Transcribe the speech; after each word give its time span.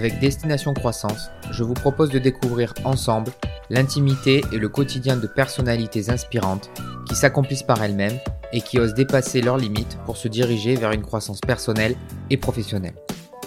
avec 0.00 0.18
Destination 0.18 0.72
Croissance, 0.72 1.30
je 1.50 1.62
vous 1.62 1.74
propose 1.74 2.08
de 2.08 2.18
découvrir 2.18 2.72
ensemble 2.84 3.32
l'intimité 3.68 4.42
et 4.50 4.56
le 4.56 4.70
quotidien 4.70 5.18
de 5.18 5.26
personnalités 5.26 6.08
inspirantes 6.08 6.70
qui 7.06 7.14
s'accomplissent 7.14 7.64
par 7.64 7.84
elles-mêmes 7.84 8.18
et 8.54 8.62
qui 8.62 8.78
osent 8.78 8.94
dépasser 8.94 9.42
leurs 9.42 9.58
limites 9.58 9.98
pour 10.06 10.16
se 10.16 10.26
diriger 10.26 10.74
vers 10.74 10.92
une 10.92 11.02
croissance 11.02 11.42
personnelle 11.42 11.96
et 12.30 12.38
professionnelle. 12.38 12.94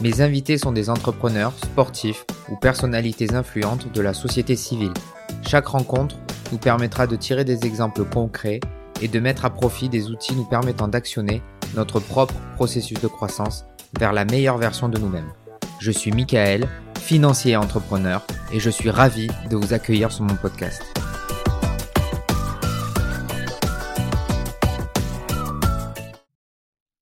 Mes 0.01 0.21
invités 0.21 0.59
sont 0.59 0.71
des 0.71 0.91
entrepreneurs, 0.91 1.53
sportifs 1.57 2.23
ou 2.51 2.55
personnalités 2.55 3.33
influentes 3.33 3.91
de 3.91 4.01
la 4.01 4.13
société 4.13 4.55
civile. 4.55 4.93
Chaque 5.47 5.65
rencontre 5.65 6.17
nous 6.51 6.59
permettra 6.59 7.07
de 7.07 7.15
tirer 7.15 7.45
des 7.45 7.65
exemples 7.65 8.05
concrets 8.05 8.59
et 9.01 9.07
de 9.07 9.19
mettre 9.19 9.45
à 9.45 9.49
profit 9.49 9.89
des 9.89 10.11
outils 10.11 10.35
nous 10.35 10.45
permettant 10.45 10.87
d'actionner 10.87 11.41
notre 11.73 11.99
propre 11.99 12.35
processus 12.57 13.01
de 13.01 13.07
croissance 13.07 13.65
vers 13.99 14.13
la 14.13 14.23
meilleure 14.23 14.59
version 14.59 14.87
de 14.87 14.99
nous-mêmes. 14.99 15.33
Je 15.85 15.91
suis 15.91 16.13
Michael, 16.13 16.65
financier 16.97 17.51
et 17.51 17.57
entrepreneur, 17.57 18.25
et 18.53 18.61
je 18.61 18.69
suis 18.69 18.89
ravi 18.89 19.27
de 19.49 19.57
vous 19.57 19.73
accueillir 19.73 20.13
sur 20.13 20.23
mon 20.23 20.37
podcast. 20.37 20.81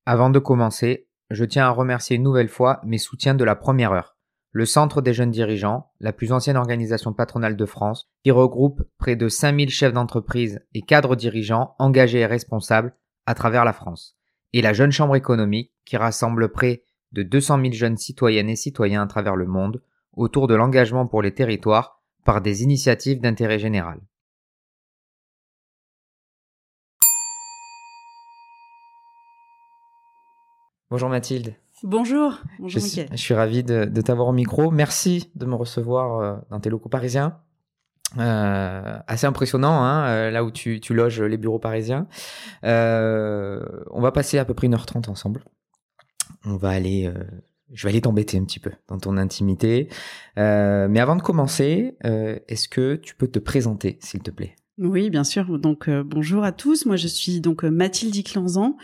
Avant 0.07 0.31
de 0.31 0.39
commencer, 0.39 1.07
je 1.29 1.45
tiens 1.45 1.67
à 1.67 1.69
remercier 1.69 2.15
une 2.15 2.23
nouvelle 2.23 2.49
fois 2.49 2.81
mes 2.83 2.97
soutiens 2.97 3.35
de 3.35 3.43
la 3.43 3.55
première 3.55 3.91
heure. 3.91 4.17
Le 4.51 4.65
Centre 4.65 5.03
des 5.03 5.13
jeunes 5.13 5.29
dirigeants, 5.29 5.91
la 5.99 6.11
plus 6.11 6.31
ancienne 6.31 6.57
organisation 6.57 7.13
patronale 7.13 7.55
de 7.55 7.65
France, 7.67 8.09
qui 8.23 8.31
regroupe 8.31 8.81
près 8.97 9.15
de 9.15 9.29
5000 9.29 9.69
chefs 9.69 9.93
d'entreprise 9.93 10.59
et 10.73 10.81
cadres 10.81 11.15
dirigeants 11.15 11.75
engagés 11.77 12.21
et 12.21 12.25
responsables 12.25 12.95
à 13.27 13.35
travers 13.35 13.63
la 13.63 13.73
France. 13.73 14.17
Et 14.53 14.63
la 14.63 14.73
Jeune 14.73 14.91
Chambre 14.91 15.15
économique, 15.15 15.71
qui 15.85 15.97
rassemble 15.97 16.51
près 16.51 16.81
de 17.13 17.23
200 17.23 17.61
000 17.61 17.73
jeunes 17.73 17.97
citoyennes 17.97 18.49
et 18.49 18.55
citoyens 18.55 19.03
à 19.03 19.07
travers 19.07 19.35
le 19.35 19.45
monde 19.45 19.81
autour 20.13 20.47
de 20.47 20.55
l'engagement 20.55 21.07
pour 21.07 21.21
les 21.21 21.33
territoires 21.33 22.01
par 22.25 22.41
des 22.41 22.63
initiatives 22.63 23.19
d'intérêt 23.19 23.59
général. 23.59 23.99
Bonjour 30.89 31.09
Mathilde. 31.09 31.55
Bonjour. 31.83 32.37
Bonjour 32.59 32.69
je, 32.69 32.85
suis, 32.85 33.05
je 33.09 33.15
suis 33.15 33.33
ravi 33.33 33.63
de, 33.63 33.85
t'avoir 34.01 34.27
au 34.27 34.33
micro. 34.33 34.71
Merci 34.71 35.31
de 35.35 35.45
me 35.45 35.55
recevoir 35.55 36.19
euh, 36.19 36.37
dans 36.49 36.59
tes 36.59 36.69
locaux 36.69 36.89
parisiens. 36.89 37.39
Euh, 38.17 38.99
assez 39.07 39.25
impressionnant, 39.25 39.81
hein, 39.81 40.05
euh, 40.09 40.31
là 40.31 40.43
où 40.43 40.51
tu, 40.51 40.81
tu, 40.81 40.93
loges 40.93 41.21
les 41.21 41.37
bureaux 41.37 41.59
parisiens. 41.59 42.07
on 42.61 44.01
va 44.01 44.11
passer 44.11 44.37
à 44.37 44.43
peu 44.43 44.53
près 44.53 44.67
1h30 44.67 45.09
ensemble 45.09 45.45
on 46.45 46.55
va 46.55 46.69
aller, 46.69 47.05
euh, 47.05 47.23
je 47.71 47.83
vais 47.83 47.89
aller 47.89 48.01
t'embêter 48.01 48.37
un 48.37 48.43
petit 48.43 48.59
peu 48.59 48.71
dans 48.87 48.97
ton 48.97 49.17
intimité. 49.17 49.89
Euh, 50.37 50.87
mais 50.89 50.99
avant 50.99 51.15
de 51.15 51.21
commencer, 51.21 51.95
euh, 52.05 52.39
est-ce 52.47 52.67
que 52.67 52.95
tu 52.95 53.15
peux 53.15 53.27
te 53.27 53.39
présenter, 53.39 53.97
s'il 54.01 54.21
te 54.21 54.31
plaît? 54.31 54.55
Oui, 54.77 55.11
bien 55.11 55.23
sûr. 55.23 55.59
Donc 55.59 55.89
bonjour 55.89 56.43
à 56.43 56.51
tous. 56.51 56.87
Moi, 56.87 56.95
je 56.95 57.07
suis 57.07 57.39
donc 57.39 57.63
Mathilde 57.63 58.15
Iclanzan. 58.15 58.77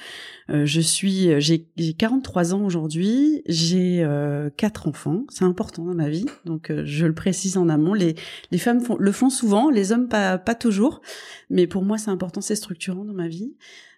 je 0.50 0.82
suis, 0.82 1.42
j'ai 1.42 1.66
43 1.98 2.54
ans 2.54 2.64
aujourd'hui. 2.64 3.42
J'ai 3.48 4.06
quatre 4.58 4.88
enfants. 4.88 5.24
C'est 5.30 5.46
important 5.46 5.86
dans 5.86 5.96
ma 5.96 6.10
vie, 6.10 6.28
donc 6.46 6.72
je 6.84 7.08
le 7.08 7.16
précise 7.16 7.58
en 7.58 7.68
amont. 7.68 7.96
Les 7.96 8.14
les 8.52 8.58
femmes 8.60 8.84
le 9.00 9.12
font 9.12 9.32
souvent, 9.32 9.72
les 9.72 9.92
hommes 9.92 10.08
pas 10.08 10.38
pas 10.38 10.54
toujours. 10.54 11.02
Mais 11.50 11.66
pour 11.66 11.84
moi, 11.84 11.98
c'est 11.98 12.12
important, 12.12 12.42
c'est 12.42 12.58
structurant 12.58 13.06
dans 13.06 13.14
ma 13.14 13.30
vie. 13.30 13.56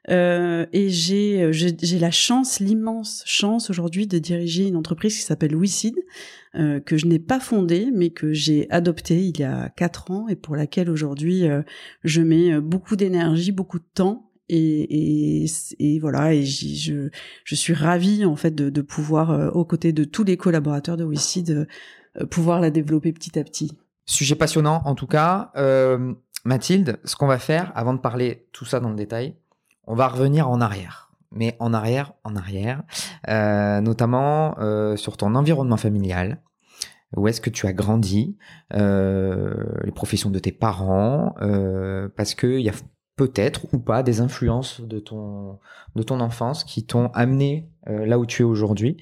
Euh, 0.09 0.65
et 0.73 0.89
j'ai 0.89 1.52
j'ai 1.53 1.99
la 1.99 2.11
chance, 2.11 2.59
l'immense 2.59 3.23
chance 3.25 3.70
aujourd'hui 3.70 4.08
de 4.08 4.17
diriger 4.17 4.67
une 4.67 4.75
entreprise 4.75 5.15
qui 5.15 5.21
s'appelle 5.21 5.55
WeSeed, 5.55 5.95
euh, 6.55 6.80
que 6.80 6.97
je 6.97 7.05
n'ai 7.05 7.20
pas 7.20 7.39
fondée, 7.39 7.89
mais 7.93 8.09
que 8.09 8.33
j'ai 8.33 8.69
adoptée 8.71 9.23
il 9.27 9.39
y 9.39 9.43
a 9.43 9.69
quatre 9.69 10.09
ans 10.09 10.27
et 10.27 10.36
pour 10.36 10.55
laquelle 10.55 10.89
aujourd'hui 10.89 11.48
euh, 11.48 11.61
je 12.03 12.21
mets 12.21 12.59
beaucoup 12.59 12.95
d'énergie, 12.95 13.52
beaucoup 13.52 13.80
de 13.80 13.87
temps. 13.93 14.25
Et, 14.52 15.45
et, 15.77 15.99
voilà, 15.99 16.33
et 16.33 16.43
je, 16.43 17.09
je 17.43 17.55
suis 17.55 17.75
ravie 17.75 18.25
en 18.25 18.36
fait 18.36 18.55
de, 18.55 18.71
de 18.71 18.81
pouvoir, 18.81 19.55
aux 19.55 19.64
côtés 19.64 19.93
de 19.93 20.05
tous 20.05 20.23
les 20.23 20.37
collaborateurs 20.37 20.98
de 20.98 21.03
WeSeed, 21.03 21.67
pouvoir 22.31 22.59
la 22.59 22.71
développer 22.71 23.14
petit 23.14 23.37
à 23.37 23.43
petit. 23.43 23.77
Sujet 24.08 24.33
passionnant 24.33 24.81
en 24.86 24.95
tout 24.95 25.05
cas. 25.05 25.52
Mathilde, 26.45 26.98
ce 27.03 27.15
qu'on 27.15 27.27
va 27.27 27.37
faire 27.37 27.71
avant 27.75 27.93
de 27.93 27.99
parler 27.99 28.48
tout 28.52 28.65
ça 28.65 28.80
dans 28.80 28.89
le 28.89 28.95
détail, 28.95 29.36
on 29.88 29.95
va 29.95 30.08
revenir 30.08 30.50
en 30.50 30.62
arrière. 30.62 31.10
Mais 31.32 31.56
en 31.60 31.73
arrière, 31.73 32.14
en 32.23 32.36
arrière, 32.36 32.84
euh, 33.28 33.82
notamment 33.82 34.58
euh, 34.60 34.95
sur 34.95 35.17
ton 35.17 35.36
environnement 35.36 35.78
familial. 35.78 36.42
Où 37.16 37.28
est-ce 37.28 37.42
que 37.42 37.50
tu 37.50 37.66
as 37.66 37.73
grandi, 37.73 38.38
euh, 38.76 39.64
les 39.84 39.92
professions 39.92 40.30
de 40.30 40.38
tes 40.38 40.52
parents, 40.52 41.34
parce 42.16 42.36
qu'il 42.36 42.62
y 42.62 42.70
a 42.70 42.73
peut-être 43.16 43.66
ou 43.73 43.80
pas 43.80 44.04
des 44.04 44.22
influences 44.22 44.80
de 44.82 45.00
ton, 45.00 45.58
de 45.96 46.04
ton 46.04 46.20
enfance 46.20 46.64
qui 46.64 46.86
t'ont 46.86 47.08
amené 47.16 47.67
là 47.88 48.20
où 48.20 48.28
tu 48.28 48.44
es 48.44 48.46
aujourd'hui. 48.46 48.98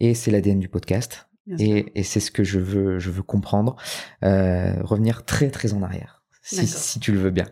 Et 0.00 0.14
c'est 0.14 0.32
l'ADN 0.32 0.58
du 0.58 0.68
podcast. 0.68 1.28
Et, 1.60 2.02
c'est 2.02 2.18
ce 2.18 2.32
que 2.32 2.42
je 2.42 2.58
veux, 2.58 2.98
je 2.98 3.10
veux 3.10 3.22
comprendre. 3.22 3.76
revenir 4.20 5.24
très 5.24 5.50
très 5.50 5.74
en 5.74 5.82
arrière, 5.84 6.24
si, 6.42 6.66
si 6.66 6.98
tu 6.98 7.12
le 7.12 7.20
veux 7.20 7.30
bien. 7.30 7.46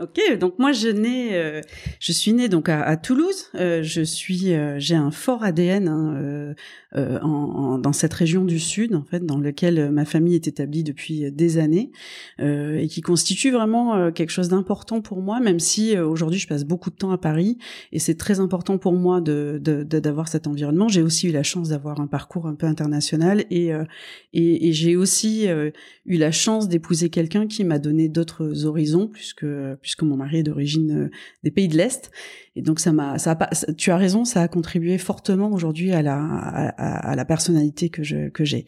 Ok, 0.00 0.20
donc 0.40 0.58
moi 0.58 0.72
je 0.72 0.88
nais, 0.88 1.34
euh, 1.34 1.60
je 2.00 2.10
suis 2.10 2.32
née 2.32 2.48
donc 2.48 2.68
à, 2.68 2.96
Toulouse. 2.96 3.50
Euh, 3.54 3.84
je 3.84 4.02
suis, 4.02 4.52
euh, 4.52 4.74
j'ai 4.80 4.96
un 4.96 5.12
fort 5.12 5.44
ADN 5.44 5.86
hein, 5.86 6.54
en, 7.22 7.78
dans 7.78 7.92
cette 7.92 8.12
région 8.12 8.44
du 8.44 8.58
sud 8.58 8.96
en 8.96 9.04
fait, 9.04 9.24
dans 9.24 9.38
lequel 9.38 9.92
ma 9.92 10.04
famille 10.04 10.34
est 10.34 10.48
établie 10.48 10.82
depuis 10.82 11.30
des 11.30 11.58
années 11.58 11.92
et 12.40 12.88
qui 12.88 13.00
constitue 13.02 13.50
vraiment 13.50 14.12
quelque 14.12 14.30
chose 14.30 14.48
d'important 14.48 15.00
pour 15.00 15.20
moi, 15.20 15.40
même 15.40 15.58
si 15.58 15.98
aujourd'hui 15.98 16.38
je 16.38 16.46
passe 16.46 16.64
beaucoup 16.64 16.90
de 16.90 16.94
temps 16.96 17.10
à 17.10 17.18
Paris 17.18 17.58
et 17.90 17.98
c'est 17.98 18.14
très 18.14 18.38
important 18.38 18.78
pour 18.78 18.92
moi 18.92 19.20
de 19.20 19.60
d'avoir 19.60 20.28
cet 20.28 20.46
environnement. 20.46 20.88
J'ai 20.88 21.02
aussi 21.02 21.28
eu 21.28 21.32
la 21.32 21.42
chance 21.42 21.70
d'avoir 21.70 22.00
un 22.00 22.06
parcours 22.06 22.46
un 22.46 22.54
peu 22.54 22.66
international 22.66 23.44
et 23.50 23.70
et, 24.32 24.68
et 24.68 24.72
j'ai 24.72 24.96
aussi 24.96 25.48
eu 26.06 26.16
la 26.16 26.32
chance 26.32 26.68
d'épouser 26.68 27.10
quelqu'un 27.10 27.48
qui 27.48 27.64
m'a 27.64 27.80
donné 27.80 28.08
d'autres 28.08 28.66
horizons 28.66 29.08
puisque 29.08 29.46
puisque 29.84 30.02
mon 30.02 30.16
mari 30.16 30.38
est 30.38 30.42
d'origine 30.42 31.04
euh, 31.04 31.10
des 31.42 31.50
pays 31.50 31.68
de 31.68 31.76
l'Est. 31.76 32.10
Et 32.56 32.62
donc 32.62 32.78
ça 32.78 32.92
m'a, 32.92 33.18
ça 33.18 33.32
a 33.32 33.34
pas, 33.34 33.50
tu 33.76 33.90
as 33.90 33.96
raison, 33.96 34.24
ça 34.24 34.40
a 34.40 34.48
contribué 34.48 34.96
fortement 34.96 35.50
aujourd'hui 35.52 35.92
à 35.92 36.02
la 36.02 36.16
à, 36.16 37.16
la 37.16 37.24
personnalité 37.24 37.88
que 37.88 38.04
je 38.04 38.28
que 38.28 38.44
j'ai. 38.44 38.64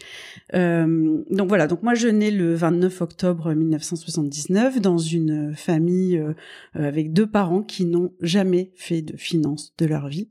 Euh, 0.54 1.22
donc 1.30 1.48
voilà, 1.48 1.68
donc 1.68 1.84
moi 1.84 1.94
je 1.94 2.08
nais 2.08 2.32
le 2.32 2.54
29 2.54 3.00
octobre 3.00 3.54
1979 3.54 4.80
dans 4.80 4.98
une 4.98 5.54
famille 5.54 6.18
euh, 6.18 6.34
avec 6.74 7.12
deux 7.12 7.28
parents 7.28 7.62
qui 7.62 7.86
n'ont 7.86 8.12
jamais 8.20 8.72
fait 8.74 9.02
de 9.02 9.16
finance 9.16 9.72
de 9.78 9.86
leur 9.86 10.08
vie, 10.08 10.30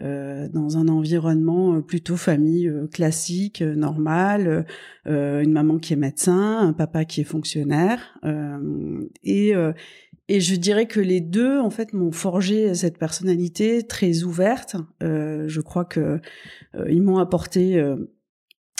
euh, 0.00 0.48
dans 0.48 0.78
un 0.78 0.86
environnement 0.86 1.82
plutôt 1.82 2.16
famille 2.16 2.72
classique, 2.92 3.62
normal, 3.62 4.64
une 5.06 5.52
maman 5.52 5.78
qui 5.78 5.92
est 5.92 5.96
médecin, 5.96 6.60
un 6.60 6.72
papa 6.72 7.04
qui 7.04 7.20
est 7.22 7.24
fonctionnaire 7.24 8.16
et 9.24 9.54
et 10.32 10.40
je 10.40 10.54
dirais 10.54 10.86
que 10.86 10.98
les 10.98 11.20
deux, 11.20 11.60
en 11.60 11.68
fait, 11.68 11.92
m'ont 11.92 12.10
forgé 12.10 12.74
cette 12.74 12.96
personnalité 12.96 13.82
très 13.82 14.22
ouverte. 14.22 14.76
Euh, 15.02 15.44
je 15.46 15.60
crois 15.60 15.84
que 15.84 16.20
euh, 16.74 16.86
ils 16.88 17.02
m'ont 17.02 17.18
apporté 17.18 17.76
euh, 17.76 17.96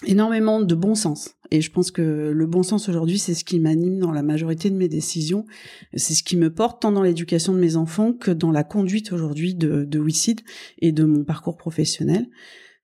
énormément 0.06 0.62
de 0.62 0.74
bon 0.74 0.94
sens. 0.94 1.34
Et 1.50 1.60
je 1.60 1.70
pense 1.70 1.90
que 1.90 2.30
le 2.34 2.46
bon 2.46 2.62
sens 2.62 2.88
aujourd'hui, 2.88 3.18
c'est 3.18 3.34
ce 3.34 3.44
qui 3.44 3.60
m'anime 3.60 3.98
dans 3.98 4.12
la 4.12 4.22
majorité 4.22 4.70
de 4.70 4.76
mes 4.76 4.88
décisions. 4.88 5.44
C'est 5.92 6.14
ce 6.14 6.22
qui 6.22 6.38
me 6.38 6.48
porte 6.48 6.80
tant 6.80 6.90
dans 6.90 7.02
l'éducation 7.02 7.52
de 7.52 7.58
mes 7.58 7.76
enfants 7.76 8.14
que 8.14 8.30
dans 8.30 8.50
la 8.50 8.64
conduite 8.64 9.12
aujourd'hui 9.12 9.54
de, 9.54 9.84
de 9.84 9.98
WICID 9.98 10.40
et 10.78 10.90
de 10.90 11.04
mon 11.04 11.22
parcours 11.22 11.58
professionnel. 11.58 12.30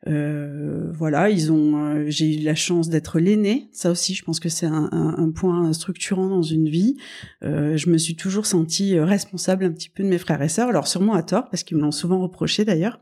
Euh, 0.07 0.93
voilà, 0.93 1.29
ils 1.29 1.51
ont. 1.51 1.77
Euh, 1.77 2.05
j'ai 2.09 2.37
eu 2.37 2.45
la 2.45 2.55
chance 2.55 2.89
d'être 2.89 3.19
l'aîné. 3.19 3.69
Ça 3.73 3.91
aussi, 3.91 4.15
je 4.15 4.25
pense 4.25 4.39
que 4.39 4.49
c'est 4.49 4.67
un, 4.67 4.89
un, 4.93 5.31
point 5.31 5.73
structurant 5.73 6.29
dans 6.29 6.43
une 6.43 6.69
vie. 6.69 6.97
Euh, 7.43 7.77
je 7.77 7.91
me 7.91 7.99
suis 7.99 8.15
toujours 8.15 8.47
sentie 8.47 8.99
responsable 8.99 9.65
un 9.65 9.73
petit 9.73 9.89
peu 9.89 10.05
de 10.05 10.09
mes 10.09 10.19
frères 10.19 10.41
et 10.41 10.49
sœurs. 10.49 10.69
Alors 10.69 10.87
sûrement 10.87 11.15
à 11.15 11.23
tort, 11.23 11.49
parce 11.51 11.65
qu'ils 11.65 11.77
me 11.77 11.83
l'ont 11.83 11.91
souvent 11.91 12.21
reproché 12.21 12.65
d'ailleurs, 12.65 13.01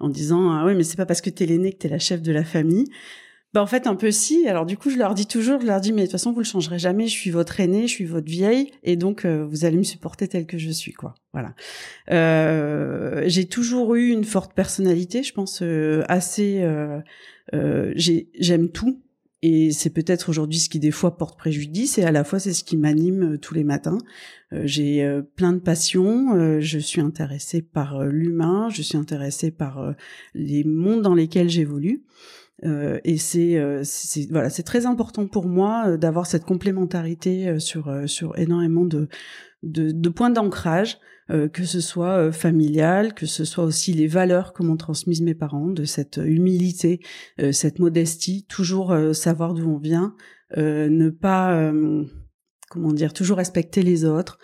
en 0.00 0.08
disant 0.08 0.50
ah 0.50 0.64
oui, 0.66 0.74
mais 0.74 0.84
c'est 0.84 0.96
pas 0.96 1.06
parce 1.06 1.22
que 1.22 1.30
t'es 1.30 1.46
l'aîné 1.46 1.72
que 1.72 1.78
t'es 1.78 1.88
la 1.88 1.98
chef 1.98 2.20
de 2.20 2.32
la 2.32 2.44
famille. 2.44 2.86
Bah 3.54 3.62
en 3.62 3.66
fait 3.66 3.86
un 3.86 3.94
peu 3.94 4.10
si. 4.10 4.48
Alors 4.48 4.66
du 4.66 4.76
coup 4.76 4.90
je 4.90 4.98
leur 4.98 5.14
dis 5.14 5.26
toujours, 5.26 5.60
je 5.60 5.66
leur 5.66 5.80
dis 5.80 5.92
mais 5.92 6.02
de 6.02 6.06
toute 6.06 6.12
façon 6.12 6.32
vous 6.32 6.40
le 6.40 6.44
changerez 6.44 6.80
jamais. 6.80 7.06
Je 7.06 7.12
suis 7.12 7.30
votre 7.30 7.60
aîné, 7.60 7.82
je 7.86 7.92
suis 7.92 8.04
votre 8.04 8.26
vieille 8.26 8.72
et 8.82 8.96
donc 8.96 9.24
euh, 9.24 9.46
vous 9.48 9.64
allez 9.64 9.78
me 9.78 9.84
supporter 9.84 10.26
tel 10.26 10.44
que 10.44 10.58
je 10.58 10.70
suis 10.70 10.92
quoi. 10.92 11.14
Voilà. 11.32 11.54
Euh, 12.10 13.22
j'ai 13.26 13.46
toujours 13.46 13.94
eu 13.94 14.08
une 14.08 14.24
forte 14.24 14.54
personnalité, 14.54 15.22
je 15.22 15.32
pense 15.32 15.62
euh, 15.62 16.02
assez. 16.08 16.62
Euh, 16.62 17.92
j'aime 17.94 18.70
tout 18.70 19.00
et 19.42 19.70
c'est 19.70 19.90
peut-être 19.90 20.30
aujourd'hui 20.30 20.58
ce 20.58 20.68
qui 20.68 20.80
des 20.80 20.90
fois 20.90 21.16
porte 21.16 21.38
préjudice 21.38 21.96
et 21.98 22.02
à 22.02 22.10
la 22.10 22.24
fois 22.24 22.40
c'est 22.40 22.54
ce 22.54 22.64
qui 22.64 22.76
m'anime 22.76 23.38
tous 23.38 23.54
les 23.54 23.62
matins. 23.62 23.98
j'ai 24.50 25.08
plein 25.36 25.52
de 25.52 25.60
passions. 25.60 26.58
je 26.60 26.78
suis 26.80 27.02
intéressée 27.02 27.62
par 27.62 28.04
l'humain. 28.04 28.68
Je 28.70 28.82
suis 28.82 28.96
intéressée 28.96 29.52
par 29.52 29.94
les 30.34 30.64
mondes 30.64 31.02
dans 31.02 31.14
lesquels 31.14 31.50
j'évolue. 31.50 32.02
Euh, 32.64 33.00
et 33.04 33.18
c'est 33.18 33.58
voilà, 34.30 34.48
c'est 34.48 34.62
très 34.62 34.86
important 34.86 35.26
pour 35.26 35.46
moi 35.46 35.96
d'avoir 35.96 36.26
cette 36.26 36.44
complémentarité 36.44 37.58
sur 37.58 37.92
sur 38.06 38.38
énormément 38.38 38.84
de 38.84 39.08
de, 39.62 39.90
de 39.90 40.08
points 40.10 40.30
d'ancrage, 40.30 40.98
que 41.28 41.64
ce 41.64 41.80
soit 41.80 42.30
familial, 42.32 43.14
que 43.14 43.24
ce 43.24 43.46
soit 43.46 43.64
aussi 43.64 43.94
les 43.94 44.06
valeurs 44.06 44.52
que 44.52 44.62
m'ont 44.62 44.76
transmises 44.76 45.22
mes 45.22 45.34
parents, 45.34 45.68
de 45.68 45.84
cette 45.84 46.20
humilité, 46.22 47.00
cette 47.50 47.78
modestie, 47.78 48.44
toujours 48.46 48.94
savoir 49.14 49.54
d'où 49.54 49.70
on 49.70 49.78
vient, 49.78 50.14
ne 50.54 51.08
pas 51.08 51.72
comment 52.74 52.92
dire, 52.92 53.12
toujours 53.12 53.38
respecter 53.38 53.82
les 53.82 54.04
autres, 54.04 54.38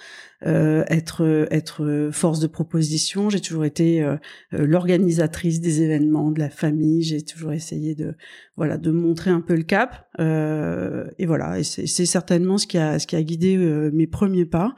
euh, 0.46 0.84
être 0.88 1.48
être 1.50 2.08
force 2.12 2.40
de 2.40 2.46
proposition. 2.46 3.28
J'ai 3.28 3.40
toujours 3.40 3.66
été 3.66 4.02
euh, 4.02 4.16
euh, 4.54 4.66
l'organisatrice 4.66 5.60
des 5.60 5.82
événements, 5.82 6.31
de 6.31 6.38
la 6.38 6.48
famille. 6.48 7.02
J'ai 7.02 7.22
toujours 7.22 7.52
essayé 7.52 7.94
de 7.94 8.14
voilà 8.56 8.78
de 8.78 8.90
montrer 8.90 9.31
un 9.31 9.42
peu 9.42 9.54
le 9.54 9.64
cap. 9.64 10.06
et 10.19 11.26
voilà, 11.26 11.58
et 11.58 11.62
c'est 11.62 12.06
certainement 12.06 12.56
ce 12.56 12.66
qui 12.66 12.78
a 12.78 12.98
ce 12.98 13.06
qui 13.06 13.16
a 13.16 13.22
guidé 13.22 13.56
mes 13.92 14.06
premiers 14.06 14.46
pas. 14.46 14.75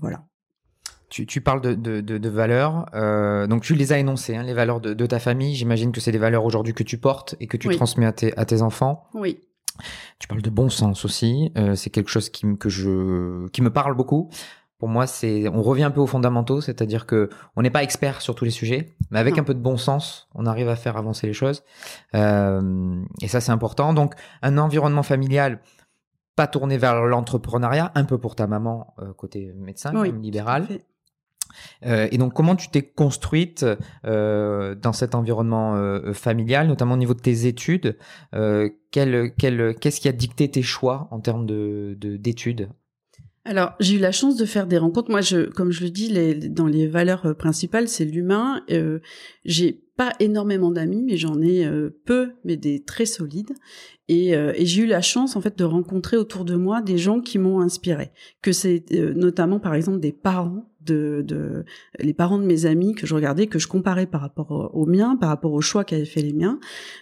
voilà. 0.00 0.26
Tu, 1.08 1.26
tu, 1.26 1.42
parles 1.42 1.60
de, 1.60 1.74
de, 1.74 2.00
de, 2.00 2.16
de 2.16 2.28
valeurs, 2.30 2.86
donc 3.46 3.62
tu 3.62 3.74
les 3.74 3.92
as 3.92 3.98
énoncées, 3.98 4.34
hein, 4.34 4.42
les 4.42 4.54
valeurs 4.54 4.80
de, 4.80 5.06
ta 5.06 5.18
famille. 5.18 5.54
J'imagine 5.54 5.92
que 5.92 6.00
c'est 6.00 6.12
des 6.12 6.18
valeurs 6.18 6.44
aujourd'hui 6.44 6.72
que 6.72 6.82
tu 6.82 6.96
portes 6.96 7.36
et 7.38 7.46
que 7.46 7.58
tu 7.58 7.68
transmets 7.68 8.06
à 8.06 8.12
tes, 8.12 8.36
à 8.38 8.46
tes 8.46 8.62
enfants. 8.62 9.04
Oui. 9.12 9.38
Tu 10.18 10.28
parles 10.28 10.42
de 10.42 10.50
bon 10.50 10.68
sens 10.68 11.04
aussi. 11.04 11.52
Euh, 11.56 11.74
c'est 11.74 11.90
quelque 11.90 12.10
chose 12.10 12.28
qui, 12.30 12.46
que 12.58 12.68
je, 12.68 13.48
qui 13.48 13.62
me 13.62 13.70
parle 13.70 13.94
beaucoup. 13.94 14.30
Pour 14.78 14.88
moi, 14.88 15.06
c'est, 15.06 15.48
on 15.48 15.62
revient 15.62 15.84
un 15.84 15.92
peu 15.92 16.00
aux 16.00 16.08
fondamentaux, 16.08 16.60
c'est-à-dire 16.60 17.06
que 17.06 17.30
on 17.54 17.62
n'est 17.62 17.70
pas 17.70 17.84
expert 17.84 18.20
sur 18.20 18.34
tous 18.34 18.44
les 18.44 18.50
sujets, 18.50 18.96
mais 19.12 19.20
avec 19.20 19.38
un 19.38 19.44
peu 19.44 19.54
de 19.54 19.60
bon 19.60 19.76
sens, 19.76 20.28
on 20.34 20.44
arrive 20.44 20.68
à 20.68 20.74
faire 20.74 20.96
avancer 20.96 21.28
les 21.28 21.32
choses. 21.32 21.62
Euh, 22.16 23.00
et 23.20 23.28
ça, 23.28 23.40
c'est 23.40 23.52
important. 23.52 23.94
Donc, 23.94 24.14
un 24.42 24.58
environnement 24.58 25.04
familial 25.04 25.60
pas 26.34 26.48
tourné 26.48 26.78
vers 26.78 27.02
l'entrepreneuriat, 27.02 27.92
un 27.94 28.04
peu 28.04 28.18
pour 28.18 28.34
ta 28.34 28.48
maman 28.48 28.94
euh, 28.98 29.12
côté 29.12 29.52
médecin, 29.54 29.94
oui, 29.94 30.12
libéral. 30.20 30.66
Euh, 31.84 32.08
et 32.10 32.18
donc, 32.18 32.34
comment 32.34 32.56
tu 32.56 32.68
t'es 32.70 32.82
construite 32.82 33.64
euh, 34.04 34.74
dans 34.74 34.92
cet 34.92 35.14
environnement 35.14 35.76
euh, 35.76 36.12
familial, 36.12 36.68
notamment 36.68 36.94
au 36.94 36.98
niveau 36.98 37.14
de 37.14 37.20
tes 37.20 37.46
études 37.46 37.96
Qu'est-ce 38.92 40.00
qui 40.00 40.08
a 40.08 40.12
dicté 40.12 40.50
tes 40.50 40.62
choix 40.62 41.08
en 41.10 41.20
termes 41.20 41.46
de 41.46 41.96
d'études? 41.98 42.68
Alors, 43.44 43.72
j'ai 43.80 43.96
eu 43.96 43.98
la 43.98 44.12
chance 44.12 44.36
de 44.36 44.44
faire 44.44 44.66
des 44.68 44.78
rencontres. 44.78 45.10
Moi, 45.10 45.20
je, 45.20 45.50
comme 45.50 45.72
je 45.72 45.82
le 45.82 45.90
dis, 45.90 46.12
dans 46.50 46.66
les 46.66 46.86
valeurs 46.86 47.34
principales, 47.36 47.88
c'est 47.88 48.04
l'humain. 48.04 48.62
Euh, 48.70 49.00
j'ai 49.44 49.82
pas 49.96 50.12
énormément 50.20 50.70
d'amis, 50.70 51.02
mais 51.02 51.16
j'en 51.16 51.40
ai 51.42 51.68
peu, 52.04 52.32
mais 52.44 52.56
des 52.56 52.84
très 52.84 53.06
solides. 53.06 53.52
Et, 54.08 54.34
j'ai 54.60 54.82
eu 54.82 54.86
la 54.86 55.00
chance, 55.00 55.34
en 55.34 55.40
fait, 55.40 55.58
de 55.58 55.64
rencontrer 55.64 56.16
autour 56.16 56.44
de 56.44 56.54
moi 56.54 56.82
des 56.82 56.98
gens 56.98 57.20
qui 57.20 57.38
m'ont 57.38 57.60
inspiré. 57.60 58.12
Que 58.42 58.52
c'est 58.52 58.84
notamment, 59.16 59.58
par 59.58 59.74
exemple, 59.74 59.98
des 60.00 60.12
parents 60.12 60.71
de, 60.84 61.22
de, 61.26 61.64
les 61.98 62.14
parents 62.14 62.38
de 62.38 62.44
mes 62.44 62.66
amis 62.66 62.94
que 62.94 63.06
je 63.06 63.14
regardais, 63.14 63.46
que 63.46 63.58
je 63.58 63.68
comparais 63.68 64.06
par 64.06 64.20
rapport 64.20 64.70
aux 64.74 64.86
miens, 64.86 65.16
par 65.16 65.28
rapport 65.28 65.52
aux 65.52 65.60
choix 65.60 65.84
qu'avaient 65.84 66.04
fait 66.04 66.22
les 66.22 66.32
miens. 66.32 66.58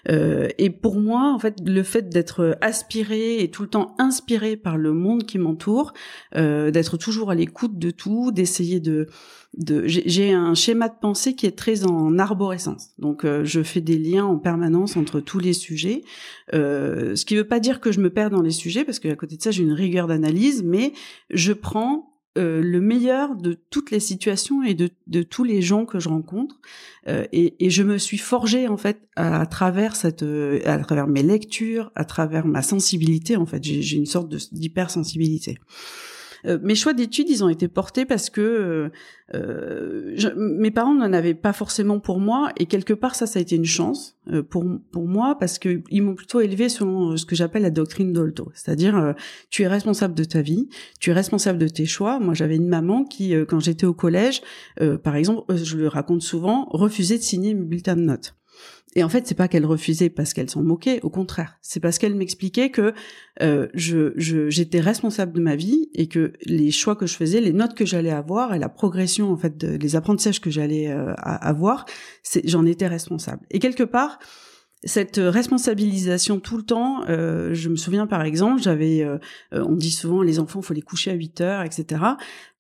Euh, 0.09 0.49
et 0.59 0.71
pour 0.71 1.00
moi, 1.00 1.32
en 1.32 1.38
fait, 1.38 1.56
le 1.65 1.82
fait 1.82 2.09
d'être 2.09 2.56
aspiré 2.61 3.43
et 3.43 3.50
tout 3.50 3.62
le 3.62 3.69
temps 3.69 3.94
inspiré 3.99 4.56
par 4.56 4.77
le 4.77 4.93
monde 4.93 5.25
qui 5.25 5.38
m'entoure, 5.38 5.93
euh, 6.37 6.71
d'être 6.71 6.97
toujours 6.97 7.31
à 7.31 7.35
l'écoute 7.35 7.79
de 7.79 7.91
tout, 7.91 8.32
d'essayer 8.32 8.81
de 8.81 9.09
de 9.56 9.85
j'ai 9.87 10.32
un 10.32 10.55
schéma 10.55 10.88
de 10.88 10.94
pensée 11.00 11.35
qui 11.35 11.47
est 11.47 11.56
très 11.56 11.85
en 11.85 12.19
arborescence. 12.19 12.91
Donc 12.99 13.25
euh, 13.25 13.44
je 13.44 13.62
fais 13.62 13.81
des 13.81 13.99
liens 13.99 14.25
en 14.25 14.38
permanence 14.38 14.97
entre 14.97 15.21
tous 15.21 15.41
les 15.41 15.53
sujets, 15.53 16.03
euh, 16.55 17.17
ce 17.17 17.25
qui 17.25 17.35
veut 17.35 17.47
pas 17.47 17.59
dire 17.59 17.81
que 17.81 17.91
je 17.91 18.00
me 18.00 18.11
perds 18.11 18.31
dans 18.31 18.43
les 18.43 18.53
sujets 18.53 18.85
parce 18.85 19.00
qu'à 19.00 19.17
côté 19.17 19.37
de 19.37 19.43
ça 19.43 19.50
j'ai 19.50 19.65
une 19.65 19.73
rigueur 19.73 20.06
d'analyse, 20.06 20.62
mais 20.62 20.93
je 21.31 21.53
prends 21.53 22.10
euh, 22.38 22.62
le 22.62 22.81
meilleur 22.81 23.35
de 23.35 23.59
toutes 23.71 23.91
les 23.91 23.99
situations 23.99 24.62
et 24.62 24.75
de, 24.75 25.23
tous 25.23 25.43
les 25.43 25.62
gens 25.62 25.85
que 25.85 25.99
je 25.99 26.09
rencontre. 26.09 26.61
Euh, 27.09 27.27
et, 27.32 27.65
et, 27.65 27.71
je 27.71 27.82
me 27.82 27.99
suis 27.99 28.19
forgée 28.19 28.69
en 28.69 28.77
fait 28.77 29.00
à, 29.17 29.44
travers 29.47 29.97
cette 29.97 30.23
euh, 30.23 30.61
à 30.65 30.79
travers 30.79 31.09
mes 31.09 31.25
lectures 31.25 31.91
à 31.97 32.05
travers 32.05 32.47
ma 32.47 32.62
sensibilité 32.62 33.37
en 33.37 33.47
fait. 33.47 33.65
J'ai 33.65 33.97
une 33.97 34.06
sorte 34.06 34.29
d'hypersensibilité 34.53 35.59
euh, 36.47 36.59
mes 36.63 36.75
choix 36.75 36.93
d'études, 36.93 37.29
ils 37.29 37.45
ont 37.45 37.49
été 37.49 37.69
portés 37.69 38.05
parce 38.05 38.31
que 38.31 38.41
euh, 38.41 38.89
euh 39.35 40.33
mes 40.37 40.71
parents 40.71 40.95
n'en 40.95 41.13
avaient 41.13 41.35
pas 41.35 41.53
forcément 41.53 42.01
pour 42.01 42.21
moi, 42.21 42.53
et 42.59 42.67
quelque 42.67 42.93
part 42.93 43.15
ça, 43.15 43.27
ça 43.27 43.39
a 43.39 43.43
été 43.43 43.57
une 43.57 43.65
chance 43.65 44.17
euh, 44.33 44.43
pour 44.43 44.65
pour 44.91 45.07
moi 45.07 45.37
parce 45.39 45.59
que 45.59 45.83
ils 45.91 46.03
m'ont 46.03 46.15
plutôt 46.15 46.41
élevé 46.41 46.69
selon 46.69 47.17
ce 47.17 47.25
que 47.25 47.37
j'appelle 47.37 47.63
la 47.63 47.71
doctrine 47.71 48.13
d'Olto, 48.13 48.51
c'est-à-dire 48.55 49.15
tu 49.51 49.63
es 49.63 49.69
responsable 49.69 50.15
de 50.15 50.25
ta 50.25 50.43
vie, 50.43 50.69
tu 51.01 51.11
es 51.11 51.13
responsable 51.13 51.59
de 51.59 51.69
tes 51.69 51.87
choix. 51.87 52.19
Moi, 52.19 52.35
j'avais 52.35 52.57
une 52.57 52.69
maman 52.69 53.05
qui, 53.05 53.35
quand 53.49 53.61
j'étais 53.61 53.87
au 53.87 53.95
collège, 53.95 54.43
par 55.03 55.17
exemple, 55.17 55.55
je 55.57 55.77
le 55.77 55.89
raconte 55.89 56.23
souvent, 56.23 56.67
refusait 56.71 57.19
de 57.19 57.23
signer 57.23 57.55
mes 57.55 57.65
bulletins 57.65 57.97
de 57.97 58.03
notes. 58.03 58.35
Et 58.97 59.05
en 59.05 59.09
fait, 59.09 59.27
c'est 59.27 59.37
pas 59.37 59.47
qu'elle 59.47 59.67
refusait 59.67 60.11
parce 60.11 60.33
qu'elle 60.33 60.51
s'en 60.51 60.63
moquait, 60.63 61.01
au 61.03 61.11
contraire, 61.11 61.59
c'est 61.63 61.79
parce 61.79 61.99
qu'elle 61.99 62.17
m'expliquait 62.17 62.71
que 62.71 62.93
euh, 63.41 63.69
je 63.73 64.13
j'étais 64.17 64.81
responsable 64.81 65.33
de 65.33 65.41
ma 65.41 65.55
vie 65.55 65.89
et 65.95 66.09
que 66.09 66.33
les 66.45 66.73
choix 66.73 66.97
que 66.97 67.07
je 67.07 67.15
faisais, 67.15 67.41
les 67.41 67.53
notes 67.53 67.75
que 67.75 67.87
j'allais 67.87 68.11
avoir 68.11 68.53
et 68.53 68.59
la 68.59 68.69
progression 68.69 69.31
en 69.31 69.37
fait, 69.37 69.57
de, 69.57 69.77
les 69.77 69.95
apprentissages 69.95 70.41
que 70.41 70.51
j'allais 70.51 70.89
euh, 70.89 71.15
avoir, 71.17 71.87
j'en 72.45 72.67
étais 72.67 72.89
responsable. 72.89 73.47
Et 73.53 73.61
quelque 73.61 73.85
part, 73.85 74.19
cette 74.83 75.19
responsabilisation 75.19 76.41
tout 76.41 76.57
le 76.57 76.63
temps, 76.63 77.05
euh, 77.09 77.53
je 77.53 77.69
me 77.69 77.77
souviens 77.77 78.07
par 78.07 78.23
exemple, 78.23 78.63
j'avais, 78.63 79.03
euh, 79.03 79.19
on 79.53 79.77
dit 79.77 79.91
souvent 79.91 80.23
les 80.23 80.41
enfants 80.41 80.63
faut 80.63 80.75
les 80.75 80.83
coucher 80.83 81.11
à 81.11 81.15
8 81.15 81.41
heures, 81.43 81.63
etc. 81.63 82.03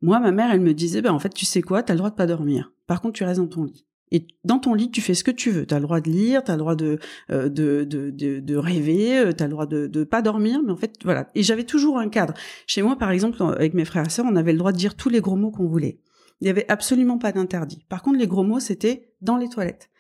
Moi, 0.02 0.20
ma 0.20 0.30
mère, 0.30 0.52
elle 0.52 0.60
me 0.60 0.74
disait, 0.74 1.02
ben 1.02 1.12
en 1.12 1.18
fait, 1.18 1.32
tu 1.34 1.46
sais 1.46 1.62
quoi, 1.62 1.82
t'as 1.82 1.94
le 1.94 1.98
droit 1.98 2.10
de 2.10 2.14
pas 2.14 2.26
dormir. 2.26 2.72
Par 2.86 3.00
contre, 3.00 3.14
tu 3.14 3.24
restes 3.24 3.40
dans 3.40 3.48
ton 3.48 3.64
lit. 3.64 3.86
Et 4.12 4.26
dans 4.44 4.58
ton 4.58 4.74
lit, 4.74 4.90
tu 4.90 5.00
fais 5.00 5.14
ce 5.14 5.22
que 5.22 5.30
tu 5.30 5.50
veux. 5.50 5.66
Tu 5.66 5.74
as 5.74 5.78
le 5.78 5.84
droit 5.84 6.00
de 6.00 6.10
lire, 6.10 6.42
tu 6.42 6.50
as 6.50 6.54
le 6.54 6.60
droit 6.60 6.74
de, 6.74 6.98
euh, 7.30 7.48
de, 7.48 7.84
de, 7.84 8.10
de, 8.10 8.56
rêver, 8.56 9.18
euh, 9.18 9.32
tu 9.32 9.42
as 9.42 9.46
le 9.46 9.52
droit 9.52 9.66
de 9.66 9.90
ne 9.92 10.04
pas 10.04 10.22
dormir, 10.22 10.60
mais 10.64 10.72
en 10.72 10.76
fait, 10.76 10.94
voilà. 11.04 11.30
Et 11.34 11.42
j'avais 11.42 11.64
toujours 11.64 11.98
un 11.98 12.08
cadre. 12.08 12.34
Chez 12.66 12.82
moi, 12.82 12.96
par 12.96 13.10
exemple, 13.10 13.42
avec 13.42 13.74
mes 13.74 13.84
frères 13.84 14.06
et 14.06 14.10
sœurs, 14.10 14.26
on 14.28 14.36
avait 14.36 14.52
le 14.52 14.58
droit 14.58 14.72
de 14.72 14.78
dire 14.78 14.96
tous 14.96 15.08
les 15.08 15.20
gros 15.20 15.36
mots 15.36 15.50
qu'on 15.50 15.66
voulait. 15.66 16.00
Il 16.40 16.44
n'y 16.44 16.50
avait 16.50 16.66
absolument 16.68 17.18
pas 17.18 17.32
d'interdit. 17.32 17.84
Par 17.88 18.02
contre, 18.02 18.18
les 18.18 18.26
gros 18.26 18.42
mots, 18.42 18.60
c'était 18.60 19.12
dans 19.20 19.36
les 19.36 19.48
toilettes. 19.48 19.90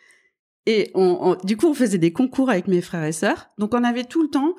Et 0.66 0.90
on, 0.94 1.36
du 1.44 1.56
coup, 1.56 1.66
on 1.66 1.74
faisait 1.74 1.98
des 1.98 2.12
concours 2.12 2.50
avec 2.50 2.68
mes 2.68 2.80
frères 2.80 3.04
et 3.04 3.12
sœurs. 3.12 3.50
Donc, 3.58 3.74
on 3.74 3.82
avait 3.84 4.04
tout 4.04 4.22
le 4.22 4.28
temps 4.28 4.54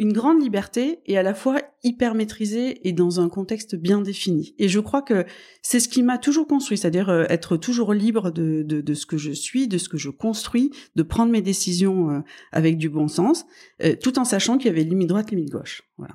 une 0.00 0.14
grande 0.14 0.42
liberté 0.42 1.02
et 1.04 1.18
à 1.18 1.22
la 1.22 1.34
fois 1.34 1.60
hyper 1.84 2.14
maîtrisée 2.14 2.88
et 2.88 2.92
dans 2.92 3.20
un 3.20 3.28
contexte 3.28 3.76
bien 3.76 4.00
défini. 4.00 4.54
Et 4.58 4.66
je 4.66 4.80
crois 4.80 5.02
que 5.02 5.26
c'est 5.60 5.78
ce 5.78 5.90
qui 5.90 6.02
m'a 6.02 6.16
toujours 6.16 6.46
construit, 6.46 6.78
c'est-à-dire 6.78 7.10
euh, 7.10 7.26
être 7.28 7.58
toujours 7.58 7.92
libre 7.92 8.30
de, 8.30 8.62
de, 8.62 8.94
ce 8.94 9.04
que 9.04 9.18
je 9.18 9.30
suis, 9.30 9.68
de 9.68 9.76
ce 9.76 9.90
que 9.90 9.98
je 9.98 10.08
construis, 10.08 10.70
de 10.96 11.02
prendre 11.02 11.30
mes 11.30 11.42
décisions 11.42 12.10
euh, 12.10 12.20
avec 12.50 12.78
du 12.78 12.88
bon 12.88 13.08
sens, 13.08 13.44
euh, 13.84 13.94
tout 13.94 14.18
en 14.18 14.24
sachant 14.24 14.56
qu'il 14.56 14.68
y 14.68 14.70
avait 14.70 14.84
limite 14.84 15.08
droite, 15.08 15.30
limite 15.32 15.50
gauche. 15.50 15.82
Voilà. 15.98 16.14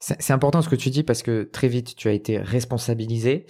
C'est 0.00 0.32
important 0.32 0.62
ce 0.62 0.70
que 0.70 0.74
tu 0.74 0.88
dis 0.88 1.04
parce 1.04 1.22
que 1.22 1.42
très 1.44 1.68
vite 1.68 1.94
tu 1.94 2.08
as 2.08 2.12
été 2.12 2.38
responsabilisé. 2.38 3.46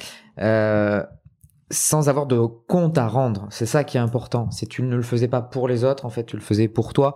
Sans 1.73 2.09
avoir 2.11 2.27
de 2.27 2.39
compte 2.69 2.99
à 2.99 3.09
rendre. 3.09 3.47
C'est 3.51 3.67
ça 3.67 3.83
qui 3.83 3.97
est 3.97 4.01
important. 4.01 4.51
C'est 4.51 4.67
tu 4.67 4.83
ne 4.83 4.95
le 4.95 5.03
faisais 5.03 5.27
pas 5.27 5.41
pour 5.41 5.67
les 5.67 5.85
autres, 5.85 6.05
en 6.05 6.11
fait, 6.11 6.25
tu 6.25 6.37
le 6.37 6.43
faisais 6.43 6.69
pour 6.69 6.93
toi. 6.93 7.15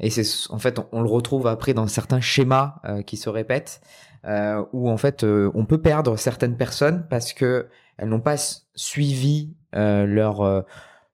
Et 0.00 0.10
c'est 0.10 0.24
en 0.50 0.58
fait, 0.58 0.80
on, 0.92 1.02
le 1.02 1.08
retrouve 1.08 1.46
après 1.46 1.74
dans 1.74 1.86
certains 1.86 2.20
schémas 2.20 2.76
euh, 2.86 3.02
qui 3.02 3.18
se 3.18 3.28
répètent, 3.28 3.80
euh, 4.24 4.64
où 4.72 4.90
en 4.90 4.96
fait, 4.96 5.24
euh, 5.24 5.50
on 5.54 5.66
peut 5.66 5.80
perdre 5.80 6.16
certaines 6.16 6.56
personnes 6.56 7.06
parce 7.08 7.32
que 7.32 7.68
elles 7.98 8.08
n'ont 8.08 8.20
pas 8.20 8.36
suivi 8.74 9.54
euh, 9.74 10.06
leur, 10.06 10.64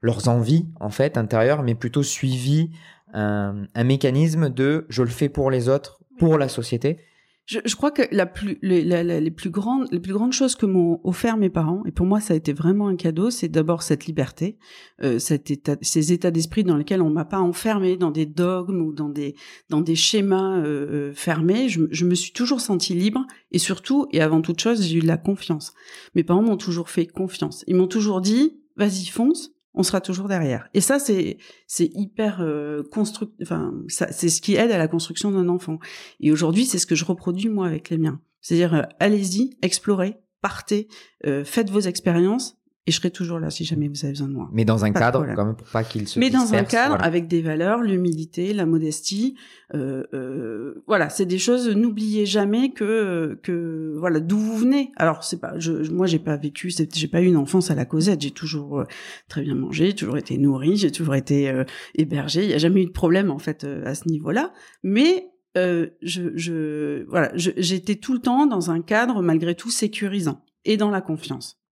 leurs 0.00 0.28
envies 0.28 0.68
en 0.80 0.90
fait 0.90 1.18
intérieures, 1.18 1.62
mais 1.62 1.74
plutôt 1.74 2.02
suivi 2.02 2.70
un, 3.12 3.64
un 3.74 3.84
mécanisme 3.84 4.50
de 4.50 4.86
je 4.88 5.02
le 5.02 5.08
fais 5.08 5.28
pour 5.28 5.50
les 5.50 5.68
autres, 5.68 6.00
pour 6.18 6.38
la 6.38 6.48
société. 6.48 6.98
Je, 7.46 7.58
je, 7.64 7.76
crois 7.76 7.90
que 7.90 8.02
la 8.10 8.24
plus, 8.24 8.58
les, 8.62 8.82
les, 8.82 9.30
plus 9.30 9.50
grandes, 9.50 9.86
les 9.92 10.00
plus 10.00 10.14
grandes 10.14 10.32
choses 10.32 10.56
que 10.56 10.64
m'ont 10.64 11.00
offert 11.04 11.36
mes 11.36 11.50
parents, 11.50 11.82
et 11.84 11.92
pour 11.92 12.06
moi 12.06 12.18
ça 12.18 12.32
a 12.32 12.36
été 12.36 12.54
vraiment 12.54 12.88
un 12.88 12.96
cadeau, 12.96 13.30
c'est 13.30 13.48
d'abord 13.48 13.82
cette 13.82 14.06
liberté, 14.06 14.56
euh, 15.02 15.18
cet 15.18 15.50
état, 15.50 15.76
ces 15.82 16.14
états 16.14 16.30
d'esprit 16.30 16.64
dans 16.64 16.76
lesquels 16.76 17.02
on 17.02 17.10
m'a 17.10 17.26
pas 17.26 17.40
enfermé 17.40 17.98
dans 17.98 18.10
des 18.10 18.24
dogmes 18.24 18.80
ou 18.80 18.94
dans 18.94 19.10
des 19.10 19.34
dans 19.68 19.82
des 19.82 19.94
schémas 19.94 20.56
euh, 20.58 21.10
euh 21.10 21.12
fermés. 21.14 21.68
Je, 21.68 21.82
je, 21.90 22.06
me 22.06 22.14
suis 22.14 22.32
toujours 22.32 22.62
sentie 22.62 22.94
libre 22.94 23.26
et 23.52 23.58
surtout 23.58 24.06
et 24.12 24.22
avant 24.22 24.40
toute 24.40 24.60
chose 24.60 24.82
j'ai 24.82 24.96
eu 24.96 25.02
de 25.02 25.06
la 25.06 25.18
confiance. 25.18 25.74
Mes 26.14 26.24
parents 26.24 26.42
m'ont 26.42 26.56
toujours 26.56 26.88
fait 26.88 27.06
confiance. 27.06 27.62
Ils 27.66 27.76
m'ont 27.76 27.88
toujours 27.88 28.22
dit 28.22 28.58
vas-y 28.76 29.06
fonce, 29.06 29.53
on 29.74 29.82
sera 29.82 30.00
toujours 30.00 30.28
derrière. 30.28 30.68
Et 30.72 30.80
ça, 30.80 30.98
c'est 30.98 31.38
c'est 31.66 31.90
hyper 31.94 32.40
euh, 32.40 32.82
construct. 32.92 33.34
Enfin, 33.42 33.74
c'est 33.88 34.28
ce 34.28 34.40
qui 34.40 34.54
aide 34.54 34.70
à 34.70 34.78
la 34.78 34.88
construction 34.88 35.30
d'un 35.30 35.48
enfant. 35.48 35.78
Et 36.20 36.32
aujourd'hui, 36.32 36.64
c'est 36.64 36.78
ce 36.78 36.86
que 36.86 36.94
je 36.94 37.04
reproduis 37.04 37.48
moi 37.48 37.66
avec 37.66 37.90
les 37.90 37.98
miens. 37.98 38.20
C'est-à-dire, 38.40 38.74
euh, 38.74 38.82
allez-y, 39.00 39.56
explorez, 39.62 40.16
partez, 40.40 40.88
euh, 41.26 41.44
faites 41.44 41.70
vos 41.70 41.80
expériences. 41.80 42.56
Et 42.86 42.92
je 42.92 42.98
serai 42.98 43.10
toujours 43.10 43.38
là 43.38 43.48
si 43.48 43.64
jamais 43.64 43.88
vous 43.88 44.04
avez 44.04 44.12
besoin 44.12 44.28
de 44.28 44.34
moi. 44.34 44.50
Mais 44.52 44.66
dans 44.66 44.84
un 44.84 44.92
cadre, 44.92 45.26
quand 45.34 45.46
même, 45.46 45.56
pour 45.56 45.66
pas 45.68 45.84
qu'il 45.84 46.06
se 46.06 46.18
Mais 46.18 46.28
dans 46.28 46.52
un 46.52 46.64
cadre 46.64 46.98
avec 47.00 47.28
des 47.28 47.40
valeurs, 47.40 47.80
l'humilité, 47.80 48.52
la 48.52 48.66
modestie. 48.66 49.36
Euh, 49.74 50.04
euh, 50.12 50.84
voilà, 50.86 51.08
c'est 51.08 51.24
des 51.24 51.38
choses. 51.38 51.66
N'oubliez 51.70 52.26
jamais 52.26 52.72
que 52.72 53.40
que 53.42 53.94
voilà 53.98 54.20
d'où 54.20 54.36
vous 54.36 54.58
venez. 54.58 54.92
Alors 54.96 55.24
c'est 55.24 55.40
pas, 55.40 55.58
je, 55.58 55.90
moi 55.90 56.06
j'ai 56.06 56.18
pas 56.18 56.36
vécu, 56.36 56.70
j'ai 56.92 57.08
pas 57.08 57.22
eu 57.22 57.26
une 57.26 57.38
enfance 57.38 57.70
à 57.70 57.74
la 57.74 57.86
Cosette. 57.86 58.20
J'ai 58.20 58.32
toujours 58.32 58.80
euh, 58.80 58.84
très 59.28 59.40
bien 59.40 59.54
mangé, 59.54 59.86
j'ai 59.86 59.94
toujours 59.94 60.18
été 60.18 60.36
nourri, 60.36 60.76
j'ai 60.76 60.92
toujours 60.92 61.14
été 61.14 61.48
euh, 61.48 61.64
hébergé. 61.94 62.44
Il 62.44 62.50
y 62.50 62.54
a 62.54 62.58
jamais 62.58 62.82
eu 62.82 62.86
de 62.86 62.92
problème 62.92 63.30
en 63.30 63.38
fait 63.38 63.64
euh, 63.64 63.82
à 63.86 63.94
ce 63.94 64.06
niveau-là. 64.08 64.52
Mais 64.82 65.30
je, 65.56 66.32
je 66.34 67.04
voilà, 67.08 67.30
j'étais 67.34 67.94
tout 67.94 68.12
le 68.12 68.18
temps 68.18 68.46
dans 68.46 68.72
un 68.72 68.82
cadre 68.82 69.22
malgré 69.22 69.54
tout 69.54 69.70
sécurisant 69.70 70.44
et 70.64 70.76
dans 70.76 70.90
la 70.90 71.00
confiance. 71.00 71.63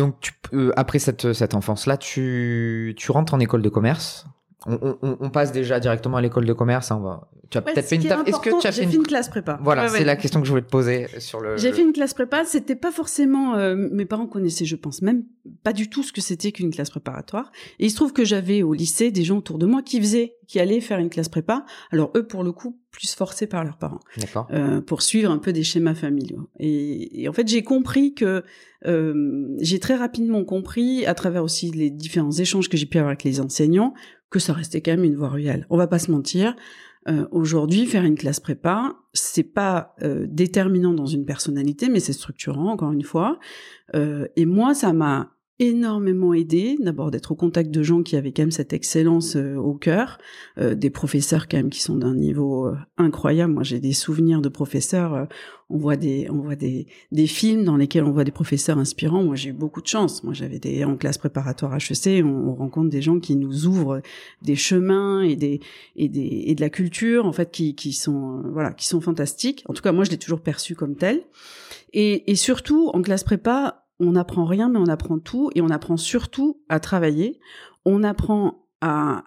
Donc, 0.00 0.14
tu, 0.20 0.32
après 0.76 0.98
cette, 0.98 1.34
cette 1.34 1.54
enfance-là, 1.54 1.98
tu, 1.98 2.94
tu 2.96 3.12
rentres 3.12 3.34
en 3.34 3.40
école 3.40 3.60
de 3.60 3.68
commerce. 3.68 4.26
On 4.64 5.28
passe 5.28 5.52
déjà 5.52 5.78
directement 5.78 6.16
à 6.16 6.22
l'école 6.22 6.46
de 6.46 6.54
commerce. 6.54 6.90
Hein, 6.90 6.96
on 7.00 7.04
va... 7.04 7.28
Tu 7.50 7.58
as 7.58 7.62
peut-être 7.62 7.86
fait 7.86 7.96
une. 7.96 8.06
Est-ce 8.06 8.40
que 8.40 8.60
tu 8.60 8.66
as 8.66 8.72
fait 8.72 8.84
une... 8.84 9.02
classe 9.02 9.28
prépa 9.28 9.58
Voilà, 9.62 9.88
c'est 9.88 10.04
la 10.04 10.16
question 10.16 10.40
que 10.40 10.46
je 10.46 10.50
voulais 10.50 10.62
te 10.62 10.70
poser 10.70 11.08
sur 11.18 11.40
le. 11.40 11.56
J'ai 11.56 11.72
fait 11.72 11.82
une 11.82 11.92
classe 11.92 12.14
prépa. 12.14 12.44
C'était 12.44 12.76
pas 12.76 12.92
forcément. 12.92 13.56
Euh, 13.56 13.74
mes 13.74 14.04
parents 14.04 14.26
connaissaient, 14.26 14.64
je 14.64 14.76
pense, 14.76 15.02
même 15.02 15.24
pas 15.64 15.72
du 15.72 15.90
tout 15.90 16.02
ce 16.02 16.12
que 16.12 16.20
c'était 16.20 16.52
qu'une 16.52 16.70
classe 16.70 16.90
préparatoire. 16.90 17.50
Et 17.78 17.86
il 17.86 17.90
se 17.90 17.96
trouve 17.96 18.12
que 18.12 18.24
j'avais 18.24 18.62
au 18.62 18.72
lycée 18.72 19.10
des 19.10 19.24
gens 19.24 19.38
autour 19.38 19.58
de 19.58 19.66
moi 19.66 19.82
qui 19.82 20.00
faisaient, 20.00 20.36
qui 20.46 20.60
allaient 20.60 20.80
faire 20.80 21.00
une 21.00 21.10
classe 21.10 21.28
prépa. 21.28 21.64
Alors 21.90 22.12
eux, 22.16 22.26
pour 22.26 22.44
le 22.44 22.52
coup, 22.52 22.78
plus 22.92 23.14
forcés 23.14 23.46
par 23.46 23.64
leurs 23.64 23.78
parents. 23.78 24.00
D'accord. 24.16 24.46
Euh, 24.52 24.80
pour 24.80 25.02
suivre 25.02 25.30
un 25.30 25.38
peu 25.38 25.52
des 25.52 25.64
schémas 25.64 25.94
familiaux. 25.94 26.48
Et, 26.58 27.22
et 27.22 27.28
en 27.28 27.32
fait, 27.32 27.48
j'ai 27.48 27.62
compris 27.62 28.14
que 28.14 28.44
euh, 28.86 29.56
j'ai 29.60 29.80
très 29.80 29.96
rapidement 29.96 30.44
compris, 30.44 31.04
à 31.06 31.14
travers 31.14 31.42
aussi 31.42 31.70
les 31.70 31.90
différents 31.90 32.32
échanges 32.32 32.68
que 32.68 32.76
j'ai 32.76 32.86
pu 32.86 32.98
avoir 32.98 33.10
avec 33.10 33.24
les 33.24 33.40
enseignants, 33.40 33.94
que 34.30 34.38
ça 34.38 34.52
restait 34.52 34.80
quand 34.80 34.92
même 34.92 35.04
une 35.04 35.16
voie 35.16 35.28
royale. 35.28 35.66
On 35.70 35.76
va 35.76 35.86
pas 35.86 35.98
se 35.98 36.10
mentir. 36.10 36.54
Euh, 37.08 37.26
Aujourd'hui, 37.30 37.86
faire 37.86 38.04
une 38.04 38.16
classe 38.16 38.40
prépa, 38.40 38.96
c'est 39.12 39.42
pas 39.42 39.94
euh, 40.02 40.26
déterminant 40.28 40.92
dans 40.92 41.06
une 41.06 41.24
personnalité, 41.24 41.88
mais 41.88 42.00
c'est 42.00 42.12
structurant, 42.12 42.70
encore 42.70 42.92
une 42.92 43.02
fois. 43.02 43.38
Euh, 43.94 44.28
et 44.36 44.44
moi, 44.44 44.74
ça 44.74 44.92
m'a 44.92 45.34
énormément 45.60 46.32
aidé, 46.32 46.78
d'abord 46.80 47.10
d'être 47.10 47.32
au 47.32 47.34
contact 47.34 47.70
de 47.70 47.82
gens 47.82 48.02
qui 48.02 48.16
avaient 48.16 48.32
quand 48.32 48.42
même 48.42 48.50
cette 48.50 48.72
excellence 48.72 49.36
euh, 49.36 49.56
au 49.56 49.74
cœur, 49.74 50.18
euh, 50.58 50.74
des 50.74 50.88
professeurs 50.88 51.48
quand 51.48 51.58
même 51.58 51.68
qui 51.68 51.82
sont 51.82 51.96
d'un 51.96 52.14
niveau 52.14 52.66
euh, 52.66 52.76
incroyable. 52.96 53.52
Moi, 53.52 53.62
j'ai 53.62 53.78
des 53.78 53.92
souvenirs 53.92 54.40
de 54.40 54.48
professeurs. 54.48 55.28
on 55.68 55.76
voit 55.76 55.96
des, 55.96 56.28
on 56.30 56.38
voit 56.38 56.56
des, 56.56 56.86
des 57.12 57.26
films 57.26 57.64
dans 57.64 57.76
lesquels 57.76 58.04
on 58.04 58.10
voit 58.10 58.24
des 58.24 58.30
professeurs 58.30 58.78
inspirants. 58.78 59.22
Moi, 59.22 59.36
j'ai 59.36 59.50
eu 59.50 59.52
beaucoup 59.52 59.82
de 59.82 59.86
chance. 59.86 60.24
Moi, 60.24 60.32
j'avais 60.32 60.58
des 60.58 60.82
en 60.84 60.96
classe 60.96 61.18
préparatoire 61.18 61.74
HEC, 61.74 62.24
on, 62.24 62.48
on, 62.48 62.54
rencontre 62.54 62.88
des 62.88 63.02
gens 63.02 63.20
qui 63.20 63.36
nous 63.36 63.66
ouvrent 63.66 64.00
des 64.40 64.56
chemins 64.56 65.20
et 65.20 65.36
des 65.36 65.60
et 65.94 66.08
des 66.08 66.44
et 66.46 66.54
de 66.54 66.60
la 66.62 66.70
culture 66.70 67.26
en 67.26 67.32
fait 67.32 67.50
qui 67.50 67.74
qui 67.74 67.92
sont 67.92 68.42
voilà 68.50 68.72
qui 68.72 68.86
sont 68.86 69.02
fantastiques. 69.02 69.62
En 69.68 69.74
tout 69.74 69.82
cas, 69.82 69.92
moi, 69.92 70.04
je 70.04 70.10
l'ai 70.10 70.18
toujours 70.18 70.40
perçu 70.40 70.74
comme 70.74 70.96
tel. 70.96 71.20
Et, 71.92 72.30
et 72.30 72.36
surtout 72.36 72.88
en 72.94 73.02
classe 73.02 73.24
prépa, 73.24 73.84
on 74.00 74.12
n'apprend 74.12 74.44
rien, 74.44 74.68
mais 74.68 74.78
on 74.78 74.86
apprend 74.86 75.18
tout, 75.18 75.50
et 75.54 75.60
on 75.60 75.68
apprend 75.68 75.96
surtout 75.96 76.60
à 76.68 76.80
travailler. 76.80 77.38
On 77.84 78.02
apprend 78.02 78.66
à, 78.80 79.24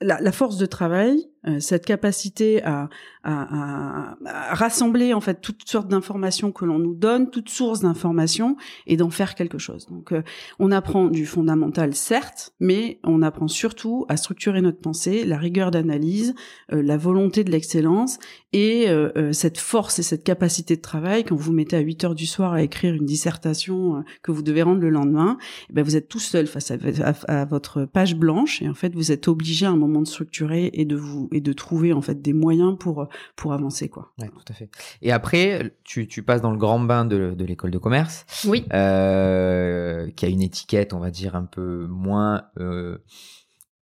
la, 0.00 0.32
force 0.32 0.56
de 0.56 0.66
travail, 0.66 1.30
cette 1.58 1.84
capacité 1.84 2.62
à, 2.62 2.88
à, 3.24 4.14
à, 4.24 4.54
rassembler 4.54 5.12
en 5.12 5.20
fait 5.20 5.40
toutes 5.40 5.68
sortes 5.68 5.88
d'informations 5.88 6.52
que 6.52 6.64
l'on 6.64 6.78
nous 6.78 6.94
donne, 6.94 7.30
toutes 7.30 7.48
sources 7.48 7.80
d'informations, 7.80 8.56
et 8.86 8.96
d'en 8.96 9.10
faire 9.10 9.34
quelque 9.34 9.58
chose. 9.58 9.86
Donc, 9.86 10.12
euh, 10.12 10.22
on 10.58 10.70
apprend 10.72 11.06
du 11.06 11.26
fondamental, 11.26 11.94
certes, 11.94 12.52
mais 12.60 12.98
on 13.04 13.22
apprend 13.22 13.48
surtout 13.48 14.06
à 14.08 14.16
structurer 14.16 14.60
notre 14.60 14.78
pensée, 14.78 15.24
la 15.24 15.38
rigueur 15.38 15.70
d'analyse, 15.70 16.34
euh, 16.72 16.82
la 16.82 16.96
volonté 16.96 17.44
de 17.44 17.50
l'excellence, 17.50 18.18
et 18.54 18.88
cette 19.32 19.56
force 19.56 19.98
et 19.98 20.02
cette 20.02 20.24
capacité 20.24 20.76
de 20.76 20.82
travail. 20.82 21.24
Quand 21.24 21.34
vous 21.34 21.52
mettez 21.52 21.76
à 21.76 21.80
8 21.80 22.04
heures 22.04 22.14
du 22.14 22.26
soir 22.26 22.52
à 22.52 22.62
écrire 22.62 22.92
une 22.92 23.06
dissertation 23.06 24.04
que 24.22 24.30
vous 24.30 24.42
devez 24.42 24.62
rendre 24.62 24.82
le 24.82 24.90
lendemain, 24.90 25.38
eh 25.70 25.72
ben 25.72 25.82
vous 25.82 25.96
êtes 25.96 26.08
tout 26.08 26.18
seul 26.18 26.46
face 26.46 26.70
à, 26.70 27.44
votre 27.46 27.86
page 27.86 28.14
blanche, 28.14 28.60
et 28.60 28.68
en 28.68 28.74
fait, 28.74 28.94
vous 28.94 29.10
êtes 29.10 29.26
obligé 29.26 29.64
à 29.64 29.70
un 29.70 29.76
moment 29.76 30.02
de 30.02 30.06
structurer 30.06 30.70
et 30.74 30.84
de 30.84 30.96
vous 30.96 31.28
et 31.32 31.40
de 31.40 31.52
trouver 31.52 31.92
en 31.92 32.02
fait 32.02 32.20
des 32.20 32.32
moyens 32.32 32.76
pour 32.78 33.08
pour 33.36 33.52
avancer 33.52 33.88
quoi. 33.88 34.12
Ouais, 34.20 34.28
tout 34.28 34.44
à 34.48 34.54
fait. 34.54 34.70
Et 35.00 35.12
après, 35.12 35.76
tu, 35.84 36.06
tu 36.06 36.22
passes 36.22 36.42
dans 36.42 36.50
le 36.50 36.58
grand 36.58 36.80
bain 36.80 37.04
de, 37.04 37.34
de 37.34 37.44
l'école 37.44 37.70
de 37.70 37.78
commerce. 37.78 38.24
Oui. 38.46 38.64
Euh, 38.72 40.10
qui 40.10 40.24
a 40.24 40.28
une 40.28 40.42
étiquette, 40.42 40.92
on 40.92 40.98
va 40.98 41.10
dire 41.10 41.36
un 41.36 41.44
peu 41.44 41.86
moins 41.86 42.44
euh, 42.58 42.98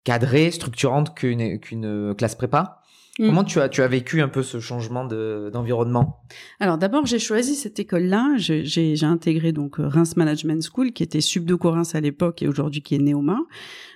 cadrée, 0.04 0.51
structurante 0.51 1.15
qu'une 1.15 1.60
qu'une 1.60 2.15
classe 2.15 2.36
prépa. 2.36 2.82
Mm. 3.17 3.27
Comment 3.27 3.43
tu 3.43 3.60
as, 3.60 3.69
tu 3.69 3.81
as 3.81 3.88
vécu 3.88 4.22
un 4.22 4.27
peu 4.27 4.43
ce 4.43 4.60
changement 4.60 5.05
d'environnement? 5.05 6.19
Alors 6.60 6.77
d'abord, 6.77 7.05
j'ai 7.05 7.19
choisi 7.19 7.55
cette 7.55 7.79
école-là. 7.79 8.36
J'ai 8.38 9.03
intégré 9.03 9.51
donc 9.51 9.79
euh, 9.79 9.88
Reims 9.88 10.17
Management 10.17 10.62
School, 10.62 10.91
qui 10.91 11.03
était 11.03 11.22
Subdeco 11.22 11.72
Reims 11.72 11.95
à 11.95 12.01
l'époque 12.01 12.41
et 12.41 12.48
aujourd'hui 12.48 12.81
qui 12.81 12.95
est 12.95 13.00
Néoma. 13.00 13.39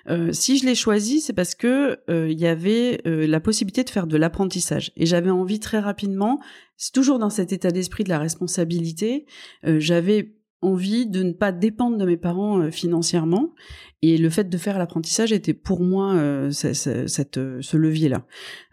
Euh, 0.10 0.32
si 0.32 0.58
je 0.58 0.66
l'ai 0.66 0.76
choisi, 0.76 1.22
c'est 1.22 1.34
parce 1.34 1.54
que 1.54 2.00
euh, 2.10 2.30
il 2.30 2.40
y 2.40 2.48
avait 2.48 3.02
euh, 3.06 3.28
la 3.28 3.40
possibilité 3.40 3.84
de 3.84 3.90
faire 3.90 4.08
de 4.08 4.18
l'apprentissage 4.18 4.92
et 4.96 5.06
j'avais 5.06 5.30
envie 5.30 5.60
très 5.60 5.80
rapidement. 5.80 6.40
C'est 6.78 6.94
toujours 6.94 7.20
dans 7.20 7.30
cet 7.30 7.52
état 7.52 7.72
d'esprit 7.72 8.06
de 8.06 8.10
la 8.10 8.20
responsabilité. 8.20 9.26
j'avais 9.64 10.34
envie 10.62 11.08
de 11.08 11.24
ne 11.24 11.32
pas 11.32 11.52
dépendre 11.52 11.98
de 11.98 12.06
mes 12.06 12.18
parents 12.18 12.72
financièrement 12.72 13.54
et 14.02 14.18
le 14.18 14.30
fait 14.30 14.50
de 14.50 14.58
faire 14.58 14.78
l'apprentissage 14.78 15.34
était 15.34 15.54
pour 15.54 15.82
moi 15.82 16.14
euh, 16.14 16.52
cette, 16.52 17.38
euh, 17.38 17.62
ce 17.62 17.76
levier-là. 17.76 18.26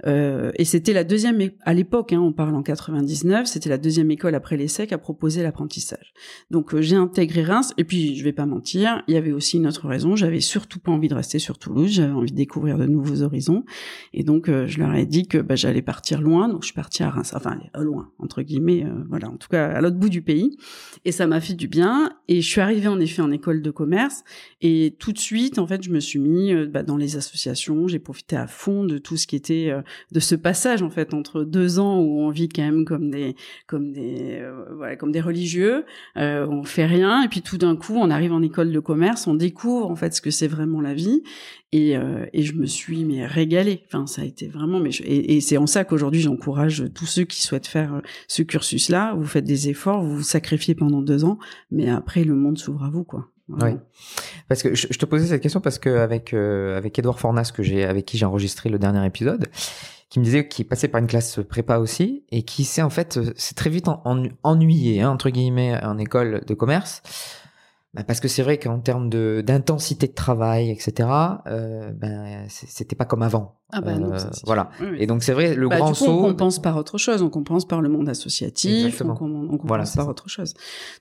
Euh, 0.07 0.53
et 0.57 0.65
c'était 0.65 0.93
la 0.93 1.05
deuxième, 1.05 1.41
à 1.63 1.75
l'époque, 1.75 2.13
hein, 2.13 2.21
on 2.21 2.33
parle 2.33 2.55
en 2.55 2.63
99, 2.63 3.47
c'était 3.47 3.69
la 3.69 3.79
deuxième 3.79 4.11
école 4.11 4.35
après 4.35 4.57
l'ESSEC 4.57 4.93
à 4.93 4.99
proposer 4.99 5.43
l'apprentissage. 5.43 6.13
Donc 6.51 6.75
euh, 6.75 6.81
j'ai 6.81 6.97
intégré 6.97 7.43
Reims, 7.43 7.75
et 7.77 7.85
puis 7.85 8.17
je 8.17 8.25
vais 8.25 8.33
pas 8.33 8.47
mentir, 8.47 9.03
il 9.09 9.15
y 9.15 9.17
avait 9.17 9.33
aussi 9.33 9.57
une 9.57 9.67
autre 9.67 9.89
raison, 9.89 10.17
j'avais 10.17 10.41
surtout 10.41 10.79
pas 10.79 10.93
envie 10.93 11.09
de 11.09 11.15
rester 11.15 11.39
sur 11.39 11.59
Toulouse, 11.59 11.91
j'avais 11.91 12.13
envie 12.13 12.31
de 12.31 12.37
découvrir 12.37 12.79
de 12.79 12.87
nouveaux 12.87 13.23
horizons, 13.23 13.65
et 14.13 14.23
donc 14.23 14.47
je 14.49 14.79
leur 14.79 14.95
ai 14.95 15.07
dit 15.07 15.27
que 15.27 15.39
bah, 15.39 15.57
j'allais 15.57 15.83
partir 15.83 16.21
loin, 16.21 16.49
donc 16.49 16.63
je 16.63 16.67
suis 16.67 16.75
partie 16.75 17.03
à 17.03 17.11
Reims, 17.11 17.33
enfin 17.35 17.59
loin, 17.75 18.11
entre 18.19 18.43
guillemets, 18.43 18.87
voilà, 19.09 19.29
en 19.29 19.37
tout 19.37 19.49
cas 19.49 19.67
à 19.67 19.81
l'autre 19.81 19.97
bout 19.97 20.09
du 20.09 20.23
pays, 20.23 20.57
et 21.05 21.13
ça 21.13 21.27
m'a 21.27 21.41
fait 21.41 21.55
du 21.55 21.69
bien, 21.69 22.11
et 22.29 22.41
je 22.41 22.49
suis 22.49 22.61
arrivée 22.61 22.89
en 22.89 23.01
effet 23.01 23.23
en 23.23 23.31
école 23.31 23.63
de 23.63 23.71
commerce, 23.71 24.23
et 24.63 24.97
tout 24.99 25.13
de 25.13 25.19
suite, 25.19 25.59
en 25.59 25.67
fait, 25.67 25.83
je 25.83 25.91
me 25.91 26.01
suis 26.01 26.19
mis 26.19 26.53
euh, 26.53 26.67
bah, 26.67 26.83
dans 26.83 26.97
les 26.97 27.17
associations. 27.17 27.89
J'ai 27.89 27.99
profité 27.99 28.37
à 28.37 28.47
fond 28.47 28.85
de 28.85 28.99
tout 28.99 29.17
ce 29.17 29.27
qui 29.27 29.37
était 29.37 29.69
euh, 29.71 29.83
de 30.13 30.21
ce 30.21 30.35
passage 30.35 30.83
en 30.83 30.91
fait 30.91 31.15
entre 31.15 31.45
deux 31.45 31.79
ans 31.79 32.01
où 32.01 32.21
on 32.21 32.31
vit 32.31 32.49
quand 32.49 32.63
même 32.63 32.85
comme 32.85 33.11
des 33.11 33.37
comme 33.67 33.93
des 33.93 34.39
euh, 34.41 34.97
comme 34.97 35.13
des 35.13 35.21
religieux, 35.21 35.85
on 36.17 36.63
fait 36.65 36.87
rien 36.87 37.23
et 37.23 37.29
puis 37.29 37.43
tout 37.43 37.59
d'un 37.59 37.77
coup 37.77 37.95
on 37.97 38.11
arrive 38.11 38.33
en 38.33 38.43
école 38.43 38.73
de 38.73 38.81
commerce, 38.81 39.27
on 39.27 39.35
découvre 39.35 39.91
en 39.91 39.97
fait 39.97 40.15
ce 40.15 40.21
que 40.21 40.31
c'est 40.31 40.49
vraiment 40.49 40.81
la 40.81 40.95
vie 40.95 41.23
et, 41.73 41.95
et 42.33 42.43
je 42.43 42.55
me 42.55 42.67
suis 42.67 43.05
mais 43.05 43.27
régalée. 43.27 43.83
Enfin, 43.87 44.07
ça 44.07 44.23
a 44.23 44.25
été 44.25 44.49
vraiment 44.49 44.81
mais 44.81 44.91
et, 45.05 45.37
et 45.37 45.41
c'est 45.41 45.57
en 45.57 45.67
ça 45.67 45.85
qu'aujourd'hui 45.85 46.21
j'encourage 46.21 46.85
tous 46.95 47.07
ceux 47.07 47.25
qui 47.25 47.43
souhaitent 47.43 47.67
faire 47.67 48.01
ce 48.29 48.43
cursus-là. 48.43 49.15
Vous 49.15 49.25
faites 49.27 49.45
des 49.45 49.69
efforts, 49.69 50.03
vous 50.03 50.17
vous 50.17 50.23
sacrifiez 50.23 50.75
pendant 50.75 51.03
deux 51.03 51.25
ans, 51.25 51.39
mais 51.71 51.89
après 51.89 52.25
le 52.25 52.35
monde 52.35 52.59
s'ouvre 52.59 52.85
à 52.85 52.91
vous 52.91 53.05
quoi. 53.05 53.31
Oui. 53.49 53.71
Parce 54.49 54.63
que 54.63 54.75
je, 54.75 54.87
te 54.87 55.07
posais 55.07 55.27
cette 55.27 55.43
question 55.43 55.61
parce 55.61 55.79
que 55.79 55.91
avec 55.91 56.35
euh, 56.35 56.77
avec 56.77 56.99
Edouard 56.99 57.21
Fornas 57.21 57.53
que 57.55 57.63
j'ai 57.63 57.85
avec 57.85 58.05
qui 58.05 58.19
j'ai 58.19 58.27
enregistré 58.27 58.69
le 58.69 58.79
dernier 58.79 59.05
épisode, 59.07 59.47
qui 60.11 60.19
me 60.19 60.25
disait 60.25 60.49
qu'il 60.49 60.67
passait 60.67 60.89
par 60.89 61.01
une 61.01 61.07
classe 61.07 61.41
prépa 61.49 61.79
aussi 61.79 62.25
et 62.31 62.43
qui 62.43 62.65
s'est 62.65 62.83
en 62.83 62.91
fait 62.91 63.19
c'est 63.37 63.55
très 63.55 63.71
vite 63.71 63.87
ennuyé 64.43 65.03
hein, 65.03 65.11
entre 65.11 65.31
guillemets 65.31 65.83
en 65.85 65.99
école 65.99 66.43
de 66.45 66.55
commerce 66.55 67.03
bah, 67.97 68.05
parce 68.05 68.21
que 68.21 68.29
c'est 68.29 68.43
vrai 68.43 68.59
qu'en 68.59 68.79
termes 68.79 69.09
de 69.09 69.43
d'intensité 69.45 70.07
de 70.07 70.13
travail, 70.13 70.71
etc., 70.71 71.09
euh, 71.47 71.93
ben 71.93 72.45
c'était 72.49 72.95
pas 72.95 73.07
comme 73.07 73.23
avant. 73.23 73.57
Ah 73.73 73.81
bah 73.81 73.99
non, 73.99 74.13
euh, 74.13 74.19
voilà. 74.45 74.71
Et 74.99 75.07
donc 75.07 75.23
c'est 75.23 75.33
vrai 75.33 75.55
le 75.55 75.69
bah, 75.69 75.79
grand 75.79 75.93
du 75.93 75.99
coup, 75.99 76.05
saut. 76.05 76.11
On 76.11 76.23
compense 76.23 76.61
par 76.61 76.77
autre 76.77 76.99
chose. 76.99 77.23
On 77.23 77.31
compense 77.31 77.67
par 77.67 77.81
le 77.81 77.89
monde 77.89 78.07
associatif. 78.09 79.03
On, 79.03 79.11
on, 79.11 79.57
compense 79.57 79.97
par 79.97 80.09
autre 80.09 80.29
chose. 80.29 80.53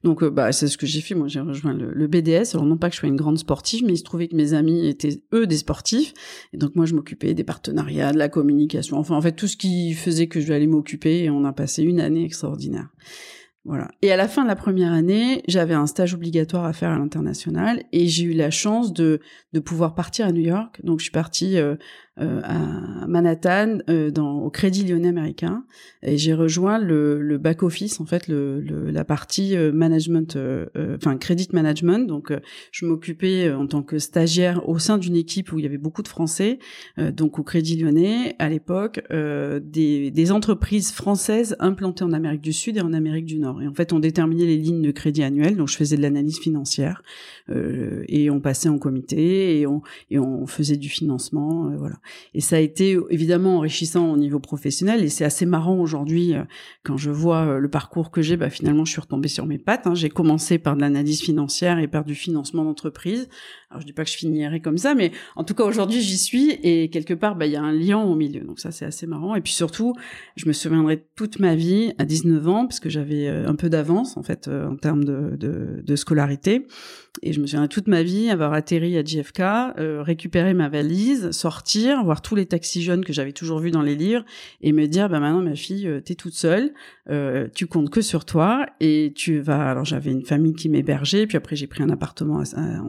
Donc 0.06 0.24
euh, 0.24 0.30
bah 0.30 0.54
c'est 0.54 0.68
ce 0.68 0.78
que 0.78 0.86
j'ai 0.86 1.02
fait. 1.02 1.16
Moi 1.16 1.28
j'ai 1.28 1.42
rejoint 1.42 1.74
le, 1.74 1.92
le, 1.92 2.08
BDS. 2.08 2.54
Alors 2.54 2.66
non 2.66 2.78
pas 2.78 2.88
que 2.88 2.96
je 2.96 3.02
sois 3.02 3.10
une 3.10 3.18
grande 3.18 3.38
sportive, 3.38 3.84
mais 3.86 3.94
il 3.94 3.98
se 3.98 4.04
trouvait 4.04 4.30
que 4.30 4.36
mes 4.38 4.54
amis 4.54 4.88
étaient 4.88 5.22
eux 5.34 5.48
des 5.48 5.58
sportifs. 5.58 6.14
Et 6.54 6.58
donc 6.58 6.76
moi 6.76 6.86
je 6.86 6.96
m'occupais 6.96 7.34
des 7.34 7.44
partenariats, 7.44 8.14
de 8.14 8.18
la 8.18 8.30
communication. 8.30 8.98
Enfin 8.98 9.16
en 9.16 9.22
fait 9.22 9.34
tout 9.34 9.48
ce 9.48 9.58
qui 9.58 9.94
faisait 9.94 10.28
que 10.28 10.40
je 10.40 10.46
devais 10.46 10.56
aller 10.56 10.68
m'occuper. 10.68 11.24
Et 11.26 11.30
on 11.30 11.44
a 11.44 11.52
passé 11.52 11.84
une 11.84 12.00
année 12.00 12.24
extraordinaire. 12.24 12.88
Voilà. 13.66 13.88
Et 14.04 14.12
à 14.12 14.16
la 14.16 14.28
fin 14.28 14.44
de 14.44 14.48
la 14.48 14.56
première 14.56 14.94
année, 14.94 15.42
j'avais 15.48 15.74
un 15.74 15.88
stage 15.88 16.14
obligatoire 16.14 16.66
à 16.66 16.74
faire 16.74 16.92
à 16.92 17.00
l'international 17.00 17.84
et 17.92 18.08
j'ai 18.08 18.26
eu 18.26 18.34
la 18.34 18.52
chance 18.52 18.94
de 18.94 19.20
de 19.54 19.60
pouvoir 19.60 19.96
partir 19.96 20.28
à 20.28 20.32
New 20.32 20.44
York. 20.44 20.80
Donc 20.84 21.00
je 21.00 21.06
suis 21.06 21.12
partie 21.12 21.58
euh, 21.58 21.76
euh, 22.22 22.40
à 22.46 23.08
Manhattan 23.08 23.80
euh, 23.90 24.10
dans 24.10 24.38
au 24.40 24.50
Crédit 24.50 24.86
Lyonnais 24.86 25.10
américain. 25.10 25.66
Et 26.02 26.18
j'ai 26.18 26.34
rejoint 26.34 26.80
le, 26.80 27.22
le 27.22 27.38
back 27.38 27.62
office 27.62 28.00
en 28.00 28.06
fait 28.06 28.30
le, 28.30 28.62
le 28.62 28.90
la 28.90 29.04
partie 29.04 29.58
euh, 29.58 29.74
management 29.74 30.38
enfin 30.96 31.18
credit 31.18 31.50
management. 31.52 32.08
Donc 32.08 32.32
je 32.72 32.86
m'occupais 32.86 33.52
en 33.52 33.68
tant 33.68 33.84
que 33.84 34.00
stagiaire 34.00 34.68
au 34.70 34.80
sein 34.80 34.98
d'une 34.98 35.18
équipe 35.18 35.52
où 35.52 35.60
il 35.60 35.64
y 35.64 35.66
avait 35.66 35.78
beaucoup 35.78 36.04
de 36.04 36.08
français 36.08 36.60
donc 36.98 37.38
au 37.38 37.44
Crédit 37.44 37.76
Lyonnais 37.76 38.36
à 38.40 38.48
l'époque 38.48 39.02
des, 39.12 40.12
des 40.12 40.32
entreprises 40.32 40.92
françaises 40.92 41.56
implantées 41.60 42.06
en 42.06 42.14
Amérique 42.14 42.42
du 42.42 42.54
Sud 42.54 42.78
et 42.78 42.82
en 42.82 42.94
Amérique 42.94 43.26
du 43.26 43.40
Nord. 43.40 43.62
Et 43.62 43.68
en 43.68 43.74
fait 43.74 43.92
on 43.92 44.00
déterminait 44.00 44.46
les 44.46 44.58
lignes 44.58 44.82
de 44.82 44.92
crédit 44.92 45.24
annuelles. 45.24 45.58
Donc 45.58 45.68
je 45.68 45.76
faisais 45.76 45.98
de 45.98 46.02
l'analyse 46.02 46.40
financière 46.40 47.04
et 47.50 48.30
on 48.30 48.40
passait 48.40 48.70
en 48.70 48.78
comité 48.78 49.60
et 49.60 49.68
on 49.68 49.82
et 50.10 50.18
on 50.18 50.48
faisait 50.48 50.78
du 50.78 50.90
financement 50.90 51.72
voilà 51.78 51.96
et 52.34 52.42
ça 52.42 52.58
a 52.58 52.60
été 52.60 52.98
évidemment 53.10 53.58
enrichissant 53.58 54.12
au 54.12 54.18
niveau 54.18 54.40
professionnel. 54.40 55.04
Et 55.04 55.10
c'est 55.10 55.26
assez 55.26 55.46
marrant 55.46 55.80
aujourd'hui 55.80 56.34
euh, 56.34 56.44
quand 56.84 56.98
je 56.98 57.12
vois 57.12 57.46
euh, 57.46 57.60
le 57.60 57.70
parcours 57.70 58.12
que 58.12 58.22
j'ai. 58.22 58.38
Bah, 58.38 58.50
finalement, 58.50 58.86
je 58.86 58.92
suis 58.92 59.02
retombée 59.02 59.28
sur 59.28 59.46
mes 59.46 59.58
pattes. 59.58 59.88
Hein. 59.88 59.96
J'ai 59.96 60.10
commencé 60.10 60.58
par 60.58 60.76
de 60.76 60.82
l'analyse 60.82 61.22
financière 61.22 61.80
et 61.80 61.88
par 61.88 62.06
du 62.06 62.16
financement 62.16 62.64
d'entreprise. 62.64 63.30
Alors 63.76 63.82
je 63.82 63.88
dis 63.88 63.94
pas 63.94 64.06
que 64.06 64.10
je 64.10 64.16
finirai 64.16 64.62
comme 64.62 64.78
ça, 64.78 64.96
mais 64.96 65.12
en 65.36 65.44
tout 65.44 65.54
cas 65.54 65.66
aujourd'hui 65.66 66.00
j'y 66.00 66.18
suis 66.18 66.52
et 66.64 66.90
quelque 66.90 67.14
part 67.14 67.36
bah 67.36 67.46
il 67.46 67.52
y 67.52 67.58
a 67.58 67.62
un 67.62 67.74
lien 67.74 68.00
au 68.00 68.16
milieu. 68.16 68.40
Donc 68.40 68.62
ça 68.62 68.72
c'est 68.72 68.86
assez 68.86 69.06
marrant. 69.06 69.36
Et 69.36 69.42
puis 69.42 69.52
surtout, 69.52 69.94
je 70.38 70.48
me 70.48 70.54
souviendrai 70.54 71.04
toute 71.16 71.40
ma 71.40 71.56
vie 71.56 71.94
à 71.98 72.06
19 72.06 72.48
ans 72.48 72.68
parce 72.68 72.80
que 72.80 72.90
j'avais 72.90 73.28
euh, 73.28 73.50
un 73.50 73.56
peu 73.56 73.70
d'avance 73.70 74.16
en 74.16 74.24
fait 74.24 74.48
en 74.48 74.78
termes 74.78 75.04
de, 75.04 75.96
scolarité. 75.96 76.66
Et 77.22 77.34
je 77.34 77.40
me 77.40 77.48
souviendrai 77.48 77.70
toute 77.70 77.88
ma 77.88 78.04
vie 78.04 78.30
avoir 78.30 78.54
atterri 78.54 78.98
à 78.98 79.04
JFK, 79.04 79.40
euh, 79.40 80.02
récupérer 80.02 80.54
ma 80.54 80.70
valise, 80.70 81.32
sortir, 81.32 82.04
voir 82.04 82.22
tous 82.22 82.36
les 82.36 82.46
taxis 82.46 82.84
jeunes 82.84 83.06
que 83.06 83.14
j'avais 83.14 83.32
toujours 83.32 83.60
vus 83.60 83.72
dans 83.72 83.82
les 83.82 83.96
livres 83.96 84.24
et 84.62 84.72
me 84.72 84.88
dire 84.88 85.10
bah 85.10 85.20
maintenant 85.20 85.42
ma 85.42 85.56
fille 85.56 85.88
euh, 85.88 86.02
t'es 86.02 86.16
toute 86.16 86.34
seule, 86.34 86.74
euh, 87.10 87.48
tu 87.54 87.68
comptes 87.68 87.90
que 87.90 88.02
sur 88.02 88.26
toi 88.26 88.66
et 88.80 89.14
tu 89.16 89.40
vas. 89.40 89.70
Alors 89.70 89.86
j'avais 89.86 90.12
une 90.12 90.26
famille 90.26 90.54
qui 90.54 90.70
m'hébergeait, 90.70 91.28
puis 91.28 91.38
après 91.38 91.56
j'ai 91.56 91.68
pris 91.68 91.84
un 91.84 91.90
appartement 91.90 92.44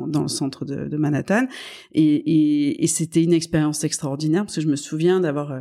dans 0.07 0.23
le 0.23 0.28
centre 0.28 0.64
de, 0.64 0.75
de 0.85 0.97
Manhattan 0.97 1.47
et, 1.92 2.02
et, 2.02 2.85
et 2.85 2.87
c'était 2.87 3.23
une 3.23 3.33
expérience 3.33 3.85
extraordinaire 3.85 4.42
parce 4.45 4.56
que 4.56 4.61
je 4.61 4.68
me 4.68 4.76
souviens 4.76 5.21
d'avoir 5.21 5.52
euh, 5.52 5.61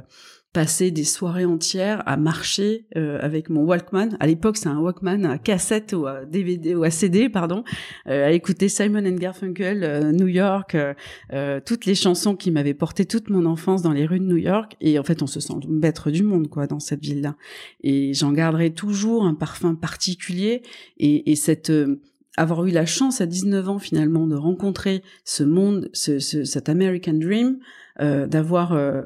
passer 0.56 0.90
des 0.90 1.04
soirées 1.04 1.44
entières 1.44 2.02
à 2.06 2.16
marcher 2.16 2.86
euh, 2.96 3.20
avec 3.22 3.50
mon 3.50 3.66
Walkman. 3.66 4.16
À 4.22 4.26
l'époque, 4.26 4.56
c'est 4.56 4.70
un 4.70 4.80
Walkman 4.80 5.26
à 5.26 5.38
cassette 5.38 5.92
ou 5.92 6.06
à 6.06 6.24
DVD 6.24 6.76
ou 6.76 6.86
à 6.86 6.92
CD, 6.92 7.28
pardon, 7.28 7.66
euh, 8.08 8.28
à 8.28 8.32
écouter 8.32 8.70
Simon 8.70 9.06
and 9.06 9.18
Garfunkel, 9.18 9.84
euh, 9.84 10.14
New 10.14 10.28
York, 10.28 10.78
toutes 11.66 11.86
les 11.86 11.94
chansons 11.94 12.38
qui 12.38 12.52
m'avaient 12.52 12.74
porté 12.74 13.04
toute 13.04 13.30
mon 13.30 13.46
enfance 13.46 13.82
dans 13.82 13.92
les 13.92 14.06
rues 14.06 14.22
de 14.22 14.26
New 14.26 14.38
York. 14.38 14.78
Et 14.80 14.98
en 14.98 15.04
fait, 15.04 15.22
on 15.22 15.28
se 15.28 15.42
sent 15.42 15.56
maître 15.68 16.10
du 16.10 16.24
monde, 16.24 16.48
quoi, 16.48 16.68
dans 16.68 16.80
cette 16.80 17.02
ville-là. 17.02 17.36
Et 17.84 18.14
j'en 18.14 18.32
garderai 18.32 18.72
toujours 18.72 19.26
un 19.26 19.34
parfum 19.34 19.76
particulier 19.76 20.62
et, 20.98 21.30
et 21.30 21.36
cette 21.36 21.70
avoir 22.38 22.66
eu 22.66 22.72
la 22.72 22.86
chance 22.86 23.22
à 23.22 23.26
19 23.26 23.70
ans 23.70 23.80
finalement 23.80 24.28
de 24.28 24.36
rencontrer 24.36 25.04
ce 25.24 25.44
monde, 25.44 25.90
ce, 25.94 26.20
ce, 26.20 26.44
cet 26.44 26.70
American 26.70 27.14
Dream, 27.14 27.60
euh, 28.02 28.28
d'avoir 28.28 28.74
euh, 28.74 29.02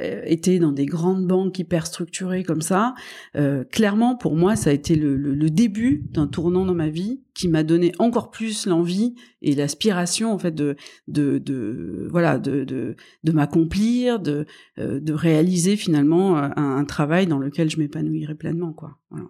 euh, 0.00 0.22
été 0.24 0.58
dans 0.58 0.72
des 0.72 0.86
grandes 0.86 1.24
banques 1.24 1.56
hyper 1.60 1.86
structurées 1.86 2.42
comme 2.42 2.62
ça, 2.62 2.94
clairement 3.70 4.16
pour 4.16 4.34
moi 4.34 4.56
ça 4.56 4.70
a 4.70 4.72
été 4.72 4.96
le, 4.96 5.16
le, 5.16 5.50
début 5.50 6.02
d'un 6.10 6.26
tournant 6.26 6.64
dans 6.64 6.74
ma 6.74 6.88
vie 6.88 7.22
qui 7.34 7.46
m'a 7.46 7.62
donné 7.62 7.92
encore 8.00 8.32
plus 8.32 8.66
l'envie 8.66 9.14
et 9.40 9.54
l'aspiration 9.54 10.32
en 10.32 10.38
fait 10.38 10.52
de 10.52 10.74
de, 11.06 12.08
voilà 12.10 12.38
de 12.38 12.64
de, 12.64 12.96
de 13.22 13.32
m'accomplir, 13.32 14.18
de 14.18 14.46
de 14.78 15.12
réaliser 15.12 15.76
finalement 15.76 16.36
un, 16.36 16.50
un, 16.56 16.84
travail 16.84 17.28
dans 17.28 17.38
lequel 17.38 17.70
je 17.70 17.78
m'épanouirais 17.78 18.34
pleinement 18.34 18.72
quoi. 18.72 18.98
Voilà. 19.10 19.26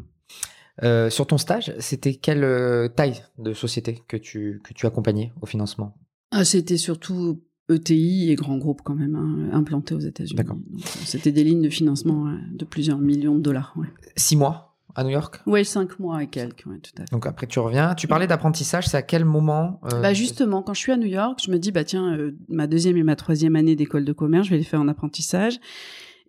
Sur 0.82 1.26
ton 1.26 1.38
stage, 1.38 1.74
c'était 1.78 2.14
quelle 2.14 2.90
taille 2.96 3.22
de 3.38 3.52
société 3.52 4.02
que 4.08 4.16
tu, 4.16 4.60
que 4.64 4.72
tu 4.74 4.86
accompagnais 4.86 5.32
au 5.40 5.46
financement? 5.46 5.96
Ah, 6.30 6.44
C'était 6.44 6.76
surtout 6.78 7.40
ETI 7.70 8.30
et 8.30 8.34
grands 8.34 8.58
groupes 8.58 8.82
quand 8.84 8.94
même 8.94 9.14
hein, 9.14 9.56
implantés 9.56 9.94
aux 9.94 10.00
États-Unis. 10.00 10.36
D'accord. 10.36 10.56
Euh, 10.56 10.80
c'était 11.04 11.32
des 11.32 11.44
lignes 11.44 11.62
de 11.62 11.70
financement 11.70 12.26
de 12.52 12.64
plusieurs 12.64 12.98
millions 12.98 13.36
de 13.36 13.40
dollars. 13.40 13.72
Ouais. 13.76 13.86
Six 14.16 14.36
mois 14.36 14.76
à 14.94 15.02
New 15.02 15.10
York? 15.10 15.40
Oui, 15.46 15.64
cinq 15.64 15.98
mois 15.98 16.22
et 16.22 16.26
quelques, 16.26 16.66
ouais, 16.66 16.78
tout 16.78 16.92
à 16.98 17.02
fait. 17.06 17.10
Donc 17.10 17.26
après 17.26 17.46
tu 17.46 17.58
reviens. 17.58 17.94
Tu 17.94 18.06
parlais 18.06 18.26
d'apprentissage, 18.26 18.86
c'est 18.86 18.96
à 18.96 19.02
quel 19.02 19.24
moment 19.24 19.80
euh... 19.92 20.00
Bah 20.02 20.12
justement, 20.12 20.62
quand 20.62 20.74
je 20.74 20.80
suis 20.80 20.92
à 20.92 20.96
New 20.96 21.06
York, 21.06 21.40
je 21.44 21.50
me 21.50 21.58
dis 21.58 21.72
bah 21.72 21.84
tiens, 21.84 22.16
euh, 22.16 22.36
ma 22.48 22.66
deuxième 22.66 22.96
et 22.96 23.02
ma 23.02 23.16
troisième 23.16 23.56
année 23.56 23.76
d'école 23.76 24.04
de 24.04 24.12
commerce, 24.12 24.46
je 24.46 24.50
vais 24.50 24.58
les 24.58 24.64
faire 24.64 24.80
en 24.80 24.88
apprentissage. 24.88 25.58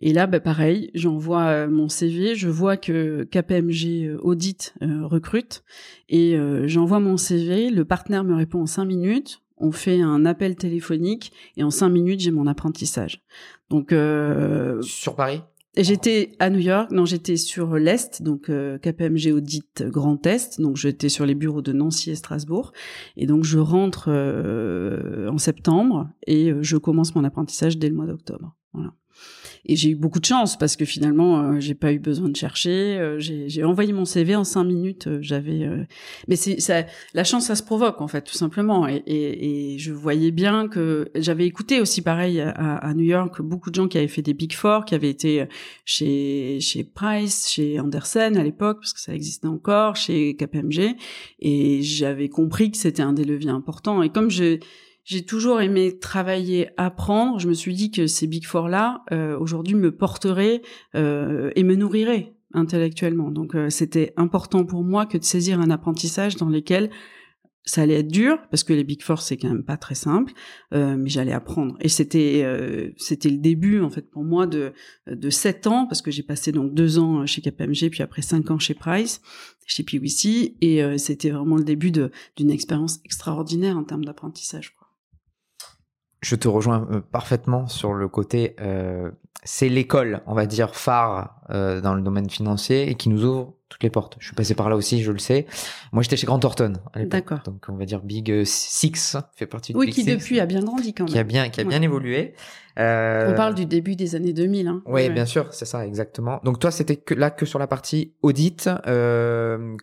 Et 0.00 0.12
là, 0.12 0.26
bah 0.26 0.40
pareil, 0.40 0.90
j'envoie 0.94 1.46
euh, 1.46 1.68
mon 1.68 1.88
CV, 1.88 2.34
je 2.34 2.48
vois 2.48 2.76
que 2.76 3.24
KPMG 3.24 4.18
Audit 4.20 4.74
recrute 4.82 5.64
et 6.08 6.36
j'envoie 6.64 7.00
mon 7.00 7.16
CV, 7.16 7.70
le 7.70 7.84
partenaire 7.84 8.24
me 8.24 8.34
répond 8.34 8.62
en 8.62 8.66
cinq 8.66 8.84
minutes 8.84 9.42
on 9.58 9.72
fait 9.72 10.00
un 10.00 10.26
appel 10.26 10.56
téléphonique 10.56 11.32
et 11.56 11.62
en 11.62 11.70
cinq 11.70 11.88
minutes 11.88 12.20
j'ai 12.20 12.30
mon 12.30 12.46
apprentissage. 12.46 13.22
Donc 13.70 13.92
euh, 13.92 14.80
sur 14.82 15.16
Paris? 15.16 15.42
J'étais 15.78 16.32
à 16.38 16.48
New 16.48 16.60
York, 16.60 16.90
non, 16.90 17.04
j'étais 17.04 17.36
sur 17.36 17.74
l'Est, 17.74 18.22
donc 18.22 18.48
euh, 18.48 18.78
KPMG 18.78 19.32
Audit 19.34 19.82
Grand 19.82 20.24
Est, 20.26 20.58
donc 20.58 20.76
j'étais 20.76 21.10
sur 21.10 21.26
les 21.26 21.34
bureaux 21.34 21.60
de 21.60 21.74
Nancy 21.74 22.10
et 22.10 22.14
Strasbourg, 22.14 22.72
et 23.18 23.26
donc 23.26 23.44
je 23.44 23.58
rentre 23.58 24.06
euh, 24.08 25.28
en 25.28 25.36
septembre 25.36 26.08
et 26.26 26.50
euh, 26.50 26.62
je 26.62 26.78
commence 26.78 27.14
mon 27.14 27.24
apprentissage 27.24 27.76
dès 27.76 27.90
le 27.90 27.94
mois 27.94 28.06
d'octobre. 28.06 28.56
Voilà. 28.72 28.94
Et 29.68 29.74
j'ai 29.74 29.90
eu 29.90 29.94
beaucoup 29.96 30.20
de 30.20 30.24
chance 30.24 30.56
parce 30.56 30.76
que 30.76 30.84
finalement, 30.84 31.40
euh, 31.40 31.60
j'ai 31.60 31.74
pas 31.74 31.92
eu 31.92 31.98
besoin 31.98 32.28
de 32.28 32.36
chercher. 32.36 32.98
Euh, 32.98 33.18
j'ai 33.18 33.64
envoyé 33.64 33.92
mon 33.92 34.04
CV 34.04 34.36
en 34.36 34.44
cinq 34.44 34.64
minutes. 34.64 35.08
Euh, 35.08 35.18
j'avais, 35.20 35.68
mais 36.28 36.36
c'est 36.36 36.60
ça, 36.60 36.84
la 37.14 37.24
chance, 37.24 37.46
ça 37.46 37.56
se 37.56 37.62
provoque 37.62 38.00
en 38.00 38.08
fait, 38.08 38.22
tout 38.22 38.34
simplement. 38.34 38.86
Et, 38.86 39.02
et, 39.06 39.74
et 39.74 39.78
je 39.78 39.92
voyais 39.92 40.30
bien 40.30 40.68
que 40.68 41.10
j'avais 41.16 41.46
écouté 41.46 41.80
aussi 41.80 42.00
pareil 42.00 42.40
à, 42.40 42.50
à, 42.50 42.94
New 42.94 43.04
York 43.04 43.42
beaucoup 43.42 43.70
de 43.70 43.74
gens 43.74 43.88
qui 43.88 43.98
avaient 43.98 44.08
fait 44.08 44.22
des 44.22 44.34
Big 44.34 44.52
Four, 44.52 44.84
qui 44.84 44.94
avaient 44.94 45.10
été 45.10 45.44
chez 45.84 46.58
chez 46.60 46.84
Price, 46.84 47.48
chez 47.50 47.80
Andersen 47.80 48.36
à 48.36 48.44
l'époque 48.44 48.78
parce 48.80 48.92
que 48.92 49.00
ça 49.00 49.14
existait 49.14 49.48
encore, 49.48 49.96
chez 49.96 50.36
KPMG, 50.36 50.96
et 51.40 51.82
j'avais 51.82 52.28
compris 52.28 52.70
que 52.70 52.76
c'était 52.76 53.02
un 53.02 53.12
des 53.12 53.24
leviers 53.24 53.50
importants. 53.50 54.02
Et 54.02 54.10
comme 54.10 54.30
je 54.30 54.58
j'ai 55.06 55.24
toujours 55.24 55.60
aimé 55.60 55.98
travailler, 55.98 56.68
apprendre. 56.76 57.38
Je 57.38 57.48
me 57.48 57.54
suis 57.54 57.74
dit 57.74 57.90
que 57.92 58.06
ces 58.08 58.26
Big 58.26 58.44
Four 58.44 58.68
là, 58.68 59.04
euh, 59.12 59.38
aujourd'hui, 59.38 59.76
me 59.76 59.92
porteraient 59.94 60.62
euh, 60.96 61.50
et 61.54 61.62
me 61.62 61.76
nourriraient 61.76 62.34
intellectuellement. 62.52 63.30
Donc, 63.30 63.54
euh, 63.54 63.70
c'était 63.70 64.12
important 64.16 64.64
pour 64.64 64.82
moi 64.82 65.06
que 65.06 65.16
de 65.16 65.22
saisir 65.22 65.60
un 65.60 65.70
apprentissage 65.70 66.36
dans 66.36 66.48
lequel 66.48 66.90
ça 67.66 67.82
allait 67.82 67.98
être 67.98 68.10
dur 68.10 68.38
parce 68.50 68.62
que 68.62 68.72
les 68.72 68.84
Big 68.84 69.02
Four 69.02 69.20
c'est 69.20 69.36
quand 69.36 69.48
même 69.48 69.64
pas 69.64 69.76
très 69.76 69.96
simple, 69.96 70.32
euh, 70.72 70.96
mais 70.96 71.10
j'allais 71.10 71.32
apprendre. 71.32 71.76
Et 71.80 71.88
c'était 71.88 72.42
euh, 72.44 72.90
c'était 72.96 73.28
le 73.28 73.38
début 73.38 73.80
en 73.80 73.90
fait 73.90 74.08
pour 74.08 74.22
moi 74.22 74.46
de 74.46 74.72
de 75.08 75.30
sept 75.30 75.66
ans 75.66 75.86
parce 75.86 76.00
que 76.00 76.12
j'ai 76.12 76.22
passé 76.22 76.52
donc 76.52 76.72
deux 76.72 76.98
ans 76.98 77.26
chez 77.26 77.42
KPMG 77.42 77.90
puis 77.90 78.02
après 78.02 78.22
cinq 78.22 78.50
ans 78.52 78.60
chez 78.60 78.74
Price, 78.74 79.20
chez 79.66 79.82
PwC 79.82 80.56
et 80.60 80.82
euh, 80.82 80.96
c'était 80.96 81.30
vraiment 81.30 81.56
le 81.56 81.64
début 81.64 81.90
d'une 81.90 82.50
expérience 82.50 83.00
extraordinaire 83.04 83.76
en 83.76 83.82
termes 83.82 84.04
d'apprentissage. 84.04 84.75
Je 86.22 86.34
te 86.34 86.48
rejoins 86.48 86.88
euh, 86.90 87.00
parfaitement 87.00 87.68
sur 87.68 87.92
le 87.92 88.08
côté, 88.08 88.56
euh, 88.60 89.10
c'est 89.44 89.68
l'école, 89.68 90.22
on 90.26 90.34
va 90.34 90.46
dire, 90.46 90.74
phare 90.74 91.40
euh, 91.50 91.80
dans 91.80 91.94
le 91.94 92.02
domaine 92.02 92.30
financier 92.30 92.90
et 92.90 92.94
qui 92.94 93.08
nous 93.08 93.24
ouvre 93.24 93.54
toutes 93.68 93.82
les 93.82 93.90
portes. 93.90 94.16
Je 94.18 94.26
suis 94.26 94.34
passé 94.34 94.54
par 94.54 94.70
là 94.70 94.76
aussi, 94.76 95.02
je 95.02 95.12
le 95.12 95.18
sais. 95.18 95.46
Moi, 95.92 96.02
j'étais 96.02 96.16
chez 96.16 96.26
Grant 96.26 96.38
Thornton. 96.38 96.74
D'accord. 96.94 97.40
Donc, 97.44 97.66
on 97.68 97.76
va 97.76 97.84
dire 97.84 98.00
Big 98.00 98.44
Six 98.44 99.16
fait 99.34 99.46
partie 99.46 99.72
du 99.72 99.78
oui, 99.78 99.86
Big 99.86 99.94
qui 99.94 100.04
depuis 100.04 100.40
a 100.40 100.46
bien 100.46 100.62
grandi 100.62 100.94
quand 100.94 101.04
même. 101.04 101.12
Qui 101.12 101.18
a 101.18 101.24
bien, 101.24 101.48
qui 101.48 101.60
a 101.60 101.64
bien 101.64 101.82
évolué. 101.82 102.34
On 102.76 103.34
parle 103.36 103.54
du 103.54 103.66
début 103.66 103.94
des 103.94 104.14
années 104.14 104.32
2000. 104.32 104.68
Hein. 104.68 104.82
Oui, 104.86 105.10
bien 105.10 105.26
sûr, 105.26 105.52
c'est 105.52 105.66
ça, 105.66 105.86
exactement. 105.86 106.40
Donc, 106.44 106.58
toi, 106.58 106.70
c'était 106.70 106.96
que 106.96 107.14
là 107.14 107.30
que 107.30 107.44
sur 107.44 107.58
la 107.58 107.66
partie 107.66 108.14
audit 108.22 108.70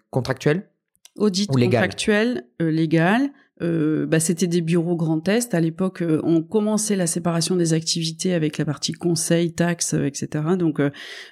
contractuel 0.10 0.68
Audit 1.16 1.48
contractuel, 1.48 2.46
légal 2.60 3.30
euh, 3.64 4.06
bah, 4.06 4.20
c'était 4.20 4.48
des 4.48 4.62
bureaux 4.62 4.96
Grand 4.96 5.28
Est. 5.28 5.54
À 5.54 5.62
l'époque, 5.62 6.02
euh, 6.02 6.20
on 6.24 6.42
commençait 6.42 6.96
la 6.96 7.08
séparation 7.08 7.56
des 7.56 7.74
activités 7.74 8.34
avec 8.34 8.58
la 8.58 8.66
partie 8.66 8.92
conseil, 8.92 9.54
taxes, 9.54 9.94
euh, 9.94 10.06
etc. 10.06 10.28
Donc, 10.58 10.82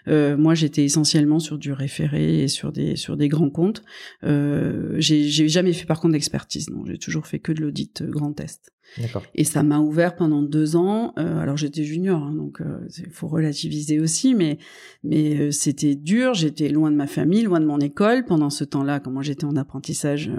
moi, 0.08 0.56
j'étais 0.56 0.84
essentiellement 0.84 1.40
sur 1.40 1.58
du 1.58 1.74
référé 1.74 2.44
et 2.44 2.48
sur 2.48 2.72
des 2.72 2.96
sur 2.96 3.18
des 3.18 3.28
grands 3.28 3.50
comptes. 3.50 3.84
j'ai 4.24 5.48
jamais 5.50 5.74
fait 5.74 5.86
par 5.86 6.00
contre 6.00 6.14
d'expertise. 6.14 6.70
Non, 6.70 6.86
j'ai 6.86 6.98
toujours 6.98 7.28
fait 7.28 7.40
que 7.40 7.52
de 7.52 7.62
l'audit 7.62 8.04
Grand 8.04 8.40
Est. 8.40 8.72
Et 9.36 9.44
ça 9.44 9.64
m'a 9.64 9.80
ouvert 9.80 10.16
pendant 10.16 10.42
deux 10.42 10.76
ans. 10.76 11.14
Euh, 11.18 11.40
alors 11.40 11.58
j'étais 11.58 11.84
junior, 11.84 12.24
hein, 12.24 12.34
donc 12.34 12.62
il 12.98 13.10
faut 13.10 13.28
relativiser 13.28 14.00
aussi, 14.00 14.36
mais 14.36 14.58
mais 15.04 15.52
c'était 15.52 15.96
dur. 15.96 16.34
J'étais 16.34 16.70
loin 16.70 16.92
de 16.92 16.96
ma 16.96 17.08
famille, 17.08 17.44
loin 17.44 17.60
de 17.60 17.66
mon 17.66 17.80
école. 17.80 18.26
Pendant 18.26 18.50
ce 18.50 18.64
temps-là, 18.64 19.00
quand 19.00 19.12
moi 19.12 19.24
j'étais 19.24 19.46
en 19.46 19.56
apprentissage, 19.56 20.32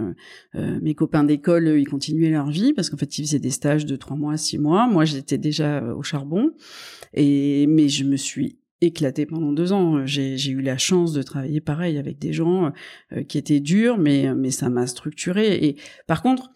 mes 0.54 0.94
copains 0.94 1.24
d'école, 1.24 1.68
ils 1.78 1.88
continuaient 1.88 2.30
leur 2.30 2.50
vie 2.50 2.72
parce 2.72 2.90
qu'en 2.90 2.96
fait 2.96 3.18
ils 3.18 3.24
faisaient 3.24 3.38
des 3.38 3.50
stages 3.50 3.86
de 3.86 3.96
trois 3.96 4.16
mois, 4.16 4.36
six 4.36 4.58
mois. 4.58 4.86
Moi 4.86 5.04
j'étais 5.04 5.38
déjà 5.38 5.82
au 5.94 6.02
charbon. 6.02 6.52
Et 7.14 7.66
mais 7.66 7.88
je 7.88 8.04
me 8.04 8.16
suis 8.16 8.58
éclaté 8.80 9.26
pendant 9.26 9.52
deux 9.52 9.72
ans. 9.72 10.04
J'ai 10.06 10.50
eu 10.50 10.60
la 10.60 10.76
chance 10.76 11.12
de 11.12 11.22
travailler 11.22 11.60
pareil 11.60 11.98
avec 11.98 12.18
des 12.18 12.32
gens 12.32 12.72
euh, 13.12 13.22
qui 13.22 13.38
étaient 13.38 13.60
durs, 13.60 13.98
mais 13.98 14.34
mais 14.34 14.50
ça 14.50 14.68
m'a 14.68 14.86
structuré. 14.86 15.64
Et 15.64 15.76
par 16.06 16.22
contre, 16.22 16.50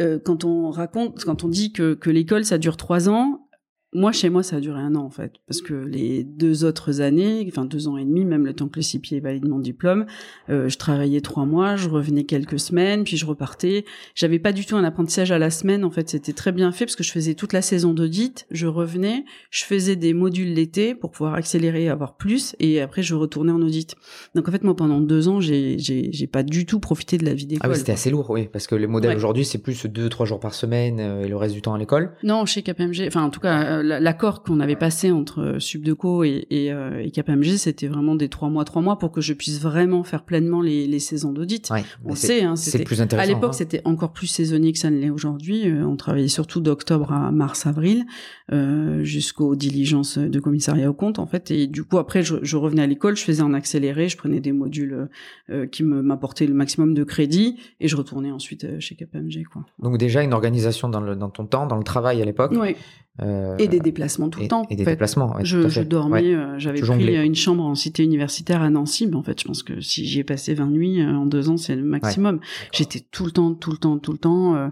euh, 0.00 0.18
quand 0.18 0.44
on 0.44 0.70
raconte, 0.70 1.24
quand 1.24 1.44
on 1.44 1.48
dit 1.48 1.72
que, 1.72 1.94
que 1.94 2.10
l'école 2.10 2.44
ça 2.44 2.58
dure 2.58 2.76
trois 2.76 3.08
ans, 3.08 3.47
moi, 3.94 4.12
chez 4.12 4.28
moi, 4.28 4.42
ça 4.42 4.56
a 4.56 4.60
duré 4.60 4.80
un 4.80 4.94
an 4.96 5.04
en 5.04 5.10
fait, 5.10 5.32
parce 5.46 5.62
que 5.62 5.72
les 5.72 6.22
deux 6.22 6.64
autres 6.64 7.00
années, 7.00 7.46
enfin 7.48 7.64
deux 7.64 7.88
ans 7.88 7.96
et 7.96 8.04
demi, 8.04 8.26
même 8.26 8.44
le 8.44 8.52
temps 8.52 8.68
que 8.68 8.78
le 8.78 8.84
CPI 8.84 9.20
valide 9.20 9.46
mon 9.46 9.58
diplôme, 9.58 10.04
euh, 10.50 10.68
je 10.68 10.76
travaillais 10.76 11.22
trois 11.22 11.46
mois, 11.46 11.76
je 11.76 11.88
revenais 11.88 12.24
quelques 12.24 12.60
semaines, 12.60 13.04
puis 13.04 13.16
je 13.16 13.24
repartais. 13.24 13.86
J'avais 14.14 14.38
pas 14.38 14.52
du 14.52 14.66
tout 14.66 14.76
un 14.76 14.84
apprentissage 14.84 15.32
à 15.32 15.38
la 15.38 15.50
semaine. 15.50 15.84
En 15.84 15.90
fait, 15.90 16.10
c'était 16.10 16.34
très 16.34 16.52
bien 16.52 16.70
fait 16.70 16.84
parce 16.84 16.96
que 16.96 17.02
je 17.02 17.10
faisais 17.10 17.34
toute 17.34 17.54
la 17.54 17.62
saison 17.62 17.94
d'audit, 17.94 18.46
je 18.50 18.66
revenais, 18.66 19.24
je 19.50 19.64
faisais 19.64 19.96
des 19.96 20.12
modules 20.12 20.52
l'été 20.52 20.94
pour 20.94 21.10
pouvoir 21.10 21.34
accélérer, 21.34 21.84
et 21.84 21.88
avoir 21.88 22.16
plus, 22.16 22.56
et 22.60 22.80
après 22.82 23.02
je 23.02 23.14
retournais 23.14 23.52
en 23.52 23.62
audit. 23.62 23.94
Donc 24.34 24.48
en 24.48 24.52
fait, 24.52 24.64
moi, 24.64 24.76
pendant 24.76 25.00
deux 25.00 25.28
ans, 25.28 25.40
j'ai 25.40 25.78
j'ai 25.78 26.26
pas 26.26 26.42
du 26.42 26.66
tout 26.66 26.78
profité 26.78 27.16
de 27.16 27.24
la 27.24 27.32
vie 27.32 27.46
d'école. 27.46 27.70
Ah 27.70 27.72
oui, 27.72 27.78
c'était 27.78 27.92
assez 27.92 28.10
lourd, 28.10 28.28
oui, 28.28 28.48
parce 28.52 28.66
que 28.66 28.74
le 28.74 28.86
modèle 28.86 29.16
aujourd'hui, 29.16 29.46
c'est 29.46 29.58
plus 29.58 29.86
deux 29.86 30.10
trois 30.10 30.26
jours 30.26 30.40
par 30.40 30.52
semaine 30.52 31.00
euh, 31.00 31.24
et 31.24 31.28
le 31.28 31.36
reste 31.36 31.54
du 31.54 31.62
temps 31.62 31.72
à 31.72 31.78
l'école. 31.78 32.12
Non, 32.22 32.44
chez 32.44 32.62
KPMG, 32.62 33.06
enfin 33.06 33.22
en 33.22 33.30
tout 33.30 33.40
cas 33.40 33.77
l'accord 33.82 34.42
qu'on 34.42 34.60
avait 34.60 34.76
passé 34.76 35.10
entre 35.10 35.40
euh, 35.40 35.58
Subdeco 35.58 36.24
et, 36.24 36.46
et, 36.50 36.72
euh, 36.72 37.02
et 37.02 37.10
KPMG, 37.10 37.56
c'était 37.56 37.86
vraiment 37.86 38.14
des 38.14 38.28
trois 38.28 38.48
mois, 38.48 38.64
trois 38.64 38.82
mois 38.82 38.98
pour 38.98 39.12
que 39.12 39.20
je 39.20 39.32
puisse 39.32 39.60
vraiment 39.60 40.04
faire 40.04 40.24
pleinement 40.24 40.60
les, 40.60 40.86
les 40.86 40.98
saisons 40.98 41.32
d'audit. 41.32 41.70
on 42.04 42.14
sait, 42.14 42.42
hein, 42.42 42.56
c'était 42.56 42.84
plus 42.84 43.00
intéressant. 43.00 43.30
À 43.30 43.32
l'époque, 43.32 43.50
hein. 43.50 43.56
c'était 43.56 43.82
encore 43.84 44.12
plus 44.12 44.26
saisonnier 44.26 44.72
que 44.72 44.78
ça 44.78 44.90
ne 44.90 44.98
l'est 44.98 45.10
aujourd'hui. 45.10 45.68
Euh, 45.68 45.84
on 45.84 45.96
travaillait 45.96 46.28
surtout 46.28 46.60
d'octobre 46.60 47.12
à 47.12 47.30
mars, 47.30 47.66
avril, 47.66 48.06
euh, 48.52 49.02
jusqu'aux 49.04 49.56
diligences 49.56 50.18
de 50.18 50.40
commissariat 50.40 50.90
au 50.90 50.94
compte, 50.94 51.18
en 51.18 51.26
fait. 51.26 51.50
Et 51.50 51.66
du 51.66 51.84
coup, 51.84 51.98
après, 51.98 52.22
je, 52.22 52.36
je 52.42 52.56
revenais 52.56 52.82
à 52.82 52.86
l'école, 52.86 53.16
je 53.16 53.24
faisais 53.24 53.42
en 53.42 53.54
accéléré, 53.54 54.08
je 54.08 54.16
prenais 54.16 54.40
des 54.40 54.52
modules 54.52 55.08
euh, 55.50 55.66
qui 55.66 55.82
m'apportaient 55.82 56.46
le 56.46 56.54
maximum 56.54 56.94
de 56.94 57.04
crédit, 57.04 57.56
et 57.80 57.88
je 57.88 57.96
retournais 57.96 58.30
ensuite 58.30 58.80
chez 58.80 58.94
KPMG. 58.94 59.44
Quoi. 59.52 59.64
Donc 59.78 59.98
déjà 59.98 60.22
une 60.22 60.32
organisation 60.32 60.88
dans, 60.88 61.00
le, 61.00 61.16
dans 61.16 61.30
ton 61.30 61.46
temps, 61.46 61.66
dans 61.66 61.76
le 61.76 61.84
travail 61.84 62.20
à 62.22 62.24
l'époque. 62.24 62.52
Oui. 62.54 62.76
Euh, 63.20 63.56
et 63.58 63.66
des 63.66 63.80
déplacements 63.80 64.28
tout 64.28 64.40
le 64.40 64.48
temps. 64.48 64.64
Et 64.70 64.76
des 64.76 64.84
déplacements. 64.84 65.34
je, 65.42 65.68
je, 65.68 65.80
dormais, 65.80 66.34
euh, 66.34 66.58
j'avais 66.58 66.80
pris 66.80 67.16
une 67.16 67.34
chambre 67.34 67.64
en 67.64 67.74
cité 67.74 68.04
universitaire 68.04 68.62
à 68.62 68.70
Nancy, 68.70 69.08
mais 69.08 69.16
en 69.16 69.22
fait, 69.22 69.40
je 69.40 69.44
pense 69.44 69.62
que 69.62 69.80
si 69.80 70.06
j'y 70.06 70.20
ai 70.20 70.24
passé 70.24 70.54
20 70.54 70.66
nuits 70.66 71.02
euh, 71.02 71.16
en 71.16 71.26
deux 71.26 71.48
ans, 71.48 71.56
c'est 71.56 71.74
le 71.74 71.82
maximum. 71.82 72.40
J'étais 72.72 73.00
tout 73.00 73.24
le 73.24 73.32
temps, 73.32 73.54
tout 73.54 73.72
le 73.72 73.78
temps, 73.78 73.98
tout 73.98 74.12
le 74.12 74.18
temps. 74.18 74.70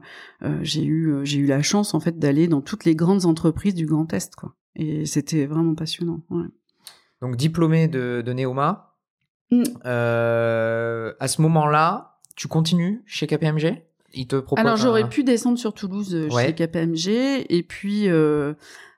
j'ai 0.62 0.84
eu, 0.84 1.20
j'ai 1.24 1.38
eu 1.38 1.46
la 1.46 1.62
chance 1.62 1.94
en 1.94 2.00
fait 2.00 2.18
d'aller 2.18 2.46
dans 2.46 2.60
toutes 2.60 2.84
les 2.84 2.94
grandes 2.94 3.26
entreprises 3.26 3.74
du 3.74 3.86
Grand 3.86 4.12
Est, 4.12 4.34
quoi. 4.36 4.54
Et 4.76 5.06
c'était 5.06 5.46
vraiment 5.46 5.74
passionnant. 5.74 6.20
Donc 7.22 7.36
diplômé 7.36 7.88
de, 7.88 8.22
de 8.24 8.32
Neoma. 8.32 8.94
Mm. 9.50 9.62
à 9.84 11.28
ce 11.28 11.42
moment-là, 11.42 12.18
tu 12.36 12.46
continues 12.46 13.02
chez 13.06 13.26
KPMG 13.26 13.82
alors 14.56 14.76
j'aurais 14.76 15.08
pu 15.08 15.24
descendre 15.24 15.58
sur 15.58 15.74
Toulouse 15.74 16.14
euh, 16.14 16.28
chez 16.30 16.54
KPMG 16.54 17.46
et 17.48 17.62
puis 17.62 18.08
euh, 18.08 18.54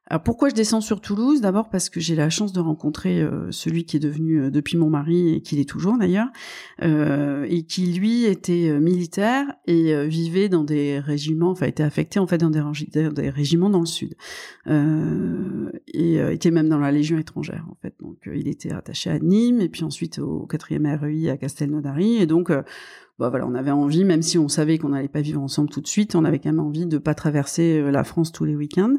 alors 0.06 0.22
pourquoi 0.22 0.48
je 0.48 0.54
descends 0.54 0.80
sur 0.80 1.02
Toulouse? 1.02 1.42
D'abord 1.42 1.68
parce 1.68 1.90
que 1.90 2.00
j'ai 2.00 2.14
la 2.14 2.30
chance 2.30 2.54
de 2.54 2.60
rencontrer 2.60 3.20
euh, 3.20 3.50
celui 3.50 3.84
qui 3.84 3.98
est 3.98 4.00
devenu 4.00 4.50
depuis 4.50 4.78
mon 4.78 4.88
mari 4.88 5.34
et 5.34 5.42
qui 5.42 5.60
est 5.60 5.68
toujours 5.68 5.98
d'ailleurs, 5.98 6.28
et 6.80 7.62
qui 7.64 7.92
lui 7.92 8.24
était 8.24 8.80
militaire 8.80 9.44
et 9.66 10.06
vivait 10.06 10.48
dans 10.48 10.64
des 10.64 10.98
régiments, 10.98 11.50
enfin 11.50 11.66
était 11.66 11.82
affecté 11.82 12.18
en 12.20 12.26
fait 12.26 12.38
dans 12.38 12.48
des, 12.48 12.62
des 13.10 13.28
régiments 13.28 13.68
dans 13.68 13.80
le 13.80 13.86
sud, 13.86 14.14
et 14.66 16.14
était 16.14 16.50
même 16.50 16.70
dans 16.70 16.78
la 16.78 16.90
Légion 16.90 17.18
étrangère 17.18 17.66
en 17.70 17.76
fait. 17.82 17.94
Donc 18.00 18.16
il 18.34 18.48
était 18.48 18.72
attaché 18.72 19.10
à 19.10 19.18
Nîmes 19.18 19.60
et 19.60 19.68
puis 19.68 19.84
ensuite 19.84 20.20
au 20.20 20.46
4e 20.50 20.98
REI 20.98 21.28
à 21.28 21.36
Castelnaudary. 21.36 22.16
Et 22.16 22.24
donc 22.24 22.50
bah 23.18 23.30
voilà, 23.30 23.46
on 23.46 23.54
avait 23.54 23.72
envie, 23.72 24.04
même 24.04 24.22
si 24.22 24.38
on 24.38 24.48
savait 24.48 24.78
qu'on 24.78 24.90
n'allait 24.90 25.08
pas 25.08 25.20
vivre 25.20 25.42
ensemble 25.42 25.70
tout 25.70 25.80
de 25.80 25.88
suite, 25.88 26.14
on 26.14 26.24
avait 26.24 26.38
quand 26.38 26.50
même 26.50 26.60
envie 26.60 26.86
de 26.86 26.98
pas 26.98 27.14
traverser 27.14 27.80
euh, 27.80 27.90
la 27.90 28.04
France 28.04 28.30
tous 28.30 28.44
les 28.44 28.54
week-ends. 28.54 28.94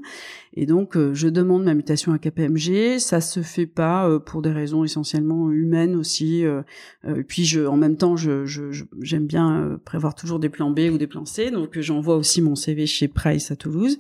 Et 0.54 0.66
donc, 0.66 0.98
euh, 0.98 1.14
je 1.14 1.28
demande 1.28 1.64
ma 1.64 1.74
mutation 1.74 2.12
à 2.12 2.20
KPMG. 2.20 3.00
Ça 3.00 3.22
se 3.22 3.42
fait 3.42 3.68
pas 3.68 4.10
euh, 4.10 4.20
pour 4.20 4.42
des 4.42 4.52
raisons 4.52 4.84
essentiellement 4.84 5.52
humaines 5.52 5.96
aussi. 5.96 6.44
Et 6.44 7.24
puis, 7.24 7.46
je, 7.46 7.62
en 7.62 7.78
même 7.78 7.98
temps, 7.98 8.16
je, 8.16 8.46
j'aime 9.02 9.26
bien 9.26 9.80
prévoir 9.86 10.16
toujours 10.16 10.40
des 10.40 10.50
plans 10.50 10.72
B 10.72 10.80
ou 10.92 10.98
des 10.98 11.08
plans 11.08 11.26
C. 11.26 11.52
Donc, 11.52 11.80
j'envoie 11.80 12.16
aussi 12.16 12.42
mon 12.42 12.56
CV 12.56 12.86
chez 12.86 13.08
Price 13.08 13.52
à 13.52 13.56
Toulouse, 13.56 13.98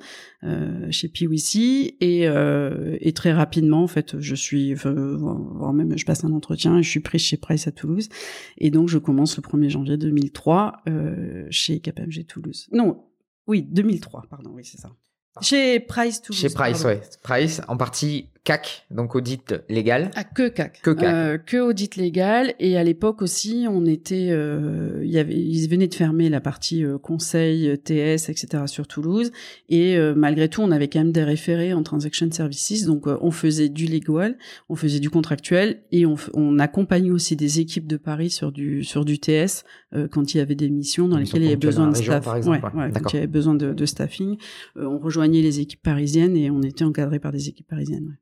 chez 0.90 1.08
PwC, 1.08 1.96
et, 2.00 2.24
et 2.24 3.14
très 3.14 3.32
rapidement, 3.32 3.84
en 3.84 3.88
fait, 3.88 4.20
je 4.20 4.36
suis, 4.36 4.74
voire 4.74 5.74
même, 5.74 5.98
je 5.98 6.06
passe 6.06 6.24
un 6.24 6.34
entretien 6.34 6.78
et 6.78 6.84
je 6.84 6.90
suis 6.90 7.00
prise 7.00 7.22
chez 7.22 7.38
Price 7.38 7.68
à 7.68 7.72
Toulouse. 7.72 8.10
Et 8.58 8.72
donc, 8.72 8.90
je 8.90 8.98
commence 8.98 9.38
le 9.38 9.44
1er 9.44 9.70
janvier 9.70 9.98
2003 9.98 10.84
euh, 10.88 11.48
chez 11.50 11.80
KPMG 11.80 12.26
Toulouse. 12.28 12.68
Non, 12.72 13.06
oui, 13.48 13.64
2003, 13.64 14.26
pardon, 14.30 14.52
oui, 14.54 14.64
c'est 14.66 14.80
ça. 14.80 14.92
Chez 15.42 15.80
Price 15.80 16.22
Toulouse. 16.22 16.42
Chez 16.42 16.50
Price, 16.50 16.84
ouais. 16.84 17.02
Price, 17.24 17.62
en 17.68 17.78
partie 17.78 18.30
CAC, 18.44 18.86
donc 18.90 19.16
audit 19.16 19.54
légal. 19.70 20.12
Ah, 20.16 20.24
que 20.24 20.48
CAC. 20.48 20.82
Que 20.82 20.92
CAC. 20.92 21.14
Euh, 21.14 21.38
que 21.38 21.58
audit 21.58 21.96
légal. 21.96 22.54
Et 22.60 22.78
à 22.78 22.84
l'époque 22.84 23.22
aussi, 23.22 23.66
on 23.70 23.86
était, 23.86 24.30
euh, 24.32 25.02
il 25.04 25.12
y 25.12 25.20
avait, 25.20 25.36
ils 25.36 25.68
venaient 25.70 25.88
de 25.88 25.96
fermer 25.96 26.30
la 26.30 26.42
partie 26.42 26.84
euh, 26.84 26.98
conseil, 26.98 27.78
TS, 27.78 28.30
etc. 28.30 28.64
sur 28.68 28.88
Toulouse. 28.88 29.32
Et 29.68 29.98
euh, 29.98 30.14
malgré 30.16 30.50
tout, 30.50 30.62
on 30.62 30.72
avait 30.72 30.88
quand 30.88 31.00
même 31.00 31.12
des 31.12 31.24
référés 31.24 31.74
en 31.74 31.84
transaction 31.84 32.30
services. 32.32 32.86
Donc, 32.86 33.08
euh, 33.08 33.18
on 33.22 33.32
faisait 33.32 33.70
du 33.70 33.86
légal, 33.86 34.38
on 34.70 34.76
faisait 34.76 35.00
du 35.00 35.10
contractuel 35.10 35.84
et 35.92 36.06
on, 36.06 36.16
on 36.34 36.60
accompagnait 36.60 37.12
aussi 37.12 37.36
des 37.36 37.60
équipes 37.60 37.88
de 37.88 37.98
Paris 37.98 38.30
sur 38.30 38.52
du 38.52 38.84
sur 38.84 39.06
du 39.06 39.20
TS 39.20 39.64
quand 40.12 40.34
il 40.34 40.38
y 40.38 40.40
avait 40.40 40.56
des 40.56 40.70
missions 40.70 41.08
dans 41.08 41.18
lesquelles 41.18 41.42
il 41.42 41.46
y 41.46 41.48
avait 41.50 41.56
besoin 41.56 41.90
de 41.90 41.96
staff. 41.96 42.24
Par 42.24 42.36
exemple, 42.36 42.64
ouais, 42.76 42.92
quand 42.92 43.14
il 43.14 43.16
y 43.16 43.20
avait 43.20 43.28
besoin 43.28 43.56
de, 43.56 43.74
de 43.74 43.86
staffing, 43.86 44.38
on 44.76 45.00
rejoignait 45.00 45.42
les 45.42 45.60
équipes 45.60 45.82
parisiennes 45.82 46.36
et 46.38 46.52
on 46.52 46.62
était 46.62 46.84
encadré 46.84 47.20
par 47.20 47.32
des 47.32 47.50
équipes 47.50 47.68
parisiennes. 47.68 48.08
Ouais. 48.08 48.16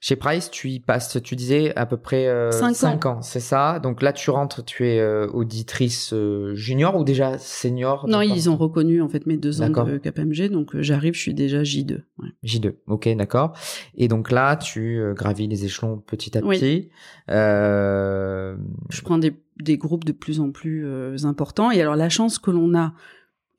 Chez 0.00 0.14
Price, 0.14 0.48
tu 0.52 0.68
y 0.70 0.78
passes, 0.78 1.20
tu 1.24 1.34
disais, 1.34 1.74
à 1.74 1.84
peu 1.84 1.96
près 1.96 2.28
euh, 2.28 2.52
5, 2.52 3.06
ans, 3.06 3.20
c'est 3.20 3.40
ça? 3.40 3.80
Donc 3.80 4.00
là, 4.00 4.12
tu 4.12 4.30
rentres, 4.30 4.64
tu 4.64 4.86
es 4.86 5.00
euh, 5.00 5.26
auditrice 5.26 6.12
euh, 6.12 6.54
junior 6.54 6.96
ou 6.96 7.02
déjà 7.02 7.36
senior 7.36 8.06
Non, 8.08 8.20
ils 8.20 8.48
ont 8.48 8.56
reconnu 8.56 9.02
en 9.02 9.08
fait 9.08 9.26
mes 9.26 9.36
deux 9.36 9.60
ans 9.60 9.68
de 9.68 9.98
KPMG, 9.98 10.50
donc 10.50 10.76
euh, 10.76 10.82
j'arrive, 10.82 11.14
je 11.14 11.20
suis 11.20 11.34
déjà 11.34 11.62
J2. 11.62 12.02
Ouais. 12.18 12.28
J2, 12.44 12.74
ok, 12.86 13.08
d'accord. 13.16 13.54
Et 13.96 14.06
donc 14.06 14.30
là, 14.30 14.54
tu 14.54 15.02
gravis 15.16 15.48
les 15.48 15.64
échelons 15.64 15.98
petit 15.98 16.38
à 16.38 16.42
petit. 16.42 16.90
Je 17.28 19.02
prends 19.02 19.18
des, 19.18 19.34
des, 19.60 19.78
groupes 19.78 20.04
de 20.04 20.12
plus 20.12 20.38
en 20.38 20.52
plus 20.52 20.86
importants. 21.24 21.72
Et 21.72 21.80
alors 21.80 21.96
la 21.96 22.08
chance 22.08 22.38
que 22.38 22.52
l'on 22.52 22.78
a, 22.78 22.94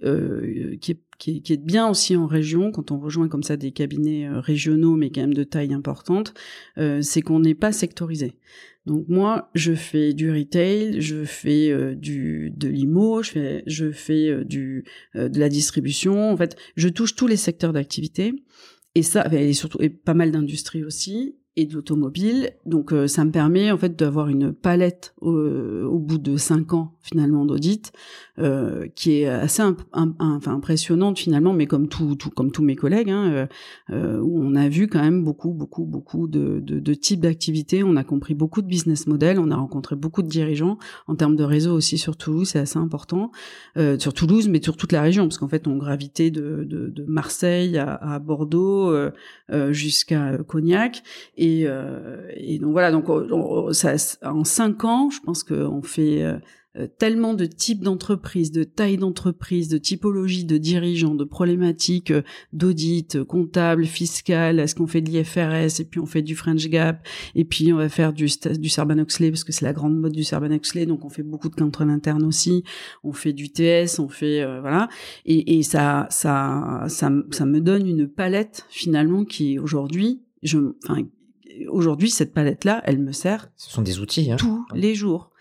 qui 0.02 0.92
est 0.92 1.02
qui, 1.20 1.44
qui, 1.44 1.54
est 1.54 1.64
bien 1.64 1.88
aussi 1.88 2.16
en 2.16 2.26
région, 2.26 2.72
quand 2.72 2.92
on 2.92 3.00
rejoint 3.00 3.28
comme 3.28 3.44
ça 3.44 3.58
des 3.58 3.72
cabinets 3.72 4.28
euh, 4.28 4.40
régionaux, 4.40 4.96
mais 4.96 5.12
quand 5.12 5.22
même 5.22 5.34
de 5.34 5.44
taille 5.44 5.74
importante, 5.74 6.34
euh, 6.78 7.02
c'est 7.02 7.22
qu'on 7.22 7.42
n'est 7.42 7.56
pas 7.56 7.72
sectorisé. 7.72 8.38
Donc 8.86 9.06
moi, 9.08 9.52
je 9.54 9.74
fais 9.74 10.14
du 10.14 10.32
retail, 10.32 11.02
je 11.02 11.26
fais 11.26 11.70
euh, 11.70 11.94
du 11.94 12.52
de 12.56 12.70
l'IMO, 12.70 13.22
je 13.22 13.32
fais 13.32 13.64
je 13.68 13.92
fais 13.92 14.44
du 14.46 14.86
de 15.14 15.40
la 15.40 15.50
distribution. 15.50 16.32
En 16.32 16.38
fait, 16.38 16.56
je 16.76 16.88
touche 16.88 17.16
tous 17.16 17.28
les 17.28 17.38
secteurs 17.38 17.74
d'activité 17.74 18.34
et 18.96 19.04
ça, 19.04 19.28
et 19.32 19.54
surtout 19.54 19.80
et 19.82 19.90
pas 19.90 20.16
mal 20.16 20.32
d'industries 20.32 20.84
aussi 20.84 21.36
et 21.60 21.66
de 21.66 21.74
l'automobile. 21.74 22.52
Donc 22.66 22.94
ça 23.08 23.26
me 23.26 23.32
permet 23.32 23.72
en 23.72 23.78
fait 23.78 23.98
d'avoir 23.98 24.30
une 24.30 24.54
palette 24.54 25.14
au, 25.22 26.00
bout 26.00 26.18
de 26.18 26.38
cinq 26.38 26.74
ans 26.74 26.96
finalement 27.02 27.46
d'audit 27.46 27.92
euh, 28.40 28.88
qui 28.96 29.20
est 29.20 29.26
assez 29.28 29.62
impressionnante 29.62 31.20
finalement, 31.20 31.54
mais 31.54 31.66
comme 31.66 31.90
tout, 31.90 32.16
comme 32.36 32.52
tous 32.52 32.64
mes 32.64 32.76
collègues, 32.76 33.10
hein, 33.10 33.30
euh, 33.32 33.48
euh, 33.90 34.20
où 34.22 34.42
on 34.42 34.56
a 34.56 34.70
vu 34.70 34.88
quand 34.88 35.02
même 35.02 35.24
beaucoup, 35.24 35.52
beaucoup, 35.52 35.84
beaucoup 35.84 36.28
de, 36.28 36.94
types 36.94 37.20
d'activités. 37.20 37.84
On 37.84 37.96
a 37.96 38.04
compris 38.04 38.36
beaucoup 38.36 38.62
de 38.62 38.68
business 38.68 39.08
models, 39.08 39.40
on 39.40 39.52
a 39.52 39.56
rencontré 39.56 39.96
beaucoup 39.96 40.22
de 40.22 40.28
dirigeants 40.28 40.78
en 41.08 41.16
termes 41.16 41.36
de 41.36 41.44
réseau 41.44 41.74
aussi 41.74 41.98
sur 41.98 42.16
Toulouse, 42.16 42.50
c'est 42.50 42.60
assez 42.60 42.80
important 42.80 43.32
euh, 43.78 44.00
sur 44.00 44.14
Toulouse, 44.14 44.48
mais 44.48 44.62
sur 44.62 44.78
toute 44.78 44.92
la 44.92 45.02
région, 45.02 45.24
parce 45.24 45.38
qu'en 45.38 45.50
fait 45.50 45.68
on 45.68 45.78
gravitait 45.78 46.32
de, 46.32 46.94
Marseille 47.08 47.78
à, 47.78 47.96
à 47.96 48.20
Bordeaux 48.20 48.92
euh, 49.52 49.74
jusqu'à 49.74 50.38
Cognac, 50.48 51.04
et, 51.38 51.49
et 51.58 52.60
donc 52.60 52.72
voilà, 52.72 52.92
donc 52.92 53.08
ça, 53.74 53.96
en 54.24 54.44
cinq 54.44 54.84
ans, 54.84 55.10
je 55.10 55.20
pense 55.22 55.44
qu'on 55.44 55.82
fait 55.82 56.24
euh, 56.78 56.86
tellement 57.00 57.34
de 57.34 57.46
types 57.46 57.82
d'entreprises, 57.82 58.52
de 58.52 58.64
tailles 58.64 58.98
d'entreprises, 58.98 59.70
de 59.70 59.80
typologies 59.80 60.46
de 60.46 60.60
dirigeants, 60.60 61.16
de 61.16 61.24
problématiques 61.24 62.12
euh, 62.12 62.22
d'audit, 62.54 63.16
euh, 63.16 63.26
comptable, 63.26 63.86
fiscal, 63.86 64.60
est-ce 64.60 64.76
qu'on 64.76 64.86
fait 64.86 65.02
de 65.02 65.10
l'IFRS 65.10 65.82
et 65.82 65.86
puis 65.86 66.00
on 66.00 66.06
fait 66.06 66.22
du 66.22 66.36
French 66.36 66.68
Gap 66.68 67.08
et 67.34 67.44
puis 67.44 67.74
on 67.74 67.78
va 67.78 67.90
faire 67.90 68.14
du, 68.14 68.28
du 68.28 68.70
parce 68.70 69.44
que 69.44 69.52
c'est 69.52 69.66
la 69.66 69.74
grande 69.74 70.00
mode 70.00 70.12
du 70.12 70.24
Sarbanes-Oxley, 70.24 70.86
donc 70.86 71.06
on 71.06 71.10
fait 71.10 71.24
beaucoup 71.24 71.50
de 71.50 71.56
contrôle 71.56 71.90
interne 71.90 72.24
aussi, 72.24 72.64
on 73.04 73.14
fait 73.14 73.34
du 73.34 73.50
TS, 73.50 73.98
on 73.98 74.08
fait 74.08 74.46
voilà. 74.62 74.90
Et, 75.26 75.58
et 75.58 75.64
ça, 75.64 76.06
ça 76.12 76.86
ça 76.88 77.12
ça 77.32 77.46
me 77.46 77.62
donne 77.62 77.88
une 77.88 78.08
palette 78.08 78.66
finalement 78.70 79.26
qui 79.26 79.58
aujourd'hui 79.58 80.22
je 80.44 80.60
enfin 80.88 81.04
aujourd'hui, 81.68 82.10
cette 82.10 82.34
palette-là, 82.34 82.82
elle 82.86 83.00
me 83.00 83.12
sert. 83.12 83.52
Ce 83.56 83.70
sont 83.70 83.82
des 83.82 84.00
outils. 84.00 84.32
Hein. 84.32 84.38
Tous 84.38 84.66
les 84.74 84.96
jours. 84.96 85.32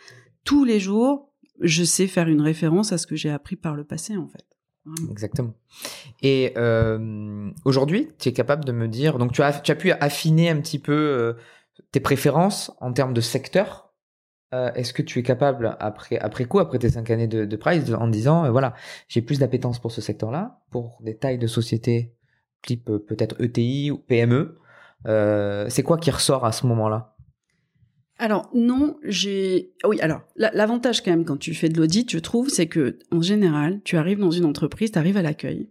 Tous 0.45 0.65
les 0.65 0.81
jours, 0.81 1.31
je 1.61 1.85
sais 1.85 2.07
faire 2.07 2.29
une 2.29 2.41
référence 2.41 2.93
à 2.93 2.99
ce 2.99 3.07
que 3.07 3.17
j'ai 3.17 3.31
appris 3.31 3.57
par 3.57 3.75
le 3.75 3.85
passé, 3.85 4.17
en 4.17 4.29
fait. 4.29 4.45
Exactement. 5.11 5.55
Et 6.23 6.55
euh, 6.57 7.51
aujourd'hui, 7.65 8.09
tu 8.19 8.31
es 8.31 8.33
capable 8.33 8.65
de 8.65 8.73
me 8.73 8.89
dire, 8.89 9.19
donc 9.19 9.33
tu 9.33 9.43
as, 9.43 9.61
tu 9.61 9.71
as 9.71 9.75
pu 9.75 9.93
affiner 9.93 10.49
un 10.49 10.61
petit 10.61 10.79
peu 10.79 10.93
euh, 10.93 11.35
tes 11.93 12.01
préférences 12.01 12.73
en 12.81 12.93
termes 12.93 13.13
de 13.13 13.21
secteur. 13.21 13.93
Euh, 14.55 14.73
est-ce 14.73 14.95
que 14.95 15.03
tu 15.03 15.19
es 15.19 15.23
capable, 15.23 15.77
après, 15.79 16.19
après 16.19 16.47
coup, 16.47 16.59
après 16.59 16.79
tes 16.79 16.91
cinq 16.91 17.11
années 17.11 17.27
de, 17.27 17.45
de 17.45 17.57
Price, 17.57 17.93
en 17.93 18.09
disant, 18.09 18.51
voilà, 18.51 18.75
j'ai 19.09 19.21
plus 19.21 19.41
d'appétence 19.41 19.79
pour 19.79 19.93
ce 19.93 20.01
secteur-là, 20.01 20.63
pour 20.71 20.99
des 21.03 21.17
tailles 21.17 21.39
de 21.39 21.47
société 21.47 22.15
type 22.63 22.87
peut-être 22.87 23.41
ETI 23.41 23.91
ou 23.91 23.99
PME, 23.99 24.59
c'est 25.05 25.83
quoi 25.83 25.99
qui 25.99 26.11
ressort 26.11 26.45
à 26.45 26.53
ce 26.53 26.67
moment-là? 26.67 27.17
Alors 28.19 28.51
non, 28.53 28.97
j'ai 29.05 29.73
oui, 29.85 30.01
alors 30.01 30.23
l'avantage 30.37 31.03
quand 31.03 31.13
même 31.13 31.25
quand 31.25 31.37
tu 31.37 31.55
fais 31.55 31.69
de 31.69 31.79
l'audit, 31.79 32.11
je 32.11 32.19
trouve, 32.19 32.49
c'est 32.49 32.67
que 32.67 32.99
en 33.13 33.23
général, 33.23 33.81
tu 33.85 33.97
arrives 33.97 34.19
dans 34.19 34.33
une 34.33 34.45
entreprise, 34.45 34.91
tu 34.91 34.99
arrives 34.99 35.17
à 35.17 35.23
l'accueil. 35.23 35.71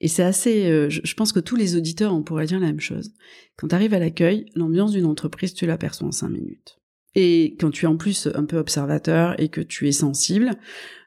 Et 0.00 0.08
c'est 0.08 0.22
assez 0.22 0.70
euh, 0.70 0.90
je, 0.90 1.14
pense 1.14 1.32
que 1.32 1.40
tous 1.40 1.56
les 1.56 1.76
auditeurs 1.76 2.12
on 2.12 2.22
pourrait 2.22 2.44
dire 2.44 2.60
la 2.60 2.66
même 2.66 2.80
chose. 2.80 3.14
Quand 3.56 3.68
tu 3.68 3.74
arrives 3.74 3.94
à 3.94 3.98
l'accueil, 3.98 4.46
l'ambiance 4.54 4.92
d'une 4.92 5.06
entreprise, 5.06 5.54
tu 5.54 5.64
l'aperçois 5.64 6.08
en 6.08 6.12
cinq 6.12 6.28
minutes. 6.28 6.81
Et 7.14 7.56
quand 7.60 7.70
tu 7.70 7.84
es 7.84 7.88
en 7.88 7.96
plus 7.96 8.28
un 8.34 8.44
peu 8.44 8.56
observateur 8.56 9.38
et 9.40 9.48
que 9.48 9.60
tu 9.60 9.86
es 9.86 9.92
sensible, 9.92 10.52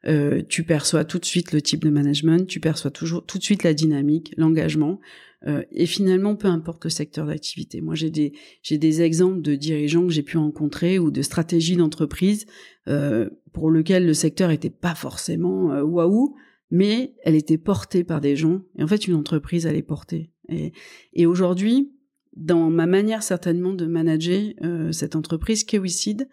euh, 0.06 0.44
tu 0.48 0.64
perçois 0.64 1.04
tout 1.04 1.18
de 1.18 1.26
suite 1.26 1.52
le 1.52 1.62
type 1.62 1.84
de 1.84 1.90
management, 1.90 2.48
tu 2.48 2.60
perçois 2.60 2.92
toujours 2.92 3.26
tout 3.26 3.40
de 3.40 3.44
suite 3.44 3.64
la 3.64 3.74
dynamique, 3.74 4.34
l'engagement. 4.38 5.00
Euh, 5.48 5.64
et 5.72 5.86
finalement, 5.86 6.36
peu 6.36 6.48
importe 6.48 6.84
le 6.86 6.90
secteur 6.90 7.28
d'activité. 7.28 7.82
Moi, 7.82 7.96
j'ai 7.96 8.10
des 8.10 8.34
j'ai 8.62 8.78
des 8.78 9.02
exemples 9.02 9.42
de 9.42 9.56
dirigeants 9.56 10.08
que 10.08 10.14
j'ai 10.14 10.24
pu 10.24 10.38
rencontrer 10.38 10.98
ou 10.98 11.12
de 11.12 11.22
stratégies 11.22 11.76
d'entreprise 11.76 12.46
euh, 12.88 13.30
pour 13.54 13.70
lesquelles 13.70 14.06
le 14.06 14.14
secteur 14.14 14.50
était 14.50 14.70
pas 14.70 14.96
forcément 14.96 15.72
euh, 15.72 15.84
waouh, 15.84 16.36
mais 16.72 17.14
elle 17.24 17.36
était 17.36 17.58
portée 17.58 18.04
par 18.04 18.22
des 18.22 18.36
gens. 18.36 18.62
Et 18.78 18.84
en 18.84 18.88
fait, 18.88 19.08
une 19.08 19.16
entreprise, 19.16 19.66
elle 19.66 19.76
est 19.76 19.84
portée. 19.84 20.32
Et, 20.50 20.74
et 21.14 21.26
aujourd'hui, 21.26 21.95
dans 22.36 22.70
ma 22.70 22.86
manière 22.86 23.24
certainement 23.24 23.74
de 23.74 23.86
manager 23.86 24.54
euh, 24.64 24.92
cette 24.92 25.16
entreprise 25.16 25.64
Kewicid, 25.64 26.28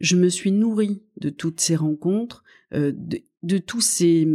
je 0.00 0.16
me 0.16 0.28
suis 0.28 0.52
nourrie 0.52 1.02
de 1.20 1.30
toutes 1.30 1.60
ces 1.60 1.76
rencontres, 1.76 2.44
euh, 2.74 2.92
de, 2.94 3.20
de, 3.42 3.58
tous 3.58 3.80
ces 3.80 4.28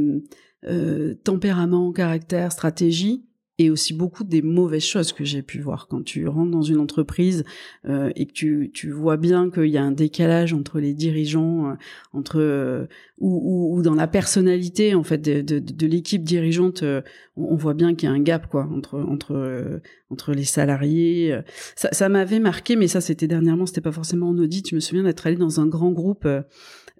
euh, 0.66 1.14
tempéraments, 1.24 1.92
caractères, 1.92 2.52
stratégies 2.52 3.26
et 3.60 3.70
aussi 3.70 3.94
beaucoup 3.94 4.24
des 4.24 4.42
mauvaises 4.42 4.84
choses 4.84 5.14
que 5.14 5.24
j'ai 5.24 5.44
pu 5.44 5.60
voir 5.60 5.88
quand 5.88 6.04
tu 6.04 6.28
rentres 6.28 6.50
dans 6.50 6.64
une 6.64 6.80
entreprise 6.80 7.44
euh, 7.86 8.12
et 8.16 8.26
que 8.26 8.32
tu, 8.32 8.72
tu 8.74 8.90
vois 8.90 9.16
bien 9.16 9.52
qu'il 9.52 9.68
y 9.68 9.78
a 9.78 9.84
un 9.84 9.92
décalage 9.92 10.54
entre 10.54 10.80
les 10.80 10.96
dirigeants, 10.96 11.70
euh, 11.70 11.74
entre 12.14 12.40
euh, 12.40 12.86
ou, 13.20 13.78
ou, 13.78 13.82
dans 13.84 13.94
la 13.94 14.08
personnalité 14.08 14.96
en 14.96 15.04
fait 15.04 15.20
de, 15.20 15.42
de, 15.42 15.60
de 15.60 15.88
l'équipe 15.88 16.24
dirigeante, 16.24 16.82
euh, 16.82 17.02
on, 17.38 17.56
voit 17.56 17.76
bien 17.76 17.94
qu'il 17.94 18.10
y 18.10 18.12
a 18.12 18.16
un 18.16 18.22
gap 18.22 18.48
quoi 18.48 18.68
entre 18.76 19.00
entre 19.00 19.82
entre 20.10 20.34
les 20.34 20.46
salariés. 20.46 21.40
Ça, 21.76 21.90
ça 21.92 22.10
m'avait 22.10 22.40
marqué, 22.40 22.76
mais 22.76 22.88
ça 22.88 23.02
c'était 23.02 23.28
dernièrement, 23.28 23.68
c'était 23.68 23.82
pas 23.82 23.92
forcément 23.92 24.30
en 24.30 24.38
audit. 24.38 24.68
Je 24.68 24.76
me 24.76 24.80
souviens 24.80 25.04
d'être 25.04 25.26
allé 25.28 25.36
dans 25.36 25.60
un 25.60 25.68
grand 25.68 25.92
groupe 25.92 26.28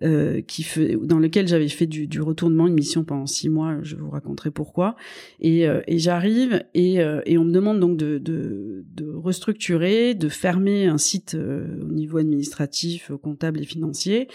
euh, 0.04 0.42
qui 0.42 0.64
fait, 0.64 0.98
dans 1.02 1.20
lequel 1.20 1.48
j'avais 1.48 1.70
fait 1.70 1.86
du, 1.86 2.08
du, 2.08 2.22
retournement, 2.22 2.68
une 2.68 2.74
mission 2.74 3.04
pendant 3.04 3.26
six 3.26 3.48
mois. 3.48 3.78
Je 3.84 3.96
vous 3.96 4.10
raconterai 4.10 4.52
pourquoi. 4.52 4.96
Et, 5.40 5.68
euh, 5.68 5.82
et 5.88 5.98
j'arrive 5.98 6.64
et, 6.74 7.02
euh, 7.02 7.22
et, 7.26 7.38
on 7.38 7.46
me 7.46 7.52
demande 7.52 7.80
donc 7.80 7.96
de, 7.96 8.18
de, 8.18 8.84
de 8.94 9.10
restructurer, 9.10 10.14
de 10.14 10.28
fermer 10.30 10.88
un 10.88 10.98
site 10.98 11.36
au 11.36 11.92
niveau 11.92 12.18
administratif, 12.18 13.12
comptable 13.22 13.62
et 13.62 13.66
financier. 13.66 14.28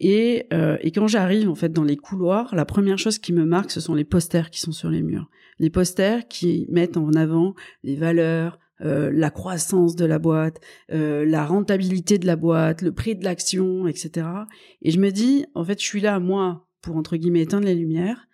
Et, 0.00 0.46
et 0.80 0.90
quand 0.92 1.08
j'arrive 1.08 1.48
en 1.48 1.54
fait 1.54 1.72
dans 1.72 1.84
les 1.84 1.96
couloirs, 1.96 2.54
la 2.54 2.64
première 2.64 2.98
chose 2.98 3.18
qui 3.18 3.32
me 3.32 3.44
marque, 3.44 3.70
ce 3.70 3.80
sont 3.80 3.94
les 3.94 4.04
posters 4.04 4.50
qui 4.50 4.60
sont 4.60 4.72
sur 4.72 4.90
les 4.90 5.02
murs. 5.02 5.28
Les 5.58 5.70
posters 5.70 6.28
qui 6.28 6.66
mettent 6.68 6.96
en 6.96 7.12
avant 7.14 7.54
les 7.82 7.96
valeurs, 7.96 8.58
euh, 8.82 9.10
la 9.12 9.30
croissance 9.30 9.96
de 9.96 10.04
la 10.04 10.18
boîte, 10.18 10.60
euh, 10.92 11.24
la 11.24 11.46
rentabilité 11.46 12.18
de 12.18 12.26
la 12.26 12.36
boîte, 12.36 12.82
le 12.82 12.92
prix 12.92 13.16
de 13.16 13.24
l'action, 13.24 13.86
etc. 13.86 14.26
Et 14.82 14.90
je 14.90 15.00
me 15.00 15.10
dis, 15.10 15.46
en 15.54 15.64
fait, 15.64 15.80
je 15.80 15.84
suis 15.84 16.00
là, 16.00 16.20
moi, 16.20 16.68
pour, 16.82 16.96
entre 16.96 17.16
guillemets, 17.16 17.42
éteindre 17.42 17.66
les 17.66 17.74
lumières. 17.74 18.28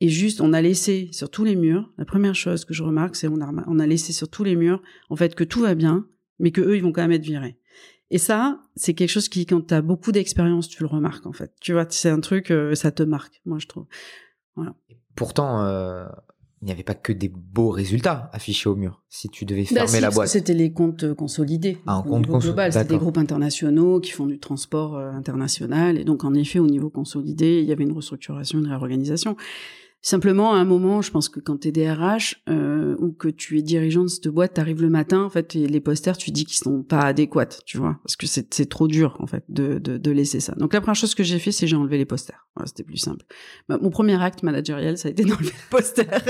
Et 0.00 0.08
juste, 0.08 0.40
on 0.40 0.52
a 0.52 0.62
laissé 0.62 1.08
sur 1.10 1.28
tous 1.28 1.42
les 1.42 1.56
murs, 1.56 1.92
la 1.98 2.04
première 2.04 2.36
chose 2.36 2.64
que 2.64 2.72
je 2.72 2.84
remarque, 2.84 3.16
c'est 3.16 3.26
on 3.26 3.40
a, 3.40 3.52
on 3.66 3.80
a 3.80 3.86
laissé 3.86 4.12
sur 4.12 4.30
tous 4.30 4.44
les 4.44 4.54
murs, 4.54 4.80
en 5.10 5.16
fait, 5.16 5.34
que 5.34 5.42
tout 5.42 5.60
va 5.60 5.74
bien, 5.74 6.06
mais 6.38 6.52
que 6.52 6.60
eux, 6.60 6.76
ils 6.76 6.82
vont 6.82 6.92
quand 6.92 7.02
même 7.02 7.10
être 7.10 7.24
virés. 7.24 7.58
Et 8.10 8.18
ça, 8.18 8.62
c'est 8.76 8.94
quelque 8.94 9.10
chose 9.10 9.28
qui, 9.28 9.44
quand 9.44 9.66
tu 9.66 9.74
as 9.74 9.82
beaucoup 9.82 10.12
d'expérience, 10.12 10.68
tu 10.68 10.82
le 10.84 10.88
remarques, 10.88 11.26
en 11.26 11.32
fait. 11.32 11.52
Tu 11.60 11.72
vois, 11.72 11.86
c'est 11.90 12.08
un 12.08 12.20
truc, 12.20 12.52
euh, 12.52 12.76
ça 12.76 12.92
te 12.92 13.02
marque, 13.02 13.42
moi, 13.44 13.58
je 13.58 13.66
trouve. 13.66 13.86
Pourtant, 15.16 15.66
il 16.60 16.66
n'y 16.66 16.72
avait 16.72 16.82
pas 16.82 16.94
que 16.94 17.12
des 17.12 17.28
beaux 17.28 17.70
résultats 17.70 18.30
affichés 18.32 18.68
au 18.68 18.74
mur. 18.74 19.02
Si 19.08 19.28
tu 19.28 19.44
devais 19.44 19.62
bah, 19.70 19.86
fermer 19.86 20.00
la 20.00 20.10
boîte. 20.10 20.28
C'était 20.28 20.54
les 20.54 20.72
comptes 20.72 21.04
euh, 21.04 21.14
consolidés. 21.14 21.78
Ah, 21.86 22.02
compte 22.06 22.26
global. 22.26 22.72
C'était 22.72 22.94
des 22.94 22.98
groupes 22.98 23.18
internationaux 23.18 24.00
qui 24.00 24.10
font 24.10 24.26
du 24.26 24.40
transport 24.40 24.96
euh, 24.96 25.12
international. 25.12 25.98
Et 25.98 26.04
donc, 26.04 26.24
en 26.24 26.34
effet, 26.34 26.58
au 26.58 26.66
niveau 26.66 26.90
consolidé, 26.90 27.60
il 27.60 27.68
y 27.68 27.72
avait 27.72 27.84
une 27.84 27.92
restructuration, 27.92 28.58
une 28.58 28.66
réorganisation. 28.66 29.36
Simplement, 30.00 30.54
à 30.54 30.58
un 30.58 30.64
moment, 30.64 31.02
je 31.02 31.10
pense 31.10 31.28
que 31.28 31.40
quand 31.40 31.62
tu 31.62 31.68
es 31.68 31.72
DRH 31.72 32.42
euh, 32.48 32.94
ou 33.00 33.10
que 33.10 33.26
tu 33.26 33.58
es 33.58 33.62
dirigeant 33.62 34.04
de 34.04 34.08
cette 34.08 34.28
boîte, 34.28 34.54
tu 34.54 34.60
arrives 34.60 34.80
le 34.80 34.88
matin, 34.88 35.22
en 35.22 35.28
fait, 35.28 35.56
et 35.56 35.66
les 35.66 35.80
posters, 35.80 36.16
tu 36.16 36.30
dis 36.30 36.44
qu'ils 36.44 36.56
sont 36.56 36.84
pas 36.84 37.00
adéquats, 37.00 37.48
tu 37.66 37.78
vois, 37.78 37.98
parce 38.04 38.14
que 38.14 38.26
c'est 38.26 38.68
trop 38.68 38.86
dur, 38.86 39.16
en 39.18 39.26
fait, 39.26 39.42
de, 39.48 39.78
de, 39.78 39.98
de, 39.98 40.10
laisser 40.12 40.38
ça. 40.38 40.54
Donc 40.54 40.72
la 40.72 40.80
première 40.80 40.94
chose 40.94 41.16
que 41.16 41.24
j'ai 41.24 41.40
fait, 41.40 41.50
c'est 41.50 41.66
j'ai 41.66 41.74
enlevé 41.74 41.98
les 41.98 42.04
posters. 42.04 42.46
Voilà, 42.54 42.68
C'était 42.68 42.84
plus 42.84 42.96
simple. 42.96 43.24
Bah, 43.68 43.78
mon 43.82 43.90
premier 43.90 44.22
acte 44.22 44.44
managériel, 44.44 44.98
ça 44.98 45.08
a 45.08 45.10
été 45.10 45.24
d'enlever 45.24 45.46
les 45.46 45.68
posters 45.68 46.22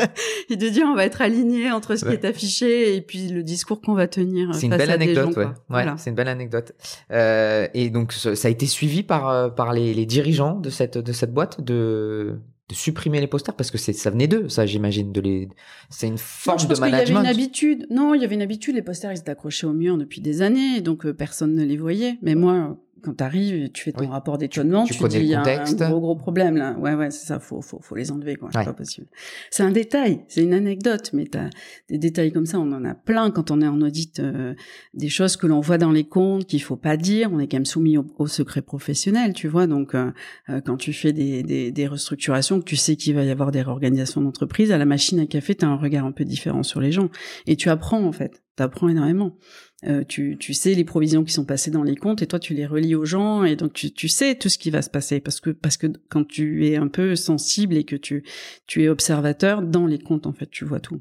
et 0.49 0.57
de 0.57 0.69
dire 0.71 0.87
on 0.87 0.95
va 0.95 1.05
être 1.05 1.21
aligné 1.21 1.71
entre 1.71 1.97
ce 1.97 2.07
qui 2.07 2.13
est 2.13 2.25
affiché 2.25 2.97
et 2.97 3.03
puis 3.03 3.29
le 3.29 3.43
discours 3.43 3.83
qu'on 3.83 3.95
va 3.95 4.09
tenir. 4.09 4.55
C'est 4.55 4.67
une 4.67 4.77
belle 4.77 4.91
anecdote, 4.91 5.37
ouais. 5.37 5.47
ouais 5.69 5.85
C'est 5.99 6.11
une 6.11 6.17
belle 6.17 6.29
anecdote. 6.29 6.73
Euh, 7.13 7.69
et 7.75 7.91
donc 7.91 8.13
ça 8.13 8.31
a 8.31 8.51
été 8.51 8.67
suivi 8.67 9.03
par 9.03 9.29
euh, 9.29 9.49
par 9.51 9.73
les, 9.73 9.93
les 9.93 10.07
dirigeants 10.07 10.59
de 10.59 10.71
cette 10.71 10.97
de 10.97 11.13
cette 11.13 11.35
boîte 11.35 11.61
de 11.61 12.39
de 12.69 12.75
supprimer 12.75 13.21
les 13.21 13.27
posters 13.27 13.55
parce 13.55 13.71
que 13.71 13.79
c'est 13.79 13.95
ça 13.95 14.11
venait 14.11 14.29
d'eux 14.29 14.49
ça 14.49 14.67
j'imagine 14.67 15.11
de 15.11 15.21
les 15.21 15.49
c'est 15.89 16.07
une 16.07 16.19
forme 16.19 16.59
de 16.67 16.79
management. 16.79 17.07
Il 17.07 17.09
y 17.09 17.19
avait 17.19 17.21
une 17.21 17.27
habitude. 17.27 17.87
Non 17.91 18.15
il 18.15 18.21
y 18.21 18.25
avait 18.25 18.35
une 18.35 18.43
habitude. 18.43 18.75
Les 18.75 18.83
posters 18.83 19.13
ils 19.13 19.19
étaient 19.19 19.31
accrochés 19.31 19.67
au 19.67 19.73
mur 19.73 19.97
depuis 19.97 20.21
des 20.21 20.43
années 20.43 20.81
donc 20.81 21.07
euh, 21.07 21.15
personne 21.15 21.55
ne 21.55 21.65
les 21.65 21.77
voyait. 21.77 22.19
Mais 22.21 22.35
moi 22.35 22.79
quand 23.03 23.15
tu 23.15 23.25
arrives, 23.25 23.71
tu 23.73 23.85
fais 23.85 23.93
ton 23.93 24.09
rapport 24.09 24.39
d'étonnement, 24.39 24.85
tu, 24.85 24.95
tu, 24.95 25.09
dis 25.09 25.19
il 25.19 25.27
y 25.27 25.35
a 25.35 25.43
un 25.43 25.89
gros 25.89 26.01
gros 26.01 26.17
problème 26.17 26.57
là. 26.57 26.77
Ouais 26.79 26.95
ouais, 26.95 27.11
c'est 27.11 27.27
ça, 27.27 27.39
faut 27.39 27.61
faut 27.61 27.81
faut 27.81 27.95
les 27.95 28.11
enlever 28.11 28.37
quoi, 28.37 28.51
c'est 28.53 28.65
pas 28.65 28.73
possible. 28.73 29.07
C'est 29.51 29.63
un 29.63 29.71
détail, 29.71 30.21
c'est 30.29 30.43
une 30.43 30.55
anecdote, 30.55 31.11
mais 31.13 31.27
t'as 31.27 31.51
des 31.89 31.99
détails 31.99 32.33
comme 32.33 32.47
ça, 32.47 32.59
on 32.59 32.73
en 32.73 32.85
a 32.85 32.95
plein 32.95 33.31
quand 33.31 33.51
on 33.51 33.61
est 33.61 33.69
en 33.69 33.81
audit, 33.81 34.21
euh, 34.21 34.55
des 34.95 35.09
choses 35.09 35.37
que 35.37 35.47
l'on 35.47 35.61
voit 35.61 35.79
dans 35.79 35.93
les 35.93 36.05
comptes 36.05 36.47
qu'il 36.47 36.63
faut 36.63 36.77
pas 36.77 36.97
dire, 36.97 37.31
on 37.33 37.39
est 37.39 37.49
quand 37.49 37.57
même 37.57 37.67
soumis 37.67 37.99
au, 37.99 38.27
secret 38.27 38.63
professionnel, 38.63 39.33
tu 39.33 39.49
vois. 39.49 39.67
Donc 39.67 39.95
euh, 39.95 40.11
euh, 40.49 40.61
quand 40.61 40.77
tu 40.77 40.93
fais 40.93 41.13
des, 41.13 41.43
des, 41.43 41.71
des 41.71 41.87
restructurations, 41.87 42.61
que 42.61 42.65
tu 42.65 42.77
sais 42.77 42.97
qu'il 42.97 43.15
va 43.15 43.25
y 43.25 43.31
avoir 43.31 43.53
des 43.53 43.63
réorganisations 43.63 44.21
d'entreprise, 44.21 44.73
à 44.73 44.79
la 44.79 44.85
machine 44.85 45.21
à 45.21 45.27
café, 45.27 45.55
tu 45.55 45.65
as 45.65 45.69
un 45.69 45.77
regard 45.77 46.05
un 46.05 46.13
peu 46.13 46.25
différent 46.25 46.63
sur 46.63 46.81
les 46.81 46.93
gens. 46.93 47.09
Et 47.47 47.57
tu 47.57 47.71
apprends 47.71 48.05
en 48.05 48.13
fait, 48.13 48.43
tu 48.59 48.63
apprends 48.63 48.89
énormément. 48.89 49.37
Euh, 49.85 50.05
tu, 50.05 50.37
tu, 50.39 50.55
sais 50.55 50.75
les 50.75 50.85
provisions 50.85 51.23
qui 51.23 51.33
sont 51.33 51.45
passées 51.45 51.71
dans 51.71 51.85
les 51.85 51.95
comptes 51.95 52.21
et 52.21 52.27
toi 52.27 52.41
tu 52.41 52.53
les 52.53 52.67
relis 52.67 52.97
aux 52.97 53.05
gens 53.05 53.45
et 53.45 53.55
donc 53.55 53.73
tu, 53.73 53.93
tu, 53.93 54.09
sais 54.09 54.35
tout 54.35 54.49
ce 54.49 54.59
qui 54.59 54.71
va 54.71 54.83
se 54.83 54.91
passer 54.91 55.21
parce 55.21 55.41
que 55.41 55.51
parce 55.51 55.77
que 55.77 55.87
quand 56.09 56.27
tu 56.27 56.67
es 56.67 56.75
un 56.75 56.89
peu 56.89 57.15
sensible 57.15 57.77
et 57.77 57.85
que 57.85 57.95
tu 57.95 58.25
tu 58.67 58.83
es 58.83 58.89
observateur 58.89 59.63
dans 59.63 59.87
les 59.87 60.01
comptes 60.01 60.27
en 60.27 60.33
fait 60.33 60.51
tu 60.51 60.65
vois 60.65 60.81
tout. 60.81 61.01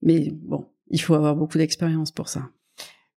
Mais 0.00 0.30
bon, 0.32 0.66
il 0.88 1.00
faut 1.00 1.14
avoir 1.14 1.36
beaucoup 1.36 1.58
d'expérience 1.58 2.10
pour 2.10 2.30
ça. 2.30 2.48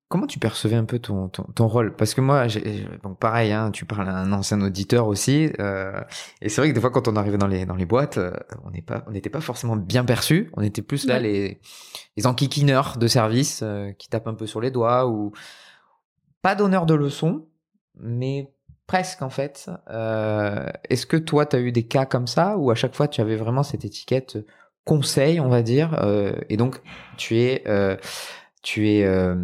Comment 0.10 0.26
tu 0.26 0.40
percevais 0.40 0.76
un 0.76 0.86
peu 0.86 0.98
ton, 0.98 1.30
ton, 1.30 1.68
rôle? 1.68 1.96
Parce 1.96 2.16
que 2.16 2.22
moi, 2.22 2.48
donc 3.04 3.20
pareil, 3.20 3.52
hein, 3.52 3.70
tu 3.70 3.86
parles 3.86 4.10
à 4.10 4.18
un 4.18 4.32
ancien 4.34 4.60
auditeur 4.60 5.06
aussi, 5.06 5.52
euh, 5.60 6.02
et 6.42 6.50
c'est 6.50 6.62
vrai 6.62 6.70
que 6.70 6.74
des 6.74 6.82
fois, 6.82 6.90
quand 6.90 7.08
on 7.08 7.16
arrivait 7.16 7.38
dans 7.38 7.46
les 7.46 7.68
dans 7.68 7.76
les 7.76 7.86
boîtes, 7.86 8.18
euh, 8.18 8.32
on 8.66 8.72
n'est 8.72 8.82
pas, 8.82 9.04
on 9.06 9.12
n'était 9.12 9.30
pas 9.30 9.40
forcément 9.40 9.76
bien 9.76 10.04
perçu. 10.04 10.50
On 10.58 10.64
était 10.64 10.82
plus 10.82 11.06
là 11.06 11.20
les 11.20 11.62
les 12.18 12.26
enquiquineurs 12.26 12.98
de 12.98 13.06
service 13.06 13.62
euh, 13.62 13.92
qui 14.00 14.10
tapent 14.10 14.28
un 14.28 14.34
peu 14.34 14.48
sur 14.48 14.62
les 14.62 14.72
doigts 14.72 15.08
ou 15.08 15.32
pas 16.42 16.56
d'honneur 16.56 16.88
de 16.88 16.96
leçon, 16.96 17.46
mais 18.00 18.52
presque 18.88 19.22
en 19.22 19.30
fait. 19.30 19.70
Euh, 19.92 20.66
Est-ce 20.90 21.06
que 21.06 21.18
toi, 21.18 21.46
tu 21.46 21.56
as 21.56 21.60
eu 21.60 21.72
des 21.72 21.84
cas 21.84 22.06
comme 22.06 22.26
ça 22.26 22.58
ou 22.58 22.72
à 22.72 22.76
chaque 22.76 22.96
fois 22.96 23.08
tu 23.08 23.22
avais 23.22 23.36
vraiment 23.36 23.62
cette 23.62 23.86
étiquette 23.86 24.40
conseil, 24.86 25.40
on 25.40 25.50
va 25.50 25.62
dire, 25.62 26.00
euh, 26.02 26.34
et 26.50 26.58
donc 26.58 26.82
tu 27.16 27.40
es, 27.40 27.64
euh, 27.68 27.96
tu 28.62 28.90
es, 28.90 29.04
euh, 29.04 29.36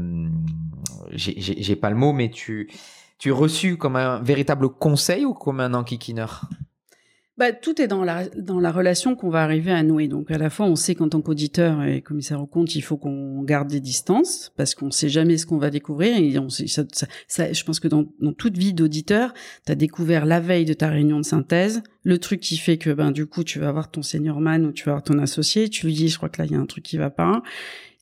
j'ai 1.12 1.76
pas 1.76 1.90
le 1.90 1.96
mot, 1.96 2.14
mais 2.14 2.30
tu, 2.30 2.70
tu 3.18 3.30
es 3.30 3.32
reçu 3.32 3.78
comme 3.78 3.96
un 3.96 4.22
véritable 4.22 4.70
conseil 4.70 5.26
ou 5.26 5.34
comme 5.34 5.60
un 5.60 5.74
enquiquineur? 5.74 6.50
Bah, 7.38 7.52
tout 7.52 7.82
est 7.82 7.88
dans 7.88 8.06
la, 8.06 8.30
dans 8.30 8.62
la 8.62 8.72
relation 8.72 9.14
qu'on 9.18 9.30
va 9.30 9.44
arriver 9.44 9.72
à 9.72 9.84
nouer. 9.84 10.08
Donc, 10.08 10.32
à 10.32 10.38
la 10.38 10.50
fois, 10.50 10.68
on 10.68 10.78
sait 10.78 10.96
qu'en 10.96 11.10
tant 11.10 11.20
qu'auditeur 11.20 11.84
et 11.84 12.02
commissaire 12.02 12.42
au 12.42 12.46
compte, 12.46 12.76
il 12.76 12.82
faut 12.82 12.96
qu'on 12.96 13.44
garde 13.44 13.68
des 13.68 13.82
distances 13.82 14.54
parce 14.56 14.74
qu'on 14.74 14.90
sait 14.90 15.10
jamais 15.10 15.38
ce 15.38 15.46
qu'on 15.46 15.58
va 15.58 15.70
découvrir. 15.70 16.16
Et 16.16 16.40
on 16.40 16.48
ça, 16.48 16.86
je 17.52 17.64
pense 17.66 17.82
que 17.82 17.90
dans, 17.90 18.06
dans 18.22 18.32
toute 18.32 18.58
vie 18.58 18.74
d'auditeur, 18.74 19.34
tu 19.66 19.72
as 19.74 19.76
découvert 19.76 20.26
la 20.26 20.40
veille 20.40 20.64
de 20.64 20.74
ta 20.74 20.88
réunion 20.88 21.18
de 21.18 21.26
synthèse 21.26 21.84
le 22.06 22.20
truc 22.20 22.40
qui 22.40 22.56
fait 22.56 22.78
que, 22.78 22.92
ben, 22.92 23.12
du 23.12 23.26
coup, 23.26 23.44
tu 23.44 23.60
vas 23.60 23.72
voir 23.72 23.92
ton 23.92 24.02
senior 24.02 24.40
man 24.40 24.66
ou 24.66 24.72
tu 24.72 24.86
vas 24.86 24.94
voir 24.94 25.04
ton 25.04 25.20
associé. 25.20 25.68
Tu 25.68 25.88
lui 25.88 25.94
dis, 25.94 26.08
je 26.08 26.16
crois 26.16 26.30
que 26.30 26.42
là, 26.42 26.46
il 26.46 26.54
y 26.54 26.56
a 26.56 26.60
un 26.60 26.66
truc 26.66 26.86
qui 26.86 26.98
va 26.98 27.10
pas 27.10 27.42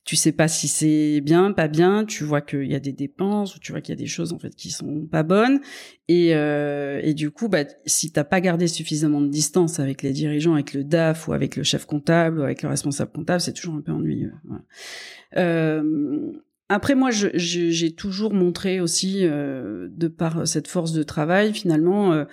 tu 0.04 0.16
sais 0.16 0.32
pas 0.32 0.48
si 0.48 0.68
c'est 0.68 1.20
bien, 1.20 1.52
pas 1.52 1.68
bien, 1.68 2.04
tu 2.04 2.24
vois 2.24 2.40
qu'il 2.40 2.70
y 2.70 2.74
a 2.74 2.80
des 2.80 2.92
dépenses 2.92 3.56
ou 3.56 3.58
tu 3.58 3.72
vois 3.72 3.80
qu'il 3.80 3.94
y 3.94 3.98
a 3.98 4.00
des 4.00 4.06
choses 4.06 4.32
en 4.32 4.38
fait 4.38 4.54
qui 4.54 4.70
sont 4.70 5.06
pas 5.06 5.22
bonnes 5.22 5.60
et, 6.08 6.34
euh, 6.34 7.00
et 7.02 7.14
du 7.14 7.30
coup 7.30 7.48
bah 7.48 7.64
si 7.86 8.12
t'as 8.12 8.24
pas 8.24 8.42
gardé 8.42 8.68
suffisamment 8.68 9.22
de 9.22 9.28
distance 9.28 9.80
avec 9.80 10.02
les 10.02 10.12
dirigeants, 10.12 10.54
avec 10.54 10.74
le 10.74 10.84
DAF 10.84 11.28
ou 11.28 11.32
avec 11.32 11.56
le 11.56 11.62
chef 11.62 11.86
comptable 11.86 12.40
ou 12.40 12.42
avec 12.42 12.62
le 12.62 12.68
responsable 12.68 13.12
comptable, 13.12 13.40
c'est 13.40 13.54
toujours 13.54 13.74
un 13.74 13.80
peu 13.80 13.92
ennuyeux. 13.92 14.32
Euh, 15.36 16.32
après 16.68 16.94
moi, 16.94 17.10
j'ai 17.12 17.94
toujours 17.94 18.32
montré 18.32 18.80
aussi, 18.80 19.20
euh, 19.22 19.88
de 19.90 20.08
par 20.08 20.46
cette 20.46 20.66
force 20.66 20.92
de 20.92 21.02
travail, 21.02 21.52
finalement, 21.52 22.12
euh, 22.12 22.24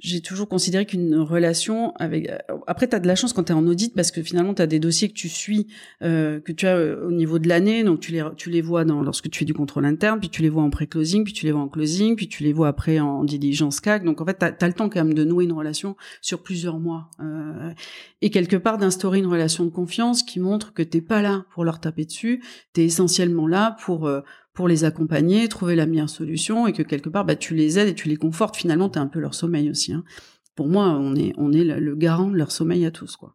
j'ai 0.00 0.20
toujours 0.20 0.48
considéré 0.48 0.86
qu'une 0.86 1.16
relation 1.16 1.92
avec 1.96 2.30
après 2.66 2.88
tu 2.88 2.96
as 2.96 3.00
de 3.00 3.06
la 3.06 3.14
chance 3.14 3.32
quand 3.32 3.44
tu 3.44 3.52
es 3.52 3.54
en 3.54 3.66
audit 3.66 3.94
parce 3.94 4.10
que 4.10 4.22
finalement 4.22 4.54
tu 4.54 4.62
as 4.62 4.66
des 4.66 4.78
dossiers 4.78 5.08
que 5.08 5.14
tu 5.14 5.28
suis 5.28 5.66
euh, 6.02 6.40
que 6.40 6.52
tu 6.52 6.66
as 6.66 6.76
euh, 6.76 7.06
au 7.06 7.12
niveau 7.12 7.38
de 7.38 7.48
l'année. 7.48 7.84
Donc 7.84 8.00
tu 8.00 8.12
les 8.12 8.24
tu 8.36 8.50
les 8.50 8.62
vois 8.62 8.84
dans 8.84 9.02
lorsque 9.02 9.30
tu 9.30 9.38
fais 9.38 9.44
du 9.44 9.54
contrôle 9.54 9.84
interne 9.84 10.18
puis 10.18 10.30
tu 10.30 10.42
les 10.42 10.48
vois 10.48 10.62
en 10.62 10.70
pré-closing 10.70 11.24
puis 11.24 11.32
tu 11.32 11.46
les 11.46 11.52
vois 11.52 11.60
en 11.62 11.68
closing 11.68 12.16
puis 12.16 12.28
tu 12.28 12.42
les 12.42 12.52
vois 12.52 12.68
après 12.68 12.98
en 12.98 13.24
diligence 13.24 13.80
CAC. 13.80 14.04
Donc 14.04 14.20
en 14.20 14.26
fait 14.26 14.38
tu 14.38 14.64
as, 14.64 14.68
le 14.68 14.74
temps 14.74 14.88
quand 14.88 15.04
même 15.04 15.14
de 15.14 15.24
nouer 15.24 15.44
une 15.44 15.52
relation 15.52 15.96
sur 16.20 16.42
plusieurs 16.42 16.78
mois 16.78 17.10
euh, 17.20 17.70
et 18.22 18.30
quelque 18.30 18.56
part 18.56 18.78
d'instaurer 18.78 19.18
une 19.18 19.26
relation 19.26 19.64
de 19.64 19.70
confiance 19.70 20.22
qui 20.22 20.40
montre 20.40 20.72
que 20.72 20.82
t'es 20.82 21.00
pas 21.00 21.22
là 21.22 21.44
pour 21.52 21.64
leur 21.64 21.80
taper 21.80 22.04
dessus 22.04 22.42
tu 22.74 22.80
es 22.80 22.84
essentiellement 22.84 23.46
là 23.46 23.76
pour 23.84 24.06
euh, 24.06 24.20
pour 24.52 24.68
les 24.68 24.84
accompagner, 24.84 25.48
trouver 25.48 25.76
la 25.76 25.86
meilleure 25.86 26.10
solution 26.10 26.66
et 26.66 26.72
que 26.72 26.82
quelque 26.82 27.08
part 27.08 27.24
bah, 27.24 27.36
tu 27.36 27.54
les 27.54 27.78
aides 27.78 27.88
et 27.88 27.94
tu 27.94 28.08
les 28.08 28.16
confortes. 28.16 28.56
Finalement, 28.56 28.88
tu 28.88 28.98
un 28.98 29.06
peu 29.06 29.20
leur 29.20 29.34
sommeil 29.34 29.70
aussi. 29.70 29.92
Hein. 29.92 30.04
Pour 30.56 30.68
moi, 30.68 30.88
on 30.88 31.14
est 31.14 31.32
on 31.38 31.52
est 31.52 31.64
le 31.64 31.96
garant 31.96 32.30
de 32.30 32.36
leur 32.36 32.50
sommeil 32.50 32.84
à 32.84 32.90
tous 32.90 33.16
quoi. 33.16 33.34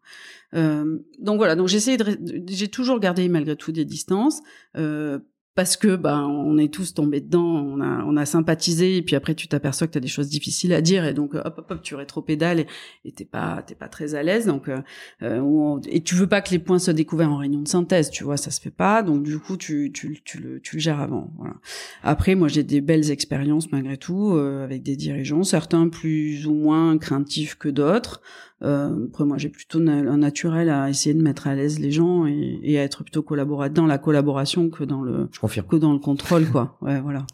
Euh, 0.53 0.99
donc 1.19 1.37
voilà, 1.37 1.55
donc 1.55 1.67
j'ai 1.67 2.67
toujours 2.67 2.99
gardé 2.99 3.27
malgré 3.29 3.55
tout 3.55 3.71
des 3.71 3.85
distances. 3.85 4.41
Euh, 4.77 5.19
parce 5.55 5.77
que 5.77 5.95
ben 5.95 6.23
on 6.23 6.57
est 6.57 6.71
tous 6.71 6.93
tombés 6.93 7.21
dedans, 7.21 7.45
on 7.45 7.79
a 7.79 8.03
on 8.03 8.17
a 8.17 8.25
sympathisé 8.25 8.97
et 8.97 9.01
puis 9.01 9.15
après 9.15 9.35
tu 9.35 9.47
t'aperçois 9.47 9.87
que 9.87 9.93
tu 9.93 9.97
as 9.97 10.01
des 10.01 10.09
choses 10.09 10.27
difficiles 10.27 10.73
à 10.73 10.81
dire 10.81 11.05
et 11.05 11.13
donc 11.13 11.33
hop 11.33 11.55
hop 11.57 11.71
hop 11.71 11.81
tu 11.81 11.95
rétropédales 11.95 12.65
et 13.05 13.11
t'es 13.13 13.23
pas 13.23 13.63
t'es 13.65 13.75
pas 13.75 13.87
très 13.87 14.15
à 14.15 14.23
l'aise 14.23 14.45
donc 14.45 14.67
euh, 14.67 14.81
euh 15.23 15.79
et 15.87 16.01
tu 16.01 16.15
veux 16.15 16.27
pas 16.27 16.41
que 16.41 16.51
les 16.51 16.59
points 16.59 16.79
soient 16.79 16.93
découverts 16.93 17.31
en 17.31 17.37
réunion 17.37 17.61
de 17.61 17.67
synthèse, 17.67 18.09
tu 18.09 18.23
vois, 18.23 18.37
ça 18.37 18.51
se 18.51 18.59
fait 18.59 18.69
pas 18.69 19.01
donc 19.01 19.23
du 19.23 19.39
coup 19.39 19.55
tu 19.55 19.91
tu 19.93 20.21
tu 20.25 20.39
le 20.39 20.59
tu 20.59 20.75
le 20.75 20.81
gères 20.81 20.99
avant 20.99 21.31
voilà. 21.37 21.55
Après 22.03 22.35
moi 22.35 22.49
j'ai 22.49 22.63
des 22.63 22.81
belles 22.81 23.09
expériences 23.09 23.71
malgré 23.71 23.95
tout 23.97 24.33
euh, 24.33 24.63
avec 24.63 24.83
des 24.83 24.97
dirigeants, 24.97 25.43
certains 25.43 25.87
plus 25.87 26.47
ou 26.47 26.53
moins 26.53 26.97
craintifs 26.97 27.55
que 27.55 27.69
d'autres. 27.69 28.21
Euh, 28.63 29.07
après, 29.09 29.25
moi, 29.25 29.37
j'ai 29.37 29.49
plutôt 29.49 29.79
un 29.79 30.17
naturel 30.17 30.69
à 30.69 30.89
essayer 30.89 31.13
de 31.13 31.21
mettre 31.21 31.47
à 31.47 31.55
l'aise 31.55 31.79
les 31.79 31.91
gens 31.91 32.25
et, 32.25 32.59
et, 32.63 32.79
à 32.79 32.83
être 32.83 33.03
plutôt 33.03 33.21
collaborateur 33.21 33.83
dans 33.83 33.85
la 33.85 33.97
collaboration 33.97 34.69
que 34.69 34.83
dans 34.83 35.01
le 35.01 35.27
Je 35.31 35.39
confirme. 35.39 35.67
que 35.67 35.75
dans 35.75 35.93
le 35.93 35.99
contrôle, 35.99 36.45
quoi. 36.49 36.77
Ouais, 36.81 36.99
voilà. 37.01 37.25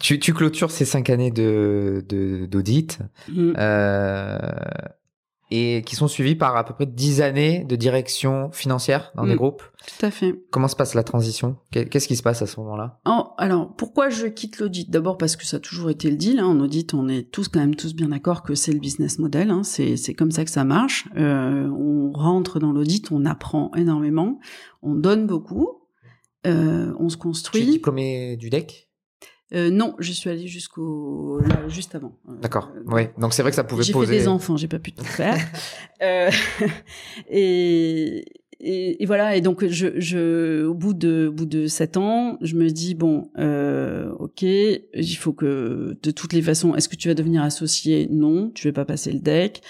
Tu, 0.00 0.18
tu 0.18 0.32
clôtures 0.34 0.70
ces 0.70 0.84
cinq 0.84 1.10
années 1.10 1.30
de 1.30 2.04
d'audit. 2.50 2.98
Mm. 3.28 3.52
Euh, 3.58 4.38
et 5.54 5.82
qui 5.82 5.94
sont 5.94 6.08
suivis 6.08 6.34
par 6.34 6.56
à 6.56 6.64
peu 6.64 6.74
près 6.74 6.86
10 6.86 7.20
années 7.20 7.64
de 7.64 7.76
direction 7.76 8.50
financière 8.50 9.12
dans 9.14 9.24
des 9.24 9.34
mm. 9.34 9.36
groupes. 9.36 9.62
Tout 9.86 10.06
à 10.06 10.10
fait. 10.10 10.34
Comment 10.50 10.66
se 10.66 10.74
passe 10.74 10.94
la 10.94 11.04
transition? 11.04 11.56
Qu'est-ce 11.70 12.08
qui 12.08 12.16
se 12.16 12.22
passe 12.22 12.42
à 12.42 12.46
ce 12.46 12.58
moment-là? 12.60 13.00
Oh, 13.06 13.28
Alors, 13.38 13.72
pourquoi 13.76 14.08
je 14.08 14.26
quitte 14.26 14.58
l'audit? 14.58 14.90
D'abord 14.90 15.16
parce 15.16 15.36
que 15.36 15.44
ça 15.46 15.58
a 15.58 15.60
toujours 15.60 15.90
été 15.90 16.10
le 16.10 16.16
deal. 16.16 16.40
Hein. 16.40 16.46
En 16.46 16.58
audit, 16.58 16.92
on 16.94 17.08
est 17.08 17.30
tous 17.30 17.48
quand 17.48 17.60
même 17.60 17.76
tous 17.76 17.94
bien 17.94 18.08
d'accord 18.08 18.42
que 18.42 18.54
c'est 18.54 18.72
le 18.72 18.80
business 18.80 19.18
model. 19.18 19.50
Hein. 19.50 19.62
C'est 19.62 20.14
comme 20.14 20.32
ça 20.32 20.44
que 20.44 20.50
ça 20.50 20.64
marche. 20.64 21.08
Euh, 21.16 21.68
on 21.68 22.10
rentre 22.12 22.58
dans 22.58 22.72
l'audit, 22.72 23.12
on 23.12 23.24
apprend 23.24 23.70
énormément, 23.76 24.40
on 24.82 24.94
donne 24.94 25.26
beaucoup, 25.26 25.82
euh, 26.46 26.92
on 26.98 27.08
se 27.08 27.16
construit. 27.16 27.62
Tu 27.62 27.68
es 27.68 27.70
diplômé 27.70 28.36
du 28.36 28.50
DEC 28.50 28.83
euh, 29.54 29.70
non, 29.70 29.94
je 29.98 30.12
suis 30.12 30.30
allée 30.30 30.46
jusqu'au 30.46 31.40
juste 31.68 31.94
avant. 31.94 32.16
Euh, 32.28 32.32
D'accord. 32.40 32.72
oui. 32.86 33.02
Donc 33.18 33.34
c'est 33.34 33.42
vrai 33.42 33.50
que 33.50 33.56
ça 33.56 33.64
pouvait 33.64 33.84
poser. 33.92 34.12
J'ai 34.12 34.18
fait 34.18 34.24
des 34.24 34.28
enfants, 34.28 34.56
j'ai 34.56 34.68
pas 34.68 34.78
pu 34.78 34.92
tout 34.92 35.04
faire. 35.04 35.36
euh, 36.02 36.30
et, 37.30 38.24
et, 38.60 39.02
et, 39.02 39.06
voilà. 39.06 39.36
Et 39.36 39.40
donc 39.40 39.64
je, 39.66 40.00
je, 40.00 40.64
au 40.64 40.74
bout 40.74 40.94
de, 40.94 41.28
au 41.28 41.32
bout 41.32 41.46
de 41.46 41.66
sept 41.66 41.96
ans, 41.96 42.36
je 42.40 42.56
me 42.56 42.68
dis 42.68 42.94
bon, 42.94 43.30
euh, 43.38 44.10
ok, 44.18 44.42
il 44.42 45.16
faut 45.16 45.32
que 45.32 45.96
de 46.02 46.10
toutes 46.10 46.32
les 46.32 46.42
façons, 46.42 46.74
est-ce 46.74 46.88
que 46.88 46.96
tu 46.96 47.08
vas 47.08 47.14
devenir 47.14 47.42
associé 47.42 48.08
Non, 48.10 48.50
tu 48.54 48.66
vais 48.66 48.72
pas 48.72 48.84
passer 48.84 49.12
le 49.12 49.20
deck. 49.20 49.62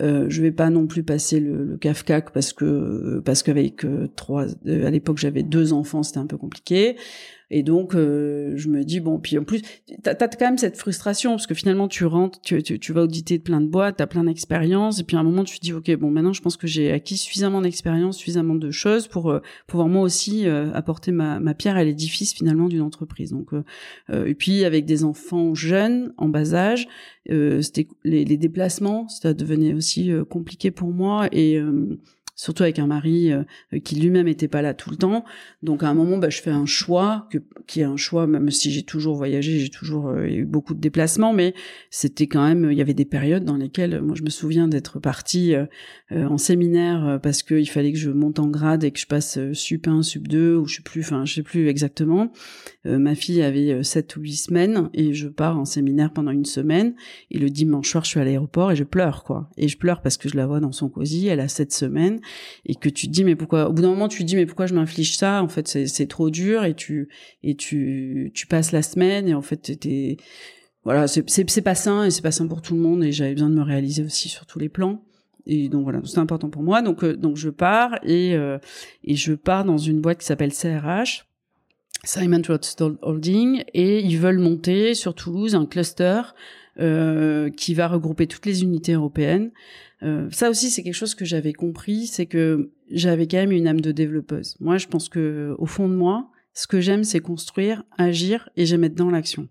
Euh, 0.00 0.26
je 0.28 0.42
vais 0.42 0.50
pas 0.50 0.70
non 0.70 0.88
plus 0.88 1.04
passer 1.04 1.38
le, 1.38 1.64
le 1.64 1.76
CAFCAC 1.76 2.32
parce 2.32 2.52
que 2.52 3.20
parce 3.24 3.44
qu'avec 3.44 3.84
euh, 3.84 4.08
trois 4.16 4.46
à 4.46 4.90
l'époque 4.90 5.18
j'avais 5.18 5.44
deux 5.44 5.72
enfants 5.72 6.02
c'était 6.02 6.18
un 6.18 6.26
peu 6.26 6.36
compliqué 6.36 6.96
et 7.56 7.62
donc, 7.62 7.94
euh, 7.94 8.54
je 8.56 8.68
me 8.68 8.82
dis, 8.82 8.98
bon, 8.98 9.20
puis 9.20 9.38
en 9.38 9.44
plus, 9.44 9.62
t'as 10.02 10.10
as 10.10 10.26
quand 10.26 10.46
même 10.46 10.58
cette 10.58 10.76
frustration, 10.76 11.30
parce 11.30 11.46
que 11.46 11.54
finalement, 11.54 11.86
tu 11.86 12.04
rentres, 12.04 12.40
tu, 12.40 12.60
tu, 12.64 12.80
tu 12.80 12.92
vas 12.92 13.02
auditer 13.02 13.38
plein 13.38 13.60
de 13.60 13.68
boîtes, 13.68 13.98
t'as 13.98 14.08
plein 14.08 14.24
d'expériences, 14.24 14.98
et 14.98 15.04
puis 15.04 15.16
à 15.16 15.20
un 15.20 15.22
moment, 15.22 15.44
tu 15.44 15.60
te 15.60 15.64
dis, 15.64 15.72
ok, 15.72 15.94
bon, 15.94 16.10
maintenant, 16.10 16.32
je 16.32 16.42
pense 16.42 16.56
que 16.56 16.66
j'ai 16.66 16.90
acquis 16.90 17.16
suffisamment 17.16 17.60
d'expérience, 17.60 18.16
suffisamment 18.16 18.56
de 18.56 18.72
choses 18.72 19.06
pour 19.06 19.30
euh, 19.30 19.38
pouvoir 19.68 19.86
moi 19.86 20.02
aussi 20.02 20.48
euh, 20.48 20.72
apporter 20.72 21.12
ma, 21.12 21.38
ma 21.38 21.54
pierre 21.54 21.76
à 21.76 21.84
l'édifice, 21.84 22.34
finalement, 22.34 22.66
d'une 22.66 22.82
entreprise. 22.82 23.30
Donc, 23.30 23.50
et 24.12 24.34
puis, 24.34 24.64
avec 24.64 24.84
des 24.84 25.04
enfants 25.04 25.54
jeunes, 25.54 26.12
en 26.18 26.28
bas 26.28 26.54
âge, 26.54 26.88
c'était 27.28 27.86
les, 28.02 28.24
les, 28.24 28.36
déplacements, 28.36 29.06
ça 29.08 29.32
devenait 29.32 29.74
aussi 29.74 30.10
compliqué 30.28 30.72
pour 30.72 30.88
moi, 30.88 31.28
et 31.30 31.60
surtout 32.36 32.64
avec 32.64 32.78
un 32.78 32.86
mari 32.86 33.32
euh, 33.32 33.44
qui 33.84 33.96
lui-même 33.96 34.28
était 34.28 34.48
pas 34.48 34.62
là 34.62 34.74
tout 34.74 34.90
le 34.90 34.96
temps. 34.96 35.24
Donc 35.62 35.82
à 35.82 35.88
un 35.88 35.94
moment, 35.94 36.18
bah, 36.18 36.30
je 36.30 36.40
fais 36.40 36.50
un 36.50 36.66
choix 36.66 37.28
que, 37.30 37.38
qui 37.66 37.80
est 37.80 37.84
un 37.84 37.96
choix, 37.96 38.26
même 38.26 38.50
si 38.50 38.70
j'ai 38.70 38.82
toujours 38.82 39.16
voyagé, 39.16 39.60
j'ai 39.60 39.68
toujours 39.68 40.08
euh, 40.08 40.26
eu 40.26 40.44
beaucoup 40.44 40.74
de 40.74 40.80
déplacements, 40.80 41.32
mais 41.32 41.54
c'était 41.90 42.26
quand 42.26 42.44
même, 42.44 42.70
il 42.72 42.76
y 42.76 42.80
avait 42.80 42.94
des 42.94 43.04
périodes 43.04 43.44
dans 43.44 43.56
lesquelles, 43.56 44.00
moi 44.02 44.16
je 44.16 44.22
me 44.22 44.30
souviens 44.30 44.66
d'être 44.68 44.98
partie 44.98 45.54
euh, 45.54 45.66
en 46.10 46.38
séminaire 46.38 47.18
parce 47.22 47.42
qu'il 47.42 47.68
fallait 47.68 47.92
que 47.92 47.98
je 47.98 48.10
monte 48.10 48.38
en 48.38 48.48
grade 48.48 48.84
et 48.84 48.90
que 48.90 48.98
je 48.98 49.06
passe 49.06 49.38
sup 49.52 49.86
1, 49.86 50.02
sup 50.02 50.28
2 50.28 50.56
ou 50.56 50.66
je 50.66 50.76
sais 50.76 50.82
plus, 50.82 51.02
enfin 51.02 51.24
je 51.24 51.34
sais 51.34 51.42
plus 51.42 51.68
exactement. 51.68 52.32
ma 52.84 53.14
fille 53.14 53.42
avait 53.42 53.82
7 53.82 54.16
ou 54.16 54.20
8 54.20 54.32
semaines 54.34 54.90
et 54.92 55.12
je 55.12 55.28
pars 55.28 55.58
en 55.58 55.64
séminaire 55.64 56.12
pendant 56.12 56.30
une 56.30 56.44
semaine 56.44 56.94
et 57.30 57.38
le 57.38 57.50
dimanche 57.50 57.90
soir 57.90 58.04
je 58.04 58.10
suis 58.10 58.20
à 58.20 58.24
l'aéroport 58.24 58.72
et 58.72 58.76
je 58.76 58.84
pleure 58.84 59.24
quoi. 59.24 59.50
Et 59.56 59.68
je 59.68 59.78
pleure 59.78 60.02
parce 60.02 60.16
que 60.16 60.28
je 60.28 60.36
la 60.36 60.46
vois 60.46 60.60
dans 60.60 60.72
son 60.72 60.88
cosy, 60.88 61.26
elle 61.26 61.40
a 61.40 61.48
7 61.48 61.72
semaines 61.72 62.20
et 62.66 62.74
que 62.74 62.88
tu 62.88 63.06
te 63.06 63.12
dis 63.12 63.24
mais 63.24 63.36
pourquoi 63.36 63.68
au 63.68 63.72
bout 63.72 63.82
d'un 63.82 63.88
moment 63.88 64.08
tu 64.08 64.18
te 64.18 64.24
dis 64.24 64.36
mais 64.36 64.46
pourquoi 64.46 64.66
je 64.66 64.74
m'inflige 64.74 65.16
ça? 65.16 65.42
En 65.42 65.48
fait 65.48 65.68
c'est 65.68 66.06
trop 66.06 66.30
dur 66.30 66.64
et 66.64 66.74
tu 66.74 67.08
et 67.42 67.54
tu 67.54 68.30
tu 68.34 68.46
passes 68.46 68.72
la 68.72 68.82
semaine 68.82 69.28
et 69.28 69.34
en 69.34 69.42
fait 69.42 69.78
t'es 69.78 70.16
voilà 70.84 71.06
c'est 71.06 71.28
c'est 71.28 71.62
pas 71.62 71.74
sain 71.74 72.04
et 72.04 72.10
c'est 72.10 72.22
pas 72.22 72.32
sain 72.32 72.46
pour 72.46 72.62
tout 72.62 72.74
le 72.74 72.80
monde 72.80 73.04
et 73.04 73.12
j'avais 73.12 73.32
besoin 73.32 73.50
de 73.50 73.54
me 73.54 73.62
réaliser 73.62 74.02
aussi 74.02 74.28
sur 74.28 74.46
tous 74.46 74.58
les 74.58 74.68
plans. 74.68 75.02
Et 75.46 75.68
donc 75.68 75.84
voilà 75.84 76.00
c'est 76.04 76.18
important 76.18 76.50
pour 76.50 76.62
moi. 76.62 76.82
Donc 76.82 77.04
euh, 77.04 77.16
donc 77.16 77.36
je 77.36 77.50
pars 77.50 77.98
et 78.02 78.34
euh, 78.34 78.58
et 79.02 79.14
je 79.14 79.34
pars 79.34 79.64
dans 79.64 79.78
une 79.78 80.00
boîte 80.00 80.18
qui 80.18 80.26
s'appelle 80.26 80.52
CRH 80.52 81.26
Simon 82.04 82.42
Rothstold 82.46 82.98
Holding 83.02 83.64
et 83.72 84.00
ils 84.00 84.18
veulent 84.18 84.38
monter 84.38 84.94
sur 84.94 85.14
Toulouse 85.14 85.54
un 85.54 85.66
cluster 85.66 86.20
euh, 86.80 87.50
qui 87.50 87.74
va 87.74 87.88
regrouper 87.88 88.26
toutes 88.26 88.46
les 88.46 88.62
unités 88.62 88.92
européennes 88.92 89.50
euh, 90.04 90.28
ça 90.30 90.50
aussi, 90.50 90.70
c'est 90.70 90.82
quelque 90.82 90.94
chose 90.94 91.14
que 91.14 91.24
j'avais 91.24 91.52
compris, 91.52 92.06
c'est 92.06 92.26
que 92.26 92.72
j'avais 92.90 93.26
quand 93.26 93.38
même 93.38 93.52
une 93.52 93.66
âme 93.66 93.80
de 93.80 93.90
développeuse. 93.90 94.56
Moi, 94.60 94.76
je 94.76 94.86
pense 94.86 95.08
que 95.08 95.54
au 95.58 95.66
fond 95.66 95.88
de 95.88 95.94
moi, 95.94 96.30
ce 96.52 96.66
que 96.66 96.80
j'aime, 96.80 97.04
c'est 97.04 97.20
construire, 97.20 97.84
agir, 97.96 98.48
et 98.56 98.66
j'aime 98.66 98.84
être 98.84 98.94
dans 98.94 99.10
l'action. 99.10 99.48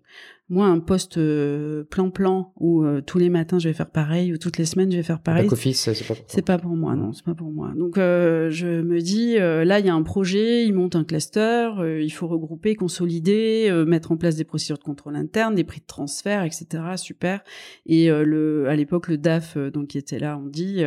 Moi, 0.50 0.66
un 0.66 0.78
poste 0.78 1.16
euh, 1.16 1.84
plan-plan 1.84 2.52
où 2.60 2.84
euh, 2.84 3.00
tous 3.00 3.18
les 3.18 3.30
matins 3.30 3.58
je 3.58 3.68
vais 3.68 3.74
faire 3.74 3.90
pareil 3.90 4.30
ou 4.30 4.36
toutes 4.36 4.58
les 4.58 4.66
semaines 4.66 4.92
je 4.92 4.98
vais 4.98 5.02
faire 5.02 5.20
pareil. 5.20 5.48
office, 5.48 5.90
c'est 5.90 6.06
pas 6.06 6.14
pour 6.14 6.24
C'est 6.28 6.42
pas 6.42 6.58
pour 6.58 6.76
moi, 6.76 6.94
non, 6.96 7.14
c'est 7.14 7.24
pas 7.24 7.34
pour 7.34 7.50
moi. 7.50 7.72
Donc 7.74 7.96
euh, 7.96 8.50
je 8.50 8.82
me 8.82 9.00
dis, 9.00 9.36
là 9.36 9.80
il 9.80 9.86
y 9.86 9.88
a 9.88 9.94
un 9.94 10.02
projet, 10.02 10.66
il 10.66 10.74
monte 10.74 10.96
un 10.96 11.04
cluster, 11.04 11.70
il 12.02 12.10
faut 12.10 12.26
regrouper, 12.26 12.74
consolider, 12.74 13.72
mettre 13.86 14.12
en 14.12 14.18
place 14.18 14.36
des 14.36 14.44
procédures 14.44 14.76
de 14.76 14.82
contrôle 14.82 15.16
interne, 15.16 15.54
des 15.54 15.64
prix 15.64 15.80
de 15.80 15.86
transfert, 15.86 16.44
etc. 16.44 16.66
Super. 16.96 17.42
Et 17.86 18.08
le, 18.08 18.68
à 18.68 18.76
l'époque 18.76 19.08
le 19.08 19.16
DAF, 19.16 19.56
donc 19.56 19.88
qui 19.88 19.98
était 19.98 20.18
là, 20.18 20.38
on 20.42 20.48
dit, 20.48 20.84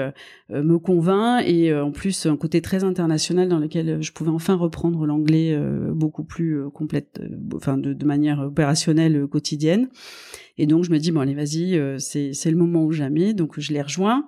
me 0.50 0.78
convainc 0.78 1.44
et 1.48 1.74
en 1.74 1.92
plus 1.92 2.28
un 2.28 2.38
côté 2.38 2.62
très 2.62 2.84
international 2.84 3.50
dans 3.50 3.60
lequel 3.60 4.04
je 4.04 4.12
pouvais 4.12 4.32
enfin 4.32 4.54
reprendre 4.54 5.08
l'anglais 5.08 5.60
beaucoup 5.92 6.24
plus 6.24 6.70
complète, 6.70 7.20
enfin 7.56 7.78
de, 7.78 7.94
de 7.94 8.06
manière 8.06 8.40
opérationnelle 8.42 9.26
quotidienne 9.28 9.47
Et 10.58 10.66
donc 10.66 10.84
je 10.84 10.92
me 10.92 10.98
dis 10.98 11.12
bon 11.12 11.22
allez 11.22 11.36
vas-y, 11.36 11.78
euh, 11.78 12.00
c'est 12.00 12.34
c'est 12.34 12.52
le 12.52 12.58
moment 12.58 12.84
ou 12.84 12.92
jamais. 12.92 13.34
Donc 13.34 13.60
je 13.60 13.74
les 13.74 13.82
rejoins 13.82 14.26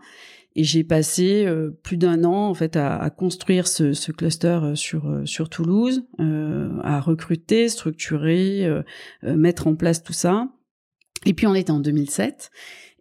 et 0.55 0.63
j'ai 0.63 0.83
passé 0.83 1.45
euh, 1.45 1.71
plus 1.83 1.97
d'un 1.97 2.23
an 2.23 2.49
en 2.49 2.53
fait 2.53 2.75
à, 2.75 3.09
construire 3.09 3.67
ce, 3.67 4.11
cluster 4.11 4.59
euh, 4.63 4.75
sur 4.75 5.21
sur 5.25 5.49
Toulouse, 5.49 6.03
à 6.19 6.99
recruter, 6.99 7.69
structurer, 7.69 8.67
mettre 9.23 9.67
en 9.67 9.75
place 9.75 10.03
tout 10.03 10.13
ça. 10.13 10.47
Et 11.25 11.33
puis 11.33 11.47
on 11.47 11.55
était 11.55 11.71
en 11.71 11.79
2007 11.79 12.51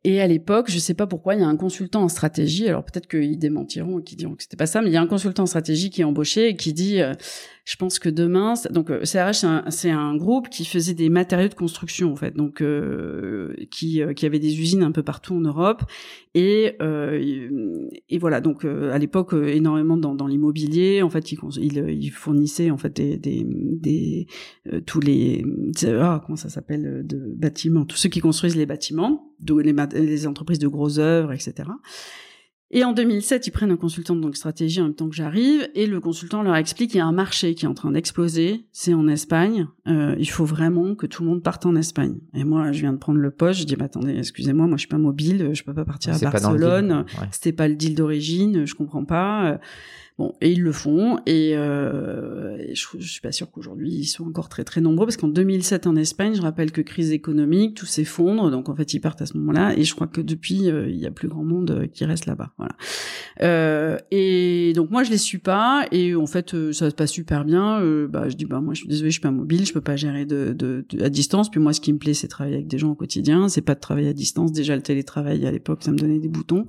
et 0.04 0.20
à 0.20 0.26
l'époque, 0.26 0.70
je 0.70 0.78
sais 0.78 0.94
pas 0.94 1.06
pourquoi, 1.06 1.34
il 1.34 1.40
y 1.40 1.44
a 1.44 1.48
un 1.48 1.56
consultant 1.56 2.02
en 2.02 2.08
stratégie. 2.08 2.68
Alors 2.68 2.84
peut-être 2.84 3.08
qu'ils 3.08 3.38
démentiront 3.38 3.98
et 3.98 4.02
qu'ils 4.02 4.16
diront 4.16 4.34
que 4.34 4.42
c'était 4.42 4.56
pas 4.56 4.66
ça, 4.66 4.80
mais 4.80 4.90
il 4.90 4.92
y 4.92 4.96
a 4.96 5.02
un 5.02 5.06
consultant 5.06 5.42
en 5.42 5.46
stratégie 5.46 5.90
qui 5.90 6.00
est 6.00 6.04
embauché 6.04 6.48
et 6.48 6.56
qui 6.56 6.72
dit 6.72 7.00
je 7.68 7.76
pense 7.76 7.98
que 7.98 8.08
demain, 8.08 8.54
donc 8.70 8.86
CRH 8.88 9.44
euh, 9.44 9.60
c'est 9.68 9.90
un, 9.90 9.98
un, 9.98 10.16
groupe 10.16 10.48
qui 10.48 10.64
faisait 10.64 10.94
des 10.94 11.10
matériaux 11.10 11.48
de 11.48 11.54
construction 11.54 12.10
en 12.10 12.16
fait, 12.16 12.34
donc 12.34 12.62
euh, 12.62 13.54
qui, 13.70 14.00
euh, 14.00 14.14
qui 14.14 14.24
avait 14.24 14.38
des 14.38 14.58
usines 14.58 14.82
un 14.82 14.90
peu 14.90 15.02
partout 15.02 15.34
en 15.34 15.40
Europe. 15.40 15.82
Et 16.34 16.76
euh, 16.80 17.90
et 18.08 18.18
voilà. 18.18 18.40
Donc 18.40 18.64
à 18.64 18.96
l'époque 18.96 19.34
énormément 19.34 19.98
dans, 19.98 20.14
dans 20.14 20.26
l'immobilier. 20.26 21.02
En 21.02 21.10
fait 21.10 21.30
il, 21.30 21.38
il, 21.60 22.10
fournissait 22.10 22.70
en 22.70 22.78
fait 22.78 22.96
des, 22.96 23.18
des, 23.18 24.26
tous 24.86 25.00
les 25.00 25.44
ah, 26.00 26.22
comment 26.24 26.36
ça 26.36 26.48
s'appelle 26.48 27.06
de 27.06 27.34
bâtiments. 27.36 27.84
Tous 27.84 27.98
ceux 27.98 28.08
qui 28.08 28.20
construisent 28.20 28.56
les 28.56 28.66
bâtiments 28.66 29.34
les, 29.46 29.74
les 29.92 30.26
entreprises 30.26 30.58
de 30.58 30.68
gros 30.68 30.98
œuvres 30.98 31.32
etc 31.32 31.68
et 32.70 32.84
en 32.84 32.92
2007, 32.92 33.46
ils 33.46 33.50
prennent 33.50 33.70
un 33.70 33.76
consultant 33.76 34.14
de 34.14 34.34
stratégie 34.34 34.80
en 34.80 34.84
même 34.84 34.94
temps 34.94 35.08
que 35.08 35.14
j'arrive, 35.14 35.68
et 35.74 35.86
le 35.86 36.00
consultant 36.00 36.42
leur 36.42 36.56
explique 36.56 36.90
qu'il 36.90 36.98
y 36.98 37.02
a 37.02 37.06
un 37.06 37.12
marché 37.12 37.54
qui 37.54 37.64
est 37.64 37.68
en 37.68 37.74
train 37.74 37.90
d'exploser, 37.90 38.66
c'est 38.72 38.92
en 38.92 39.08
Espagne, 39.08 39.68
euh, 39.86 40.14
il 40.18 40.28
faut 40.28 40.44
vraiment 40.44 40.94
que 40.94 41.06
tout 41.06 41.22
le 41.22 41.30
monde 41.30 41.42
parte 41.42 41.64
en 41.64 41.74
Espagne. 41.76 42.16
Et 42.34 42.44
moi, 42.44 42.72
je 42.72 42.80
viens 42.80 42.92
de 42.92 42.98
prendre 42.98 43.20
le 43.20 43.30
poste, 43.30 43.60
je 43.60 43.64
dis, 43.64 43.76
bah, 43.76 43.86
attendez, 43.86 44.16
excusez-moi, 44.18 44.66
moi 44.66 44.76
je 44.76 44.80
suis 44.80 44.88
pas 44.88 44.98
mobile, 44.98 45.50
je 45.54 45.62
peux 45.62 45.74
pas 45.74 45.84
partir 45.84 46.14
à 46.14 46.18
Barcelone, 46.18 47.06
c'était 47.30 47.52
pas 47.52 47.68
le 47.68 47.74
deal 47.74 47.94
d'origine, 47.94 48.66
je 48.66 48.74
comprends 48.74 49.04
pas. 49.04 49.58
Bon, 50.18 50.34
et 50.40 50.50
ils 50.50 50.62
le 50.62 50.72
font, 50.72 51.20
et, 51.26 51.56
euh, 51.56 52.58
je, 52.74 52.86
je, 52.98 53.08
suis 53.08 53.20
pas 53.20 53.30
sûre 53.30 53.48
qu'aujourd'hui 53.52 53.92
ils 53.92 54.06
sont 54.06 54.26
encore 54.26 54.48
très 54.48 54.64
très 54.64 54.80
nombreux, 54.80 55.06
parce 55.06 55.16
qu'en 55.16 55.28
2007 55.28 55.86
en 55.86 55.94
Espagne, 55.94 56.34
je 56.34 56.42
rappelle 56.42 56.72
que 56.72 56.80
crise 56.80 57.12
économique, 57.12 57.76
tout 57.76 57.86
s'effondre, 57.86 58.50
donc 58.50 58.68
en 58.68 58.74
fait 58.74 58.94
ils 58.94 59.00
partent 59.00 59.22
à 59.22 59.26
ce 59.26 59.36
moment-là, 59.36 59.76
et 59.76 59.84
je 59.84 59.94
crois 59.94 60.08
que 60.08 60.20
depuis 60.20 60.68
euh, 60.70 60.88
il 60.88 60.96
y 60.96 61.06
a 61.06 61.12
plus 61.12 61.28
grand 61.28 61.44
monde 61.44 61.70
euh, 61.70 61.86
qui 61.86 62.04
reste 62.04 62.26
là-bas, 62.26 62.52
voilà. 62.58 62.72
Euh, 63.42 63.96
et 64.10 64.72
donc 64.74 64.90
moi 64.90 65.04
je 65.04 65.12
les 65.12 65.18
suis 65.18 65.38
pas, 65.38 65.86
et 65.92 66.16
en 66.16 66.26
fait 66.26 66.52
euh, 66.52 66.72
ça 66.72 66.90
se 66.90 66.96
passe 66.96 67.12
super 67.12 67.44
bien. 67.44 67.80
bah 68.08 68.28
je 68.28 68.34
dis 68.34 68.44
bah 68.44 68.60
moi 68.60 68.74
je 68.74 68.80
suis 68.80 68.88
désolée, 68.88 69.10
je 69.10 69.14
suis 69.14 69.20
pas 69.20 69.30
mobile, 69.30 69.66
je 69.66 69.72
peux 69.72 69.80
pas 69.80 69.94
gérer 69.94 70.24
de, 70.24 70.52
de, 70.52 70.84
à 71.00 71.10
distance. 71.10 71.48
Puis 71.48 71.60
moi 71.60 71.72
ce 71.72 71.80
qui 71.80 71.92
me 71.92 71.98
plaît 71.98 72.14
c'est 72.14 72.26
travailler 72.26 72.56
avec 72.56 72.66
des 72.66 72.78
gens 72.78 72.90
au 72.90 72.96
quotidien, 72.96 73.48
c'est 73.48 73.62
pas 73.62 73.76
de 73.76 73.80
travailler 73.80 74.08
à 74.08 74.12
distance. 74.14 74.50
Déjà 74.50 74.74
le 74.74 74.82
télétravail 74.82 75.46
à 75.46 75.52
l'époque 75.52 75.84
ça 75.84 75.92
me 75.92 75.96
donnait 75.96 76.18
des 76.18 76.28
boutons, 76.28 76.66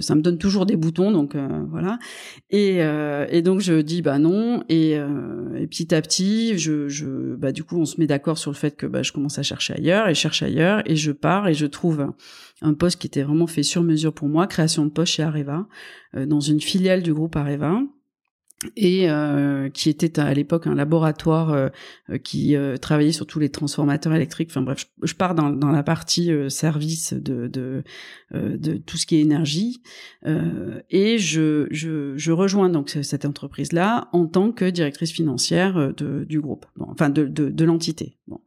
ça 0.00 0.14
me 0.14 0.20
donne 0.20 0.36
toujours 0.36 0.66
des 0.66 0.76
boutons, 0.76 1.10
donc 1.12 1.34
voilà. 1.70 1.98
Et 2.50 2.73
euh, 2.80 3.26
et, 3.30 3.42
donc 3.42 3.60
je 3.60 3.80
dis 3.80 4.02
bah 4.02 4.18
non. 4.18 4.62
Et, 4.68 4.98
euh, 4.98 5.56
et 5.56 5.66
petit 5.66 5.94
à 5.94 6.00
petit 6.00 6.58
je, 6.58 6.88
je 6.88 7.34
bah 7.36 7.52
du 7.52 7.64
coup 7.64 7.78
on 7.78 7.84
se 7.84 8.00
met 8.00 8.06
d'accord 8.06 8.38
sur 8.38 8.50
le 8.50 8.56
fait 8.56 8.76
que 8.76 8.86
bah 8.86 9.02
je 9.02 9.12
commence 9.12 9.38
à 9.38 9.42
chercher 9.42 9.74
ailleurs 9.74 10.08
et 10.08 10.14
je 10.14 10.20
cherche 10.20 10.42
ailleurs. 10.42 10.82
Et 10.86 10.96
je 10.96 11.12
pars 11.12 11.48
et 11.48 11.54
je 11.54 11.66
trouve 11.66 12.12
un 12.62 12.74
poste 12.74 13.00
qui 13.00 13.06
était 13.06 13.22
vraiment 13.22 13.46
fait 13.46 13.62
sur 13.62 13.82
mesure 13.82 14.12
pour 14.12 14.28
moi. 14.28 14.46
Création 14.46 14.84
de 14.84 14.90
poste 14.90 15.14
chez 15.14 15.22
Areva 15.22 15.66
euh, 16.16 16.26
dans 16.26 16.40
une 16.40 16.60
filiale 16.60 17.02
du 17.02 17.12
groupe 17.12 17.36
Areva 17.36 17.80
et 18.76 19.10
euh, 19.10 19.68
qui 19.68 19.88
était 19.88 20.18
à 20.18 20.32
l'époque 20.32 20.66
un 20.66 20.74
laboratoire 20.74 21.52
euh, 21.52 21.68
qui 22.22 22.56
euh, 22.56 22.76
travaillait 22.76 23.12
sur 23.12 23.26
tous 23.26 23.38
les 23.38 23.50
transformateurs 23.50 24.14
électriques. 24.14 24.50
Enfin 24.50 24.62
bref, 24.62 24.86
je, 25.02 25.14
pars 25.14 25.34
dans, 25.34 25.50
dans, 25.50 25.70
la 25.70 25.82
partie 25.82 26.30
service 26.48 27.12
de, 27.12 27.46
de, 27.46 27.82
de, 28.32 28.76
tout 28.76 28.96
ce 28.96 29.06
qui 29.06 29.16
est 29.16 29.20
énergie 29.20 29.82
et 30.90 31.18
je, 31.18 31.66
je, 31.70 32.16
je, 32.16 32.32
rejoins 32.32 32.68
donc 32.68 32.90
cette 32.90 33.24
entreprise-là 33.24 34.08
en 34.12 34.26
tant 34.26 34.52
que 34.52 34.64
directrice 34.68 35.12
financière 35.12 35.92
de, 35.94 36.24
du 36.24 36.40
groupe, 36.40 36.66
bon, 36.76 36.86
enfin 36.88 37.10
de, 37.10 37.24
de, 37.24 37.48
de 37.50 37.64
l'entité. 37.64 38.16
Bon. 38.26 38.40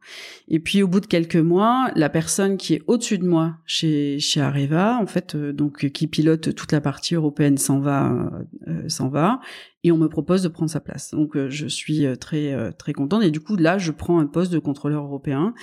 Et 0.48 0.58
puis 0.58 0.82
au 0.82 0.88
bout 0.88 1.00
de 1.00 1.06
quelques 1.06 1.36
mois, 1.36 1.90
la 1.94 2.08
personne 2.08 2.56
qui 2.56 2.74
est 2.74 2.82
au-dessus 2.86 3.18
de 3.18 3.26
moi 3.26 3.56
chez, 3.64 4.18
chez 4.18 4.40
Areva, 4.40 4.98
en 5.00 5.06
fait, 5.06 5.36
donc 5.36 5.88
qui 5.90 6.06
pilote 6.06 6.54
toute 6.54 6.72
la 6.72 6.80
partie 6.80 7.14
européenne 7.14 7.58
s'en 7.58 7.78
va, 7.78 8.30
s'en 8.88 9.08
va 9.08 9.40
et 9.84 9.92
on 9.92 9.96
me 9.96 10.08
propose 10.08 10.42
de 10.42 10.48
prendre 10.48 10.70
sa 10.70 10.80
place. 10.80 11.12
Donc 11.12 11.36
euh, 11.36 11.48
je 11.48 11.66
suis 11.66 12.04
euh, 12.04 12.16
très 12.16 12.52
euh, 12.52 12.72
très 12.72 12.92
contente 12.92 13.22
et 13.22 13.30
du 13.30 13.40
coup 13.40 13.56
là 13.56 13.78
je 13.78 13.92
prends 13.92 14.18
un 14.18 14.26
poste 14.26 14.52
de 14.52 14.58
contrôleur 14.58 15.04
européen 15.04 15.54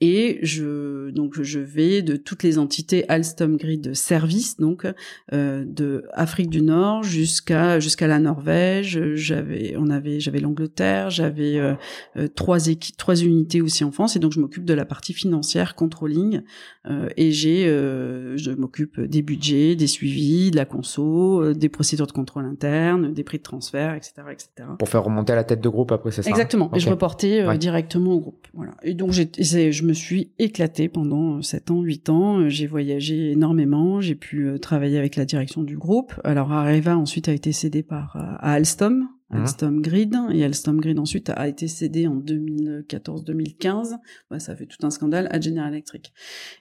et 0.00 0.40
je 0.42 1.10
donc 1.10 1.40
je 1.40 1.60
vais 1.60 2.02
de 2.02 2.16
toutes 2.16 2.42
les 2.42 2.58
entités 2.58 3.08
Alstom 3.08 3.56
Grid 3.56 3.94
service 3.94 4.56
donc 4.56 4.86
euh, 5.32 5.64
de 5.64 6.04
Afrique 6.12 6.50
du 6.50 6.62
Nord 6.62 7.04
jusqu'à 7.04 7.78
jusqu'à 7.78 8.08
la 8.08 8.18
Norvège. 8.18 9.14
J'avais 9.14 9.76
on 9.78 9.90
avait 9.90 10.18
j'avais 10.18 10.40
l'Angleterre 10.40 11.10
j'avais 11.10 11.58
euh, 11.58 11.74
euh, 12.16 12.26
trois 12.26 12.66
équipes 12.66 12.96
trois 12.96 13.22
unités 13.22 13.60
aussi 13.60 13.84
en 13.84 13.92
France. 13.92 14.16
Et 14.16 14.18
donc 14.18 14.32
je 14.32 14.40
m'occupe 14.40 14.64
de 14.64 14.74
la 14.74 14.84
partie 14.84 15.12
financière 15.12 15.76
controlling 15.76 16.42
euh, 16.86 17.08
et 17.16 17.30
j'ai 17.30 17.64
je 17.64 18.50
m'occupe 18.50 19.00
des 19.00 19.22
budgets 19.22 19.76
des 19.76 19.86
suivis 19.86 20.50
de 20.50 20.56
la 20.56 20.64
conso 20.64 21.54
des 21.54 21.68
procédures 21.68 22.06
de 22.06 22.12
contrôle 22.12 22.44
interne 22.46 23.12
des 23.12 23.22
prix 23.22 23.38
de 23.38 23.42
transfert 23.42 23.94
etc 23.94 24.12
etc 24.32 24.68
pour 24.78 24.88
faire 24.88 25.04
remonter 25.04 25.32
à 25.32 25.36
la 25.36 25.44
tête 25.44 25.60
de 25.60 25.68
groupe 25.68 25.92
après 25.92 26.10
c'est 26.10 26.22
ça 26.22 26.30
exactement. 26.30 26.70
Et 26.74 26.80
je 26.80 26.90
reportais 26.90 27.56
directement 27.58 28.12
au 28.12 28.20
groupe. 28.20 28.46
Voilà. 28.54 28.72
Et 28.82 28.94
donc 28.94 29.12
j'ai 29.12 29.30
je 29.38 29.60
je 29.70 29.84
me 29.94 29.96
suis 29.96 30.32
éclatée 30.40 30.88
pendant 30.88 31.40
7 31.40 31.70
ans, 31.70 31.80
8 31.80 32.08
ans. 32.08 32.48
J'ai 32.48 32.66
voyagé 32.66 33.30
énormément. 33.30 34.00
J'ai 34.00 34.16
pu 34.16 34.48
euh, 34.48 34.58
travailler 34.58 34.98
avec 34.98 35.14
la 35.14 35.24
direction 35.24 35.62
du 35.62 35.76
groupe. 35.76 36.20
Alors 36.24 36.52
Areva 36.52 36.98
ensuite 36.98 37.28
a 37.28 37.32
été 37.32 37.52
cédé 37.52 37.84
par 37.84 38.16
euh, 38.16 38.34
Alstom, 38.40 39.08
Alstom 39.32 39.80
Grid 39.80 40.14
et 40.32 40.44
Alstom 40.44 40.80
Grid 40.80 40.98
ensuite 40.98 41.30
a 41.30 41.48
été 41.48 41.66
cédé 41.66 42.06
en 42.06 42.16
2014-2015. 42.16 43.94
Ouais, 44.30 44.38
ça 44.38 44.54
fait 44.54 44.66
tout 44.66 44.86
un 44.86 44.90
scandale 44.90 45.28
à 45.30 45.40
General 45.40 45.72
Electric. 45.72 46.12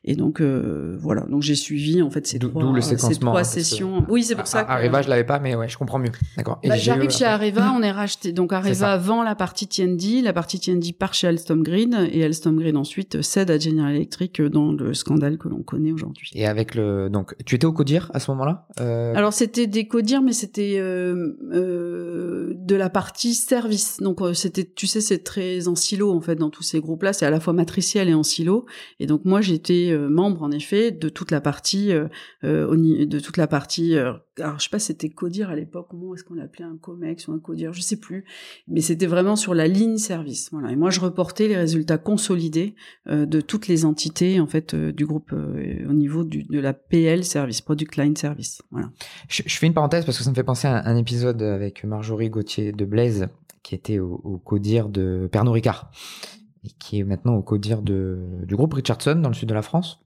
Et 0.03 0.16
donc 0.16 0.41
euh, 0.41 0.95
voilà, 0.99 1.22
donc 1.24 1.41
j'ai 1.41 1.55
suivi 1.55 2.01
en 2.01 2.09
fait 2.09 2.26
ces 2.26 2.39
trois, 2.39 2.82
ces 2.82 3.20
trois 3.20 3.43
sessions. 3.43 4.05
Oui, 4.09 4.24
c'est 4.24 4.36
pour 4.36 4.47
ça. 4.47 4.64
Que, 4.64 4.72
Areva, 4.72 5.01
je 5.01 5.09
l'avais 5.09 5.24
pas, 5.24 5.39
mais 5.39 5.55
ouais, 5.55 5.68
je 5.68 5.78
comprends 5.78 5.99
mieux. 5.99 6.11
D'accord. 6.38 6.59
Bah, 6.64 6.78
J'arrive 6.78 7.11
chez 7.11 7.26
Areva, 7.26 7.74
on 7.78 7.84
est 7.84 7.91
racheté. 7.91 8.32
Donc 8.32 8.53
Areva 8.53 8.97
vend 8.97 9.24
la 9.24 9.36
partie 9.36 9.68
TND, 9.68 10.24
la 10.24 10.34
partie 10.34 10.59
TND 10.59 10.97
part 10.97 11.14
chez 11.14 11.28
Alstom 11.28 11.64
Grid 11.64 11.95
et 12.11 12.24
Alstom 12.24 12.57
Grid 12.57 12.76
ensuite 12.76 13.22
cède 13.22 13.51
à 13.51 13.59
General 13.59 13.93
Electric 13.93 14.41
dans 14.41 14.72
le 14.72 14.93
scandale 14.93 15.38
que 15.38 15.47
l'on 15.47 15.64
connaît 15.64 15.91
aujourd'hui. 15.91 16.32
Et 16.34 16.47
avec 16.47 16.76
le 16.76 17.09
donc, 17.09 17.36
tu 17.45 17.55
étais 17.55 17.66
au 17.66 17.74
Codir 17.74 18.09
à 18.14 18.20
ce 18.20 18.32
moment-là 18.32 18.68
euh... 18.80 19.14
Alors 19.16 19.34
c'était 19.34 19.68
des 19.68 19.88
Codir, 19.88 20.22
mais 20.22 20.34
c'était 20.34 20.78
euh, 20.78 21.38
euh 21.51 22.53
de 22.54 22.76
la 22.76 22.89
partie 22.89 23.34
service. 23.34 23.97
Donc 23.99 24.22
euh, 24.22 24.34
c'était, 24.34 24.64
tu 24.64 24.88
sais, 24.88 25.01
c'est 25.01 25.20
très 25.20 25.68
en 25.68 25.76
silo 25.76 26.12
en 26.12 26.22
fait 26.22 26.36
dans 26.36 26.49
tous 26.49 26.64
ces 26.64 26.80
groupes-là. 26.80 27.14
C'est 27.14 27.26
à 27.26 27.30
la 27.30 27.39
fois 27.39 27.54
matriciel 27.54 28.10
et 28.10 28.14
en 28.14 28.24
silo. 28.24 28.66
Et 28.99 29.08
donc 29.08 29.26
moi 29.26 29.41
j'étais 29.41 29.89
euh, 29.91 30.08
membre 30.08 30.43
en 30.43 30.51
effet 30.51 30.91
de 30.91 31.10
toute 31.10 31.32
la 31.32 31.41
partie, 31.41 31.91
euh, 31.91 32.08
de 32.43 33.20
toute 33.20 33.38
la 33.38 33.47
partie. 33.47 33.97
alors 33.97 34.20
je 34.58 34.64
sais 34.64 34.70
pas, 34.70 34.80
c'était 34.80 35.10
codir 35.10 35.49
à 35.49 35.56
l'époque. 35.56 35.88
Comment 35.89 36.14
est-ce 36.14 36.24
qu'on 36.24 36.36
l'appelait 36.36 36.66
un 36.66 36.78
comex 36.78 37.28
ou 37.28 37.34
un 37.34 37.39
codir 37.39 37.74
Je 37.74 37.82
sais 37.82 37.97
plus. 37.97 38.26
Mais 38.68 38.82
c'était 38.82 39.08
vraiment 39.08 39.36
sur 39.36 39.54
la 39.54 39.68
ligne 39.68 39.97
service. 39.97 40.49
Voilà. 40.51 40.72
Et 40.72 40.76
moi 40.76 40.89
je 40.89 40.99
reportais 40.99 41.47
les 41.47 41.58
résultats 41.58 41.97
consolidés 41.97 42.76
de 43.08 43.41
toutes 43.41 43.68
les 43.68 43.86
entités 43.86 44.39
en 44.39 44.47
fait 44.47 44.76
du 44.76 45.06
groupe 45.06 45.34
au 45.34 45.93
niveau 45.93 46.24
de 46.24 46.60
la 46.60 46.74
PL 46.74 47.24
service, 47.24 47.62
Product 47.62 47.97
Line 47.97 48.16
Service. 48.16 48.62
Voilà. 48.72 48.89
Je, 49.28 49.43
je, 49.45 49.58
fais 49.58 49.68
une 49.68 49.74
parenthèse 49.74 50.06
parce 50.06 50.18
que 50.18 50.24
ça 50.24 50.30
me 50.30 50.36
fait 50.36 50.43
penser 50.43 50.68
à 50.68 50.88
un 50.88 50.97
épisode 50.97 51.41
avec 51.41 51.84
Marjorie 51.84 52.30
Gauthier 52.30 52.43
de 52.44 52.86
Blaise, 52.86 53.28
qui 53.64 53.76
était 53.76 54.00
au, 54.00 54.22
au 54.24 54.38
codir 54.38 54.89
de 54.89 55.28
Pernod 55.32 55.54
Ricard, 55.54 55.91
et 56.64 56.70
qui 56.80 57.00
est 57.00 57.04
maintenant 57.04 57.36
au 57.36 57.41
codir 57.41 57.82
de, 57.82 58.20
du 58.44 58.56
groupe 58.56 58.74
Richardson 58.74 59.16
dans 59.16 59.30
le 59.30 59.36
sud 59.36 59.50
de 59.50 59.54
la 59.54 59.62
France. 59.62 60.04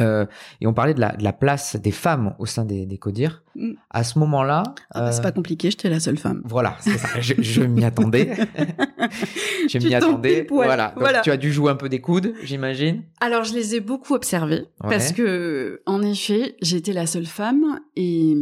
Euh, 0.00 0.26
et 0.60 0.66
on 0.66 0.74
parlait 0.74 0.94
de 0.94 1.00
la, 1.00 1.14
de 1.14 1.22
la, 1.22 1.32
place 1.32 1.76
des 1.76 1.90
femmes 1.90 2.34
au 2.38 2.46
sein 2.46 2.64
des, 2.64 2.86
des 2.86 2.98
CODIR. 2.98 3.42
Mm. 3.54 3.72
À 3.90 4.04
ce 4.04 4.18
moment-là. 4.18 4.62
Ah 4.90 5.00
bah, 5.02 5.12
c'est 5.12 5.22
pas 5.22 5.32
compliqué, 5.32 5.70
j'étais 5.70 5.88
la 5.88 6.00
seule 6.00 6.18
femme. 6.18 6.42
Voilà, 6.44 6.76
c'est 6.80 6.98
ça. 6.98 7.20
je, 7.20 7.34
je 7.38 7.62
m'y 7.62 7.84
attendais. 7.84 8.34
je 9.68 9.78
m'y 9.78 9.94
attendais. 9.94 10.46
voilà. 10.50 10.94
voilà. 10.96 11.20
tu 11.20 11.30
as 11.30 11.36
dû 11.36 11.52
jouer 11.52 11.70
un 11.70 11.76
peu 11.76 11.88
des 11.88 12.00
coudes, 12.00 12.34
j'imagine. 12.42 13.02
Alors, 13.20 13.44
je 13.44 13.54
les 13.54 13.76
ai 13.76 13.80
beaucoup 13.80 14.14
observés. 14.14 14.64
Parce 14.80 15.12
que, 15.12 15.82
en 15.86 16.02
effet, 16.02 16.56
j'étais 16.62 16.92
la 16.92 17.06
seule 17.06 17.26
femme 17.26 17.80
et, 17.96 18.34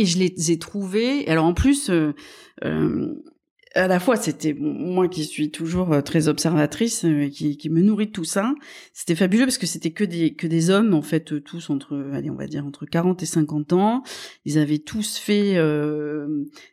et 0.00 0.06
je 0.06 0.18
les 0.18 0.52
ai 0.52 0.58
trouvées. 0.58 1.26
Alors, 1.28 1.44
en 1.44 1.54
plus, 1.54 1.90
euh, 1.90 2.12
euh, 2.64 3.14
à 3.74 3.88
la 3.88 4.00
fois 4.00 4.16
c'était 4.16 4.54
moi 4.54 5.06
qui 5.06 5.24
suis 5.24 5.50
toujours 5.50 5.92
euh, 5.92 6.00
très 6.00 6.28
observatrice 6.28 7.04
euh, 7.04 7.28
qui, 7.28 7.58
qui 7.58 7.68
me 7.68 7.82
nourrit 7.82 8.06
de 8.06 8.12
tout 8.12 8.24
ça. 8.24 8.54
C'était 8.94 9.14
fabuleux 9.14 9.44
parce 9.44 9.58
que 9.58 9.66
c'était 9.66 9.90
que 9.90 10.04
des 10.04 10.34
que 10.34 10.46
des 10.46 10.70
hommes 10.70 10.94
en 10.94 11.02
fait 11.02 11.42
tous 11.44 11.68
entre 11.68 12.10
allez 12.14 12.30
on 12.30 12.36
va 12.36 12.46
dire 12.46 12.64
entre 12.64 12.86
40 12.86 13.22
et 13.22 13.26
50 13.26 13.74
ans. 13.74 14.02
Ils 14.46 14.58
avaient 14.58 14.78
tous 14.78 15.18
fait 15.18 15.56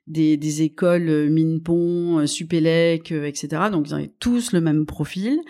des, 0.08 0.38
des 0.38 0.62
écoles 0.62 1.30
Minpon 1.30 2.26
Supélec 2.26 3.12
etc 3.12 3.64
donc 3.70 3.90
ils 3.90 3.94
avaient 3.94 4.14
tous 4.20 4.54
le 4.54 4.62
même 4.62 4.86
profil. 4.86 5.42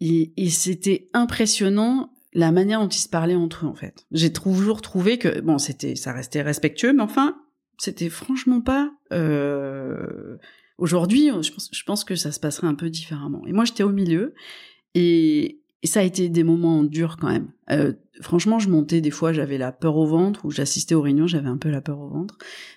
Et 0.00 0.50
c'était 0.50 1.10
impressionnant 1.12 2.10
la 2.32 2.52
manière 2.52 2.80
dont 2.80 2.88
ils 2.88 2.98
se 2.98 3.08
parlaient 3.08 3.34
entre 3.34 3.66
eux 3.66 3.68
en 3.68 3.74
fait 3.74 4.06
j'ai 4.12 4.32
toujours 4.32 4.82
trouvé 4.82 5.18
que 5.18 5.40
bon 5.40 5.58
c'était 5.58 5.96
ça 5.96 6.12
restait 6.12 6.42
respectueux 6.42 6.92
mais 6.92 7.02
enfin 7.02 7.36
c'était 7.78 8.08
franchement 8.08 8.60
pas 8.60 8.92
euh, 9.12 10.38
Aujourd'hui, 10.82 11.30
je 11.40 11.84
pense, 11.84 12.02
que 12.02 12.16
ça 12.16 12.32
se 12.32 12.40
passerait 12.40 12.66
un 12.66 12.74
peu 12.74 12.90
différemment. 12.90 13.46
Et 13.46 13.52
moi, 13.52 13.64
j'étais 13.64 13.84
au 13.84 13.90
milieu 13.90 14.34
et, 14.96 15.60
ça 15.84 16.00
a 16.00 16.02
été 16.02 16.28
des 16.28 16.42
moments 16.42 16.82
durs 16.82 17.16
quand 17.20 17.28
même. 17.28 17.52
Euh, 17.70 17.92
franchement, 18.20 18.60
je 18.60 18.68
montais 18.68 19.00
des 19.00 19.10
fois, 19.10 19.32
j'avais 19.32 19.58
la 19.58 19.70
peur 19.70 19.96
au 19.96 20.06
ventre, 20.06 20.44
ou 20.44 20.50
j'assistais 20.52 20.94
aux 20.96 21.02
réunions, 21.02 21.28
j'avais 21.28 21.48
un 21.48 21.56
peu 21.56 21.70
la 21.70 21.80
peur 21.80 22.00
au 22.00 22.08
ventre. 22.08 22.36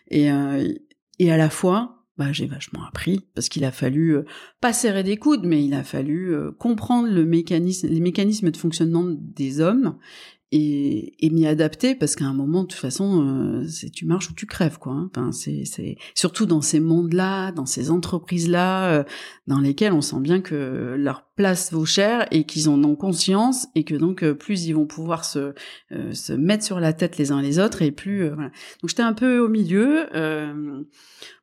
Et, 0.10 0.32
euh, 0.32 0.72
et 1.18 1.32
à 1.32 1.38
la 1.38 1.50
fois, 1.50 2.05
bah, 2.18 2.32
j'ai 2.32 2.46
vachement 2.46 2.86
appris 2.86 3.26
parce 3.36 3.50
qu'il 3.50 3.66
a 3.66 3.72
fallu 3.72 4.16
euh, 4.16 4.26
pas 4.62 4.74
serrer 4.74 5.04
des 5.04 5.18
coudes, 5.18 5.44
mais 5.44 5.64
il 5.64 5.74
a 5.74 5.84
fallu 5.84 6.36
comprendre 6.58 7.10
le 7.10 7.26
mécanisme, 7.26 7.88
les 7.88 8.00
mécanismes 8.00 8.52
de 8.52 8.58
fonctionnement 8.58 9.06
des 9.08 9.60
hommes 9.60 9.98
et, 10.52 11.26
et 11.26 11.30
m'y 11.30 11.48
adapter 11.48 11.96
parce 11.96 12.16
qu'à 12.16 12.26
un 12.26 12.34
moment 12.34 12.64
de 12.64 12.68
toute 12.68 12.80
façon 12.80 13.24
euh, 13.26 13.68
c'est 13.68 13.90
tu 13.90 14.06
marches 14.06 14.30
ou 14.30 14.34
tu 14.34 14.46
crèves 14.46 14.78
quoi 14.78 14.94
hein. 14.94 15.10
enfin 15.12 15.32
c'est 15.32 15.98
surtout 16.14 16.46
dans 16.46 16.62
ces 16.62 16.80
mondes 16.80 17.14
là 17.14 17.52
dans 17.52 17.66
ces 17.66 17.90
entreprises 17.90 18.48
là 18.48 18.92
euh, 18.92 19.04
dans 19.48 19.60
lesquelles 19.60 19.94
on 19.94 20.02
sent 20.02 20.20
bien 20.20 20.42
que 20.42 20.96
leur 20.98 21.25
place 21.36 21.72
vaut 21.72 21.86
cher 21.86 22.28
et 22.32 22.44
qu'ils 22.44 22.70
en 22.70 22.84
ont 22.84 22.96
conscience 22.96 23.68
et 23.76 23.84
que 23.84 23.96
donc 23.96 24.24
euh, 24.24 24.34
plus 24.34 24.66
ils 24.66 24.74
vont 24.74 24.86
pouvoir 24.86 25.26
se 25.26 25.54
se 26.12 26.34
mettre 26.34 26.64
sur 26.64 26.80
la 26.80 26.94
tête 26.94 27.18
les 27.18 27.32
uns 27.32 27.42
les 27.42 27.60
autres 27.60 27.82
et 27.82 27.92
plus 27.92 28.28
voilà 28.28 28.52
donc 28.82 28.90
j'étais 28.90 29.04
un 29.04 29.14
peu 29.14 29.40
au 29.40 29.48
milieu 29.48 30.08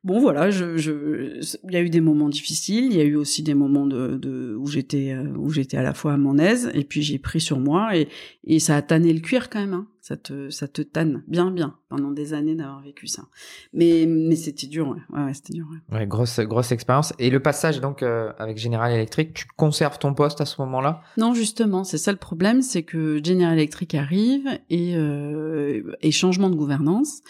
bon 0.03 0.19
voilà 0.19 0.51
je 0.51 0.77
je 0.77 1.39
il 1.63 1.73
y 1.73 1.77
a 1.77 1.81
eu 1.81 1.89
des 1.89 2.01
moments 2.01 2.29
difficiles 2.29 2.85
il 2.85 2.95
y 2.95 3.01
a 3.01 3.03
eu 3.03 3.15
aussi 3.15 3.43
des 3.43 3.53
moments 3.53 3.85
de, 3.85 4.17
de 4.17 4.55
où 4.55 4.67
j'étais 4.67 5.15
où 5.37 5.49
j'étais 5.49 5.77
à 5.77 5.83
la 5.83 5.93
fois 5.93 6.13
à 6.13 6.17
mon 6.17 6.37
aise 6.37 6.69
et 6.73 6.83
puis 6.83 7.01
j'ai 7.01 7.17
pris 7.17 7.41
sur 7.41 7.59
moi 7.59 7.95
et 7.95 8.07
et 8.45 8.59
ça 8.59 8.75
a 8.75 8.81
tanné 8.81 9.13
le 9.13 9.19
cuir 9.19 9.49
quand 9.49 9.59
même. 9.59 9.73
Hein. 9.73 9.87
Ça 10.03 10.17
te 10.17 10.49
ça 10.49 10.67
te 10.67 10.81
tanne 10.81 11.23
bien 11.29 11.49
bien 11.49 11.77
pendant 11.87 12.11
des 12.11 12.33
années 12.33 12.55
d'avoir 12.55 12.81
vécu 12.81 13.07
ça. 13.07 13.23
Mais 13.71 14.05
mais 14.05 14.35
c'était 14.35 14.67
dur, 14.67 14.89
ouais, 14.89 15.17
ouais, 15.17 15.33
c'était 15.33 15.53
dur. 15.53 15.65
Ouais. 15.71 15.97
ouais. 15.97 16.07
grosse 16.07 16.41
grosse 16.41 16.73
expérience. 16.73 17.13
Et 17.19 17.29
le 17.29 17.39
passage 17.39 17.79
donc 17.79 18.03
euh, 18.03 18.33
avec 18.37 18.57
General 18.57 18.91
Electric, 18.91 19.33
tu 19.33 19.45
conserves 19.55 19.99
ton 19.99 20.13
poste 20.13 20.41
à 20.41 20.45
ce 20.45 20.59
moment-là? 20.59 21.03
Non, 21.15 21.33
justement, 21.33 21.85
c'est 21.85 21.97
ça 21.97 22.11
le 22.11 22.17
problème, 22.17 22.61
c'est 22.61 22.83
que 22.83 23.21
General 23.23 23.53
Electric 23.53 23.95
arrive 23.95 24.45
et 24.69 24.97
euh, 24.97 25.95
et 26.01 26.11
changement 26.11 26.49
de 26.49 26.55
gouvernance. 26.55 27.21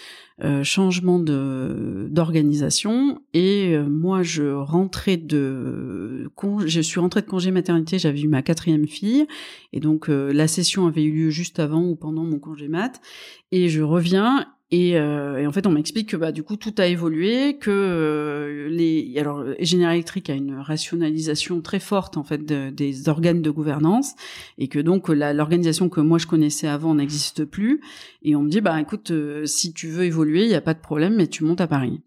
Euh, 0.41 0.63
changement 0.63 1.19
de 1.19 2.07
d'organisation 2.09 3.21
et 3.35 3.75
euh, 3.75 3.87
moi 3.87 4.23
je 4.23 4.51
rentrais 4.51 5.15
de 5.15 6.27
je 6.65 6.81
suis 6.81 6.99
rentrée 6.99 7.21
de 7.21 7.27
congé 7.27 7.51
maternité 7.51 7.99
j'avais 7.99 8.19
eu 8.19 8.27
ma 8.27 8.41
quatrième 8.41 8.87
fille 8.87 9.27
et 9.73 9.79
donc 9.79 10.09
euh, 10.09 10.33
la 10.33 10.47
session 10.47 10.87
avait 10.87 11.03
eu 11.03 11.11
lieu 11.11 11.29
juste 11.29 11.59
avant 11.59 11.83
ou 11.83 11.95
pendant 11.95 12.23
mon 12.23 12.39
congé 12.39 12.67
mat 12.67 12.99
et 13.51 13.69
je 13.69 13.83
reviens 13.83 14.47
et, 14.75 14.97
euh, 14.97 15.37
et, 15.37 15.45
en 15.45 15.51
fait, 15.51 15.67
on 15.67 15.71
m'explique 15.71 16.09
que 16.09 16.17
bah 16.17 16.31
du 16.31 16.41
coup 16.41 16.55
tout 16.55 16.73
a 16.79 16.87
évolué, 16.87 17.57
que 17.59 17.69
euh, 17.69 18.69
les 18.69 19.13
alors 19.19 19.45
Général 19.59 19.93
Electric 19.93 20.31
a 20.31 20.33
une 20.33 20.55
rationalisation 20.55 21.61
très 21.61 21.79
forte 21.79 22.17
en 22.17 22.23
fait 22.23 22.43
des 22.43 23.07
organes 23.07 23.43
de 23.43 23.51
gouvernance 23.51 24.15
et 24.57 24.67
que 24.69 24.79
donc 24.79 25.09
l'organisation 25.09 25.89
que 25.89 26.01
moi 26.01 26.17
je 26.17 26.25
connaissais 26.25 26.67
avant 26.67 26.95
n'existe 26.95 27.45
plus. 27.45 27.81
Et 28.23 28.35
on 28.35 28.41
me 28.41 28.49
dit 28.49 28.61
bah 28.61 28.81
écoute, 28.81 29.11
euh, 29.11 29.45
si 29.45 29.73
tu 29.73 29.89
veux 29.89 30.05
évoluer, 30.05 30.45
il 30.45 30.49
y 30.49 30.55
a 30.55 30.61
pas 30.61 30.73
de 30.73 30.81
problème, 30.81 31.17
mais 31.17 31.27
tu 31.27 31.43
montes 31.43 31.61
à 31.61 31.67
Paris. 31.67 32.01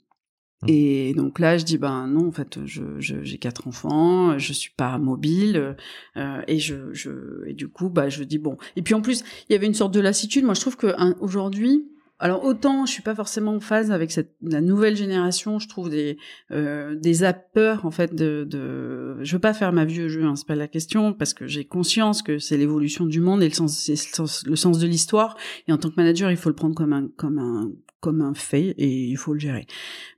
Mmh. 0.62 0.66
Et 0.68 1.14
donc 1.14 1.38
là, 1.38 1.58
je 1.58 1.64
dis 1.64 1.78
ben 1.78 2.08
non, 2.08 2.26
en 2.26 2.32
fait, 2.32 2.58
je 2.64 2.82
j'ai 2.98 3.38
quatre 3.38 3.68
enfants, 3.68 4.40
je 4.40 4.52
suis 4.52 4.72
pas 4.76 4.98
mobile, 4.98 5.76
euh, 6.16 6.42
et 6.48 6.58
je, 6.58 6.92
je 6.92 7.46
et 7.46 7.52
du 7.52 7.68
coup, 7.68 7.90
bah 7.90 8.08
je 8.08 8.24
dis 8.24 8.38
bon. 8.38 8.56
Et 8.74 8.82
puis 8.82 8.94
en 8.94 9.02
plus, 9.02 9.22
il 9.48 9.52
y 9.52 9.54
avait 9.54 9.66
une 9.66 9.74
sorte 9.74 9.94
de 9.94 10.00
lassitude. 10.00 10.44
Moi, 10.44 10.54
je 10.54 10.62
trouve 10.62 10.76
que 10.76 10.92
aujourd'hui, 11.20 11.84
alors 12.18 12.44
autant 12.44 12.86
je 12.86 12.92
suis 12.92 13.02
pas 13.02 13.14
forcément 13.14 13.54
en 13.54 13.60
phase 13.60 13.90
avec 13.90 14.10
cette 14.10 14.34
la 14.42 14.60
nouvelle 14.60 14.96
génération, 14.96 15.58
je 15.58 15.68
trouve 15.68 15.90
des 15.90 16.18
euh, 16.50 16.94
des 16.94 17.18
peur 17.52 17.84
en 17.84 17.90
fait 17.90 18.14
de, 18.14 18.46
de 18.48 19.22
je 19.22 19.32
veux 19.32 19.40
pas 19.40 19.54
faire 19.54 19.72
ma 19.72 19.84
vieux 19.84 20.08
jeu, 20.08 20.24
hein, 20.24 20.36
c'est 20.36 20.46
pas 20.46 20.54
la 20.54 20.68
question 20.68 21.12
parce 21.12 21.34
que 21.34 21.46
j'ai 21.46 21.64
conscience 21.64 22.22
que 22.22 22.38
c'est 22.38 22.56
l'évolution 22.56 23.04
du 23.04 23.20
monde 23.20 23.42
et 23.42 23.48
le 23.48 23.54
sens 23.54 23.76
c'est 23.78 24.18
le 24.46 24.56
sens 24.56 24.78
de 24.78 24.86
l'histoire 24.86 25.36
et 25.68 25.72
en 25.72 25.78
tant 25.78 25.90
que 25.90 25.96
manager 25.96 26.30
il 26.30 26.36
faut 26.36 26.48
le 26.48 26.54
prendre 26.54 26.74
comme 26.74 26.92
un 26.92 27.08
comme 27.16 27.38
un 27.38 27.70
comme 28.00 28.22
un 28.22 28.34
fait 28.34 28.74
et 28.78 28.88
il 28.88 29.16
faut 29.16 29.34
le 29.34 29.40
gérer. 29.40 29.66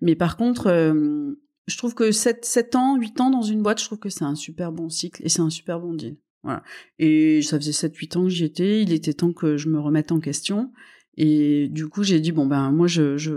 Mais 0.01 0.14
par 0.14 0.36
contre 0.36 0.68
euh, 0.68 1.34
je 1.68 1.76
trouve 1.76 1.94
que 1.94 2.11
7, 2.11 2.44
7 2.44 2.76
ans, 2.76 2.96
8 2.96 3.20
ans 3.20 3.30
dans 3.30 3.42
une 3.42 3.62
boîte, 3.62 3.80
je 3.80 3.84
trouve 3.84 3.99
que 3.99 4.09
c'est 4.09 4.24
un 4.24 4.34
super 4.34 4.72
bon 4.72 4.88
cycle 4.88 5.22
et 5.24 5.28
c'est 5.28 5.42
un 5.42 5.51
super 5.51 5.78
bon 5.78 5.92
deal. 5.92 6.16
Voilà. 6.42 6.62
Et 6.99 7.42
ça 7.42 7.59
faisait 7.59 7.72
7 7.72 7.94
8 7.94 8.16
ans 8.16 8.22
que 8.24 8.30
j'y 8.30 8.44
étais, 8.44 8.82
il 8.82 8.92
était 8.92 9.12
temps 9.12 9.32
que 9.32 9.57
je 9.57 9.68
me 9.68 9.78
remette 9.78 10.11
en 10.11 10.18
question. 10.18 10.72
Et 11.21 11.69
du 11.69 11.89
coup, 11.89 12.05
j'ai 12.05 12.21
dit 12.21 12.31
bon 12.31 12.47
ben 12.47 12.71
moi 12.71 12.87
je, 12.87 13.19
je 13.19 13.33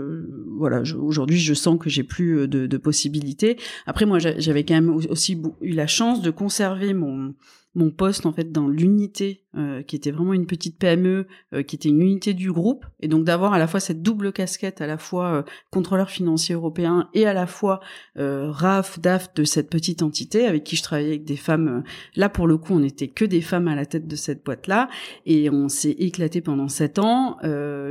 voilà 0.56 0.82
aujourd'hui 0.96 1.38
je 1.38 1.52
sens 1.52 1.78
que 1.78 1.90
j'ai 1.90 2.04
plus 2.04 2.38
euh, 2.38 2.48
de, 2.48 2.66
de 2.66 2.76
possibilités. 2.76 3.58
Après 3.86 4.06
moi 4.06 4.20
j'avais 4.20 4.64
quand 4.64 4.74
même 4.74 4.94
aussi 5.10 5.42
eu 5.60 5.72
la 5.72 5.88
chance 5.88 6.22
de 6.22 6.30
conserver 6.30 6.94
mon 6.94 7.34
mon 7.74 7.90
poste 7.90 8.24
en 8.24 8.32
fait 8.32 8.52
dans 8.52 8.68
l'unité 8.68 9.41
euh, 9.54 9.82
qui 9.82 9.96
était 9.96 10.12
vraiment 10.12 10.32
une 10.32 10.46
petite 10.46 10.78
PME 10.78 11.26
euh, 11.52 11.62
qui 11.62 11.76
était 11.76 11.90
une 11.90 12.00
unité 12.00 12.32
du 12.32 12.50
groupe. 12.50 12.86
Et 13.00 13.08
donc 13.08 13.24
d'avoir 13.24 13.52
à 13.52 13.58
la 13.58 13.66
fois 13.66 13.80
cette 13.80 14.00
double 14.00 14.32
casquette 14.32 14.80
à 14.80 14.86
la 14.86 14.96
fois 14.96 15.26
euh, 15.26 15.42
contrôleur 15.70 16.08
financier 16.08 16.54
européen 16.54 17.10
et 17.12 17.26
à 17.26 17.34
la 17.34 17.46
fois 17.46 17.80
RAF 18.16 18.98
DAF 18.98 19.34
de 19.34 19.44
cette 19.44 19.68
petite 19.68 20.02
entité 20.02 20.46
avec 20.46 20.64
qui 20.64 20.76
je 20.76 20.82
travaillais 20.82 21.10
avec 21.10 21.24
des 21.24 21.36
femmes 21.36 21.82
là 22.16 22.30
pour 22.30 22.46
le 22.46 22.56
coup 22.56 22.72
on 22.72 22.82
était 22.82 23.08
que 23.08 23.26
des 23.26 23.42
femmes 23.42 23.68
à 23.68 23.74
la 23.74 23.84
tête 23.84 24.06
de 24.06 24.16
cette 24.16 24.42
boîte 24.42 24.68
là 24.68 24.88
et 25.26 25.50
on 25.50 25.68
s'est 25.68 25.96
éclaté 25.98 26.40
pendant 26.40 26.68
sept 26.68 26.98
ans. 26.98 27.36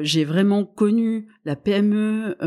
J'ai 0.01 0.26
vraiment 0.26 0.66
connu 0.66 1.28
la 1.45 1.55
PME 1.55 2.38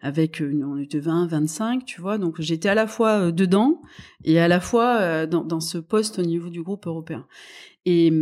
avec 0.00 0.40
une, 0.40 0.64
on 0.64 0.76
était 0.76 0.98
20 0.98 1.26
25 1.28 1.84
tu 1.84 2.00
vois. 2.00 2.18
Donc 2.18 2.40
j'étais 2.40 2.68
à 2.68 2.74
la 2.74 2.88
fois 2.88 3.30
dedans 3.30 3.80
et 4.24 4.40
à 4.40 4.48
la 4.48 4.60
fois 4.60 5.26
dans, 5.26 5.44
dans 5.44 5.60
ce 5.60 5.78
poste 5.78 6.18
au 6.18 6.22
niveau 6.22 6.48
du 6.48 6.62
groupe 6.62 6.86
européen. 6.86 7.26
Et, 7.86 8.12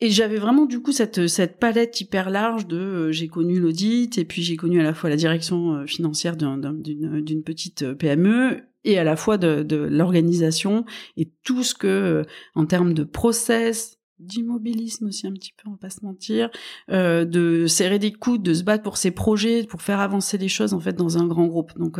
et 0.00 0.10
j'avais 0.10 0.36
vraiment 0.36 0.66
du 0.66 0.82
coup 0.82 0.92
cette, 0.92 1.28
cette 1.28 1.58
palette 1.58 2.00
hyper 2.00 2.28
large 2.28 2.66
de 2.66 2.76
euh, 2.76 3.12
j'ai 3.12 3.28
connu 3.28 3.58
l'audit 3.58 4.18
et 4.18 4.24
puis 4.24 4.42
j'ai 4.42 4.56
connu 4.56 4.80
à 4.80 4.82
la 4.82 4.92
fois 4.92 5.08
la 5.08 5.16
direction 5.16 5.76
euh, 5.76 5.86
financière 5.86 6.36
d'une 6.36 7.42
petite 7.42 7.82
euh, 7.82 7.94
PME 7.94 8.62
et 8.84 8.98
à 8.98 9.04
la 9.04 9.16
fois 9.16 9.38
de, 9.38 9.62
de 9.62 9.76
l'organisation 9.76 10.84
et 11.16 11.30
tout 11.42 11.62
ce 11.62 11.74
que 11.74 12.22
en 12.54 12.66
termes 12.66 12.92
de 12.92 13.04
process 13.04 13.98
d'immobilisme 14.18 15.06
aussi 15.06 15.26
un 15.26 15.32
petit 15.32 15.54
peu, 15.56 15.68
on 15.68 15.72
va 15.72 15.78
pas 15.78 15.90
se 15.90 16.04
mentir, 16.04 16.50
euh, 16.90 17.24
de 17.24 17.66
serrer 17.66 17.98
des 17.98 18.12
coudes, 18.12 18.42
de 18.42 18.52
se 18.52 18.62
battre 18.62 18.82
pour 18.82 18.98
ses 18.98 19.10
projets, 19.10 19.64
pour 19.64 19.80
faire 19.80 20.00
avancer 20.00 20.36
les 20.36 20.48
choses 20.48 20.74
en 20.74 20.80
fait 20.80 20.92
dans 20.92 21.16
un 21.16 21.26
grand 21.26 21.46
groupe. 21.46 21.72
Donc 21.78 21.98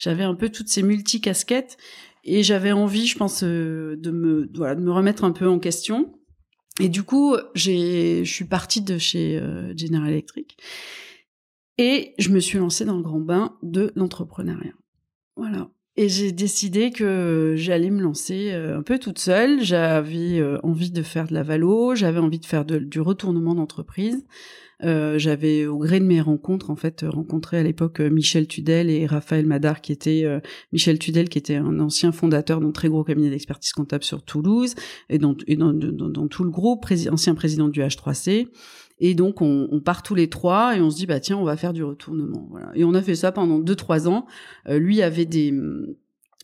j'avais 0.00 0.24
un 0.24 0.34
peu 0.34 0.48
toutes 0.48 0.68
ces 0.68 0.82
multi 0.82 1.20
casquettes 1.20 1.76
et 2.26 2.42
j'avais 2.42 2.72
envie, 2.72 3.06
je 3.06 3.16
pense, 3.16 3.42
euh, 3.44 3.96
de 3.96 4.10
me 4.10 4.50
voilà, 4.54 4.74
de 4.74 4.80
me 4.80 4.92
remettre 4.92 5.24
un 5.24 5.32
peu 5.32 5.48
en 5.48 5.58
question. 5.58 6.12
Et 6.80 6.88
du 6.88 7.04
coup, 7.04 7.36
j'ai, 7.54 8.24
je 8.24 8.32
suis 8.32 8.44
partie 8.44 8.82
de 8.82 8.98
chez 8.98 9.38
euh, 9.38 9.72
General 9.76 10.10
Electric 10.10 10.58
et 11.78 12.14
je 12.18 12.28
me 12.30 12.40
suis 12.40 12.58
lancée 12.58 12.84
dans 12.84 12.96
le 12.96 13.02
grand 13.02 13.20
bain 13.20 13.56
de 13.62 13.92
l'entrepreneuriat. 13.94 14.74
Voilà. 15.36 15.70
Et 15.96 16.08
j'ai 16.10 16.32
décidé 16.32 16.90
que 16.90 17.54
j'allais 17.56 17.90
me 17.90 18.02
lancer 18.02 18.52
un 18.52 18.82
peu 18.82 18.98
toute 18.98 19.18
seule. 19.18 19.62
J'avais 19.62 20.42
envie 20.62 20.90
de 20.90 21.02
faire 21.02 21.26
de 21.26 21.32
la 21.32 21.42
valo, 21.42 21.94
j'avais 21.94 22.18
envie 22.18 22.38
de 22.38 22.44
faire 22.44 22.66
du 22.66 23.00
retournement 23.00 23.54
d'entreprise. 23.54 24.26
Euh, 24.84 25.18
j'avais 25.18 25.64
au 25.64 25.78
gré 25.78 26.00
de 26.00 26.04
mes 26.04 26.20
rencontres 26.20 26.68
en 26.68 26.76
fait 26.76 27.02
rencontré 27.08 27.56
à 27.58 27.62
l'époque 27.62 28.00
euh, 28.00 28.10
Michel 28.10 28.46
Tudel 28.46 28.90
et 28.90 29.06
Raphaël 29.06 29.46
Madar 29.46 29.80
qui 29.80 29.90
était 29.90 30.24
euh, 30.24 30.38
Michel 30.70 30.98
Tudel 30.98 31.30
qui 31.30 31.38
était 31.38 31.54
un 31.54 31.80
ancien 31.80 32.12
fondateur 32.12 32.60
d'un 32.60 32.72
très 32.72 32.88
gros 32.88 33.02
cabinet 33.02 33.30
d'expertise 33.30 33.72
comptable 33.72 34.04
sur 34.04 34.22
Toulouse 34.22 34.74
et 35.08 35.16
dans, 35.16 35.34
et 35.46 35.56
dans, 35.56 35.72
dans, 35.72 36.28
tout 36.28 36.44
le 36.44 36.50
groupe 36.50 36.84
ancien 37.10 37.34
président 37.34 37.68
du 37.68 37.80
H3C 37.80 38.48
et 38.98 39.14
donc 39.14 39.40
on, 39.40 39.66
on, 39.72 39.80
part 39.80 40.02
tous 40.02 40.14
les 40.14 40.28
trois 40.28 40.76
et 40.76 40.82
on 40.82 40.90
se 40.90 40.96
dit 40.96 41.06
bah 41.06 41.20
tiens 41.20 41.38
on 41.38 41.44
va 41.44 41.56
faire 41.56 41.72
du 41.72 41.82
retournement 41.82 42.46
voilà. 42.50 42.70
et 42.74 42.84
on 42.84 42.92
a 42.92 43.00
fait 43.00 43.14
ça 43.14 43.32
pendant 43.32 43.58
deux 43.58 43.76
trois 43.76 44.10
ans 44.10 44.26
lui 44.68 45.00
avait 45.00 45.24
des 45.24 45.54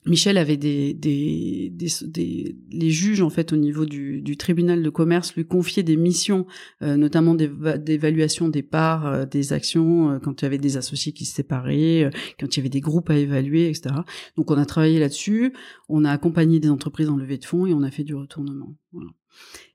Michel 0.04 0.36
avait 0.36 0.56
des, 0.56 0.94
des, 0.94 1.72
des, 2.02 2.56
les 2.72 2.90
juges 2.90 3.22
en 3.22 3.30
fait 3.30 3.52
au 3.52 3.56
niveau 3.56 3.86
du, 3.86 4.20
du, 4.20 4.36
tribunal 4.36 4.82
de 4.82 4.90
commerce 4.90 5.34
lui 5.36 5.46
confiaient 5.46 5.84
des 5.84 5.96
missions, 5.96 6.46
euh, 6.82 6.96
notamment 6.96 7.34
d'évaluation 7.34 8.48
des 8.48 8.62
parts, 8.62 9.06
euh, 9.06 9.26
des 9.26 9.52
actions 9.52 10.10
euh, 10.10 10.18
quand 10.18 10.42
il 10.42 10.44
y 10.44 10.46
avait 10.46 10.58
des 10.58 10.76
associés 10.76 11.12
qui 11.12 11.24
se 11.24 11.34
séparaient, 11.34 12.10
quand 12.40 12.48
il 12.48 12.56
y 12.56 12.60
avait 12.60 12.68
des 12.68 12.80
groupes 12.80 13.10
à 13.10 13.16
évaluer, 13.16 13.68
etc. 13.68 13.94
Donc 14.36 14.50
on 14.50 14.58
a 14.58 14.66
travaillé 14.66 14.98
là-dessus, 14.98 15.52
on 15.88 16.04
a 16.04 16.10
accompagné 16.10 16.58
des 16.58 16.70
entreprises 16.70 17.08
en 17.08 17.16
levée 17.16 17.38
de 17.38 17.44
fonds 17.44 17.66
et 17.66 17.72
on 17.72 17.82
a 17.82 17.90
fait 17.92 18.04
du 18.04 18.16
retournement. 18.16 18.74
Voilà. 18.90 19.10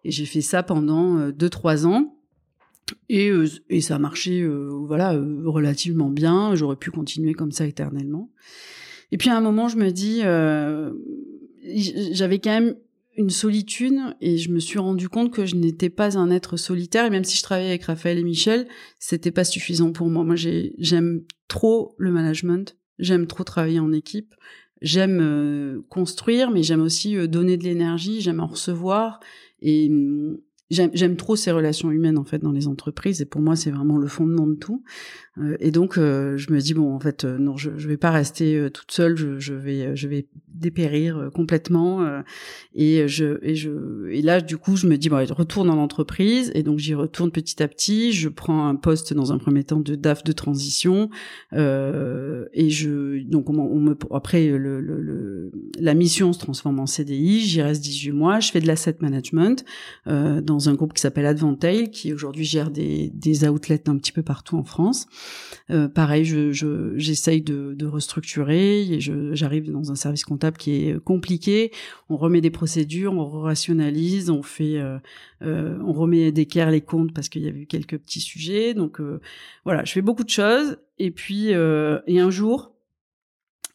Et 0.04 0.12
j'ai 0.12 0.26
fait 0.26 0.42
ça 0.42 0.62
pendant 0.62 1.30
deux 1.30 1.50
trois 1.50 1.88
ans. 1.88 2.14
Et, 3.10 3.32
et 3.70 3.82
ça 3.82 3.96
a 3.96 4.00
marché 4.00 4.48
voilà 4.48 5.12
relativement 5.12 6.10
bien. 6.10 6.56
J'aurais 6.56 6.78
pu 6.78 6.92
continuer 6.92 7.34
comme 7.34 7.52
ça 7.52 7.66
éternellement. 7.66 8.30
Et 9.12 9.18
puis 9.18 9.30
à 9.30 9.38
un 9.38 9.42
moment, 9.42 9.68
je 9.68 9.78
me 9.78 9.92
dis, 9.92 10.22
euh, 10.24 10.92
j'avais 12.12 12.40
quand 12.40 12.52
même 12.52 12.76
une 13.18 13.30
solitude 13.32 13.98
et 14.22 14.38
je 14.38 14.52
me 14.52 14.60
suis 14.60 14.78
rendu 14.80 15.10
compte 15.10 15.32
que 15.32 15.46
je 15.46 15.56
n'étais 15.56 15.90
pas 15.90 16.18
un 16.18 16.30
être 16.30 16.56
solitaire. 16.56 17.06
Et 17.06 17.10
même 17.10 17.24
si 17.24 17.38
je 17.38 17.44
travaillais 17.44 17.70
avec 17.70 17.84
Raphaël 17.84 18.20
et 18.20 18.24
Michel, 18.24 18.68
c'était 19.00 19.32
pas 19.32 19.44
suffisant 19.44 19.92
pour 19.92 20.08
moi. 20.08 20.24
Moi, 20.24 20.36
j'aime 20.36 21.24
trop 21.48 21.96
le 21.98 22.12
management, 22.12 22.78
j'aime 23.00 23.26
trop 23.26 23.44
travailler 23.44 23.80
en 23.80 23.92
équipe, 23.92 24.36
j'aime 24.82 25.20
euh, 25.22 25.82
construire, 25.90 26.52
mais 26.52 26.62
j'aime 26.62 26.82
aussi 26.82 27.18
euh, 27.18 27.28
donner 27.28 27.58
de 27.58 27.64
l'énergie, 27.64 28.22
j'aime 28.22 28.40
en 28.40 28.48
recevoir. 28.48 29.20
Et 29.62 29.90
j'aime 30.70 31.16
trop 31.16 31.36
ces 31.36 31.52
relations 31.52 31.92
humaines 31.92 32.18
en 32.18 32.24
fait 32.24 32.40
dans 32.40 32.52
les 32.52 32.68
entreprises 32.68 33.22
et 33.22 33.26
pour 33.26 33.42
moi 33.42 33.56
c'est 33.56 33.72
vraiment 33.72 33.98
le 33.98 34.08
fondement 34.08 34.48
de 34.48 34.56
tout. 34.56 34.84
Euh, 35.40 35.56
et 35.60 35.72
donc 35.72 35.98
euh, 35.98 36.38
je 36.38 36.52
me 36.52 36.60
dis 36.60 36.74
bon 36.74 36.94
en 36.94 37.00
fait 37.00 37.24
euh, 37.24 37.38
non 37.38 37.58
je 37.58 37.72
je 37.78 37.88
vais 37.88 37.98
pas 37.98 38.12
rester 38.12 38.70
toute 38.74 38.92
seule 38.92 39.16
je, 39.18 39.40
je 39.40 39.54
vais 39.54 39.96
je 39.96 40.08
vais 40.08 40.28
dépérir 40.48 41.30
complètement 41.34 42.24
et 42.74 43.08
je 43.08 43.38
et 43.44 43.54
je 43.54 44.08
et 44.10 44.24
là 44.24 44.42
du 44.42 44.58
coup 44.58 44.76
je 44.76 44.88
me 44.88 44.98
dis 44.98 45.10
bon 45.10 45.24
je 45.24 45.34
retourne 45.34 45.68
dans 45.68 45.76
l'entreprise 45.76 46.52
et 46.56 46.64
donc 46.64 46.80
j'y 46.80 46.96
retourne 46.96 47.32
petit 47.32 47.62
à 47.62 47.68
petit 47.68 48.12
je 48.12 48.28
prends 48.28 48.68
un 48.68 48.76
poste 48.76 49.14
dans 49.14 49.32
un 49.32 49.38
premier 49.38 49.64
temps 49.64 49.80
de 49.80 49.94
DAF 49.94 50.24
de 50.24 50.32
transition 50.32 51.12
et 51.54 52.70
je 52.70 53.22
donc 53.24 53.52
on, 53.52 53.60
on 53.60 53.80
me 53.80 53.96
après 54.12 54.48
le, 54.48 54.82
le, 54.82 55.00
le, 55.00 55.52
la 55.80 55.94
mission 55.94 56.34
se 56.34 56.40
transforme 56.40 56.80
en 56.80 56.88
CDI 56.88 57.42
j'y 57.42 57.62
reste 57.62 57.84
18 57.84 58.12
mois 58.14 58.40
je 58.40 58.50
fais 58.50 58.60
de 58.60 58.68
l'asset 58.68 58.98
management 59.00 59.64
dans 60.08 60.57
dans 60.58 60.70
un 60.70 60.74
groupe 60.74 60.94
qui 60.94 61.02
s'appelle 61.02 61.28
Advantail, 61.28 61.92
qui 61.92 62.12
aujourd'hui 62.12 62.44
gère 62.44 62.72
des, 62.72 63.12
des 63.14 63.48
outlets 63.48 63.88
un 63.88 63.98
petit 63.98 64.12
peu 64.12 64.24
partout 64.24 64.58
en 64.58 64.64
France. 64.64 65.06
Euh, 65.70 65.88
pareil, 65.88 66.26
je, 66.26 66.52
j'essaye 66.98 67.44
de, 67.44 67.86
restructurer 67.86 68.82
et 68.82 69.00
j'arrive 69.00 69.72
dans 69.72 69.92
un 69.92 69.96
service 69.96 70.26
comptable 70.26 70.58
qui 70.58 70.72
est 70.72 71.00
compliqué. 71.00 71.72
On 72.10 72.18
remet 72.18 72.42
des 72.42 72.50
procédures, 72.50 73.14
on 73.14 73.42
rationalise, 73.42 74.32
on 74.32 74.42
fait, 74.42 74.80
euh, 74.80 74.98
euh, 75.44 75.78
on 75.86 75.94
remet 75.94 76.32
d'équerre 76.32 76.72
les 76.72 76.82
comptes 76.82 77.14
parce 77.14 77.30
qu'il 77.30 77.44
y 77.44 77.48
a 77.48 77.52
eu 77.52 77.68
quelques 77.68 78.00
petits 78.00 78.22
sujets. 78.22 78.74
Donc 78.74 79.00
voilà, 79.64 79.86
je 79.86 79.92
fais 79.92 80.02
beaucoup 80.02 80.24
de 80.24 80.30
choses. 80.30 80.78
Et 80.98 81.12
puis 81.12 81.50
et 81.50 82.20
un 82.20 82.30
jour, 82.32 82.76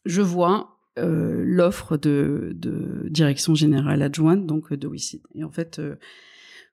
je 0.05 0.20
vois 0.20 0.80
l'offre 0.97 1.97
de, 1.97 2.51
de, 2.55 3.09
direction 3.09 3.55
générale 3.55 4.03
adjointe 4.03 4.47
donc 4.47 4.72
de 4.72 4.89
WICID. 4.89 5.22
Et 5.37 5.45
en 5.45 5.51
fait, 5.51 5.80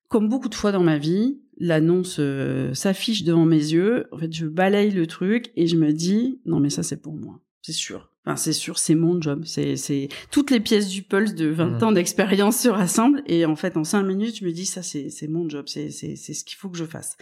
comme 0.10 0.28
beaucoup 0.28 0.49
de 0.49 0.55
fois 0.55 0.72
dans 0.72 0.84
ma 0.84 0.97
vie, 0.97 1.39
l'annonce 1.57 2.18
euh, 2.20 2.74
s'affiche 2.74 3.24
devant 3.24 3.45
mes 3.45 3.57
yeux. 3.57 4.07
En 4.12 4.18
fait, 4.18 4.34
je 4.34 4.47
balaye 4.47 4.91
le 4.91 5.07
truc 5.07 5.51
et 5.55 5.68
je 5.68 5.76
me 5.76 5.93
dis 5.93 6.41
non 6.45 6.60
mais 6.60 6.70
ça 6.70 6.84
c'est 6.84 7.01
pour 7.01 7.14
moi, 7.14 7.39
c'est 7.62 7.72
sûr. 7.72 8.12
Enfin 8.26 8.36
c'est 8.36 8.53
sûr, 8.53 8.78
c'est 8.78 8.95
mon 8.95 9.22
job. 9.22 9.43
C'est 9.45 9.76
c'est 9.76 10.10
toutes 10.32 10.51
les 10.51 10.60
pièces 10.60 10.89
du 10.89 11.03
pulse 11.03 11.36
de 11.36 11.47
20 11.47 11.80
mmh. 11.80 11.84
ans 11.84 11.91
d'expérience 11.91 12.57
se 12.57 12.70
rassemblent 12.70 13.24
et 13.28 13.45
en 13.45 13.55
fait 13.55 13.78
en 13.78 13.84
cinq 13.84 14.03
minutes 14.03 14.38
je 14.39 14.45
me 14.45 14.51
dis 14.51 14.66
ça 14.66 14.84
c'est 14.84 15.10
c'est 15.10 15.28
mon 15.28 15.47
job, 15.47 15.66
c'est 15.68 15.89
c'est 15.89 16.16
c'est 16.16 16.34
ce 16.34 16.43
qu'il 16.43 16.57
faut 16.57 16.70
que 16.70 16.78
je 16.78 16.86
fasse. 16.86 17.16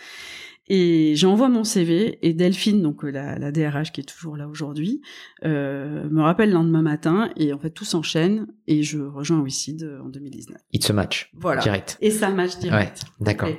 Et 0.70 1.16
j'envoie 1.16 1.50
mon 1.50 1.64
CV 1.64 2.20
et 2.22 2.34
Delphine, 2.34 2.82
donc 2.82 3.04
euh, 3.04 3.10
la, 3.10 3.38
la 3.40 3.52
DRH 3.52 3.92
qui 3.92 4.02
est 4.02 4.06
toujours 4.06 4.36
là 4.36 4.48
aujourd'hui, 4.48 5.02
euh, 5.46 6.10
me 6.10 6.22
rappelle 6.22 6.50
le 6.50 6.56
lendemain 6.56 6.82
matin 6.82 7.30
et 7.38 7.54
en 7.54 7.60
fait 7.60 7.70
tout 7.70 7.86
s'enchaîne 7.86 8.48
et 8.68 8.84
je 8.84 9.00
rejoins 9.00 9.40
Wicid 9.40 9.84
euh, 9.84 10.02
en 10.02 10.10
2019. 10.10 10.58
It's 10.74 10.90
a 10.90 10.94
match. 10.94 11.32
Voilà. 11.36 11.62
Direct. 11.62 11.98
Et 12.02 12.12
ça 12.12 12.30
match 12.30 12.58
direct. 12.58 13.04
Ouais, 13.04 13.26
d'accord. 13.26 13.50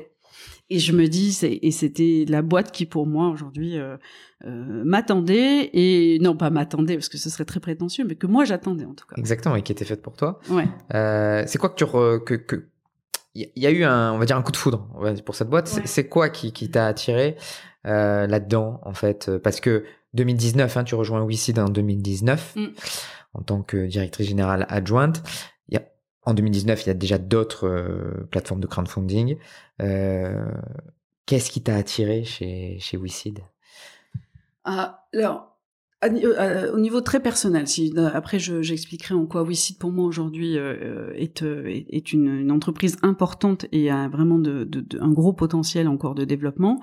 Et, 0.71 0.79
je 0.79 0.93
me 0.93 1.07
dis, 1.07 1.39
et 1.43 1.71
c'était 1.71 2.27
la 2.29 2.43
boîte 2.43 2.73
qui 2.73 2.85
pour 2.85 3.07
moi 3.07 3.31
aujourd'hui 3.31 3.79
euh, 3.79 3.97
euh, 4.45 4.83
m'attendait 4.85 5.71
et 5.73 6.19
non 6.21 6.37
pas 6.37 6.51
m'attendait 6.51 6.95
parce 6.95 7.09
que 7.09 7.17
ce 7.17 7.31
serait 7.31 7.47
très 7.47 7.59
prétentieux, 7.59 8.05
mais 8.07 8.17
que 8.17 8.27
moi 8.27 8.45
j'attendais 8.45 8.85
en 8.85 8.93
tout 8.93 9.07
cas. 9.07 9.17
Exactement, 9.17 9.57
et 9.57 9.63
qui 9.63 9.73
était 9.73 9.87
faite 9.87 10.03
pour 10.03 10.15
toi. 10.15 10.41
Ouais. 10.51 10.69
Euh, 10.93 11.43
c'est 11.47 11.57
quoi 11.57 11.71
que 11.71 11.77
tu 11.77 11.85
re, 11.85 12.23
que, 12.23 12.35
que 12.35 12.69
il 13.55 13.62
y 13.62 13.66
a 13.66 13.70
eu 13.70 13.84
un, 13.84 14.12
on 14.12 14.18
va 14.18 14.24
dire 14.24 14.36
un 14.36 14.43
coup 14.43 14.53
de 14.53 14.57
foudre 14.57 14.89
pour 15.24 15.34
cette 15.34 15.49
boîte. 15.49 15.68
C'est 15.84 16.09
quoi 16.09 16.28
qui, 16.28 16.53
qui 16.53 16.70
t'a 16.70 16.86
attiré 16.86 17.36
euh, 17.86 18.26
là-dedans 18.26 18.80
en 18.84 18.95
fait 18.95 19.30
Parce 19.39 19.61
que 19.61 19.84
2019, 20.14 20.76
hein, 20.76 20.84
tu 20.84 20.95
rejoins 20.95 21.22
WICID 21.22 21.59
en 21.59 21.68
2019 21.68 22.57
mm. 22.57 22.66
en 23.34 23.43
tant 23.43 23.62
que 23.62 23.86
directrice 23.86 24.28
générale 24.28 24.66
adjointe. 24.68 25.22
Il 25.68 25.74
y 25.74 25.76
a, 25.76 25.82
en 26.24 26.34
2019, 26.34 26.84
il 26.84 26.86
y 26.89 26.91
a 26.91 26.95
déjà 26.95 27.18
d'autres 27.18 27.66
euh, 27.66 28.28
plateformes 28.30 28.61
de 28.61 28.66
crowdfunding. 28.66 29.36
Euh, 29.82 30.51
Qu'est-ce 31.26 31.51
qui 31.51 31.62
t'a 31.62 31.76
attiré 31.76 32.24
chez 32.24 32.78
chez 32.80 32.97
WICID 32.97 33.41
ah, 34.70 35.07
alors 35.14 35.34
euh, 35.34 35.58
au 36.03 36.79
niveau 36.79 37.01
très 37.01 37.21
personnel, 37.21 37.67
si 37.67 37.93
après 38.15 38.39
j'expliquerai 38.39 39.15
en 39.15 39.27
quoi 39.27 39.43
WeSeed 39.43 39.79
pour 39.79 39.91
moi 39.91 40.07
aujourd'hui 40.07 40.57
euh, 40.57 41.11
est, 41.17 41.43
euh, 41.43 41.69
est 41.69 42.13
une, 42.13 42.29
une, 42.29 42.53
entreprise 42.53 42.97
importante 43.03 43.67
et 43.73 43.91
a 43.91 44.09
vraiment 44.09 44.39
de, 44.39 44.63
de, 44.63 44.81
de, 44.81 45.01
un 45.01 45.11
gros 45.11 45.33
potentiel 45.33 45.89
encore 45.89 46.15
de 46.15 46.25
développement. 46.25 46.81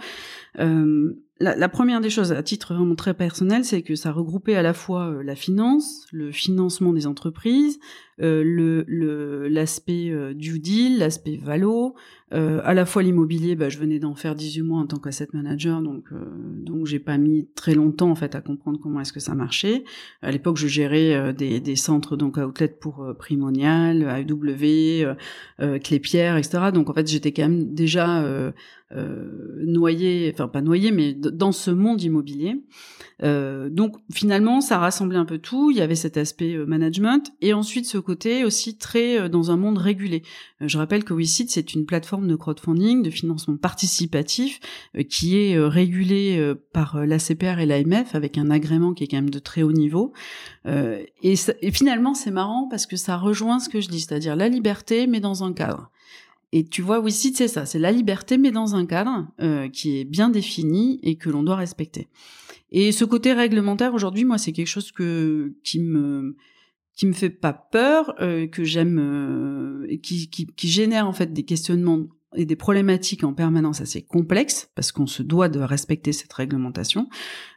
Euh, 0.60 1.14
la, 1.40 1.56
la, 1.56 1.70
première 1.70 2.02
des 2.02 2.10
choses, 2.10 2.32
à 2.32 2.44
titre 2.44 2.74
vraiment 2.74 2.96
très 2.96 3.14
personnel, 3.14 3.64
c'est 3.64 3.82
que 3.82 3.96
ça 3.96 4.12
regroupait 4.12 4.56
à 4.56 4.62
la 4.62 4.74
fois 4.74 5.14
la 5.24 5.36
finance, 5.36 6.08
le 6.12 6.32
financement 6.32 6.94
des 6.94 7.08
entreprises, 7.08 7.80
euh, 8.15 8.15
le 8.18 9.48
l'aspect 9.48 10.10
euh, 10.10 10.34
due 10.34 10.60
deal, 10.60 11.00
l'aspect 11.00 11.38
valo, 11.38 11.96
euh, 12.34 12.60
à 12.64 12.74
la 12.74 12.86
fois 12.86 13.04
l'immobilier, 13.04 13.56
bah, 13.56 13.70
je 13.70 13.78
venais 13.78 14.00
d'en 14.00 14.16
faire 14.16 14.36
18 14.36 14.62
mois 14.64 14.80
en 14.80 14.88
tant 14.88 14.98
qu'asset 14.98 15.28
manager, 15.34 15.82
donc 15.82 16.06
euh, 16.12 16.26
donc 16.64 16.86
j'ai 16.86 17.00
pas 17.00 17.18
mis 17.18 17.48
très 17.56 17.76
longtemps 17.76 18.10
en 18.10 18.16
fait 18.16 18.36
à 18.36 18.42
comprendre 18.42 18.80
comment 18.82 19.00
est-ce 19.00 19.14
que 19.14 19.20
ça 19.20 19.36
marchait. 19.36 19.84
À 20.22 20.32
l'époque, 20.32 20.58
je 20.58 20.68
gérais 20.68 21.34
des, 21.34 21.60
des 21.60 21.76
centres 21.76 22.16
donc 22.16 22.38
outlet 22.38 22.68
pour 22.68 23.06
Primonial, 23.18 24.04
AEW, 24.04 25.16
Clépierre, 25.80 26.38
etc. 26.38 26.72
Donc 26.74 26.90
en 26.90 26.94
fait, 26.94 27.08
j'étais 27.08 27.32
quand 27.32 27.44
même 27.44 27.74
déjà 27.74 28.52
euh, 28.92 29.64
noyé, 29.66 30.32
enfin 30.32 30.48
pas 30.48 30.62
noyé, 30.62 30.92
mais 30.92 31.14
dans 31.14 31.52
ce 31.52 31.72
monde 31.72 32.02
immobilier. 32.04 32.64
Euh, 33.24 33.70
donc 33.70 33.96
finalement, 34.12 34.62
ça 34.62 34.78
rassemblait 34.78 35.18
un 35.18 35.26
peu 35.26 35.38
tout. 35.38 35.72
Il 35.72 35.78
y 35.78 35.82
avait 35.82 35.96
cet 35.96 36.18
aspect 36.18 36.54
euh, 36.54 36.66
management 36.66 37.32
et 37.42 37.54
ensuite 37.54 37.86
ce 37.86 37.98
côté 37.98 38.44
aussi 38.44 38.78
très 38.78 39.20
euh, 39.20 39.30
dans 39.30 39.52
un 39.52 39.58
monde 39.58 39.78
régulé. 39.78 40.24
je 40.60 40.78
rappelle 40.78 41.04
que 41.04 41.14
WeSeed, 41.14 41.50
c'est 41.50 41.74
une 41.74 41.86
plateforme 41.86 42.28
de 42.28 42.36
crowdfunding, 42.36 43.04
de 43.04 43.10
financement 43.10 43.58
participatif 43.58 44.60
qui 45.10 45.38
est 45.38 45.58
régulée 45.60 46.54
par 46.74 47.06
l'ACPR 47.06 47.60
et 47.60 47.66
l'AMF 47.66 48.16
avec 48.16 48.38
un 48.38 48.50
agrément 48.50 48.94
qui 48.94 49.04
est 49.04 49.08
quand 49.08 49.18
même 49.18 49.30
de 49.30 49.40
très 49.40 49.64
haut 49.64 49.72
niveau. 49.72 50.14
Et, 50.66 51.36
et 51.62 51.72
finalement, 51.72 52.14
c'est 52.14 52.32
marrant 52.32 52.68
parce 52.70 52.86
que 52.86 52.96
ça 52.96 53.18
rejoint 53.18 53.60
ce 53.60 53.70
que 53.70 53.82
je 53.82 53.90
dis, 53.90 54.00
c'est-à-dire 54.00 54.36
la 54.36 54.50
liberté, 54.50 55.08
mais 55.08 55.20
dans 55.20 55.44
un 55.44 55.54
cadre. 55.54 55.92
Et 56.58 56.64
tu 56.64 56.82
vois, 56.82 57.02
WeSeed, 57.02 57.36
c'est 57.36 57.50
ça, 57.50 57.66
c'est 57.66 57.80
la 57.80 57.92
liberté, 57.92 58.38
mais 58.38 58.50
dans 58.50 58.76
un 58.76 58.86
cadre 58.86 59.28
euh, 59.42 59.68
qui 59.68 60.00
est 60.00 60.06
bien 60.06 60.30
défini 60.30 61.02
et 61.04 61.18
que 61.18 61.30
l'on 61.30 61.44
doit 61.44 61.58
respecter. 61.58 62.08
Et 62.72 62.94
ce 62.94 63.04
côté 63.04 63.34
réglementaire, 63.34 63.94
aujourd'hui, 63.94 64.24
moi, 64.24 64.38
c'est 64.38 64.54
quelque 64.54 64.70
chose 64.70 64.94
qui 64.94 65.80
me 65.82 66.38
qui 66.96 67.08
me 67.08 67.12
fait 67.12 67.30
pas 67.30 67.52
peur, 67.52 68.16
euh, 68.22 68.48
que 68.48 68.64
j'aime, 68.64 69.00
euh, 69.00 69.98
qui, 70.02 70.30
qui, 70.30 70.68
génère 70.70 71.10
en 71.10 71.12
fait 71.12 71.34
des 71.34 71.44
questionnements 71.44 72.06
et 72.38 72.46
des 72.46 72.56
problématiques 72.56 73.26
en 73.26 73.34
permanence 73.34 73.82
assez 73.82 74.02
complexes, 74.02 74.72
parce 74.76 74.94
qu'on 74.94 75.08
se 75.08 75.24
doit 75.24 75.50
de 75.50 75.60
respecter 75.60 76.14
cette 76.14 76.32
réglementation 76.32 77.10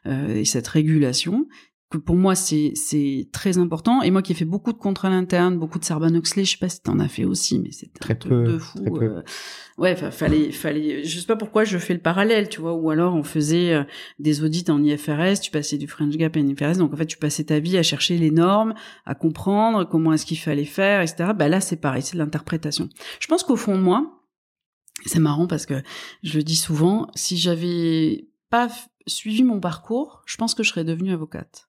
et 0.07 0.44
cette 0.44 0.66
régulation. 0.66 1.46
Que 1.91 1.97
pour 1.97 2.16
moi 2.16 2.34
c'est 2.34 2.72
c'est 2.74 3.28
très 3.32 3.57
important. 3.59 4.03
Et 4.03 4.11
moi 4.11 4.20
qui 4.20 4.32
ai 4.32 4.34
fait 4.34 4.45
beaucoup 4.45 4.72
de 4.72 4.78
contrôle 4.78 5.12
interne 5.12 5.59
beaucoup 5.59 5.78
de 5.78 5.84
Sarban 5.84 6.14
Oxley 6.14 6.45
je 6.45 6.53
sais 6.53 6.59
pas 6.59 6.68
si 6.68 6.82
t'en 6.82 6.99
as 6.99 7.09
fait 7.09 7.24
aussi 7.24 7.59
mais 7.59 7.70
c'était 7.72 7.99
très 7.99 8.12
un 8.14 8.16
peu 8.16 8.45
de 8.45 8.59
fou 8.59 8.78
très 8.80 8.91
peu. 8.91 9.05
euh, 9.05 9.22
ouais 9.78 9.97
fallait 9.97 10.53
fallait 10.53 11.05
je 11.05 11.18
sais 11.18 11.26
pas 11.26 11.36
pourquoi 11.36 11.64
je 11.64 11.78
fais 11.78 11.95
le 11.95 12.01
parallèle 12.01 12.49
tu 12.51 12.61
vois 12.61 12.74
ou 12.74 12.91
alors 12.91 13.14
on 13.14 13.22
faisait 13.22 13.72
euh, 13.72 13.84
des 14.18 14.43
audits 14.45 14.66
en 14.68 14.82
IFRS 14.82 15.41
tu 15.41 15.51
passais 15.51 15.78
du 15.78 15.86
French 15.89 16.14
Gap 16.16 16.36
à 16.36 16.41
IFRS 16.41 16.76
donc 16.78 16.93
en 16.93 16.97
fait 16.97 17.07
tu 17.07 17.16
passais 17.16 17.45
ta 17.45 17.59
vie 17.59 17.78
à 17.78 17.82
chercher 17.82 18.18
les 18.18 18.30
normes 18.30 18.74
à 19.07 19.14
comprendre 19.14 19.84
comment 19.84 20.12
est-ce 20.12 20.26
qu'il 20.26 20.39
fallait 20.39 20.64
faire 20.66 21.01
etc 21.01 21.30
bah 21.34 21.49
là 21.49 21.61
c'est 21.61 21.76
pareil 21.76 22.03
c'est 22.03 22.14
de 22.14 22.18
l'interprétation. 22.18 22.89
Je 23.20 23.26
pense 23.28 23.43
qu'au 23.45 23.57
fond 23.57 23.76
de 23.76 23.82
moi 23.82 24.22
c'est 25.07 25.20
marrant 25.20 25.47
parce 25.47 25.64
que 25.64 25.82
je 26.22 26.36
le 26.36 26.43
dis 26.43 26.57
souvent 26.57 27.09
si 27.14 27.39
j'avais 27.39 28.28
pas 28.51 28.68
suivi 29.07 29.43
mon 29.43 29.61
parcours 29.61 30.22
je 30.26 30.36
pense 30.36 30.55
que 30.55 30.62
je 30.62 30.68
serais 30.70 30.84
devenue 30.84 31.12
avocate 31.12 31.68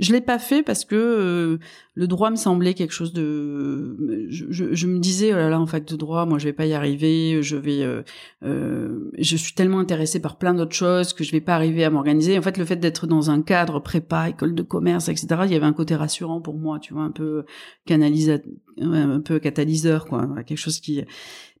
je 0.00 0.14
l'ai 0.14 0.22
pas 0.22 0.38
fait 0.38 0.62
parce 0.62 0.86
que 0.86 0.96
euh, 0.96 1.58
le 1.94 2.06
droit 2.06 2.30
me 2.30 2.36
semblait 2.36 2.72
quelque 2.72 2.92
chose 2.92 3.12
de. 3.12 4.26
Je, 4.30 4.74
je, 4.74 4.86
me 4.86 4.98
disais 4.98 5.32
oh 5.34 5.36
là 5.36 5.50
là 5.50 5.60
en 5.60 5.66
fac 5.66 5.84
de 5.84 5.94
droit, 5.94 6.24
moi 6.24 6.38
je 6.38 6.46
vais 6.46 6.54
pas 6.54 6.64
y 6.64 6.72
arriver. 6.72 7.42
Je 7.42 7.56
vais. 7.56 7.82
Euh, 7.82 8.02
euh, 8.42 9.10
je 9.18 9.36
suis 9.36 9.52
tellement 9.52 9.78
intéressée 9.78 10.18
par 10.18 10.38
plein 10.38 10.54
d'autres 10.54 10.74
choses 10.74 11.12
que 11.12 11.22
je 11.22 11.30
vais 11.32 11.42
pas 11.42 11.54
arriver 11.54 11.84
à 11.84 11.90
m'organiser. 11.90 12.38
En 12.38 12.42
fait, 12.42 12.56
le 12.56 12.64
fait 12.64 12.76
d'être 12.76 13.06
dans 13.06 13.30
un 13.30 13.42
cadre 13.42 13.78
prépa, 13.78 14.30
école 14.30 14.54
de 14.54 14.62
commerce, 14.62 15.10
etc. 15.10 15.26
Il 15.44 15.52
y 15.52 15.56
avait 15.56 15.66
un 15.66 15.74
côté 15.74 15.94
rassurant 15.94 16.40
pour 16.40 16.56
moi, 16.56 16.78
tu 16.78 16.94
vois, 16.94 17.02
un 17.02 17.10
peu 17.10 17.44
canalisateur, 17.84 18.50
un 18.80 19.20
peu 19.20 19.38
catalyseur, 19.38 20.06
quoi, 20.06 20.26
quelque 20.46 20.58
chose 20.58 20.80
qui 20.80 21.04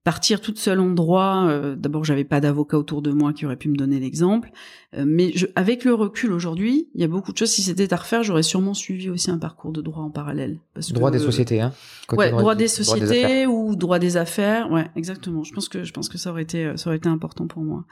partir 0.04 0.40
toute 0.40 0.58
seule 0.58 0.80
en 0.80 0.90
droit. 0.90 1.46
Euh, 1.48 1.76
D'abord, 1.76 2.04
j'avais 2.04 2.24
pas 2.24 2.40
d'avocat 2.40 2.78
autour 2.78 3.02
de 3.02 3.10
moi 3.10 3.32
qui 3.32 3.46
aurait 3.46 3.56
pu 3.56 3.68
me 3.68 3.76
donner 3.76 4.00
l'exemple. 4.00 4.50
Euh, 4.96 5.04
mais 5.06 5.32
je, 5.34 5.46
avec 5.54 5.84
le 5.84 5.94
recul 5.94 6.32
aujourd'hui, 6.32 6.88
il 6.94 7.00
y 7.00 7.04
a 7.04 7.08
beaucoup 7.08 7.32
de 7.32 7.38
choses. 7.38 7.50
Si 7.50 7.62
c'était 7.62 7.92
à 7.92 7.96
refaire, 7.96 8.22
j'aurais 8.22 8.42
sûrement 8.42 8.74
suivi 8.74 9.10
aussi 9.10 9.30
un 9.30 9.38
parcours 9.38 9.72
de 9.72 9.82
droit 9.82 10.02
en 10.02 10.10
parallèle. 10.10 10.58
Parce 10.74 10.92
droit 10.92 11.10
que, 11.10 11.16
des 11.16 11.22
sociétés, 11.22 11.60
hein. 11.60 11.72
Côté 12.08 12.18
ouais, 12.18 12.30
droit, 12.30 12.40
droit, 12.40 12.54
des 12.54 12.68
sociétés 12.68 13.06
droit 13.06 13.28
des 13.28 13.46
ou 13.46 13.76
droit 13.76 13.98
des 13.98 14.16
affaires. 14.16 14.70
Ouais, 14.70 14.90
exactement. 14.96 15.44
Je 15.44 15.52
pense 15.52 15.68
que 15.68 15.84
je 15.84 15.92
pense 15.92 16.08
que 16.08 16.18
ça 16.18 16.30
aurait 16.30 16.42
été 16.42 16.76
ça 16.76 16.88
aurait 16.88 16.96
été 16.96 17.08
important 17.08 17.46
pour 17.46 17.62
moi. 17.62 17.84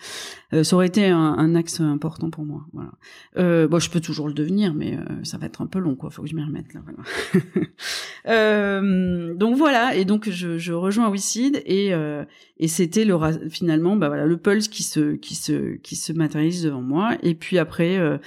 Euh, 0.54 0.64
ça 0.64 0.76
aurait 0.76 0.86
été 0.86 1.06
un, 1.06 1.18
un, 1.18 1.54
axe 1.54 1.80
important 1.80 2.30
pour 2.30 2.44
moi. 2.44 2.66
Voilà. 2.72 2.90
Euh, 3.36 3.68
bon, 3.68 3.78
je 3.78 3.90
peux 3.90 4.00
toujours 4.00 4.28
le 4.28 4.34
devenir, 4.34 4.74
mais 4.74 4.96
euh, 4.96 5.02
ça 5.24 5.38
va 5.38 5.46
être 5.46 5.60
un 5.60 5.66
peu 5.66 5.78
long, 5.78 5.94
quoi. 5.94 6.10
Faut 6.10 6.22
que 6.22 6.28
je 6.28 6.34
m'y 6.34 6.42
remette 6.42 6.72
là. 6.74 6.80
Voilà. 8.24 8.80
donc 9.34 9.56
voilà. 9.56 9.94
Et 9.94 10.04
donc 10.04 10.28
je, 10.28 10.58
je 10.58 10.72
rejoins 10.72 11.08
Wicid 11.10 11.62
et 11.66 11.92
et 12.58 12.68
c'était 12.68 13.04
le 13.04 13.16
finalement 13.50 13.96
bah 13.96 14.08
voilà 14.08 14.26
le 14.26 14.36
pulse 14.36 14.68
qui 14.68 14.82
se 14.82 15.14
qui 15.16 15.34
se 15.34 15.76
qui 15.76 15.96
se 15.96 16.12
matérialise 16.12 16.62
devant 16.64 16.82
moi. 16.82 17.16
Et 17.22 17.34
puis 17.34 17.58
après 17.58 17.98
euh, 17.98 18.18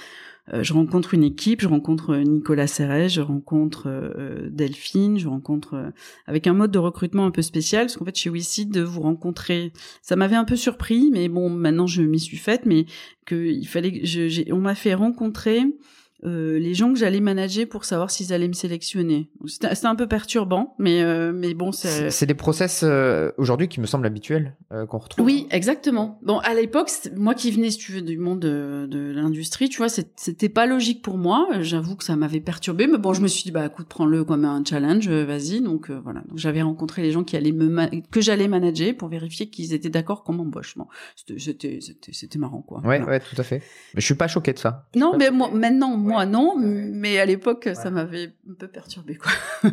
euh, 0.52 0.62
je 0.62 0.72
rencontre 0.72 1.14
une 1.14 1.22
équipe, 1.22 1.60
je 1.60 1.68
rencontre 1.68 2.16
Nicolas 2.16 2.66
Serret, 2.66 3.08
je 3.08 3.20
rencontre 3.20 3.84
euh, 3.86 4.48
Delphine, 4.50 5.18
je 5.18 5.28
rencontre 5.28 5.92
avec 6.26 6.46
un 6.46 6.52
mode 6.52 6.70
de 6.70 6.78
recrutement 6.78 7.26
un 7.26 7.30
peu 7.30 7.42
spécial 7.42 7.86
parce 7.86 7.96
qu'en 7.96 8.04
fait 8.04 8.16
chez 8.16 8.30
WeSeed 8.30 8.70
de 8.70 8.82
vous 8.82 9.02
rencontrer, 9.02 9.72
ça 10.02 10.16
m'avait 10.16 10.36
un 10.36 10.44
peu 10.44 10.56
surpris 10.56 11.10
mais 11.12 11.28
bon 11.28 11.50
maintenant 11.50 11.86
je 11.86 12.02
m'y 12.02 12.20
suis 12.20 12.38
faite 12.38 12.62
mais 12.66 12.86
que 13.26 13.34
il 13.34 13.66
fallait 13.66 14.04
je, 14.04 14.52
on 14.52 14.60
m'a 14.60 14.74
fait 14.74 14.94
rencontrer 14.94 15.62
euh, 16.24 16.58
les 16.58 16.74
gens 16.74 16.92
que 16.92 16.98
j'allais 16.98 17.20
manager 17.20 17.66
pour 17.68 17.84
savoir 17.84 18.10
s'ils 18.10 18.32
allaient 18.32 18.48
me 18.48 18.52
sélectionner. 18.52 19.30
C'était 19.46 19.86
un 19.86 19.96
peu 19.96 20.06
perturbant, 20.06 20.74
mais 20.78 21.02
euh, 21.02 21.32
mais 21.34 21.54
bon, 21.54 21.72
c'est. 21.72 22.10
C'est 22.10 22.26
des 22.26 22.34
process 22.34 22.82
euh, 22.84 23.32
aujourd'hui 23.38 23.68
qui 23.68 23.80
me 23.80 23.86
semblent 23.86 24.06
habituels 24.06 24.56
qu'on 24.88 24.98
retrouve. 24.98 25.24
Oui, 25.24 25.46
exactement. 25.50 26.18
Bon, 26.22 26.38
à 26.38 26.54
l'époque, 26.54 26.90
moi 27.16 27.34
qui 27.34 27.50
venais, 27.50 27.70
si 27.70 27.78
tu 27.78 27.92
veux, 27.92 28.02
du 28.02 28.18
monde 28.18 28.40
de, 28.40 28.86
de 28.88 29.12
l'industrie, 29.12 29.68
tu 29.68 29.78
vois, 29.78 29.88
c'était 29.88 30.48
pas 30.48 30.66
logique 30.66 31.02
pour 31.02 31.18
moi. 31.18 31.48
J'avoue 31.60 31.96
que 31.96 32.04
ça 32.04 32.16
m'avait 32.16 32.40
perturbé, 32.40 32.86
mais 32.86 32.98
bon, 32.98 33.12
je 33.12 33.20
me 33.20 33.28
suis 33.28 33.42
dit, 33.44 33.50
bah, 33.50 33.66
écoute, 33.66 33.86
prends-le 33.88 34.24
comme 34.24 34.44
un 34.44 34.62
challenge, 34.64 35.08
vas-y. 35.08 35.60
Donc 35.60 35.90
voilà. 35.90 36.20
Donc 36.28 36.38
j'avais 36.38 36.62
rencontré 36.62 37.02
les 37.02 37.10
gens 37.10 37.24
qui 37.24 37.36
allaient 37.36 37.52
me 37.52 37.72
que 38.10 38.20
j'allais 38.20 38.48
manager 38.48 38.96
pour 38.96 39.08
vérifier 39.08 39.50
qu'ils 39.50 39.74
étaient 39.74 39.90
d'accord 39.90 40.22
qu'on 40.22 40.34
m'embauche. 40.34 40.76
Bon, 40.76 40.86
c'était 41.16 41.80
c'était 41.80 42.38
marrant, 42.38 42.62
quoi. 42.62 42.78
Ouais, 42.78 42.98
voilà. 42.98 43.06
ouais, 43.06 43.20
tout 43.20 43.36
à 43.38 43.42
fait. 43.42 43.62
Mais 43.94 44.00
je 44.00 44.06
suis 44.06 44.14
pas 44.14 44.28
choqué 44.28 44.52
de 44.52 44.58
ça. 44.58 44.86
Non, 44.94 45.14
mais 45.18 45.30
moi, 45.30 45.50
maintenant, 45.52 45.96
moi 45.96 46.11
non, 46.26 46.56
mais 46.58 47.18
à 47.18 47.26
l'époque 47.26 47.68
ça 47.74 47.90
m'avait 47.90 48.32
un 48.48 48.54
peu 48.58 48.68
perturbé 48.68 49.16
quoi. 49.16 49.32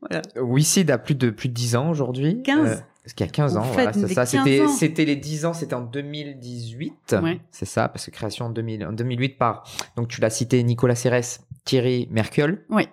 voilà. 0.00 0.22
WeSeed 0.36 0.90
a 0.90 0.98
plus 0.98 1.14
de 1.14 1.30
plus 1.30 1.48
de 1.48 1.54
10 1.54 1.76
ans 1.76 1.90
aujourd'hui. 1.90 2.42
15 2.42 2.70
euh, 2.70 2.76
parce 3.02 3.14
qu'il 3.14 3.26
y 3.26 3.28
a 3.28 3.32
15 3.32 3.56
ans, 3.56 3.62
voilà, 3.62 3.92
c'est 3.92 4.06
ça. 4.08 4.26
C'était, 4.26 4.68
c'était 4.68 5.04
les 5.04 5.16
10 5.16 5.46
ans, 5.46 5.52
c'était 5.52 5.74
en 5.74 5.80
2018. 5.80 7.16
Ouais. 7.20 7.40
C'est 7.50 7.64
ça, 7.64 7.88
parce 7.88 8.06
que 8.06 8.12
création 8.12 8.46
en, 8.46 8.50
2000, 8.50 8.86
en 8.86 8.92
2008 8.92 9.38
par, 9.38 9.64
donc 9.96 10.06
tu 10.06 10.20
l'as 10.20 10.30
cité, 10.30 10.62
Nicolas 10.62 10.94
Cérès, 10.94 11.40
Thierry 11.64 12.06
Mercule. 12.12 12.64
Oui. 12.70 12.86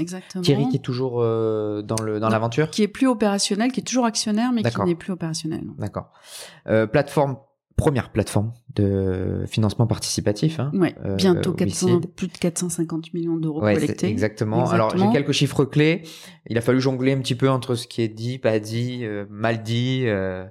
Exactement. 0.00 0.42
Thierry 0.42 0.68
qui 0.68 0.76
est 0.76 0.82
toujours 0.82 1.20
euh, 1.20 1.82
dans 1.82 2.02
le 2.02 2.18
dans 2.18 2.30
l'aventure. 2.30 2.70
Qui 2.70 2.82
est 2.82 2.88
plus 2.88 3.06
opérationnel, 3.06 3.72
qui 3.72 3.80
est 3.80 3.84
toujours 3.84 4.06
actionnaire, 4.06 4.50
mais 4.52 4.62
qui 4.62 4.80
n'est 4.82 4.94
plus 4.94 5.12
opérationnel. 5.12 5.64
D'accord. 5.78 6.10
Euh, 6.66 6.86
plateforme 6.86 7.36
première 7.76 8.10
plateforme 8.10 8.52
de 8.74 9.44
financement 9.46 9.86
participatif. 9.86 10.60
Hein, 10.60 10.70
ouais, 10.74 10.94
bientôt 11.16 11.52
400, 11.52 12.00
plus 12.16 12.28
de 12.28 12.38
450 12.38 13.12
millions 13.14 13.36
d'euros 13.36 13.62
ouais, 13.62 13.74
collectés. 13.74 14.08
Exactement. 14.08 14.62
exactement. 14.62 14.70
Alors 14.70 14.96
j'ai 14.96 15.12
quelques 15.12 15.32
chiffres 15.32 15.64
clés. 15.64 16.02
Il 16.46 16.58
a 16.58 16.60
fallu 16.60 16.80
jongler 16.80 17.12
un 17.12 17.18
petit 17.18 17.34
peu 17.34 17.48
entre 17.48 17.74
ce 17.74 17.86
qui 17.86 18.02
est 18.02 18.08
dit, 18.08 18.38
pas 18.38 18.58
dit, 18.58 19.00
euh, 19.02 19.26
mal 19.30 19.62
dit. 19.62 20.04
Euh, 20.06 20.44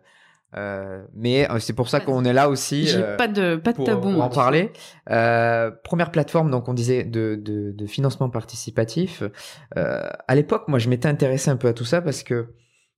euh, 0.57 1.03
mais 1.15 1.47
c'est 1.59 1.73
pour 1.73 1.89
ça 1.89 1.99
qu'on 1.99 2.25
est 2.25 2.33
là 2.33 2.49
aussi. 2.49 2.85
J'ai 2.85 3.01
pas 3.17 3.27
de 3.27 3.55
pas 3.55 3.71
de 3.71 3.77
pour, 3.77 3.85
tabou. 3.85 4.11
Pour 4.11 4.23
en 4.23 4.29
parler. 4.29 4.71
première 5.83 6.11
plateforme, 6.11 6.51
donc 6.51 6.67
on 6.67 6.73
disait 6.73 7.03
de, 7.03 7.39
de, 7.41 7.71
de 7.71 7.85
financement 7.85 8.29
participatif. 8.29 9.23
à 9.75 10.35
l'époque, 10.35 10.67
moi, 10.67 10.79
je 10.79 10.89
m'étais 10.89 11.07
intéressé 11.07 11.49
un 11.49 11.57
peu 11.57 11.67
à 11.67 11.73
tout 11.73 11.85
ça 11.85 12.01
parce 12.01 12.23
que 12.23 12.53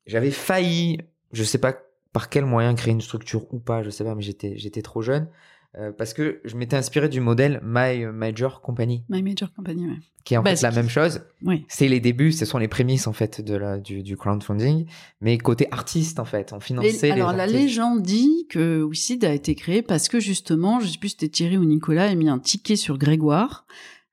j'avais 0.06 0.32
failli, 0.32 1.00
je 1.32 1.44
sais 1.44 1.60
pas 1.60 1.76
par 2.14 2.30
quel 2.30 2.46
moyen 2.46 2.74
créer 2.76 2.94
une 2.94 3.02
structure 3.02 3.52
ou 3.54 3.60
pas, 3.60 3.84
je 3.84 3.90
sais 3.90 4.04
pas, 4.04 4.16
mais 4.16 4.22
j'étais 4.22 4.58
j'étais 4.58 4.82
trop 4.82 5.02
jeune. 5.02 5.28
Euh, 5.76 5.92
parce 5.92 6.14
que 6.14 6.40
je 6.46 6.56
m'étais 6.56 6.76
inspiré 6.76 7.10
du 7.10 7.20
modèle 7.20 7.60
My 7.64 8.06
Major 8.06 8.62
Company. 8.62 9.04
My 9.10 9.24
Major 9.24 9.52
Company, 9.52 9.88
ouais. 9.88 9.98
Qui 10.24 10.36
est 10.36 10.38
en 10.38 10.44
bah, 10.44 10.56
fait 10.56 10.62
la 10.62 10.70
même 10.70 10.88
chose. 10.88 11.22
Oui. 11.42 11.66
C'est 11.68 11.88
les 11.88 12.00
débuts, 12.00 12.32
ce 12.32 12.46
sont 12.46 12.60
les 12.60 12.68
prémices 12.68 13.08
en 13.08 13.14
fait 13.14 13.42
de 13.42 13.56
la, 13.56 13.80
du, 13.80 14.04
du 14.04 14.16
crowdfunding, 14.16 14.86
mais 15.20 15.36
côté 15.40 15.68
artiste 15.72 16.20
en 16.20 16.26
fait, 16.26 16.54
on 16.54 16.60
finançait 16.60 17.08
Et, 17.08 17.12
alors, 17.12 17.32
les 17.32 17.38
la 17.38 17.48
légende 17.48 18.04
dit 18.04 18.46
que 18.50 18.84
WeSeed 18.84 19.26
a 19.26 19.34
été 19.34 19.56
créé 19.56 19.82
parce 19.82 20.10
que 20.10 20.20
justement, 20.20 20.80
je 20.80 20.86
sais 20.86 21.00
plus 21.00 21.10
si 21.10 21.16
c'était 21.20 21.32
Thierry 21.32 21.58
ou 21.58 21.66
Nicolas, 21.66 22.06
a 22.06 22.14
mis 22.14 22.30
un 22.30 22.38
ticket 22.38 22.76
sur 22.76 23.00
Grégoire 23.00 23.66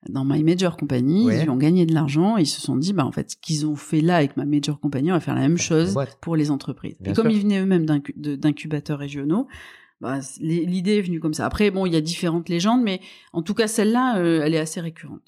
dans 0.09 0.25
My 0.25 0.43
Major 0.43 0.77
Company, 0.77 1.25
Ouais. 1.27 1.43
ils 1.43 1.49
ont 1.49 1.55
gagné 1.57 1.85
de 1.85 1.93
l'argent 1.93 2.37
et 2.37 2.41
ils 2.41 2.47
se 2.47 2.59
sont 2.59 2.75
dit, 2.75 2.91
bah 2.93 3.05
en 3.05 3.11
fait, 3.11 3.31
ce 3.31 3.35
qu'ils 3.37 3.65
ont 3.67 3.75
fait 3.75 4.01
là 4.01 4.17
avec 4.17 4.35
My 4.37 4.45
Major 4.45 4.79
Company, 4.79 5.11
on 5.11 5.15
va 5.15 5.19
faire 5.19 5.35
la 5.35 5.41
même 5.41 5.57
chose 5.59 5.93
boîte. 5.93 6.17
pour 6.21 6.35
les 6.35 6.49
entreprises. 6.49 6.95
Bien 6.99 7.13
et 7.13 7.15
comme 7.15 7.29
ils 7.29 7.41
venaient 7.41 7.59
eux-mêmes 7.61 7.85
d'incubateurs 8.15 8.97
régionaux, 8.99 9.47
bah, 9.99 10.19
l'idée 10.39 10.97
est 10.97 11.01
venue 11.01 11.19
comme 11.19 11.35
ça. 11.35 11.45
Après, 11.45 11.69
bon, 11.69 11.85
il 11.85 11.93
y 11.93 11.95
a 11.95 12.01
différentes 12.01 12.49
légendes, 12.49 12.81
mais 12.81 12.99
en 13.33 13.43
tout 13.43 13.53
cas, 13.53 13.67
celle-là, 13.67 14.17
euh, 14.17 14.41
elle 14.43 14.55
est 14.55 14.59
assez 14.59 14.81
récurrente. 14.81 15.21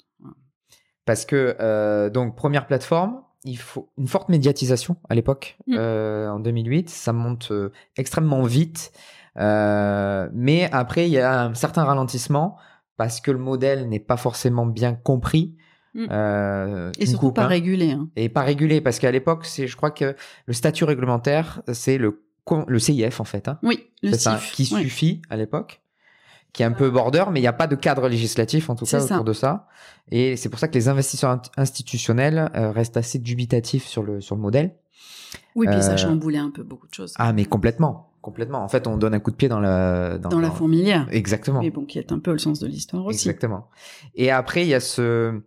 Parce 1.06 1.24
que 1.26 1.54
euh, 1.60 2.10
donc 2.10 2.34
première 2.34 2.66
plateforme, 2.66 3.20
il 3.44 3.58
faut 3.58 3.90
une 3.98 4.08
forte 4.08 4.30
médiatisation 4.30 4.96
à 5.08 5.14
l'époque 5.14 5.58
Mm. 5.68 5.74
euh, 5.78 6.28
en 6.30 6.40
2008, 6.40 6.88
ça 6.90 7.12
monte 7.12 7.52
extrêmement 7.96 8.42
vite, 8.42 8.90
mais 9.36 10.68
après 10.72 11.06
il 11.06 11.12
y 11.12 11.18
a 11.18 11.44
un 11.44 11.54
certain 11.54 11.84
ralentissement 11.84 12.56
parce 12.96 13.20
que 13.20 13.30
le 13.30 13.38
modèle 13.38 13.88
n'est 13.88 14.00
pas 14.00 14.16
forcément 14.16 14.66
bien 14.66 14.94
compris. 14.94 15.54
Mm. 15.94 16.06
Euh, 16.10 16.90
Et 16.98 17.06
surtout 17.06 17.26
coupe, 17.26 17.36
pas 17.36 17.44
hein. 17.44 17.48
régulé. 17.48 17.92
Hein. 17.92 18.08
et 18.16 18.28
pas 18.28 18.42
régulé 18.42 18.80
parce 18.80 18.98
qu'à 18.98 19.12
l'époque 19.12 19.44
c'est 19.46 19.68
je 19.68 19.76
crois 19.76 19.92
que 19.92 20.16
le 20.46 20.52
statut 20.52 20.82
réglementaire 20.84 21.62
c'est 21.72 21.98
le 21.98 22.20
le 22.66 22.78
CIF 22.80 23.20
en 23.20 23.24
fait 23.24 23.46
hein. 23.48 23.58
Oui, 23.62 23.90
le 24.02 24.12
ça 24.12 24.38
CIF. 24.38 24.52
qui 24.52 24.64
suffit 24.66 25.22
à 25.30 25.36
l'époque 25.36 25.80
qui 26.52 26.62
est 26.62 26.66
un 26.66 26.72
peu 26.72 26.90
border 26.90 27.24
mais 27.30 27.38
il 27.38 27.42
n'y 27.42 27.48
a 27.48 27.52
pas 27.52 27.68
de 27.68 27.76
cadre 27.76 28.08
législatif 28.08 28.70
en 28.70 28.74
tout 28.74 28.84
cas 28.86 28.98
ça. 29.00 29.14
autour 29.14 29.24
de 29.24 29.32
ça 29.32 29.68
et 30.10 30.36
c'est 30.36 30.48
pour 30.48 30.58
ça 30.58 30.66
que 30.66 30.74
les 30.74 30.88
investisseurs 30.88 31.40
institutionnels 31.56 32.50
euh, 32.56 32.72
restent 32.72 32.96
assez 32.96 33.18
dubitatifs 33.20 33.86
sur 33.86 34.02
le 34.02 34.20
sur 34.20 34.34
le 34.34 34.42
modèle 34.42 34.74
Oui, 35.54 35.68
puis 35.70 35.80
ça 35.80 35.92
Euh, 35.92 35.96
chamboulait 35.96 36.38
un 36.38 36.50
peu 36.50 36.64
beaucoup 36.64 36.88
de 36.88 36.94
choses. 36.94 37.14
ah 37.18 37.32
mais 37.32 37.44
complètement 37.44 38.10
complètement 38.24 38.64
en 38.64 38.68
fait 38.68 38.86
on 38.86 38.96
donne 38.96 39.12
un 39.12 39.20
coup 39.20 39.30
de 39.30 39.36
pied 39.36 39.48
dans 39.48 39.60
la 39.60 40.16
dans 40.16 40.40
la 40.40 40.50
fourmilière. 40.50 41.06
exactement 41.10 41.60
Mais 41.60 41.70
bon, 41.70 41.84
qui 41.84 41.98
est 41.98 42.10
un 42.10 42.18
peu 42.18 42.32
le 42.32 42.38
sens 42.38 42.58
de 42.58 42.66
l'histoire 42.66 43.04
aussi. 43.04 43.28
Exactement. 43.28 43.68
Et 44.14 44.30
après, 44.30 44.62
il 44.62 44.68
y 44.68 44.74
a 44.74 44.80
ce, 44.80 45.40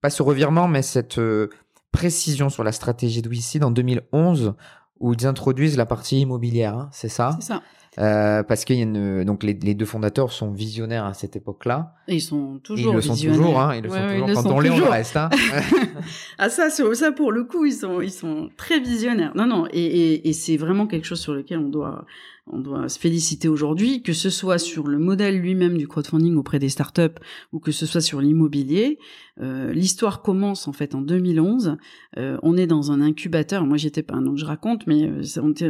pas 0.00 0.10
ce 0.10 0.22
revirement, 0.22 0.66
mais 0.66 0.82
cette 0.82 1.18
euh, 1.18 1.50
précision 1.92 2.48
sur 2.48 2.64
la 2.64 2.72
stratégie 2.72 3.22
de 3.22 3.64
en 3.64 3.70
2011, 3.70 4.54
où 4.98 5.12
ils 5.12 5.26
introduisent 5.26 5.76
la 5.76 5.86
partie 5.86 6.20
immobilière, 6.20 6.76
hein, 6.76 6.88
c'est 6.92 7.08
ça? 7.08 7.36
C'est 7.40 7.46
ça. 7.46 7.62
Euh, 7.98 8.42
Parce 8.42 8.64
qu'il 8.64 8.76
y 8.76 8.80
a 8.80 8.82
une, 8.82 9.24
donc 9.24 9.42
les, 9.42 9.54
les 9.54 9.74
deux 9.74 9.86
fondateurs 9.86 10.30
sont 10.32 10.50
visionnaires 10.50 11.04
à 11.06 11.14
cette 11.14 11.34
époque-là. 11.36 11.94
Ils 12.08 12.20
sont 12.20 12.58
toujours 12.62 12.92
ils 12.92 12.96
le 12.96 13.00
sont 13.02 13.14
toujours, 13.16 13.60
hein, 13.60 13.74
ils 13.76 13.82
le 13.82 13.90
Ouais, 13.90 13.96
sont 13.98 14.02
toujours. 14.06 14.26
ils 14.26 14.28
le 14.28 14.34
Quand 14.34 14.42
sont 14.42 14.50
on 14.50 14.60
l'est, 14.60 14.68
on 14.70 14.74
le 14.74 14.78
toujours. 14.80 14.92
reste. 14.92 15.16
Hein. 15.16 15.30
Ah 16.38 16.48
ça, 16.50 16.70
sur- 16.70 16.94
ça 16.94 17.12
pour 17.12 17.32
le 17.32 17.44
coup, 17.44 17.64
ils 17.64 17.72
sont, 17.72 18.00
ils 18.00 18.10
sont 18.12 18.50
très 18.56 18.80
visionnaires. 18.80 19.32
Non, 19.34 19.46
non, 19.46 19.66
et, 19.72 19.80
et, 19.80 20.28
et 20.28 20.32
c'est 20.32 20.56
vraiment 20.56 20.86
quelque 20.86 21.04
chose 21.06 21.20
sur 21.20 21.32
lequel 21.34 21.58
on 21.58 21.68
doit 21.68 22.04
on 22.46 22.60
doit 22.60 22.88
se 22.88 22.98
féliciter 22.98 23.48
aujourd'hui, 23.48 24.02
que 24.02 24.12
ce 24.12 24.30
soit 24.30 24.58
sur 24.58 24.86
le 24.86 24.98
modèle 24.98 25.40
lui-même 25.40 25.76
du 25.76 25.88
crowdfunding 25.88 26.36
auprès 26.36 26.58
des 26.58 26.68
startups 26.68 27.18
ou 27.52 27.58
que 27.58 27.72
ce 27.72 27.86
soit 27.86 28.00
sur 28.00 28.20
l'immobilier. 28.20 28.98
Euh, 29.40 29.72
l'histoire 29.72 30.22
commence 30.22 30.68
en 30.68 30.72
fait 30.72 30.94
en 30.94 31.00
2011. 31.00 31.76
Euh, 32.16 32.38
on 32.42 32.56
est 32.56 32.66
dans 32.66 32.92
un 32.92 33.00
incubateur. 33.00 33.66
Moi, 33.66 33.76
j'étais 33.76 34.02
pas, 34.02 34.16
donc 34.20 34.36
je 34.36 34.44
raconte, 34.44 34.86
mais 34.86 35.10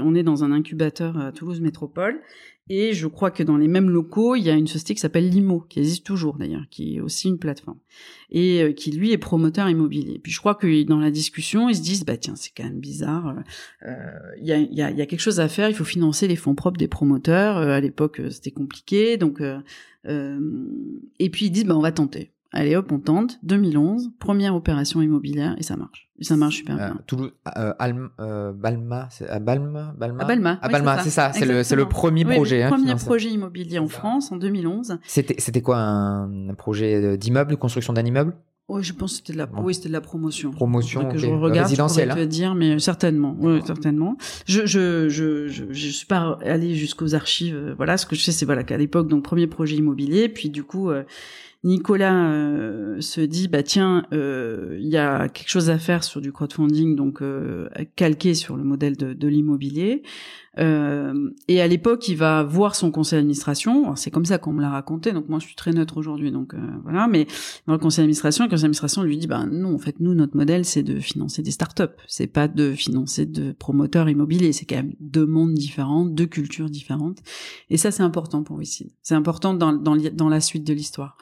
on 0.02 0.14
est 0.14 0.22
dans 0.22 0.44
un 0.44 0.52
incubateur 0.52 1.18
à 1.18 1.32
Toulouse 1.32 1.60
Métropole 1.60 2.20
et 2.68 2.92
je 2.94 3.06
crois 3.06 3.30
que 3.30 3.42
dans 3.42 3.56
les 3.56 3.68
mêmes 3.68 3.90
locaux, 3.90 4.34
il 4.34 4.42
y 4.42 4.50
a 4.50 4.54
une 4.54 4.66
société 4.66 4.94
qui 4.94 5.00
s'appelle 5.00 5.28
Limo, 5.28 5.60
qui 5.68 5.78
existe 5.78 6.04
toujours 6.04 6.36
d'ailleurs, 6.36 6.64
qui 6.70 6.96
est 6.96 7.00
aussi 7.00 7.28
une 7.28 7.38
plateforme, 7.38 7.78
et 8.30 8.62
euh, 8.62 8.72
qui 8.72 8.90
lui 8.90 9.12
est 9.12 9.18
promoteur 9.18 9.68
immobilier. 9.68 10.18
Puis 10.18 10.32
je 10.32 10.40
crois 10.40 10.54
que 10.54 10.82
dans 10.82 10.98
la 10.98 11.10
discussion, 11.10 11.68
ils 11.68 11.76
se 11.76 11.82
disent, 11.82 12.04
bah 12.04 12.16
tiens, 12.16 12.34
c'est 12.36 12.50
quand 12.56 12.64
même 12.64 12.80
bizarre, 12.80 13.36
euh, 13.86 13.94
il 14.40 14.46
y, 14.46 14.52
a, 14.52 14.58
y, 14.58 14.82
a, 14.82 14.90
y, 14.90 15.00
a, 15.00 15.06
quelque 15.06 15.20
chose 15.20 15.38
à 15.40 15.48
faire, 15.48 15.68
il 15.68 15.76
faut 15.76 15.84
financer 15.84 16.26
les 16.26 16.36
fonds 16.36 16.54
propres 16.54 16.78
des 16.78 16.88
promoteurs. 16.88 17.56
Euh, 17.58 17.70
à 17.70 17.80
l'époque, 17.80 18.20
c'était 18.30 18.50
compliqué, 18.50 19.16
donc 19.16 19.40
et 20.08 21.30
puis 21.30 21.46
ils 21.46 21.50
disent, 21.50 21.64
bah 21.64 21.76
on 21.76 21.80
va 21.80 21.90
tenter. 21.90 22.32
Allez 22.52 22.76
hop, 22.76 22.90
on 22.92 22.98
tente. 22.98 23.38
2011, 23.42 24.10
première 24.18 24.54
opération 24.54 25.02
immobilière 25.02 25.54
et 25.58 25.62
ça 25.62 25.76
marche. 25.76 26.08
Et 26.18 26.24
ça 26.24 26.36
marche 26.36 26.56
super 26.56 26.76
bien. 26.76 26.98
Toulouse, 27.06 27.32
euh, 27.58 27.72
euh, 28.20 28.52
Balma, 28.52 29.08
c'est 29.10 29.28
à 29.28 29.38
Balma, 29.38 29.94
Balma. 29.98 30.22
À 30.22 30.26
Balma, 30.26 30.58
à 30.62 30.68
Balma, 30.68 30.98
c'est 31.02 31.10
ça. 31.10 31.32
C'est 31.32 31.44
le, 31.44 31.62
c'est 31.62 31.76
le 31.76 31.88
premier 31.88 32.24
projet. 32.24 32.58
Le 32.58 32.64
hein, 32.64 32.70
premier 32.70 32.94
projet 32.94 33.28
immobilier 33.28 33.78
en 33.78 33.88
France 33.88 34.32
en 34.32 34.36
2011. 34.36 34.98
C'était, 35.04 35.36
c'était 35.38 35.60
quoi 35.60 35.78
un, 35.78 36.54
projet 36.54 37.18
d'immeuble, 37.18 37.56
construction 37.56 37.92
d'un 37.92 38.04
immeuble 38.04 38.34
oui, 38.68 38.82
je 38.82 38.92
pense 38.92 39.12
que 39.12 39.16
c'était 39.18 39.32
de 39.34 39.38
la, 39.38 39.48
oui, 39.62 39.74
c'était 39.74 39.86
de 39.86 39.92
la 39.92 40.00
promotion. 40.00 40.50
Promotion, 40.50 41.08
que 41.08 41.18
je 41.18 41.28
regarde, 41.28 41.68
résidentielle. 41.68 42.10
Je 42.10 42.16
te 42.16 42.24
dire, 42.24 42.56
mais 42.56 42.80
certainement, 42.80 43.36
oui, 43.38 43.60
certainement. 43.64 44.16
Je, 44.44 44.66
je, 44.66 45.08
je, 45.08 45.46
je, 45.46 45.66
je 45.70 45.88
suis 45.88 46.06
pas 46.06 46.36
allé 46.44 46.74
jusqu'aux 46.74 47.14
archives. 47.14 47.54
Euh, 47.54 47.74
voilà, 47.76 47.96
ce 47.96 48.06
que 48.06 48.16
je 48.16 48.22
sais, 48.22 48.32
c'est 48.32 48.44
voilà 48.44 48.64
qu'à 48.64 48.76
l'époque, 48.76 49.06
donc 49.06 49.22
premier 49.22 49.46
projet 49.46 49.76
immobilier, 49.76 50.28
puis 50.28 50.50
du 50.50 50.64
coup, 50.64 50.90
Nicolas 51.66 52.30
euh, 52.30 53.00
se 53.00 53.20
dit 53.20 53.48
bah 53.48 53.64
tiens 53.64 54.06
euh, 54.12 54.78
il 54.80 54.86
y 54.86 54.96
a 54.96 55.28
quelque 55.28 55.48
chose 55.48 55.68
à 55.68 55.78
faire 55.78 56.04
sur 56.04 56.20
du 56.20 56.30
crowdfunding 56.30 56.94
donc 56.94 57.22
euh, 57.22 57.68
calqué 57.96 58.34
sur 58.34 58.56
le 58.56 58.62
modèle 58.62 58.96
de, 58.96 59.28
l'immobilier. 59.28 60.04
Et 60.58 61.60
à 61.60 61.66
l'époque 61.66 62.08
il 62.08 62.16
va 62.16 62.42
voir 62.44 62.76
son 62.76 62.90
conseil 62.90 63.18
d'administration. 63.18 63.94
C'est 63.96 64.10
comme 64.10 64.24
ça 64.24 64.38
qu'on 64.38 64.52
me 64.52 64.62
l'a 64.62 64.70
raconté 64.70 65.12
donc 65.12 65.28
moi 65.28 65.40
je 65.40 65.46
suis 65.46 65.56
très 65.56 65.72
neutre 65.72 65.96
aujourd'hui 65.96 66.30
donc 66.30 66.54
voilà. 66.84 67.08
Mais 67.08 67.26
dans 67.66 67.72
le 67.72 67.78
conseil 67.80 68.04
d'administration 68.04 68.44
le 68.44 68.48
conseil 68.48 68.62
d'administration 68.62 69.02
lui 69.02 69.18
dit 69.18 69.26
bah 69.26 69.44
non 69.44 69.74
en 69.74 69.78
fait 69.78 69.98
nous 69.98 70.14
notre 70.14 70.36
modèle 70.36 70.64
c'est 70.64 70.84
de 70.84 71.00
financer 71.00 71.42
des 71.42 71.50
startups. 71.50 71.96
C'est 72.06 72.28
pas 72.28 72.46
de 72.46 72.72
financer 72.72 73.26
de 73.26 73.52
promoteurs 73.52 74.08
immobiliers. 74.08 74.52
C'est 74.52 74.66
quand 74.66 74.76
même 74.76 74.94
deux 75.00 75.26
mondes 75.26 75.54
différents 75.54 76.06
deux 76.06 76.26
cultures 76.26 76.70
différentes. 76.70 77.18
Et 77.70 77.76
ça 77.76 77.90
c'est 77.90 78.04
important 78.04 78.44
pour 78.44 78.56
Wicid 78.56 78.92
c'est 79.02 79.16
important 79.16 79.52
dans, 79.52 79.72
dans, 79.72 79.96
dans 79.96 80.28
la 80.28 80.40
suite 80.40 80.64
de 80.64 80.72
l'histoire 80.72 81.18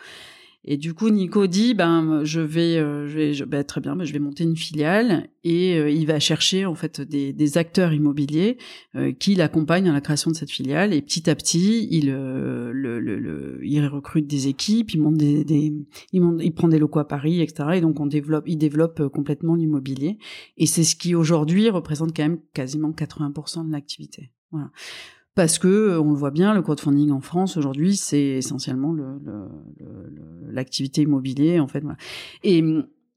et 0.67 0.79
du 0.79 0.95
coup, 0.95 1.11
Nico 1.11 1.47
dit, 1.47 1.75
ben, 1.75 2.25
je 2.25 2.41
vais, 2.41 2.79
euh, 2.79 3.07
je 3.07 3.15
vais, 3.15 3.35
je, 3.35 3.45
ben, 3.45 3.63
très 3.65 3.83
bien, 3.83 3.95
ben, 3.97 4.05
je 4.05 4.13
vais 4.15 4.19
monter 4.19 4.45
une 4.45 4.57
filiale 4.57 5.29
et 5.45 5.77
euh, 5.77 5.91
il 5.91 6.07
va 6.07 6.19
chercher 6.19 6.65
en 6.65 6.75
fait 6.75 7.03
des, 7.03 7.35
des 7.35 7.59
acteurs 7.59 7.93
immobiliers 7.93 8.57
euh, 8.97 9.13
qui 9.13 9.35
l'accompagnent 9.35 9.85
dans 9.85 9.93
la 9.93 10.01
création 10.01 10.31
de 10.31 10.37
cette 10.37 10.51
filiale. 10.51 10.95
Et 10.95 11.03
petit 11.03 11.29
à 11.29 11.35
petit, 11.35 11.87
il, 11.91 12.11
le, 12.11 12.73
le, 12.73 12.99
le, 12.99 13.61
il 13.63 13.87
recrute 13.87 14.27
des 14.27 14.49
équipes, 14.49 14.93
il 14.95 15.03
monte 15.03 15.19
des, 15.19 15.45
des 15.45 15.75
il, 16.13 16.23
monte, 16.23 16.41
il 16.43 16.55
prend 16.55 16.69
des 16.69 16.79
locaux 16.79 17.01
à 17.01 17.09
Paris, 17.09 17.43
etc. 17.43 17.69
Et 17.75 17.81
donc 17.83 18.01
on 18.01 18.07
développe, 18.07 18.45
il 18.47 18.57
développe 18.57 19.09
complètement 19.09 19.57
l'immobilier. 19.57 20.17
Et 20.57 20.65
c'est 20.65 20.85
ce 20.85 20.97
qui 20.97 21.15
aujourd'hui 21.15 21.69
représente 21.69 22.17
quand 22.17 22.23
même 22.23 22.41
quasiment 22.55 22.91
80% 22.91 23.67
de 23.67 23.73
l'activité. 23.73 24.31
Voilà 24.51 24.71
parce 25.35 25.59
que 25.59 25.69
euh, 25.69 26.01
on 26.01 26.11
le 26.11 26.17
voit 26.17 26.31
bien, 26.31 26.55
le 26.55 26.63
crowdfunding 26.63 27.11
en 27.11 27.21
France 27.21 27.57
aujourd'hui, 27.57 27.97
c'est 27.97 28.23
essentiellement 28.23 28.95
l'activité 30.51 31.01
le, 31.01 31.07
le, 31.07 31.11
immobilier 31.11 31.61
en 31.61 31.69
fait. 31.69 31.81
Voilà. 31.81 31.97
Et, 32.43 32.63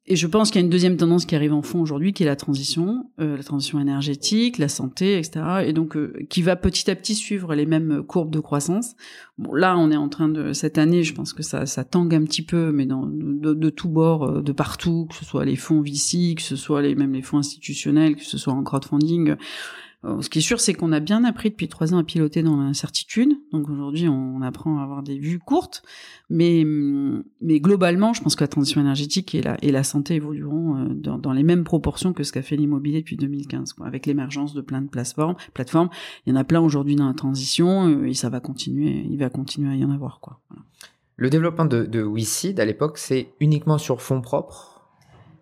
et 0.09 0.15
je 0.15 0.25
pense 0.25 0.49
qu'il 0.49 0.59
y 0.59 0.63
a 0.63 0.65
une 0.65 0.71
deuxième 0.71 0.97
tendance 0.97 1.25
qui 1.25 1.35
arrive 1.35 1.53
en 1.53 1.61
fond 1.61 1.81
aujourd'hui, 1.81 2.13
qui 2.13 2.23
est 2.23 2.25
la 2.25 2.37
transition, 2.37 3.11
euh, 3.19 3.37
la 3.37 3.43
transition 3.43 3.79
énergétique, 3.79 4.57
la 4.57 4.69
santé, 4.69 5.17
etc. 5.19 5.63
Et 5.65 5.73
donc 5.73 5.95
euh, 5.95 6.13
qui 6.29 6.41
va 6.41 6.55
petit 6.55 6.89
à 6.89 6.95
petit 6.95 7.13
suivre 7.13 7.53
les 7.53 7.65
mêmes 7.65 8.01
courbes 8.01 8.31
de 8.31 8.39
croissance. 8.39 8.95
Bon, 9.37 9.53
là, 9.53 9.77
on 9.77 9.91
est 9.91 9.97
en 9.97 10.09
train 10.09 10.29
de 10.29 10.53
cette 10.53 10.77
année, 10.79 11.03
je 11.03 11.13
pense 11.13 11.33
que 11.33 11.43
ça, 11.43 11.67
ça 11.67 11.83
tangue 11.83 12.15
un 12.15 12.23
petit 12.23 12.41
peu, 12.41 12.71
mais 12.71 12.87
dans, 12.87 13.05
de, 13.05 13.53
de 13.53 13.69
tous 13.69 13.89
bords, 13.89 14.41
de 14.41 14.51
partout, 14.53 15.05
que 15.09 15.15
ce 15.15 15.25
soit 15.25 15.45
les 15.45 15.55
fonds 15.55 15.81
VC, 15.81 16.35
que 16.35 16.41
ce 16.41 16.55
soit 16.55 16.81
les 16.81 16.95
même 16.95 17.13
les 17.13 17.21
fonds 17.21 17.37
institutionnels, 17.37 18.15
que 18.15 18.23
ce 18.23 18.39
soit 18.39 18.53
en 18.53 18.63
crowdfunding 18.63 19.35
euh, 20.05 20.21
ce 20.21 20.29
qui 20.29 20.39
est 20.39 20.41
sûr, 20.41 20.59
c'est 20.59 20.73
qu'on 20.73 20.91
a 20.91 20.99
bien 20.99 21.23
appris 21.23 21.49
depuis 21.49 21.67
trois 21.67 21.93
ans 21.93 21.97
à 21.97 22.03
piloter 22.03 22.43
dans 22.43 22.57
l'incertitude. 22.57 23.33
Donc 23.51 23.67
aujourd'hui, 23.69 24.07
on 24.07 24.41
apprend 24.41 24.79
à 24.79 24.83
avoir 24.83 25.01
des 25.01 25.17
vues 25.17 25.39
courtes, 25.39 25.81
mais 26.29 26.63
globalement, 27.43 28.13
je 28.13 28.21
pense 28.21 28.35
que 28.35 28.43
la 28.43 28.47
transition 28.47 28.79
énergétique 28.79 29.33
et 29.35 29.71
la 29.71 29.83
santé 29.83 30.15
évolueront 30.15 30.77
euh, 30.77 31.17
dans, 31.17 31.33
les 31.33 31.43
mêmes 31.43 31.63
proportions 31.63 32.13
que 32.13 32.23
ce 32.23 32.31
qu'a 32.31 32.43
fait 32.43 32.55
l'immobilier 32.55 32.99
depuis 32.99 33.17
2015, 33.17 33.73
quoi, 33.73 33.87
avec 33.87 34.05
l'émergence 34.05 34.53
de 34.53 34.61
plein 34.61 34.81
de 34.81 34.87
plateformes. 34.87 35.89
Il 36.25 36.29
y 36.29 36.33
en 36.33 36.39
a 36.39 36.43
plein 36.43 36.61
aujourd'hui 36.61 36.95
dans 36.95 37.07
la 37.07 37.13
transition 37.13 37.87
euh, 37.87 38.05
et 38.05 38.13
ça 38.13 38.29
va 38.29 38.39
continuer. 38.39 39.05
Il 39.09 39.17
va 39.17 39.29
continuer 39.29 39.71
à 39.71 39.75
y 39.75 39.83
en 39.83 39.91
avoir. 39.91 40.21
Le 41.15 41.29
développement 41.29 41.65
de, 41.65 41.83
de 41.83 42.59
à 42.61 42.65
l'époque, 42.65 42.97
c'est 42.97 43.29
uniquement 43.39 43.77
sur 43.77 44.01
fonds 44.01 44.21
propres? 44.21 44.76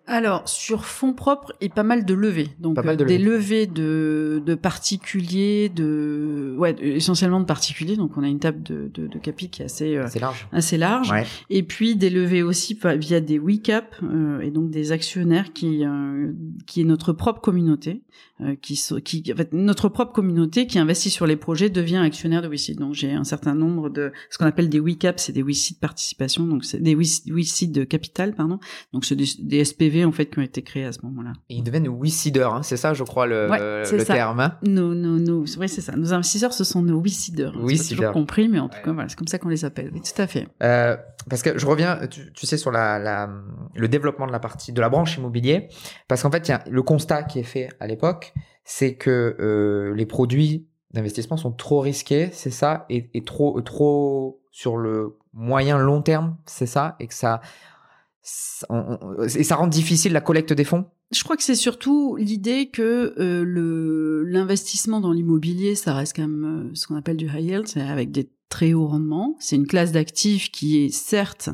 Alors 0.06 0.48
sur 0.48 0.84
fonds 0.84 1.12
propres 1.12 1.52
et 1.60 1.68
pas 1.68 1.82
mal 1.82 2.04
de 2.04 2.14
levées, 2.14 2.48
donc 2.60 2.78
euh, 2.78 2.96
des 2.96 3.18
levées 3.18 3.66
de, 3.66 4.40
de 4.44 4.54
particuliers, 4.54 5.68
de 5.68 6.54
ouais 6.56 6.76
essentiellement 6.80 7.40
de 7.40 7.44
particuliers. 7.44 7.96
Donc 7.96 8.16
on 8.16 8.22
a 8.22 8.28
une 8.28 8.38
table 8.38 8.62
de, 8.62 8.90
de, 8.94 9.06
de 9.08 9.18
capi 9.18 9.50
qui 9.50 9.62
est 9.62 9.64
assez 9.64 9.96
euh, 9.96 10.06
large, 10.20 10.48
assez 10.52 10.78
large. 10.78 11.10
Ouais. 11.10 11.24
Et 11.50 11.62
puis 11.62 11.96
des 11.96 12.10
levées 12.10 12.42
aussi 12.42 12.78
via 12.98 13.20
des 13.20 13.38
WeCap 13.38 13.96
euh, 14.02 14.40
et 14.40 14.50
donc 14.50 14.70
des 14.70 14.92
actionnaires 14.92 15.52
qui 15.52 15.84
euh, 15.84 16.32
qui 16.66 16.80
est 16.82 16.84
notre 16.84 17.12
propre 17.12 17.40
communauté, 17.40 18.02
qui 18.60 18.80
qui 19.04 19.32
en 19.32 19.36
fait 19.36 19.52
notre 19.52 19.88
propre 19.88 20.12
communauté 20.12 20.66
qui 20.66 20.78
investit 20.78 21.10
sur 21.10 21.26
les 21.26 21.36
projets 21.36 21.70
devient 21.70 21.96
actionnaire 21.98 22.42
de 22.42 22.48
WeSeed. 22.48 22.78
Donc 22.78 22.94
j'ai 22.94 23.12
un 23.12 23.24
certain 23.24 23.54
nombre 23.54 23.88
de 23.88 24.12
ce 24.30 24.38
qu'on 24.38 24.46
appelle 24.46 24.68
des 24.68 24.80
WeCap, 24.80 25.18
c'est 25.18 25.32
des 25.32 25.42
WeSeed 25.42 25.78
participation, 25.80 26.46
donc 26.46 26.64
c'est 26.64 26.82
des 26.82 26.94
WeSeed 26.94 27.72
de 27.72 27.84
capital 27.84 28.34
pardon. 28.34 28.58
Donc 28.92 29.04
c'est 29.04 29.16
des, 29.16 29.26
des 29.38 29.64
SPV 29.64 30.04
en 30.04 30.12
fait 30.12 30.26
qui 30.26 30.38
ont 30.38 30.42
été 30.42 30.62
créés 30.62 30.84
à 30.84 30.92
ce 30.92 31.00
moment-là. 31.04 31.32
Ils 31.48 31.62
deviennent 31.62 31.88
WeSeeders, 31.88 32.52
hein, 32.52 32.62
c'est 32.62 32.76
ça, 32.76 32.94
je 32.94 33.04
crois 33.04 33.26
le, 33.26 33.48
le 33.48 34.04
terme. 34.04 34.40
Hein 34.40 34.58
nos, 34.62 34.94
nos, 34.94 35.18
nos, 35.18 35.44
oui, 35.58 35.68
c'est 35.68 35.80
ça. 35.80 35.96
Nos 35.96 36.12
investisseurs, 36.12 36.52
ce 36.52 36.64
sont 36.64 36.82
nos 36.82 37.00
WeSeeders. 37.00 37.52
Oui, 37.60 37.78
c'est 37.78 37.94
toujours 37.94 38.12
compris, 38.12 38.48
mais 38.48 38.58
en 38.58 38.68
tout 38.68 38.78
cas, 38.84 38.92
voilà, 38.92 39.08
c'est 39.08 39.16
comme 39.16 39.28
ça 39.28 39.38
qu'on 39.38 39.48
les 39.48 39.64
appelle. 39.64 39.90
Oui, 39.92 40.00
tout 40.00 40.20
à 40.20 40.26
fait. 40.26 40.48
Euh, 40.62 40.96
parce 41.28 41.42
que 41.42 41.58
je 41.58 41.66
reviens, 41.66 42.06
tu, 42.08 42.32
tu 42.32 42.46
sais, 42.46 42.56
sur 42.56 42.70
la, 42.70 42.98
la, 42.98 43.30
le 43.74 43.88
développement 43.88 44.26
de 44.26 44.32
la 44.32 44.38
partie 44.38 44.72
de 44.72 44.80
la 44.80 44.88
branche 44.88 45.16
immobilier, 45.16 45.68
parce 46.08 46.22
qu'en 46.22 46.30
fait, 46.30 46.48
il 46.48 46.50
y 46.50 46.54
a 46.54 46.62
le 46.68 46.82
constat 46.82 47.24
qui 47.24 47.38
est 47.38 47.44
fait 47.44 47.68
à 47.80 47.86
l'époque, 47.86 48.25
c'est 48.66 48.96
que 48.96 49.36
euh, 49.38 49.94
les 49.94 50.06
produits 50.06 50.66
d'investissement 50.92 51.36
sont 51.36 51.52
trop 51.52 51.80
risqués, 51.80 52.30
c'est 52.32 52.50
ça, 52.50 52.84
et, 52.90 53.22
trop, 53.24 53.60
trop 53.62 54.40
sur 54.50 54.76
le 54.76 55.16
moyen 55.32 55.78
long 55.78 56.02
terme, 56.02 56.36
c'est 56.46 56.66
ça, 56.66 56.96
et 57.00 57.06
que 57.06 57.14
ça 57.14 57.40
et 59.36 59.44
ça 59.44 59.54
rend 59.54 59.68
difficile 59.68 60.12
la 60.12 60.20
collecte 60.20 60.52
des 60.52 60.64
fonds? 60.64 60.86
Je 61.12 61.22
crois 61.22 61.36
que 61.36 61.44
c'est 61.44 61.54
surtout 61.54 62.16
l'idée 62.16 62.70
que 62.70 63.14
euh, 63.18 64.24
l'investissement 64.26 65.00
dans 65.00 65.12
l'immobilier, 65.12 65.76
ça 65.76 65.94
reste 65.94 66.16
quand 66.16 66.26
même 66.26 66.70
euh, 66.70 66.74
ce 66.74 66.88
qu'on 66.88 66.96
appelle 66.96 67.16
du 67.16 67.26
high 67.26 67.44
yield, 67.44 67.68
c'est 67.68 67.82
avec 67.82 68.10
des 68.10 68.28
très 68.48 68.72
hauts 68.72 68.88
rendements. 68.88 69.36
C'est 69.38 69.54
une 69.54 69.68
classe 69.68 69.92
d'actifs 69.92 70.50
qui 70.50 70.78
est 70.78 70.88
certes 70.88 71.50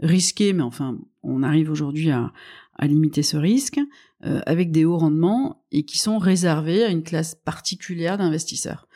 risquée, 0.00 0.52
mais 0.52 0.62
enfin, 0.62 0.98
on 1.22 1.42
arrive 1.42 1.70
aujourd'hui 1.70 2.10
à, 2.10 2.32
à 2.76 2.86
limiter 2.86 3.22
ce 3.22 3.38
risque 3.38 3.78
euh, 3.78 3.84
avec 4.22 4.70
des 4.70 4.84
hauts 4.84 4.98
rendements 4.98 5.64
et 5.72 5.84
qui 5.84 5.98
sont 5.98 6.18
réservés 6.18 6.84
à 6.84 6.88
une 6.88 7.02
classe 7.02 7.34
particulière 7.34 8.18
d'investisseurs. 8.18 8.86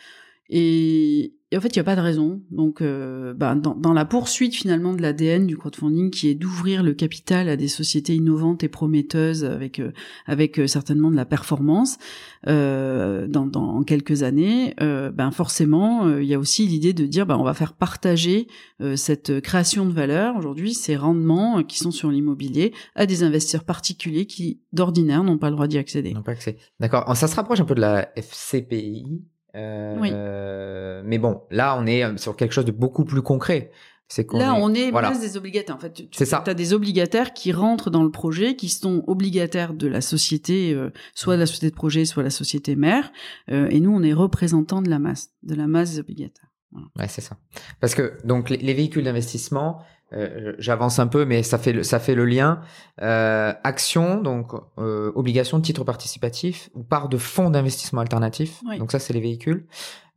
Et, 0.51 1.35
et 1.51 1.57
en 1.57 1.61
fait, 1.61 1.69
il 1.69 1.79
n'y 1.79 1.83
a 1.83 1.85
pas 1.85 1.97
de 1.97 2.01
raison. 2.01 2.43
Donc, 2.51 2.81
euh, 2.83 3.33
bah, 3.33 3.55
dans, 3.55 3.75
dans, 3.75 3.93
la 3.93 4.05
poursuite 4.05 4.55
finalement 4.55 4.93
de 4.93 5.01
l'ADN 5.01 5.47
du 5.47 5.57
crowdfunding, 5.57 6.11
qui 6.11 6.29
est 6.29 6.35
d'ouvrir 6.35 6.83
le 6.83 6.95
capital 6.95 7.49
à 7.49 7.57
des 7.57 7.69
sociétés 7.69 8.15
innovantes 8.15 8.65
et 8.65 8.69
prometteuses 8.69 9.45
avec 9.45 9.79
euh, 9.79 9.93
avec 10.27 10.59
euh, 10.59 10.67
certainement 10.67 11.11
de 11.11 11.17
la 11.17 11.25
performance 11.25 11.99
euh, 12.49 13.27
dans, 13.27 13.47
dans 13.47 13.85
quelques 13.85 14.23
années, 14.23 14.75
euh, 14.81 15.13
ben 15.13 15.31
forcément, 15.31 16.09
il 16.19 16.27
y 16.27 16.35
a 16.35 16.39
aussi 16.39 16.67
l'idée 16.67 16.93
de 16.93 17.07
dire, 17.07 17.25
ben, 17.25 17.37
on 17.37 17.45
va 17.45 17.55
faire 17.55 17.75
partager 17.75 18.49
cette 18.97 19.41
création 19.41 19.87
de 19.87 19.93
valeur 19.93 20.37
aujourd'hui, 20.37 20.75
ces 20.75 20.97
rendements 20.97 21.63
qui 21.63 21.79
sont 21.79 21.91
sur 21.91 22.11
l'immobilier, 22.11 22.73
à 22.95 23.07
des 23.07 23.23
investisseurs 23.23 23.65
particuliers 23.65 24.27
qui 24.27 24.61
d'ordinaire 24.73 25.23
n'ont 25.23 25.39
pas 25.39 25.51
le 25.51 25.55
droit 25.55 25.69
d'y 25.69 25.79
accéder. 25.79 26.13
N'ont 26.13 26.23
pas 26.23 26.33
accès. 26.33 26.57
D'accord. 26.81 27.17
Ça 27.17 27.29
se 27.29 27.37
rapproche 27.37 27.61
un 27.61 27.65
peu 27.65 27.75
de 27.75 27.81
la 27.81 28.11
FCPI. 28.17 29.23
Euh, 29.55 29.97
oui. 30.01 30.11
Mais 31.09 31.19
bon, 31.19 31.43
là, 31.51 31.77
on 31.79 31.87
est 31.87 32.05
euh, 32.05 32.17
sur 32.17 32.37
quelque 32.37 32.53
chose 32.53 32.65
de 32.65 32.73
beaucoup 32.73 33.05
plus 33.05 33.23
concret. 33.23 33.71
C'est 34.09 34.27
qu'on 34.27 34.39
Là, 34.39 34.49
est- 34.57 34.61
on 34.63 34.75
est 34.75 34.91
voilà. 34.91 35.13
des 35.17 35.37
obligataires. 35.39 35.77
En 35.77 35.79
fait, 35.79 35.93
tu 35.93 36.09
C'est 36.13 36.27
ça. 36.27 36.45
as 36.47 36.55
des 36.55 36.75
obligataires 36.75 37.33
qui 37.33 37.53
rentrent 37.53 37.89
dans 37.91 38.03
le 38.03 38.11
projet, 38.11 38.55
qui 38.55 38.69
sont 38.69 39.03
obligataires 39.07 39.73
de 39.73 39.87
la 39.87 40.03
société, 40.03 40.75
euh, 40.75 40.91
soit 41.15 41.37
de 41.37 41.41
la 41.41 41.47
société 41.47 41.71
de 41.71 41.75
projet, 41.75 42.05
soit 42.05 42.23
la 42.23 42.31
société 42.31 42.77
mère. 42.77 43.11
Euh, 43.51 43.67
et 43.71 43.81
nous, 43.81 43.91
on 43.95 44.03
est 44.03 44.13
représentants 44.13 44.83
de 44.83 44.91
la 44.91 44.99
masse, 44.99 45.31
de 45.43 45.55
la 45.55 45.67
masse 45.67 45.93
des 45.93 46.01
obligataires. 46.01 46.51
Ouais, 46.99 47.09
c'est 47.09 47.21
ça. 47.23 47.37
Parce 47.81 47.95
que 47.95 48.19
donc 48.25 48.51
les, 48.51 48.57
les 48.59 48.75
véhicules 48.75 49.05
d'investissement, 49.05 49.79
euh, 50.15 50.53
j'avance 50.59 50.99
un 50.99 51.07
peu, 51.07 51.25
mais 51.25 51.43
ça 51.43 51.59
fait 51.59 51.73
le, 51.73 51.83
ça 51.83 51.99
fait 51.99 52.15
le 52.15 52.25
lien. 52.25 52.61
Euh, 53.03 53.53
action, 53.65 54.21
donc 54.21 54.53
euh, 54.79 55.11
obligation 55.15 55.59
de 55.59 55.65
titre 55.65 55.85
participatif 55.85 56.71
ou 56.75 56.83
part 56.83 57.09
de 57.09 57.17
fonds 57.19 57.51
d'investissement 57.51 58.01
alternatifs. 58.01 58.61
Oui. 58.69 58.79
Donc 58.79 58.93
ça, 58.93 58.99
c'est 58.99 59.13
les 59.13 59.21
véhicules. 59.21 59.67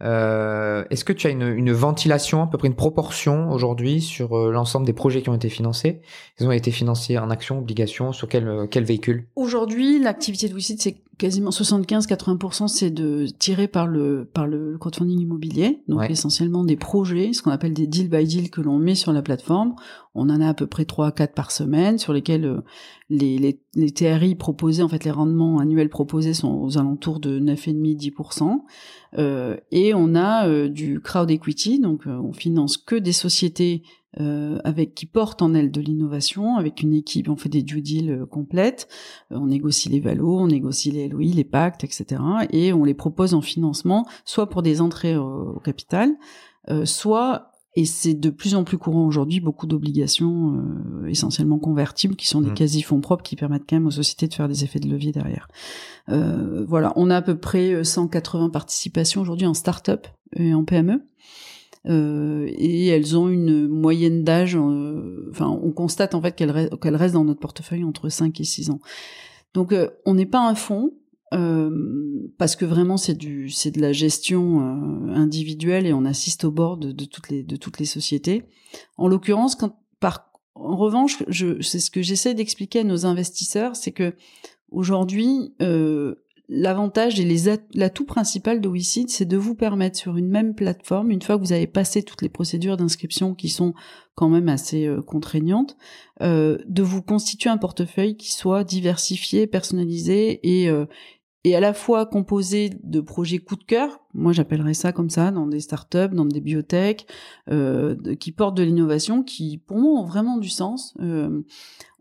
Euh, 0.03 0.83
Est-ce 0.91 1.03
que 1.03 1.13
tu 1.13 1.25
as 1.25 1.31
une, 1.31 1.41
une 1.47 1.71
ventilation, 1.71 2.43
à 2.43 2.47
peu 2.47 2.59
près 2.59 2.67
une 2.67 2.75
proportion 2.75 3.49
aujourd'hui 3.51 3.99
sur 4.01 4.37
euh, 4.37 4.51
l'ensemble 4.51 4.85
des 4.85 4.93
projets 4.93 5.23
qui 5.23 5.29
ont 5.29 5.33
été 5.35 5.49
financés? 5.49 6.01
Ils 6.39 6.45
ont 6.47 6.51
été 6.51 6.69
financés 6.69 7.17
en 7.17 7.31
action, 7.31 7.57
obligation, 7.57 8.11
sur 8.13 8.27
quel, 8.27 8.67
quel 8.69 8.83
véhicule? 8.83 9.25
Aujourd'hui, 9.35 9.99
l'activité 9.99 10.49
de 10.49 10.53
WeSeed, 10.53 10.79
c'est 10.79 10.97
quasiment 11.17 11.49
75-80%, 11.49 12.67
c'est 12.67 12.91
de 12.91 13.25
tiré 13.39 13.67
par 13.67 13.87
le 13.87 14.29
par 14.31 14.45
le 14.45 14.77
crowdfunding 14.77 15.19
immobilier, 15.19 15.81
donc 15.87 16.01
Ouais. 16.01 16.11
essentiellement 16.11 16.63
des 16.63 16.75
projets, 16.77 17.33
ce 17.33 17.41
qu'on 17.41 17.49
appelle 17.49 17.73
des 17.73 17.87
deal 17.87 18.07
by 18.07 18.23
deal 18.23 18.51
que 18.51 18.61
l'on 18.61 18.77
met 18.77 18.93
sur 18.93 19.11
la 19.13 19.23
plateforme. 19.23 19.73
On 20.17 20.29
en 20.31 20.41
a 20.41 20.49
à 20.49 20.53
peu 20.55 20.65
près 20.65 20.85
3 20.85 21.07
à 21.07 21.11
4 21.11 21.33
par 21.35 21.51
semaine, 21.51 21.99
sur 21.99 22.11
lesquels 22.11 22.45
euh, 22.45 22.61
les, 23.11 23.37
les, 23.37 23.61
les 23.75 23.91
TRI 23.91 24.33
proposés, 24.33 24.81
en 24.81 24.89
fait 24.89 25.03
les 25.03 25.11
rendements 25.11 25.59
annuels 25.59 25.89
proposés 25.89 26.33
sont 26.33 26.51
aux 26.51 26.79
alentours 26.79 27.19
de 27.19 27.39
9,5-10%. 27.39 28.61
Euh, 29.19 29.57
et 29.71 29.93
on 29.93 30.15
a 30.15 30.47
euh, 30.47 30.69
du 30.69 30.99
crowd 31.01 31.29
equity, 31.29 31.79
donc 31.79 32.05
on 32.07 32.33
finance 32.33 32.77
que 32.77 32.95
des 32.95 33.13
sociétés 33.13 33.83
avec 34.63 34.95
qui 34.95 35.05
portent 35.05 35.43
en 35.43 35.53
elles 35.53 35.69
de 35.69 35.79
l'innovation, 35.79 36.55
avec 36.55 36.81
une 36.81 36.95
équipe, 36.95 37.29
on 37.29 37.35
fait 37.35 37.49
des 37.49 37.61
due 37.61 37.83
deals 37.83 38.25
complètes, 38.31 38.87
on 39.29 39.45
négocie 39.45 39.89
les 39.89 39.99
valos, 39.99 40.39
on 40.39 40.47
négocie 40.47 40.89
les 40.89 41.07
LOI, 41.07 41.35
les 41.35 41.43
pactes, 41.43 41.83
etc. 41.83 42.19
Et 42.49 42.73
on 42.73 42.83
les 42.83 42.95
propose 42.95 43.35
en 43.35 43.41
financement, 43.41 44.07
soit 44.25 44.49
pour 44.49 44.63
des 44.63 44.81
entrées 44.81 45.15
au 45.15 45.61
capital, 45.63 46.15
soit 46.85 47.51
et 47.79 47.85
c'est 47.85 48.13
de 48.15 48.29
plus 48.29 48.55
en 48.55 48.63
plus 48.63 48.77
courant 48.77 49.05
aujourd'hui, 49.05 49.39
beaucoup 49.39 49.67
d'obligations 49.67 50.55
euh, 51.03 51.07
essentiellement 51.07 51.59
convertibles 51.59 52.15
qui 52.15 52.27
sont 52.27 52.41
des 52.41 52.49
Mm. 52.49 52.55
quasi-fonds 52.55 53.01
propres 53.01 53.23
qui 53.23 53.35
permettent 53.35 53.63
quand 53.69 53.75
même 53.75 53.85
aux 53.87 53.91
sociétés 53.91 54.27
de 54.27 54.33
faire 54.33 54.47
des 54.47 54.63
effets 54.63 54.79
de 54.79 54.89
levier 54.89 55.11
derrière. 55.11 55.47
Euh, 56.09 56.65
voilà, 56.67 56.91
on 56.95 57.09
a 57.09 57.17
à 57.17 57.21
peu 57.21 57.37
près 57.37 57.71
euh, 57.73 57.83
180 57.83 58.49
participations 58.49 59.21
aujourd'hui 59.21 59.45
en 59.47 59.53
start-up 59.53 60.07
et 60.35 60.53
en 60.53 60.63
PME. 60.65 61.01
Euh, 61.85 62.47
et 62.49 62.87
elles 62.87 63.15
ont 63.17 63.29
une 63.29 63.67
moyenne 63.67 64.23
d'âge, 64.23 64.57
euh, 64.57 65.29
enfin, 65.31 65.47
on 65.47 65.71
constate 65.71 66.15
en 66.15 66.21
fait 66.21 66.35
qu'elles 66.35 66.51
re- 66.51 66.79
qu'elles 66.79 66.95
restent 66.97 67.13
dans 67.13 67.23
notre 67.23 67.39
portefeuille 67.39 67.83
entre 67.85 68.09
5 68.09 68.39
et 68.41 68.43
6 68.43 68.71
ans. 68.71 68.79
Donc, 69.53 69.71
euh, 69.71 69.89
on 70.05 70.15
n'est 70.15 70.25
pas 70.25 70.45
un 70.49 70.55
fonds, 70.55 70.91
parce 72.37 72.55
que 72.55 72.63
vraiment 72.65 72.95
c'est 72.97 73.15
du 73.15 73.49
c'est 73.49 73.71
de 73.71 73.81
la 73.81 73.91
gestion 73.91 74.61
euh, 74.61 75.13
individuelle 75.13 75.85
et 75.85 75.93
on 75.93 76.05
assiste 76.05 76.45
au 76.45 76.51
bord 76.51 76.77
de, 76.77 76.93
de 76.93 77.05
toutes 77.05 77.29
les 77.29 77.43
de 77.43 77.57
toutes 77.57 77.79
les 77.79 77.85
sociétés. 77.85 78.45
En 78.97 79.07
l'occurrence, 79.09 79.55
quand 79.55 79.75
par 79.99 80.31
en 80.55 80.77
revanche, 80.77 81.23
je 81.27 81.61
c'est 81.61 81.79
ce 81.79 81.91
que 81.91 82.01
j'essaie 82.01 82.33
d'expliquer 82.33 82.79
à 82.79 82.83
nos 82.83 83.05
investisseurs, 83.05 83.75
c'est 83.75 83.91
que 83.91 84.15
aujourd'hui 84.71 85.53
euh, 85.61 86.15
l'avantage 86.49 87.19
et 87.19 87.25
les 87.25 87.49
at- 87.49 87.67
l'atout 87.73 88.05
principal 88.05 88.61
de 88.61 88.69
WeSeed, 88.69 89.09
c'est 89.09 89.25
de 89.25 89.35
vous 89.35 89.53
permettre 89.53 89.97
sur 89.97 90.15
une 90.15 90.29
même 90.29 90.55
plateforme, 90.55 91.11
une 91.11 91.21
fois 91.21 91.37
que 91.37 91.43
vous 91.43 91.51
avez 91.51 91.67
passé 91.67 92.03
toutes 92.03 92.21
les 92.21 92.29
procédures 92.29 92.77
d'inscription 92.77 93.35
qui 93.35 93.49
sont 93.49 93.73
quand 94.15 94.29
même 94.29 94.47
assez 94.47 94.89
contraignantes, 95.05 95.75
de 96.21 96.81
vous 96.81 97.01
constituer 97.01 97.49
un 97.49 97.57
portefeuille 97.57 98.15
qui 98.15 98.31
soit 98.31 98.63
diversifié, 98.63 99.45
personnalisé 99.45 100.39
et 100.41 100.71
euh, 101.45 101.49
et 101.49 101.55
à 101.55 101.59
la 101.59 101.73
fois 101.73 102.05
composé 102.05 102.69
de 102.83 102.99
projets 102.99 103.39
coup 103.39 103.55
de 103.55 103.63
cœur, 103.63 103.99
moi 104.13 104.33
j'appellerais 104.33 104.73
ça 104.73 104.91
comme 104.91 105.09
ça, 105.09 105.31
dans 105.31 105.47
des 105.47 105.59
startups, 105.59 106.13
dans 106.13 106.25
des 106.25 106.41
biotech, 106.41 107.07
euh, 107.49 107.95
qui 108.19 108.31
portent 108.31 108.57
de 108.57 108.63
l'innovation, 108.63 109.23
qui 109.23 109.57
pour 109.57 109.77
moi 109.77 109.99
ont 110.01 110.05
vraiment 110.05 110.37
du 110.37 110.49
sens. 110.49 110.95
Euh, 110.99 111.41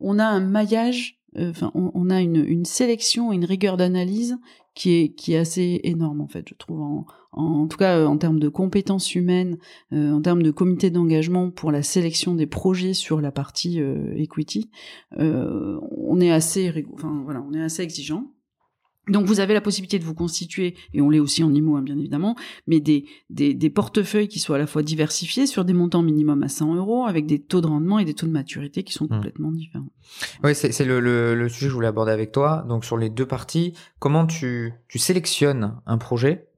on 0.00 0.18
a 0.18 0.24
un 0.24 0.40
maillage, 0.40 1.20
euh, 1.36 1.50
enfin 1.50 1.70
on, 1.74 1.90
on 1.94 2.10
a 2.10 2.20
une, 2.20 2.44
une 2.44 2.64
sélection 2.64 3.32
une 3.32 3.44
rigueur 3.44 3.76
d'analyse 3.76 4.38
qui 4.74 4.92
est 4.94 5.08
qui 5.14 5.32
est 5.32 5.38
assez 5.38 5.80
énorme 5.84 6.20
en 6.20 6.28
fait, 6.28 6.46
je 6.48 6.54
trouve 6.54 6.80
en, 6.80 7.06
en, 7.32 7.66
tout 7.66 7.76
cas 7.78 7.98
euh, 7.98 8.06
en 8.06 8.18
termes 8.18 8.40
de 8.40 8.48
compétences 8.48 9.14
humaines, 9.14 9.58
euh, 9.92 10.12
en 10.12 10.20
termes 10.20 10.42
de 10.42 10.50
comité 10.50 10.90
d'engagement 10.90 11.50
pour 11.50 11.70
la 11.70 11.82
sélection 11.82 12.34
des 12.34 12.46
projets 12.46 12.94
sur 12.94 13.20
la 13.20 13.30
partie 13.30 13.80
euh, 13.80 14.14
equity, 14.16 14.70
euh, 15.18 15.78
on 15.96 16.20
est 16.20 16.30
assez, 16.30 16.86
enfin 16.94 17.22
voilà, 17.24 17.42
on 17.48 17.54
est 17.54 17.62
assez 17.62 17.82
exigeant. 17.82 18.32
Donc 19.08 19.24
vous 19.26 19.38
avez 19.40 19.54
la 19.54 19.60
possibilité 19.60 19.98
de 20.00 20.04
vous 20.04 20.14
constituer, 20.14 20.74
et 20.92 21.00
on 21.00 21.10
l'est 21.10 21.20
aussi 21.20 21.44
en 21.44 21.54
IMO 21.54 21.76
hein, 21.76 21.82
bien 21.82 21.96
évidemment, 21.96 22.34
mais 22.66 22.80
des, 22.80 23.04
des, 23.30 23.54
des 23.54 23.70
portefeuilles 23.70 24.26
qui 24.28 24.40
soient 24.40 24.56
à 24.56 24.58
la 24.58 24.66
fois 24.66 24.82
diversifiés 24.82 25.46
sur 25.46 25.64
des 25.64 25.72
montants 25.74 26.02
minimum 26.02 26.42
à 26.42 26.48
100 26.48 26.74
euros, 26.74 27.04
avec 27.06 27.26
des 27.26 27.40
taux 27.40 27.60
de 27.60 27.66
rendement 27.68 27.98
et 28.00 28.04
des 28.04 28.14
taux 28.14 28.26
de 28.26 28.32
maturité 28.32 28.82
qui 28.82 28.92
sont 28.92 29.04
Hmm. 29.06 29.10
complètement 29.16 29.52
différents. 29.52 29.86
Oui, 30.42 30.54
c'est 30.54 30.84
le, 30.84 30.98
le, 30.98 31.34
le 31.36 31.48
sujet 31.48 31.66
que 31.66 31.70
je 31.70 31.74
voulais 31.74 31.86
aborder 31.86 32.10
avec 32.12 32.32
toi. 32.32 32.64
Donc 32.68 32.84
sur 32.84 32.96
les 32.96 33.08
deux 33.08 33.26
parties, 33.26 33.72
comment 34.00 34.26
tu, 34.26 34.72
tu 34.88 34.98
sélectionnes 34.98 35.74
un 35.86 35.98
projet 35.98 36.48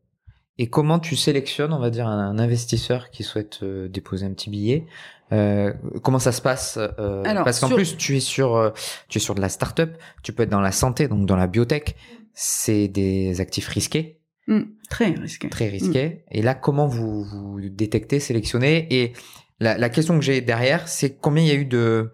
et 0.56 0.68
comment 0.70 0.98
tu 0.98 1.14
sélectionnes, 1.16 1.72
on 1.74 1.78
va 1.78 1.90
dire, 1.90 2.06
un, 2.08 2.30
un 2.30 2.38
investisseur 2.38 3.10
qui 3.10 3.22
souhaite 3.22 3.60
euh, 3.62 3.88
déposer 3.88 4.24
un 4.26 4.32
petit 4.32 4.48
billet? 4.50 4.86
Euh, 5.30 5.74
comment 6.02 6.18
ça 6.18 6.32
se 6.32 6.40
passe 6.40 6.78
euh, 6.78 7.22
Alors, 7.26 7.44
Parce 7.44 7.60
qu'en 7.60 7.66
sur- 7.68 7.76
plus, 7.76 7.96
tu 7.98 8.16
es 8.16 8.20
sur, 8.20 8.56
euh, 8.56 8.70
tu 9.08 9.18
es 9.18 9.20
sur 9.20 9.34
de 9.34 9.40
la 9.42 9.50
start-up, 9.50 9.96
tu 10.22 10.32
peux 10.32 10.44
être 10.44 10.48
dans 10.50 10.62
la 10.62 10.72
santé, 10.72 11.06
donc 11.06 11.26
dans 11.26 11.36
la 11.36 11.46
biotech. 11.46 11.94
C'est 12.40 12.86
des 12.86 13.40
actifs 13.40 13.66
risqués, 13.66 14.20
Hmm, 14.46 14.62
très 14.88 15.06
risqué. 15.10 15.48
très 15.50 15.68
risqués. 15.68 16.22
Et 16.30 16.40
là, 16.40 16.54
comment 16.54 16.86
vous, 16.86 17.24
vous 17.24 17.58
détectez, 17.68 18.20
sélectionnez 18.20 18.86
Et 18.94 19.12
la, 19.58 19.76
la 19.76 19.88
question 19.88 20.16
que 20.16 20.24
j'ai 20.24 20.40
derrière, 20.40 20.86
c'est 20.86 21.16
combien 21.16 21.42
il 21.42 21.48
y 21.48 21.50
a 21.50 21.54
eu 21.54 21.64
de 21.64 22.12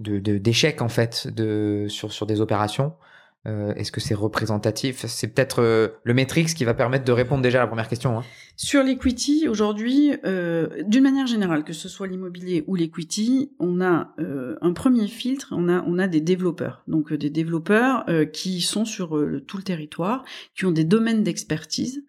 de- 0.00 0.18
de- 0.18 0.36
d'échecs 0.38 0.82
en 0.82 0.88
fait 0.88 1.28
de 1.28 1.86
sur 1.88 2.12
sur 2.12 2.26
des 2.26 2.40
opérations? 2.40 2.92
Euh, 3.46 3.72
Est-ce 3.74 3.92
que 3.92 4.00
c'est 4.00 4.14
représentatif? 4.14 5.06
C'est 5.06 5.28
peut-être 5.28 5.62
euh, 5.62 5.88
le 6.04 6.14
Matrix 6.14 6.46
qui 6.46 6.64
va 6.64 6.74
permettre 6.74 7.04
de 7.04 7.12
répondre 7.12 7.42
déjà 7.42 7.58
à 7.58 7.62
la 7.62 7.66
première 7.68 7.88
question. 7.88 8.18
Hein. 8.18 8.24
Sur 8.56 8.82
l'equity, 8.82 9.48
aujourd'hui, 9.48 10.14
euh, 10.24 10.82
d'une 10.84 11.02
manière 11.02 11.26
générale, 11.26 11.62
que 11.62 11.74
ce 11.74 11.88
soit 11.88 12.06
l'immobilier 12.06 12.64
ou 12.66 12.74
l'equity, 12.74 13.52
on 13.58 13.82
a 13.82 14.14
euh, 14.18 14.56
un 14.62 14.72
premier 14.72 15.06
filtre, 15.08 15.48
on 15.52 15.68
a, 15.68 15.84
on 15.86 15.98
a 15.98 16.06
des 16.06 16.22
développeurs. 16.22 16.82
Donc 16.88 17.12
euh, 17.12 17.18
des 17.18 17.30
développeurs 17.30 18.04
qui 18.32 18.62
sont 18.62 18.84
sur 18.84 19.08
tout 19.46 19.56
le 19.56 19.62
territoire, 19.62 20.24
qui 20.54 20.64
ont 20.64 20.72
des 20.72 20.84
domaines 20.84 21.22
d'expertise. 21.22 22.02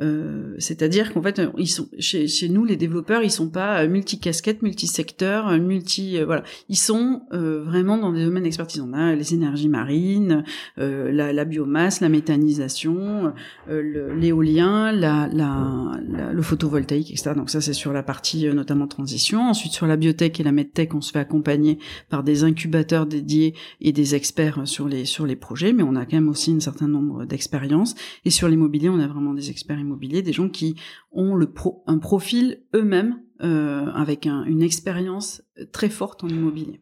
Euh, 0.00 0.54
C'est-à-dire 0.58 1.12
qu'en 1.12 1.22
fait, 1.22 1.38
euh, 1.38 1.48
ils 1.58 1.68
sont 1.68 1.88
chez, 1.98 2.26
chez 2.26 2.48
nous, 2.48 2.64
les 2.64 2.76
développeurs, 2.76 3.22
ils 3.22 3.30
sont 3.30 3.48
pas 3.50 3.82
euh, 3.82 3.88
multi-casquettes, 3.88 4.62
multi-secteurs, 4.62 5.50
multi, 5.58 6.18
euh, 6.18 6.24
voilà, 6.24 6.42
ils 6.68 6.78
sont 6.78 7.22
euh, 7.32 7.62
vraiment 7.62 7.98
dans 7.98 8.12
des 8.12 8.24
domaines 8.24 8.44
d'expertise. 8.44 8.80
On 8.80 8.92
a 8.92 9.14
les 9.14 9.34
énergies 9.34 9.68
marines, 9.68 10.44
la, 10.76 11.32
la 11.32 11.44
biomasse, 11.44 12.00
la 12.00 12.08
méthanisation, 12.08 13.32
l'éolien, 13.68 14.92
la, 14.92 15.28
la, 15.32 16.00
le 16.32 16.42
photovoltaïque, 16.42 17.10
etc. 17.10 17.32
Donc 17.36 17.50
ça, 17.50 17.60
c'est 17.60 17.72
sur 17.72 17.92
la 17.92 18.02
partie 18.02 18.46
notamment 18.46 18.86
transition. 18.86 19.48
Ensuite, 19.48 19.72
sur 19.72 19.86
la 19.86 19.96
biotech 19.96 20.40
et 20.40 20.42
la 20.42 20.52
medtech, 20.52 20.94
on 20.94 21.00
se 21.00 21.12
fait 21.12 21.18
accompagner 21.18 21.78
par 22.08 22.22
des 22.22 22.44
incubateurs 22.44 23.06
dédiés 23.06 23.54
et 23.80 23.92
des 23.92 24.14
experts 24.14 24.66
sur 24.66 24.88
les 24.88 25.04
sur 25.04 25.26
les 25.26 25.36
projets, 25.36 25.72
mais 25.72 25.82
on 25.82 25.96
a 25.96 26.04
quand 26.04 26.16
même 26.16 26.28
aussi 26.28 26.52
un 26.52 26.60
certain 26.60 26.88
nombre 26.88 27.24
d'expériences. 27.24 27.94
Et 28.24 28.30
sur 28.30 28.48
l'immobilier, 28.48 28.88
on 28.88 28.98
a 28.98 29.06
vraiment 29.06 29.34
des 29.34 29.50
immobiliers, 29.50 29.89
des 29.96 30.32
gens 30.32 30.48
qui 30.48 30.74
ont 31.12 31.34
le 31.34 31.52
pro, 31.52 31.82
un 31.86 31.98
profil 31.98 32.62
eux-mêmes 32.74 33.20
euh, 33.42 33.86
avec 33.94 34.26
un- 34.26 34.44
une 34.44 34.62
expérience 34.62 35.42
très 35.72 35.88
forte 35.88 36.22
en 36.24 36.28
immobilier. 36.28 36.80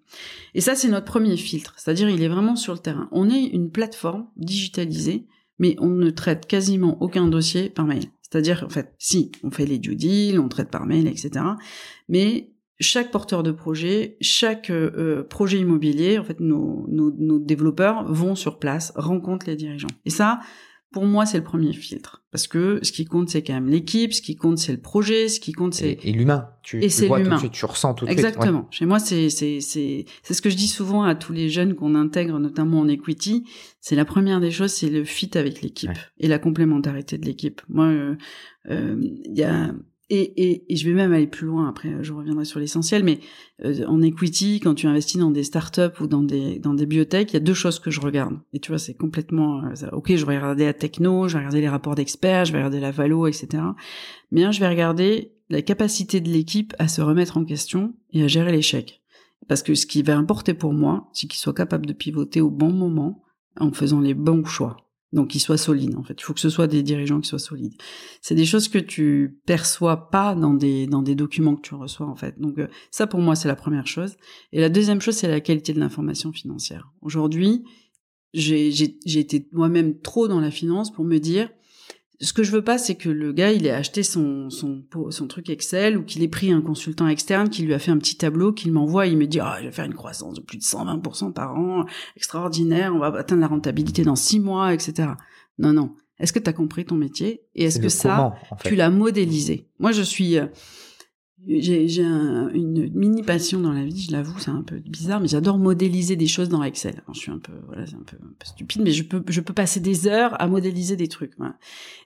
Et 0.55 0.61
ça, 0.61 0.75
c'est 0.75 0.89
notre 0.89 1.07
premier 1.07 1.37
filtre, 1.37 1.75
c'est-à-dire 1.77 2.11
il 2.11 2.23
est 2.23 2.29
vraiment 2.29 2.57
sur 2.57 2.73
le 2.73 2.81
terrain. 2.81 3.09
On 3.13 3.31
est 3.31 3.45
une 3.45 3.71
plateforme 3.71 4.27
digitalisée 4.37 5.27
mais 5.61 5.75
on 5.81 5.89
ne 5.89 6.11
traite 6.11 6.47
quasiment 6.47 6.97
aucun 7.03 7.27
dossier 7.27 7.69
par 7.69 7.85
mail. 7.85 8.05
C'est-à-dire, 8.23 8.63
en 8.65 8.69
fait, 8.69 8.95
si, 8.99 9.33
on 9.43 9.51
fait 9.51 9.67
les 9.67 9.79
due 9.79 9.97
deals, 9.97 10.39
on 10.39 10.49
traite 10.49 10.71
par 10.71 10.87
mail, 10.87 11.09
etc. 11.09 11.31
Mais 12.09 12.53
chaque 12.79 13.11
porteur 13.11 13.43
de 13.43 13.51
projet, 13.51 14.17
chaque 14.21 14.71
euh, 14.71 14.91
euh, 14.97 15.23
projet 15.25 15.59
immobilier, 15.59 16.19
en 16.19 16.25
fait, 16.25 16.39
nos, 16.39 16.87
nos, 16.89 17.11
nos 17.11 17.39
développeurs 17.41 18.05
vont 18.13 18.37
sur 18.37 18.61
place, 18.61 18.93
rencontrent 18.95 19.47
les 19.49 19.57
dirigeants. 19.57 19.89
Et 20.05 20.11
ça, 20.11 20.39
pour 20.91 21.05
moi, 21.05 21.27
c'est 21.27 21.37
le 21.39 21.45
premier 21.45 21.73
filtre. 21.73 22.23
Parce 22.31 22.47
que 22.47 22.79
ce 22.83 22.93
qui 22.93 23.05
compte, 23.05 23.29
c'est 23.29 23.43
quand 23.43 23.53
même 23.53 23.69
l'équipe, 23.69 24.13
ce 24.15 24.23
qui 24.23 24.37
compte, 24.37 24.59
c'est 24.59 24.73
le 24.73 24.81
projet, 24.81 25.29
ce 25.29 25.39
qui 25.41 25.53
compte, 25.53 25.75
c'est 25.75 25.91
Et, 25.93 26.09
et 26.11 26.13
l'humain, 26.13 26.49
tu, 26.63 26.79
Et 26.79 26.89
tu 26.89 26.91
c'est 26.91 27.09
l'humain. 27.09 27.39
tu 27.53 27.65
ressens 27.67 27.95
tout 27.95 28.05
de 28.07 28.11
suite. 28.11 28.19
Exactement. 28.25 28.67
Chez 28.71 28.87
moi, 28.87 28.99
c'est 28.99 29.29
c'est 29.31 29.61
c'est 29.61 30.07
c'est 30.23 30.35
ce 30.35 30.41
que 30.43 30.49
je 30.51 30.57
dis 30.57 30.67
souvent 30.69 31.03
à 31.03 31.15
tous 31.15 31.33
les 31.33 31.49
jeunes 31.51 31.75
qu'on 31.75 31.95
intègre, 31.95 32.39
notamment 32.39 32.81
en 32.81 32.89
equity. 32.89 33.45
C'est 33.81 33.97
la 33.97 34.05
première 34.05 34.41
des 34.41 34.51
choses, 34.51 34.73
c'est 34.73 34.91
le 34.91 35.05
fit 35.05 35.31
avec 35.37 35.61
l'équipe 35.63 35.91
Ouais. 35.91 35.97
et 36.21 36.29
la 36.29 36.39
complémentarité 36.39 37.19
de 37.19 37.25
l'équipe. 37.27 37.61
Moi, 37.69 37.87
euh, 37.87 38.17
euh, 38.71 38.97
il 39.25 39.37
y 39.39 39.43
a 39.45 39.73
et, 40.11 40.73
et, 40.73 40.77
je 40.77 40.89
vais 40.89 40.95
même 40.95 41.13
aller 41.13 41.27
plus 41.27 41.47
loin. 41.47 41.69
Après, 41.69 41.91
je 42.01 42.13
reviendrai 42.15 42.47
sur 42.47 42.61
l'essentiel, 42.61 43.05
mais 43.05 43.21
euh, 43.65 43.85
en 43.87 44.01
equity, 44.01 44.59
quand 44.59 44.75
tu 44.75 44.87
investis 44.87 45.21
dans 45.21 45.31
des 45.31 45.45
startups 45.45 46.01
ou 46.01 46.07
dans 46.07 46.23
des 46.23 46.59
dans 46.59 46.73
des 46.73 46.87
biotech, 46.87 47.31
il 47.31 47.35
y 47.35 47.37
a 47.37 47.41
deux 47.41 47.55
choses 47.55 47.79
que 47.79 47.91
je 47.91 48.01
regarde. 48.01 48.39
Et 48.55 48.59
tu 48.59 48.71
vois, 48.71 48.79
c'est 48.79 48.95
complètement 48.95 49.63
euh, 49.65 49.91
ok. 49.93 50.17
Je 50.17 50.25
vais 50.25 50.39
regarder 50.39 50.65
la 50.65 50.73
techno, 50.73 51.29
je 51.29 51.35
vais 51.35 51.41
regarder 51.41 51.61
les 51.61 51.69
rapports 51.69 51.95
d'experts, 51.95 52.47
je 52.47 52.53
vais 52.53 52.59
regarder 52.59 52.81
la 52.81 52.91
valo, 52.91 53.27
etc. 53.27 53.63
Mais 54.33 54.51
je 54.51 54.61
vais 54.61 54.69
regarder 54.69 55.33
la 55.51 55.61
capacité 55.61 56.21
de 56.21 56.31
l'équipe 56.31 56.75
à 56.79 56.89
se 56.89 57.03
remettre 57.03 57.37
en 57.37 57.45
question 57.45 57.95
et 58.13 58.23
à 58.23 58.29
gérer 58.29 58.53
l'échec. 58.53 59.03
Parce 59.47 59.63
que 59.63 59.75
ce 59.75 59.87
qui 59.87 60.03
va 60.03 60.17
importer 60.17 60.55
pour 60.55 60.73
moi, 60.73 61.09
c'est 61.13 61.27
qu'ils 61.27 61.41
soient 61.41 61.55
capables 61.55 61.87
de 61.87 61.93
pivoter 61.93 62.41
au 62.41 62.51
bon 62.51 62.73
moment 62.73 63.23
en 63.59 63.73
faisant 63.73 64.01
les 64.01 64.15
bons 64.15 64.45
choix. 64.45 64.88
Donc, 65.13 65.29
qu'ils 65.29 65.41
soient 65.41 65.57
solides, 65.57 65.97
en 65.97 66.03
fait. 66.03 66.15
Il 66.19 66.23
faut 66.23 66.35
que 66.35 66.41
ce 66.41 66.51
soit 66.51 66.67
des 66.67 66.83
dirigeants 66.83 67.21
qui 67.21 67.29
soient 67.29 67.39
solides. 67.39 67.75
C'est 68.21 68.35
des 68.35 68.45
choses 68.45 68.69
que 68.69 68.79
tu 68.79 69.41
perçois 69.47 70.11
pas 70.11 70.35
dans 70.35 70.53
des, 70.53 70.87
dans 70.87 71.01
des 71.01 71.15
documents 71.15 71.57
que 71.57 71.63
tu 71.63 71.75
reçois, 71.75 72.07
en 72.07 72.17
fait. 72.17 72.39
Donc, 72.39 72.59
euh, 72.59 72.69
ça, 72.91 73.07
pour 73.07 73.21
moi, 73.21 73.35
c'est 73.35 73.49
la 73.49 73.57
première 73.57 73.87
chose. 73.87 74.17
Et 74.53 74.61
la 74.61 74.69
deuxième 74.69 75.01
chose, 75.01 75.15
c'est 75.15 75.29
la 75.29 75.41
qualité 75.41 75.73
de 75.73 75.81
l'information 75.81 76.33
financière. 76.33 76.93
Aujourd'hui, 77.01 77.65
j'ai 78.35 79.19
été 79.19 79.49
moi-même 79.53 79.99
trop 80.01 80.29
dans 80.29 80.41
la 80.41 80.51
finance 80.51 80.93
pour 80.93 81.05
me 81.05 81.19
dire, 81.19 81.49
ce 82.21 82.33
que 82.33 82.43
je 82.43 82.51
veux 82.51 82.63
pas, 82.63 82.79
c'est 82.79 82.97
que 82.97 83.09
le 83.09 83.33
gars, 83.33 83.53
il 83.53 83.67
ait 83.67 83.71
acheté 83.71 84.03
son, 84.03 84.51
son, 84.51 84.83
son 85.11 85.27
truc 85.29 85.51
Excel 85.51 85.97
ou 85.97 86.03
qu'il 86.03 86.23
ait 86.25 86.29
pris 86.29 86.51
un 86.51 86.61
consultant 86.61 87.07
externe 87.07 87.49
qui 87.49 87.63
lui 87.63 87.75
a 87.75 87.79
fait 87.79 87.93
un 87.93 87.99
petit 87.99 88.17
tableau, 88.17 88.53
qu'il 88.53 88.73
m'envoie, 88.73 89.07
il 89.07 89.17
me 89.17 89.27
dit, 89.27 89.39
ah, 89.39 89.57
je 89.61 89.67
vais 89.67 89.73
faire 89.73 89.85
une 89.85 89.95
croissance 89.95 90.35
de 90.35 90.41
plus 90.41 90.59
de 90.59 90.63
120% 90.63 91.33
par 91.33 91.57
an, 91.57 91.85
extraordinaire, 92.17 92.93
on 92.95 92.99
va 92.99 93.07
atteindre 93.17 93.43
la 93.43 93.47
rentabilité 93.47 94.03
dans 94.03 94.17
six 94.17 94.41
mois, 94.41 94.75
etc. 94.75 95.11
Non, 95.59 95.73
non. 95.73 95.95
Est-ce 96.19 96.33
que 96.33 96.41
tu 96.41 96.51
as 96.51 96.53
compris 96.53 96.85
ton 96.85 96.97
métier? 96.97 97.43
Et 97.55 97.65
est-ce 97.65 97.79
que 97.79 97.89
ça, 97.89 98.35
tu 98.65 98.75
l'as 98.75 98.91
modélisé? 98.91 99.69
Moi, 99.79 99.93
je 99.93 100.03
suis, 100.03 100.37
j'ai 101.49 102.03
une 102.03 102.91
mini 102.95 103.23
passion 103.23 103.59
dans 103.61 103.73
la 103.73 103.83
vie, 103.83 104.03
je 104.03 104.13
l'avoue, 104.13 104.39
c'est 104.39 104.51
un 104.51 104.63
peu 104.63 104.77
bizarre, 104.81 105.19
mais 105.21 105.29
j'adore 105.29 105.59
modéliser 105.59 106.15
des 106.15 106.27
choses 106.27 106.51
dans 106.51 106.63
Excel. 106.63 107.03
je 107.15 107.19
suis 107.19 107.31
un 107.31 107.39
peu, 107.39 107.53
voilà, 107.67 107.87
c'est 107.87 107.95
un 107.95 108.03
peu, 108.05 108.19
stupide, 108.45 108.83
mais 108.83 108.91
je 108.91 109.03
peux, 109.03 109.23
je 109.27 109.41
peux 109.41 109.55
passer 109.55 109.81
des 109.81 110.07
heures 110.07 110.41
à 110.41 110.47
modéliser 110.47 110.97
des 110.97 111.09
trucs. 111.09 111.33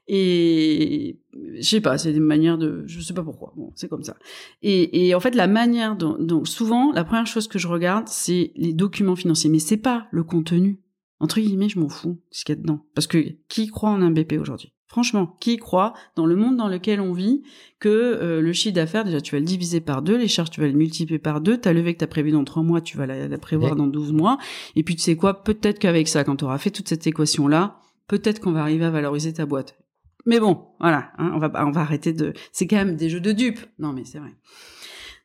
Et 0.07 1.19
je 1.57 1.63
sais 1.63 1.81
pas, 1.81 1.99
c'est 1.99 2.13
des 2.13 2.21
manières 2.21 2.57
de, 2.57 2.85
je 2.87 3.01
sais 3.01 3.15
pas 3.15 3.25
pourquoi. 3.25 3.53
Bon, 3.57 3.73
c'est 3.75 3.89
comme 3.89 4.05
ça. 4.05 4.17
Et, 4.63 5.09
et 5.09 5.15
en 5.15 5.21
fait, 5.21 5.35
la 5.35 5.49
manière 5.49 5.97
dont, 5.97 6.17
donc 6.21 6.47
souvent, 6.47 6.93
la 6.93 7.03
première 7.03 7.27
chose 7.27 7.49
que 7.49 7.59
je 7.59 7.67
regarde, 7.67 8.07
c'est 8.07 8.53
les 8.55 8.73
documents 8.73 9.17
financiers, 9.17 9.51
mais 9.51 9.59
c'est 9.59 9.77
pas 9.77 10.07
le 10.13 10.23
contenu. 10.23 10.81
Entre 11.19 11.41
guillemets, 11.41 11.69
je 11.69 11.81
m'en 11.81 11.89
fous 11.89 12.21
ce 12.31 12.45
qu'il 12.45 12.55
y 12.55 12.59
a 12.59 12.61
dedans, 12.61 12.85
parce 12.95 13.07
que 13.09 13.19
qui 13.49 13.69
croit 13.69 13.91
en 13.91 14.03
un 14.03 14.11
BP 14.11 14.35
aujourd'hui? 14.41 14.73
Franchement, 14.93 15.39
qui 15.41 15.57
croit 15.57 15.95
dans 16.17 16.27
le 16.27 16.37
monde 16.37 16.59
dans 16.59 16.69
lequel 16.69 17.01
on 17.01 17.15
vit 17.15 17.43
que 17.81 17.89
euh, 17.89 18.43
le 18.43 18.53
chiffre 18.53 18.75
d'affaires, 18.75 19.07
déjà 19.07 19.23
tu 19.23 19.35
vas 19.35 19.39
le 19.39 19.47
diviser 19.47 19.81
par 19.81 20.03
deux, 20.03 20.19
les 20.19 20.29
charges 20.29 20.51
tu 20.51 20.61
vas 20.61 20.67
le 20.67 20.75
multiplier 20.75 21.19
par 21.19 21.41
deux, 21.41 21.57
ta 21.57 21.73
levée 21.73 21.95
que 21.95 22.01
tu 22.01 22.05
as 22.05 22.09
prévue 22.09 22.31
dans 22.31 22.45
trois 22.45 22.63
mois, 22.63 22.83
tu 22.83 22.99
vas 22.99 23.07
la, 23.07 23.39
prévoir 23.39 23.75
dans 23.75 23.87
12 23.87 24.13
mois, 24.13 24.37
et 24.77 24.83
puis 24.83 24.95
tu 24.95 25.01
sais 25.01 25.17
quoi, 25.17 25.45
peut-être 25.45 25.79
qu'avec 25.79 26.09
ça, 26.09 26.25
quand 26.25 26.37
tu 26.37 26.45
auras 26.45 26.59
fait 26.59 26.71
toute 26.71 26.91
cette 26.91 27.07
équation-là, 27.07 27.81
peut-être 28.07 28.39
qu'on 28.39 28.53
va 28.53 28.61
arriver 28.61 28.85
à 28.85 28.91
valoriser 28.91 29.33
ta 29.33 29.47
boîte. 29.47 29.79
Mais 30.27 30.39
bon, 30.39 30.63
voilà, 30.79 31.11
hein, 31.17 31.33
on 31.35 31.39
va 31.39 31.51
on 31.67 31.71
va 31.71 31.81
arrêter 31.81 32.13
de... 32.13 32.35
C'est 32.53 32.67
quand 32.67 32.77
même 32.77 32.97
des 32.97 33.09
jeux 33.09 33.21
de 33.21 33.33
dupes. 33.33 33.61
Non 33.79 33.95
mais 33.95 34.05
c'est 34.05 34.19
vrai. 34.19 34.35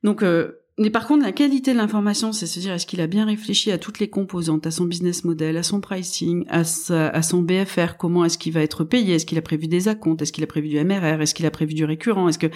Donc... 0.01 0.23
Euh, 0.23 0.53
mais 0.79 0.91
par 0.91 1.07
contre, 1.07 1.23
la 1.23 1.31
qualité 1.31 1.73
de 1.73 1.77
l'information, 1.77 2.31
c'est 2.31 2.45
se 2.45 2.59
dire 2.59 2.73
est-ce 2.73 2.85
qu'il 2.85 3.01
a 3.01 3.07
bien 3.07 3.25
réfléchi 3.25 3.71
à 3.71 3.79
toutes 3.79 3.99
les 3.99 4.09
composantes, 4.09 4.67
à 4.67 4.71
son 4.71 4.85
business 4.85 5.23
model, 5.23 5.57
à 5.57 5.63
son 5.63 5.81
pricing, 5.81 6.45
à, 6.49 6.59
à 6.59 7.21
son 7.23 7.41
BFR, 7.41 7.97
comment 7.97 8.23
est-ce 8.25 8.37
qu'il 8.37 8.53
va 8.53 8.61
être 8.61 8.83
payé, 8.83 9.15
est-ce 9.15 9.25
qu'il 9.25 9.39
a 9.39 9.41
prévu 9.41 9.67
des 9.67 9.87
acomptes, 9.87 10.21
est-ce 10.21 10.31
qu'il 10.31 10.43
a 10.43 10.47
prévu 10.47 10.67
du 10.67 10.83
MRR, 10.83 11.21
est-ce 11.21 11.33
qu'il 11.33 11.47
a 11.47 11.51
prévu 11.51 11.73
du 11.73 11.83
récurrent, 11.83 12.29
est-ce 12.29 12.37
que 12.37 12.47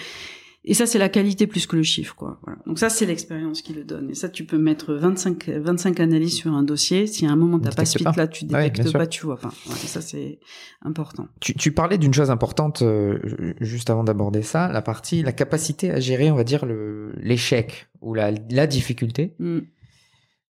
et 0.64 0.74
ça, 0.74 0.86
c'est 0.86 0.98
la 0.98 1.08
qualité 1.08 1.48
plus 1.48 1.66
que 1.66 1.74
le 1.74 1.82
chiffre, 1.82 2.14
quoi. 2.14 2.38
Voilà. 2.44 2.60
Donc 2.66 2.78
ça, 2.78 2.88
c'est 2.88 3.04
l'expérience 3.04 3.62
qui 3.62 3.72
le 3.72 3.82
donne. 3.82 4.10
Et 4.10 4.14
ça, 4.14 4.28
tu 4.28 4.44
peux 4.44 4.58
mettre 4.58 4.94
25, 4.94 5.48
25 5.48 5.98
analyses 5.98 6.36
sur 6.36 6.52
un 6.52 6.62
dossier. 6.62 7.08
Si 7.08 7.26
à 7.26 7.30
un 7.30 7.36
moment 7.36 7.58
t'as 7.58 7.72
pas 7.72 7.84
ce 7.84 7.98
là, 8.16 8.28
tu 8.28 8.44
détectes 8.44 8.92
pas, 8.92 9.06
tu 9.08 9.26
vois 9.26 9.38
pas. 9.38 9.50
ça, 9.66 10.00
c'est 10.00 10.38
important. 10.82 11.26
Tu, 11.40 11.54
tu 11.54 11.72
parlais 11.72 11.98
d'une 11.98 12.14
chose 12.14 12.30
importante 12.30 12.82
euh, 12.82 13.18
juste 13.60 13.90
avant 13.90 14.04
d'aborder 14.04 14.42
ça, 14.42 14.68
la 14.68 14.82
partie, 14.82 15.22
la 15.22 15.32
capacité 15.32 15.90
à 15.90 15.98
gérer, 15.98 16.30
on 16.30 16.36
va 16.36 16.44
dire, 16.44 16.64
l'échec 17.16 17.88
ou 18.00 18.14
la, 18.14 18.30
la 18.50 18.68
difficulté. 18.68 19.34
Mm. 19.40 19.60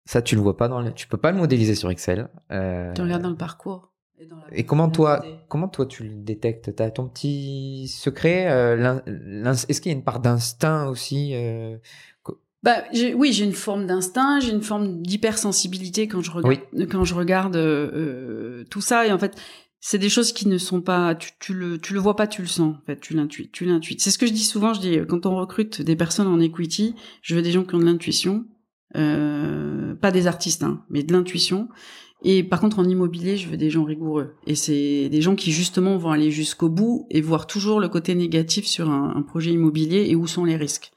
Ça, 0.04 0.20
tu 0.20 0.34
le 0.34 0.42
vois 0.42 0.58
pas 0.58 0.68
dans 0.68 0.82
le, 0.82 0.92
tu 0.92 1.08
peux 1.08 1.16
pas 1.16 1.32
le 1.32 1.38
modéliser 1.38 1.74
sur 1.74 1.90
Excel. 1.90 2.28
Euh... 2.52 2.92
Tu 2.92 3.00
regardes 3.00 3.22
dans 3.22 3.30
le 3.30 3.36
parcours. 3.36 3.93
Et, 4.52 4.64
comment 4.64 4.88
toi, 4.88 5.24
comment 5.48 5.68
toi 5.68 5.86
tu 5.86 6.04
le 6.04 6.14
détectes? 6.14 6.74
T'as 6.76 6.90
ton 6.90 7.08
petit 7.08 7.88
secret 7.88 8.46
euh, 8.48 9.00
Est-ce 9.68 9.80
qu'il 9.80 9.90
y 9.90 9.94
a 9.94 9.98
une 9.98 10.04
part 10.04 10.20
d'instinct 10.20 10.88
aussi 10.88 11.34
euh, 11.34 11.76
bah, 12.62 12.82
oui, 13.14 13.34
j'ai 13.34 13.44
une 13.44 13.52
forme 13.52 13.86
d'instinct, 13.86 14.40
j'ai 14.40 14.50
une 14.50 14.62
forme 14.62 15.02
d'hypersensibilité 15.02 16.08
quand 16.08 16.22
je 16.22 16.30
regarde, 16.30 16.62
quand 16.90 17.04
je 17.04 17.14
regarde 17.14 17.56
euh, 17.56 18.64
tout 18.70 18.80
ça. 18.80 19.06
Et 19.06 19.12
en 19.12 19.18
fait, 19.18 19.38
c'est 19.80 19.98
des 19.98 20.08
choses 20.08 20.32
qui 20.32 20.48
ne 20.48 20.56
sont 20.56 20.80
pas, 20.80 21.14
tu, 21.14 21.32
tu, 21.40 21.52
le, 21.52 21.78
tu 21.78 21.92
le 21.92 22.00
vois 22.00 22.16
pas, 22.16 22.26
tu 22.26 22.40
le 22.40 22.48
sens. 22.48 22.76
En 22.76 22.86
fait, 22.86 22.98
tu 23.00 23.12
l'intuites, 23.12 23.52
tu 23.52 23.66
l'intuites. 23.66 24.00
C'est 24.00 24.10
ce 24.10 24.16
que 24.16 24.26
je 24.26 24.32
dis 24.32 24.44
souvent. 24.44 24.72
Je 24.72 24.80
dis 24.80 24.98
quand 25.06 25.26
on 25.26 25.36
recrute 25.36 25.82
des 25.82 25.94
personnes 25.94 26.26
en 26.26 26.40
equity, 26.40 26.94
je 27.20 27.34
veux 27.34 27.42
des 27.42 27.52
gens 27.52 27.64
qui 27.64 27.74
ont 27.74 27.80
de 27.80 27.84
l'intuition, 27.84 28.46
pas 28.94 30.10
des 30.10 30.26
artistes, 30.26 30.62
hein, 30.62 30.82
mais 30.88 31.02
de 31.02 31.12
l'intuition. 31.12 31.68
Et 32.24 32.42
par 32.42 32.60
contre, 32.60 32.78
en 32.78 32.84
immobilier, 32.84 33.36
je 33.36 33.48
veux 33.48 33.58
des 33.58 33.68
gens 33.68 33.84
rigoureux. 33.84 34.34
Et 34.46 34.54
c'est 34.54 35.10
des 35.10 35.20
gens 35.20 35.36
qui 35.36 35.52
justement 35.52 35.98
vont 35.98 36.10
aller 36.10 36.30
jusqu'au 36.30 36.70
bout 36.70 37.06
et 37.10 37.20
voir 37.20 37.46
toujours 37.46 37.80
le 37.80 37.88
côté 37.88 38.14
négatif 38.14 38.64
sur 38.64 38.90
un, 38.90 39.22
projet 39.22 39.52
immobilier 39.52 40.06
et 40.08 40.16
où 40.16 40.26
sont 40.26 40.44
les 40.44 40.56
risques. 40.56 40.92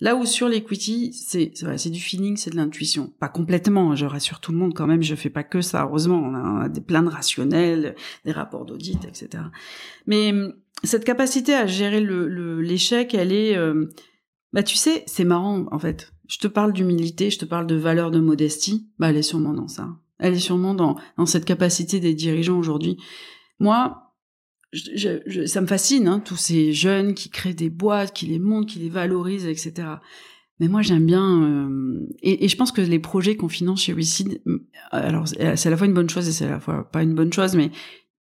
Là 0.00 0.14
où 0.14 0.24
sur 0.24 0.48
l'equity, 0.48 1.12
c'est 1.12 1.50
c'est 1.76 1.90
du 1.90 1.98
feeling, 1.98 2.36
c'est 2.36 2.50
de 2.50 2.56
l'intuition. 2.56 3.12
Pas 3.18 3.28
complètement, 3.28 3.90
hein, 3.90 3.96
je 3.96 4.06
rassure 4.06 4.38
tout 4.38 4.52
le 4.52 4.58
monde 4.58 4.72
quand 4.72 4.86
même, 4.86 5.02
je 5.02 5.16
fais 5.16 5.30
pas 5.30 5.42
que 5.42 5.60
ça. 5.60 5.82
Heureusement, 5.82 6.22
on 6.22 6.34
a, 6.60 6.68
des 6.68 6.80
plein 6.80 7.02
de 7.02 7.08
rationnels, 7.08 7.96
des 8.24 8.30
rapports 8.30 8.64
d'audit, 8.64 9.04
etc. 9.04 9.42
Mais 10.06 10.30
hum, 10.30 10.54
cette 10.84 11.04
capacité 11.04 11.54
à 11.54 11.66
gérer 11.66 12.00
le 12.00 12.60
l'échec, 12.60 13.14
elle 13.14 13.32
est... 13.32 13.56
Euh, 13.56 13.86
bah 14.52 14.62
tu 14.62 14.76
sais, 14.76 15.02
c'est 15.06 15.24
marrant 15.24 15.66
en 15.72 15.78
fait. 15.80 16.12
Je 16.28 16.38
te 16.38 16.46
parle 16.46 16.72
d'humilité, 16.72 17.30
je 17.30 17.38
te 17.38 17.44
parle 17.44 17.66
de 17.66 17.74
valeur 17.74 18.12
de 18.12 18.20
modestie, 18.20 18.88
bah 19.00 19.10
elle 19.10 19.16
est 19.16 19.22
sûrement 19.22 19.52
dans 19.52 19.68
ça. 19.68 19.88
Elle 20.18 20.34
est 20.34 20.40
sûrement 20.40 20.74
dans, 20.74 20.96
dans 21.16 21.26
cette 21.26 21.44
capacité 21.44 22.00
des 22.00 22.14
dirigeants 22.14 22.58
aujourd'hui. 22.58 22.98
Moi, 23.60 24.08
je, 24.72 25.46
ça 25.46 25.60
me 25.60 25.66
fascine, 25.66 26.08
hein, 26.08 26.20
tous 26.20 26.36
ces 26.36 26.72
jeunes 26.72 27.14
qui 27.14 27.30
créent 27.30 27.54
des 27.54 27.70
boîtes, 27.70 28.12
qui 28.12 28.26
les 28.26 28.38
montent, 28.38 28.68
qui 28.68 28.78
les 28.78 28.90
valorisent, 28.90 29.46
etc. 29.46 29.88
Mais 30.60 30.68
moi, 30.68 30.82
j'aime 30.82 31.06
bien, 31.06 31.42
euh, 31.42 32.06
et, 32.22 32.48
je 32.48 32.56
pense 32.56 32.72
que 32.72 32.80
les 32.80 32.98
projets 32.98 33.36
qu'on 33.36 33.48
finance 33.48 33.82
chez 33.82 33.92
WeSeed, 33.92 34.42
euh, 34.46 34.58
alors 34.90 35.28
c'est 35.28 35.66
à 35.66 35.70
la 35.70 35.76
fois 35.76 35.86
une 35.86 35.94
bonne 35.94 36.10
chose 36.10 36.28
et 36.28 36.32
c'est 36.32 36.46
à 36.46 36.50
la 36.50 36.60
fois 36.60 36.90
pas 36.90 37.02
une 37.02 37.14
bonne 37.14 37.32
chose, 37.32 37.54
mais 37.54 37.70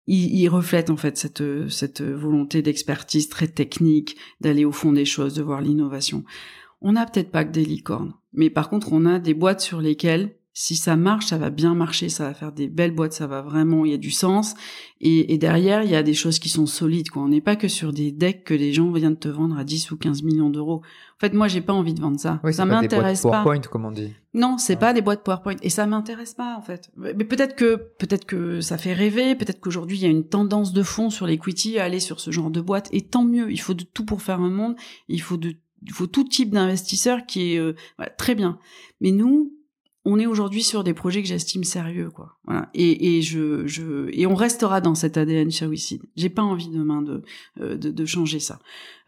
ils, 0.07 0.35
ils 0.35 0.49
reflètent 0.49 0.89
en 0.89 0.97
fait 0.97 1.17
cette 1.17 1.43
cette 1.69 2.01
volonté 2.01 2.61
d'expertise 2.61 3.29
très 3.29 3.47
technique, 3.47 4.17
d'aller 4.41 4.65
au 4.65 4.71
fond 4.71 4.91
des 4.91 5.05
choses, 5.05 5.35
de 5.35 5.43
voir 5.43 5.61
l'innovation. 5.61 6.23
On 6.81 6.93
n'a 6.93 7.05
peut-être 7.05 7.31
pas 7.31 7.45
que 7.45 7.51
des 7.51 7.63
licornes, 7.63 8.13
mais 8.33 8.49
par 8.49 8.69
contre, 8.69 8.91
on 8.91 9.05
a 9.05 9.19
des 9.19 9.35
boîtes 9.35 9.61
sur 9.61 9.79
lesquelles 9.79 10.35
si 10.55 10.75
ça 10.75 10.95
marche, 10.95 11.25
ça 11.25 11.39
va 11.39 11.49
bien 11.49 11.73
marcher, 11.73 12.09
ça 12.09 12.25
va 12.25 12.33
faire 12.35 12.51
des 12.51 12.67
belles 12.67 12.93
boîtes, 12.93 13.13
ça 13.13 13.25
va 13.25 13.41
vraiment, 13.41 13.85
il 13.85 13.91
y 13.91 13.95
a 13.95 13.97
du 13.97 14.11
sens. 14.11 14.53
Et, 15.01 15.37
derrière, 15.37 15.83
il 15.83 15.89
y 15.89 15.95
a 15.95 16.03
des 16.03 16.13
choses 16.13 16.37
qui 16.37 16.47
sont 16.47 16.67
solides, 16.67 17.09
quoi. 17.09 17.23
On 17.23 17.27
n'est 17.27 17.41
pas 17.41 17.55
que 17.55 17.67
sur 17.67 17.91
des 17.91 18.11
decks 18.11 18.43
que 18.43 18.53
les 18.53 18.71
gens 18.71 18.91
viennent 18.91 19.17
te 19.17 19.27
vendre 19.27 19.57
à 19.57 19.63
10 19.63 19.91
ou 19.91 19.97
15 19.97 20.21
millions 20.21 20.51
d'euros. 20.51 20.81
En 21.17 21.19
fait, 21.19 21.33
moi, 21.33 21.47
j'ai 21.47 21.61
pas 21.61 21.73
envie 21.73 21.93
de 21.95 21.99
vendre 21.99 22.19
ça. 22.19 22.39
ça 22.51 22.65
m'intéresse 22.65 23.23
pas. 23.23 23.31
PowerPoint, 23.31 23.61
comme 23.61 23.85
on 23.85 23.91
dit. 23.91 24.13
Non, 24.35 24.57
c'est 24.57 24.75
pas 24.75 24.93
des 24.93 25.01
boîtes 25.01 25.23
PowerPoint. 25.23 25.55
Et 25.63 25.69
ça 25.69 25.87
m'intéresse 25.87 26.35
pas, 26.35 26.55
en 26.55 26.61
fait. 26.61 26.91
Mais 26.95 27.25
peut-être 27.25 27.55
que, 27.55 27.75
peut-être 27.97 28.25
que 28.25 28.61
ça 28.61 28.77
fait 28.77 28.93
rêver, 28.93 29.35
peut-être 29.35 29.59
qu'aujourd'hui, 29.59 29.97
il 29.97 30.03
y 30.03 30.07
a 30.07 30.09
une 30.09 30.27
tendance 30.27 30.71
de 30.71 30.83
fond 30.83 31.09
sur 31.09 31.25
l'equity 31.25 31.79
à 31.79 31.85
aller 31.85 31.99
sur 31.99 32.19
ce 32.19 32.29
genre 32.29 32.51
de 32.51 32.61
boîte. 32.61 32.89
Et 32.91 33.01
tant 33.01 33.25
mieux. 33.25 33.51
Il 33.51 33.59
faut 33.59 33.73
de 33.73 33.83
tout 33.83 34.05
pour 34.05 34.21
faire 34.21 34.39
un 34.39 34.51
monde. 34.51 34.75
Il 35.09 35.21
faut 35.21 35.37
de, 35.37 35.55
il 35.81 35.91
faut 35.91 36.07
tout 36.07 36.23
type 36.23 36.51
d'investisseur 36.51 37.25
qui 37.25 37.55
est, 37.55 37.57
euh, 37.57 37.73
très 38.17 38.35
bien. 38.35 38.59
Mais 39.01 39.11
nous, 39.11 39.51
on 40.05 40.19
est 40.19 40.25
aujourd'hui 40.25 40.63
sur 40.63 40.83
des 40.83 40.93
projets 40.93 41.21
que 41.21 41.27
j'estime 41.27 41.63
sérieux, 41.63 42.09
quoi. 42.09 42.37
Voilà. 42.45 42.69
Et, 42.73 43.17
et 43.17 43.21
je, 43.21 43.65
je, 43.67 44.09
et 44.11 44.25
on 44.25 44.35
restera 44.35 44.81
dans 44.81 44.95
cet 44.95 45.17
ADN 45.17 45.49
Shawicide. 45.49 46.03
J'ai 46.15 46.29
pas 46.29 46.41
envie 46.41 46.69
demain 46.69 47.01
de, 47.01 47.21
euh, 47.61 47.77
de, 47.77 47.89
de 47.89 48.05
changer 48.05 48.39
ça. 48.39 48.59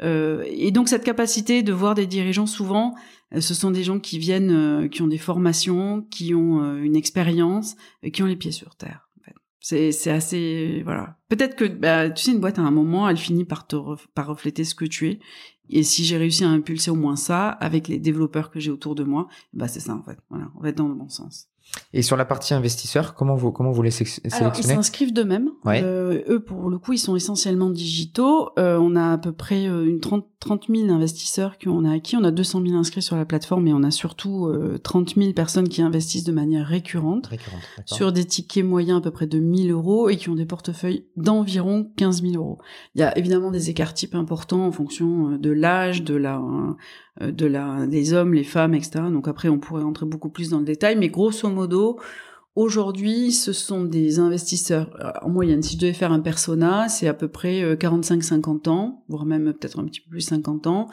Euh, 0.01 0.45
et 0.47 0.71
donc 0.71 0.87
cette 0.87 1.03
capacité 1.03 1.63
de 1.63 1.73
voir 1.73 1.95
des 1.95 2.07
dirigeants, 2.07 2.45
souvent, 2.45 2.95
euh, 3.33 3.41
ce 3.41 3.53
sont 3.53 3.71
des 3.71 3.83
gens 3.83 3.99
qui 3.99 4.19
viennent, 4.19 4.89
qui 4.89 5.01
ont 5.01 5.07
des 5.07 5.17
formations, 5.17 6.01
qui 6.09 6.33
ont 6.33 6.77
une 6.77 6.95
expérience, 6.95 7.75
qui 8.13 8.23
ont 8.23 8.27
les 8.27 8.37
pieds 8.37 8.51
sur 8.51 8.75
terre. 8.75 9.05
C'est, 9.59 9.91
c'est 9.91 10.11
assez, 10.11 10.83
voilà. 10.83 11.17
Peut-être 11.27 11.55
que, 11.55 11.65
bah, 11.65 12.11
tu 12.11 12.21
sais, 12.21 12.31
une 12.31 12.39
boîte 12.39 12.59
à 12.59 12.61
un 12.61 12.69
moment, 12.69 13.09
elle 13.09 13.17
finit 13.17 13.45
par 13.45 13.65
te, 13.65 13.75
par 14.13 14.27
refléter 14.27 14.63
ce 14.63 14.75
que 14.75 14.85
tu 14.85 15.09
es. 15.09 15.19
Et 15.70 15.84
si 15.84 16.05
j'ai 16.05 16.18
réussi 16.18 16.43
à 16.43 16.49
impulser 16.49 16.91
au 16.91 16.95
moins 16.95 17.16
ça 17.16 17.49
avec 17.49 17.88
les 17.88 17.99
développeurs 17.99 18.51
que 18.51 18.59
j'ai 18.59 18.72
autour 18.72 18.95
de 18.95 19.03
moi, 19.03 19.28
bah 19.53 19.68
c'est 19.68 19.80
ça 19.80 19.95
en 19.95 20.03
fait. 20.03 20.18
Voilà, 20.30 20.51
on 20.55 20.61
va 20.61 20.70
être 20.70 20.78
dans 20.78 20.88
le 20.88 20.95
bon 20.95 21.09
sens. 21.09 21.49
Et 21.93 22.01
sur 22.01 22.18
la 22.18 22.26
partie 22.26 22.53
investisseur, 22.53 23.16
comment 23.16 23.36
vous 23.36 23.51
comment 23.51 23.72
vous 23.72 23.82
les 23.82 23.91
sélectionnez? 23.91 24.34
Alors, 24.34 24.53
ils 24.57 24.63
s'inscrivent 24.63 25.13
d'eux-mêmes. 25.13 25.49
Ouais. 25.63 25.82
Euh, 25.84 26.24
eux, 26.28 26.39
pour 26.39 26.70
le 26.70 26.78
coup, 26.78 26.93
ils 26.93 26.99
sont 26.99 27.16
essentiellement 27.16 27.70
digitaux. 27.70 28.49
Euh, 28.59 28.78
on 28.78 28.95
a 28.95 29.13
à 29.13 29.18
peu 29.18 29.32
près 29.32 29.68
euh, 29.68 29.86
une 29.86 29.99
30, 29.99 30.26
30 30.39 30.66
000 30.70 30.89
investisseurs 30.89 31.57
qu'on 31.57 31.86
a 31.86 31.93
acquis. 31.93 32.16
On 32.16 32.24
a 32.24 32.32
200 32.32 32.61
000 32.66 32.78
inscrits 32.78 33.01
sur 33.01 33.16
la 33.16 33.25
plateforme, 33.25 33.67
et 33.67 33.74
on 33.74 33.83
a 33.83 33.92
surtout 33.92 34.47
euh, 34.47 34.78
30 34.78 35.16
000 35.16 35.33
personnes 35.33 35.67
qui 35.67 35.82
investissent 35.82 36.24
de 36.24 36.32
manière 36.32 36.67
récurrente 36.67 37.28
Récurrente, 37.28 37.62
sur 37.86 38.12
des 38.12 38.25
tickets 38.25 38.63
moyens 38.63 39.00
à 39.00 39.01
peu 39.01 39.12
près 39.12 39.28
de 39.28 39.39
1000 39.39 39.71
euros 39.71 40.09
et 40.09 40.17
qui 40.17 40.29
ont 40.29 40.36
des 40.36 40.46
portefeuilles 40.46 41.05
d'environ 41.16 41.92
15 41.97 42.21
000 42.21 42.36
euros. 42.36 42.59
Il 42.93 43.01
y 43.01 43.04
a 43.04 43.17
évidemment 43.17 43.51
des 43.51 43.70
écarts 43.70 43.93
types 43.93 44.16
importants 44.16 44.66
en 44.66 44.71
fonction 44.71 45.32
euh, 45.32 45.37
de 45.37 45.50
l'âge, 45.50 46.04
de 46.04 46.16
la, 46.16 46.37
euh, 46.37 46.74
de 47.21 47.46
la, 47.46 47.87
des 47.87 48.13
hommes, 48.13 48.33
les 48.33 48.43
femmes, 48.43 48.74
etc. 48.74 49.05
Donc 49.12 49.28
après, 49.28 49.50
on 49.50 49.59
pourrait 49.59 49.83
entrer 49.83 50.05
beaucoup 50.05 50.29
plus 50.29 50.50
dans 50.50 50.59
le 50.59 50.66
détail, 50.66 50.96
mais 50.97 51.09
grosso 51.09 51.50
modo, 51.50 52.00
aujourd'hui, 52.55 53.32
ce 53.32 53.54
sont 53.54 53.83
des 53.83 54.20
investisseurs 54.20 54.89
euh, 55.00 55.12
en 55.21 55.29
moyenne. 55.29 55.62
Si 55.62 55.75
je 55.75 55.79
devais 55.79 55.93
faire 55.93 56.12
un 56.12 56.20
persona, 56.20 56.89
c'est 56.89 57.08
à 57.08 57.13
peu 57.13 57.28
près 57.28 57.62
euh, 57.62 57.75
45-50 57.75 58.70
ans, 58.70 59.04
voire 59.09 59.25
même 59.25 59.54
peut-être 59.54 59.79
un 59.79 59.86
petit 59.86 60.01
peu 60.01 60.09
plus 60.12 60.21
50 60.21 60.67
ans, 60.67 60.89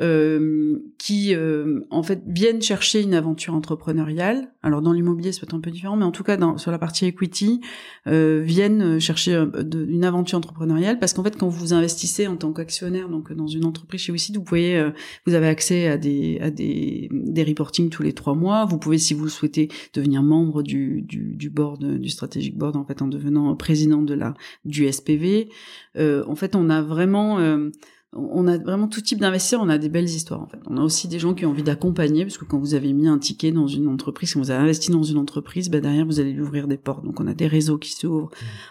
euh, 0.00 0.78
qui 0.98 1.34
euh, 1.34 1.80
en 1.90 2.02
fait 2.02 2.22
viennent 2.26 2.62
chercher 2.62 3.02
une 3.02 3.14
aventure 3.14 3.54
entrepreneuriale. 3.54 4.52
Alors 4.62 4.82
dans 4.82 4.92
l'immobilier, 4.92 5.32
c'est 5.32 5.40
peut-être 5.40 5.54
un 5.54 5.60
peu 5.60 5.70
différent, 5.70 5.96
mais 5.96 6.04
en 6.04 6.12
tout 6.12 6.22
cas 6.24 6.36
dans, 6.36 6.56
sur 6.58 6.70
la 6.70 6.78
partie 6.78 7.06
equity, 7.06 7.60
euh, 8.06 8.40
viennent 8.44 9.00
chercher 9.00 9.44
de- 9.54 9.84
une 9.86 10.04
aventure 10.04 10.38
entrepreneuriale 10.38 10.98
parce 10.98 11.12
qu'en 11.12 11.22
fait 11.24 11.36
quand 11.36 11.48
vous 11.48 11.72
investissez 11.74 12.26
en 12.26 12.36
tant 12.36 12.52
qu'actionnaire 12.52 13.08
donc 13.08 13.32
dans 13.32 13.46
une 13.46 13.64
entreprise 13.64 14.00
chez 14.02 14.12
Wicid, 14.12 14.36
vous 14.36 14.44
pouvez 14.44 14.76
euh, 14.76 14.90
vous 15.26 15.34
avez 15.34 15.48
accès 15.48 15.88
à 15.88 15.96
des 15.98 16.38
à 16.40 16.50
des 16.50 17.08
des 17.12 17.44
reporting 17.44 17.90
tous 17.90 18.02
les 18.02 18.12
trois 18.12 18.34
mois. 18.34 18.64
Vous 18.66 18.78
pouvez 18.78 18.98
si 18.98 19.14
vous 19.14 19.24
le 19.24 19.30
souhaitez 19.30 19.68
devenir 19.94 20.22
membre 20.22 20.62
du 20.62 21.02
du, 21.02 21.34
du 21.36 21.50
board 21.50 21.84
du 21.98 22.08
strategic 22.08 22.56
board 22.56 22.76
en 22.76 22.84
fait 22.84 23.02
en 23.02 23.08
devenant 23.08 23.54
président 23.56 24.02
de 24.02 24.14
la 24.14 24.34
du 24.64 24.90
SPV. 24.90 25.48
Euh, 25.96 26.24
en 26.26 26.34
fait, 26.36 26.54
on 26.54 26.70
a 26.70 26.82
vraiment 26.82 27.38
euh, 27.38 27.70
on 28.14 28.46
a 28.46 28.56
vraiment 28.56 28.88
tout 28.88 29.02
type 29.02 29.20
d'investisseurs, 29.20 29.60
on 29.62 29.68
a 29.68 29.76
des 29.76 29.90
belles 29.90 30.08
histoires 30.08 30.40
en 30.40 30.46
fait. 30.46 30.58
On 30.66 30.78
a 30.78 30.82
aussi 30.82 31.08
des 31.08 31.18
gens 31.18 31.34
qui 31.34 31.44
ont 31.44 31.50
envie 31.50 31.62
d'accompagner, 31.62 32.24
parce 32.24 32.38
que 32.38 32.46
quand 32.46 32.58
vous 32.58 32.74
avez 32.74 32.92
mis 32.92 33.06
un 33.06 33.18
ticket 33.18 33.52
dans 33.52 33.66
une 33.66 33.86
entreprise, 33.86 34.32
quand 34.32 34.40
vous 34.40 34.50
avez 34.50 34.62
investi 34.62 34.90
dans 34.90 35.02
une 35.02 35.18
entreprise, 35.18 35.68
bah 35.68 35.80
derrière 35.80 36.06
vous 36.06 36.18
allez 36.18 36.32
lui 36.32 36.40
ouvrir 36.40 36.68
des 36.68 36.78
portes. 36.78 37.04
Donc 37.04 37.20
on 37.20 37.26
a 37.26 37.34
des 37.34 37.46
réseaux 37.46 37.76
qui 37.76 37.92
s'ouvrent, 37.92 38.30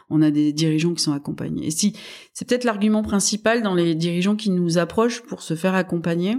on 0.10 0.22
a 0.22 0.32
des 0.32 0.54
dirigeants 0.54 0.94
qui 0.94 1.04
sont 1.04 1.14
accompagnés. 1.14 1.68
Et 1.68 1.72
si 1.72 1.94
c'est 2.34 2.48
peut-être 2.48 2.64
l'argument 2.64 3.04
principal 3.04 3.62
dans 3.62 3.76
les 3.76 3.94
dirigeants 3.94 4.36
qui 4.36 4.50
nous 4.50 4.80
approchent 4.80 5.22
pour 5.22 5.44
se 5.44 5.56
faire 5.56 5.76
accompagner, 5.76 6.38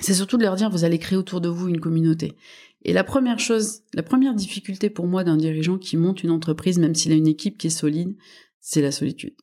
c'est 0.00 0.14
surtout 0.14 0.36
de 0.36 0.42
leur 0.42 0.56
dire 0.56 0.68
vous 0.68 0.84
allez 0.84 0.98
créer 0.98 1.16
autour 1.16 1.40
de 1.40 1.48
vous 1.48 1.68
une 1.68 1.80
communauté. 1.80 2.36
Et 2.84 2.92
la 2.92 3.04
première 3.04 3.38
chose, 3.38 3.82
la 3.94 4.02
première 4.02 4.34
difficulté 4.34 4.90
pour 4.90 5.06
moi 5.06 5.24
d'un 5.24 5.36
dirigeant 5.36 5.78
qui 5.78 5.96
monte 5.96 6.24
une 6.24 6.30
entreprise, 6.30 6.78
même 6.78 6.94
s'il 6.94 7.12
a 7.12 7.14
une 7.14 7.28
équipe 7.28 7.56
qui 7.56 7.68
est 7.68 7.70
solide, 7.70 8.16
c'est 8.60 8.82
la 8.82 8.92
solitude. 8.92 9.34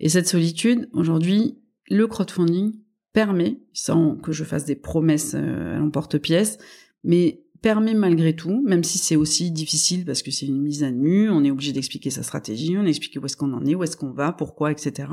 Et 0.00 0.08
cette 0.08 0.28
solitude, 0.28 0.88
aujourd'hui, 0.92 1.58
le 1.90 2.06
crowdfunding 2.06 2.72
permet, 3.12 3.58
sans 3.72 4.16
que 4.16 4.32
je 4.32 4.44
fasse 4.44 4.64
des 4.64 4.76
promesses 4.76 5.34
euh, 5.34 5.76
à 5.76 5.78
l'emporte-pièce, 5.78 6.58
mais 7.04 7.42
permet 7.60 7.94
malgré 7.94 8.36
tout, 8.36 8.62
même 8.68 8.84
si 8.84 8.98
c'est 8.98 9.16
aussi 9.16 9.50
difficile 9.50 10.04
parce 10.04 10.22
que 10.22 10.30
c'est 10.30 10.46
une 10.46 10.60
mise 10.62 10.84
à 10.84 10.92
nu, 10.92 11.28
on 11.28 11.42
est 11.42 11.50
obligé 11.50 11.72
d'expliquer 11.72 12.10
sa 12.10 12.22
stratégie, 12.22 12.76
on 12.78 12.84
explique 12.86 13.18
où 13.20 13.26
est-ce 13.26 13.36
qu'on 13.36 13.52
en 13.52 13.64
est, 13.64 13.74
où 13.74 13.82
est-ce 13.82 13.96
qu'on 13.96 14.12
va, 14.12 14.30
pourquoi, 14.30 14.70
etc. 14.70 15.08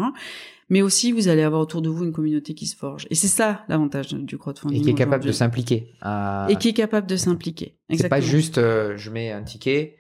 Mais 0.69 0.83
aussi, 0.83 1.11
vous 1.11 1.27
allez 1.27 1.41
avoir 1.41 1.61
autour 1.61 1.81
de 1.81 1.89
vous 1.89 2.03
une 2.03 2.11
communauté 2.11 2.53
qui 2.53 2.67
se 2.67 2.75
forge. 2.75 3.07
Et 3.09 3.15
c'est 3.15 3.27
ça 3.27 3.63
l'avantage 3.67 4.09
du 4.13 4.37
crowdfunding. 4.37 4.77
Et 4.79 4.81
qui 4.83 4.89
est 4.91 4.93
capable 4.93 5.23
de 5.25 5.31
s'impliquer. 5.31 5.89
à- 6.01 6.45
Et 6.49 6.55
qui 6.57 6.67
est 6.69 6.73
capable 6.73 7.07
de 7.07 7.15
s'impliquer. 7.15 7.77
C'est 7.91 8.09
pas 8.09 8.21
juste 8.21 8.59
euh, 8.59 8.95
je 8.95 9.09
mets 9.09 9.31
un 9.31 9.41
ticket, 9.43 9.95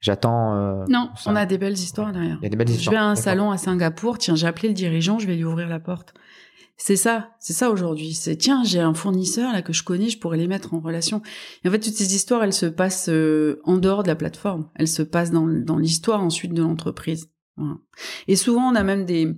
j'attends. 0.00 0.54
euh, 0.56 0.84
Non, 0.88 1.10
ça. 1.16 1.30
on 1.30 1.36
a 1.36 1.46
des 1.46 1.58
belles 1.58 1.74
histoires 1.74 2.12
derrière. 2.12 2.38
Il 2.40 2.44
y 2.44 2.46
a 2.46 2.50
des 2.50 2.56
belles 2.56 2.68
Je 2.68 2.74
histoires. 2.74 2.92
vais 2.92 2.98
à 3.00 3.04
un 3.06 3.14
salon 3.14 3.50
à 3.50 3.58
Singapour, 3.58 4.18
tiens, 4.18 4.34
j'ai 4.36 4.46
appelé 4.46 4.68
le 4.68 4.74
dirigeant, 4.74 5.18
je 5.18 5.26
vais 5.26 5.36
lui 5.36 5.44
ouvrir 5.44 5.68
la 5.68 5.80
porte. 5.80 6.14
C'est 6.80 6.94
ça, 6.96 7.30
c'est 7.40 7.54
ça 7.54 7.70
aujourd'hui. 7.70 8.14
C'est 8.14 8.36
tiens, 8.36 8.62
j'ai 8.64 8.78
un 8.78 8.94
fournisseur 8.94 9.52
là 9.52 9.62
que 9.62 9.72
je 9.72 9.82
connais, 9.82 10.10
je 10.10 10.18
pourrais 10.20 10.36
les 10.36 10.46
mettre 10.46 10.74
en 10.74 10.78
relation. 10.80 11.22
Et 11.64 11.68
en 11.68 11.72
fait, 11.72 11.80
toutes 11.80 11.94
ces 11.94 12.14
histoires, 12.14 12.44
elles 12.44 12.52
se 12.52 12.66
passent 12.66 13.08
euh, 13.08 13.60
en 13.64 13.78
dehors 13.78 14.04
de 14.04 14.08
la 14.08 14.14
plateforme. 14.14 14.68
Elles 14.76 14.86
se 14.86 15.02
passent 15.02 15.32
dans, 15.32 15.46
dans 15.48 15.76
l'histoire 15.76 16.22
ensuite 16.22 16.54
de 16.54 16.62
l'entreprise. 16.62 17.30
Voilà. 17.56 17.74
Et 18.28 18.36
souvent, 18.36 18.70
on 18.70 18.76
a 18.76 18.84
même 18.84 19.04
des 19.06 19.34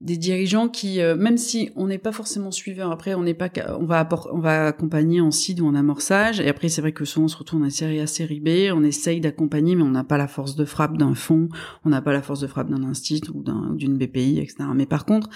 des 0.00 0.16
dirigeants 0.16 0.68
qui, 0.68 1.00
euh, 1.02 1.14
même 1.14 1.36
si 1.36 1.68
on 1.76 1.86
n'est 1.86 1.98
pas 1.98 2.10
forcément 2.12 2.50
suiveur, 2.50 2.90
après 2.90 3.12
on 3.14 3.22
n'est 3.22 3.34
pas, 3.34 3.50
on 3.78 3.84
va 3.84 4.08
on 4.32 4.38
va 4.38 4.68
accompagner 4.68 5.20
en 5.20 5.30
seed 5.30 5.60
ou 5.60 5.66
en 5.66 5.74
amorçage. 5.74 6.40
Et 6.40 6.48
après, 6.48 6.70
c'est 6.70 6.80
vrai 6.80 6.92
que 6.92 7.04
souvent 7.04 7.26
on 7.26 7.28
se 7.28 7.36
retrouve 7.36 7.62
en 7.62 7.68
série 7.68 8.00
A, 8.00 8.06
série 8.06 8.40
B, 8.40 8.72
on 8.74 8.82
essaye 8.82 9.20
d'accompagner, 9.20 9.74
mais 9.76 9.82
on 9.82 9.90
n'a 9.90 10.02
pas 10.04 10.16
la 10.16 10.26
force 10.26 10.56
de 10.56 10.64
frappe 10.64 10.96
d'un 10.96 11.14
fonds, 11.14 11.48
on 11.84 11.90
n'a 11.90 12.00
pas 12.00 12.12
la 12.14 12.22
force 12.22 12.40
de 12.40 12.46
frappe 12.46 12.70
d'un 12.70 12.82
institut 12.84 13.30
ou 13.34 13.42
d'un- 13.42 13.72
ou 13.72 13.76
d'une 13.76 13.98
BPI, 13.98 14.38
etc. 14.38 14.64
Mais 14.74 14.86
par 14.86 15.04
contre, 15.04 15.28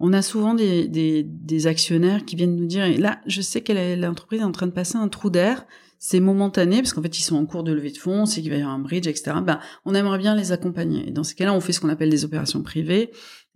on 0.00 0.12
a 0.12 0.20
souvent 0.20 0.52
des, 0.52 0.86
des, 0.86 1.22
des 1.22 1.66
actionnaires 1.66 2.26
qui 2.26 2.36
viennent 2.36 2.56
nous 2.56 2.66
dire, 2.66 2.84
là, 2.98 3.20
je 3.26 3.40
sais 3.40 3.62
que 3.62 3.72
l'entreprise 3.98 4.40
est 4.40 4.44
en 4.44 4.52
train 4.52 4.66
de 4.66 4.72
passer 4.72 4.96
un 4.98 5.08
trou 5.08 5.30
d'air, 5.30 5.64
c'est 6.02 6.18
momentané, 6.18 6.78
parce 6.78 6.94
qu'en 6.94 7.02
fait, 7.02 7.18
ils 7.18 7.22
sont 7.22 7.36
en 7.36 7.44
cours 7.44 7.62
de 7.62 7.72
levée 7.72 7.90
de 7.92 7.98
fonds, 7.98 8.24
c'est 8.24 8.40
qu'il 8.40 8.50
va 8.50 8.56
y 8.56 8.60
avoir 8.62 8.74
un 8.74 8.78
bridge, 8.78 9.06
etc. 9.06 9.36
Ben, 9.44 9.60
on 9.84 9.94
aimerait 9.94 10.18
bien 10.18 10.34
les 10.34 10.50
accompagner. 10.50 11.06
Et 11.06 11.10
dans 11.12 11.24
ces 11.24 11.34
cas-là, 11.34 11.52
on 11.52 11.60
fait 11.60 11.72
ce 11.72 11.80
qu'on 11.80 11.90
appelle 11.90 12.08
des 12.08 12.24
opérations 12.24 12.62
privées, 12.62 13.10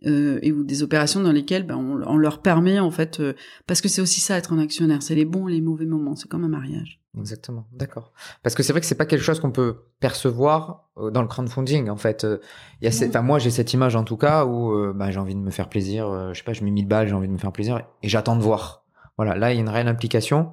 euh, 0.06 0.38
et 0.42 0.52
ou 0.52 0.62
des 0.62 0.82
opérations 0.82 1.20
dans 1.20 1.32
lesquelles 1.32 1.64
ben, 1.66 1.76
on, 1.76 2.02
on 2.06 2.16
leur 2.18 2.42
permet, 2.42 2.78
en 2.80 2.90
fait, 2.90 3.18
euh, 3.20 3.32
parce 3.66 3.80
que 3.80 3.88
c'est 3.88 4.02
aussi 4.02 4.20
ça, 4.20 4.36
être 4.36 4.52
un 4.52 4.58
actionnaire, 4.58 5.02
c'est 5.02 5.14
les 5.14 5.24
bons 5.24 5.48
et 5.48 5.52
les 5.52 5.62
mauvais 5.62 5.86
moments, 5.86 6.14
c'est 6.16 6.28
comme 6.28 6.44
un 6.44 6.48
mariage. 6.48 7.00
Exactement, 7.18 7.66
d'accord. 7.72 8.12
Parce 8.42 8.54
que 8.54 8.62
c'est 8.62 8.72
vrai 8.74 8.80
que 8.80 8.86
c'est 8.86 8.96
pas 8.96 9.06
quelque 9.06 9.22
chose 9.22 9.40
qu'on 9.40 9.52
peut 9.52 9.76
percevoir 10.00 10.90
euh, 10.98 11.10
dans 11.10 11.22
le 11.22 11.28
crowdfunding. 11.28 11.88
En 11.88 11.96
fait, 11.96 12.24
Euh, 12.24 12.38
il 12.82 12.84
y 12.84 12.88
a 12.88 12.90
cette, 12.90 13.10
enfin 13.10 13.22
moi 13.22 13.38
j'ai 13.38 13.50
cette 13.50 13.72
image 13.72 13.96
en 13.96 14.04
tout 14.04 14.16
cas 14.18 14.44
où 14.44 14.92
bah, 14.94 15.10
j'ai 15.10 15.18
envie 15.20 15.34
de 15.34 15.40
me 15.40 15.50
faire 15.50 15.68
plaisir. 15.70 16.08
euh, 16.08 16.32
je 16.34 16.38
sais 16.38 16.44
pas, 16.44 16.52
je 16.52 16.62
mets 16.64 16.70
1000 16.72 16.86
balles, 16.88 17.08
j'ai 17.08 17.14
envie 17.14 17.28
de 17.28 17.32
me 17.32 17.38
faire 17.38 17.52
plaisir 17.52 17.80
et 18.02 18.08
j'attends 18.08 18.36
de 18.36 18.42
voir. 18.42 18.84
Voilà, 19.16 19.36
là 19.36 19.52
il 19.52 19.54
y 19.54 19.58
a 19.58 19.60
une 19.60 19.68
réelle 19.68 19.88
implication. 19.88 20.50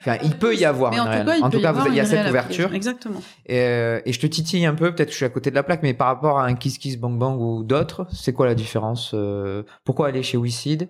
Enfin, 0.00 0.16
il 0.22 0.34
peut 0.36 0.54
y 0.56 0.64
avoir 0.64 0.90
Mais 0.92 0.96
une 0.98 1.02
en 1.02 1.04
tout 1.20 1.24
cas, 1.26 1.36
il 1.36 1.42
en 1.44 1.50
peut 1.50 1.52
tout 1.56 1.58
y 1.58 1.62
cas, 1.62 1.68
avoir 1.68 1.84
vous- 1.86 1.92
il 1.92 1.96
y 1.96 2.00
a 2.00 2.04
cette 2.06 2.26
ouverture. 2.28 2.72
Exactement. 2.74 3.20
Et, 3.46 3.56
et 3.58 4.12
je 4.12 4.20
te 4.20 4.26
titille 4.26 4.64
un 4.64 4.74
peu, 4.74 4.94
peut-être 4.94 5.08
que 5.08 5.12
je 5.12 5.16
suis 5.18 5.26
à 5.26 5.28
côté 5.30 5.50
de 5.50 5.54
la 5.54 5.62
plaque, 5.62 5.82
mais 5.82 5.92
par 5.94 6.06
rapport 6.06 6.38
à 6.38 6.46
un 6.46 6.54
Kiss 6.54 6.78
Kiss 6.78 6.96
Bang 6.98 7.18
Bang 7.18 7.38
ou 7.40 7.62
d'autres, 7.64 8.06
c'est 8.10 8.32
quoi 8.32 8.46
la 8.46 8.54
différence 8.54 9.12
euh, 9.14 9.62
Pourquoi 9.84 10.08
aller 10.08 10.22
chez 10.22 10.38
WeSeed 10.38 10.88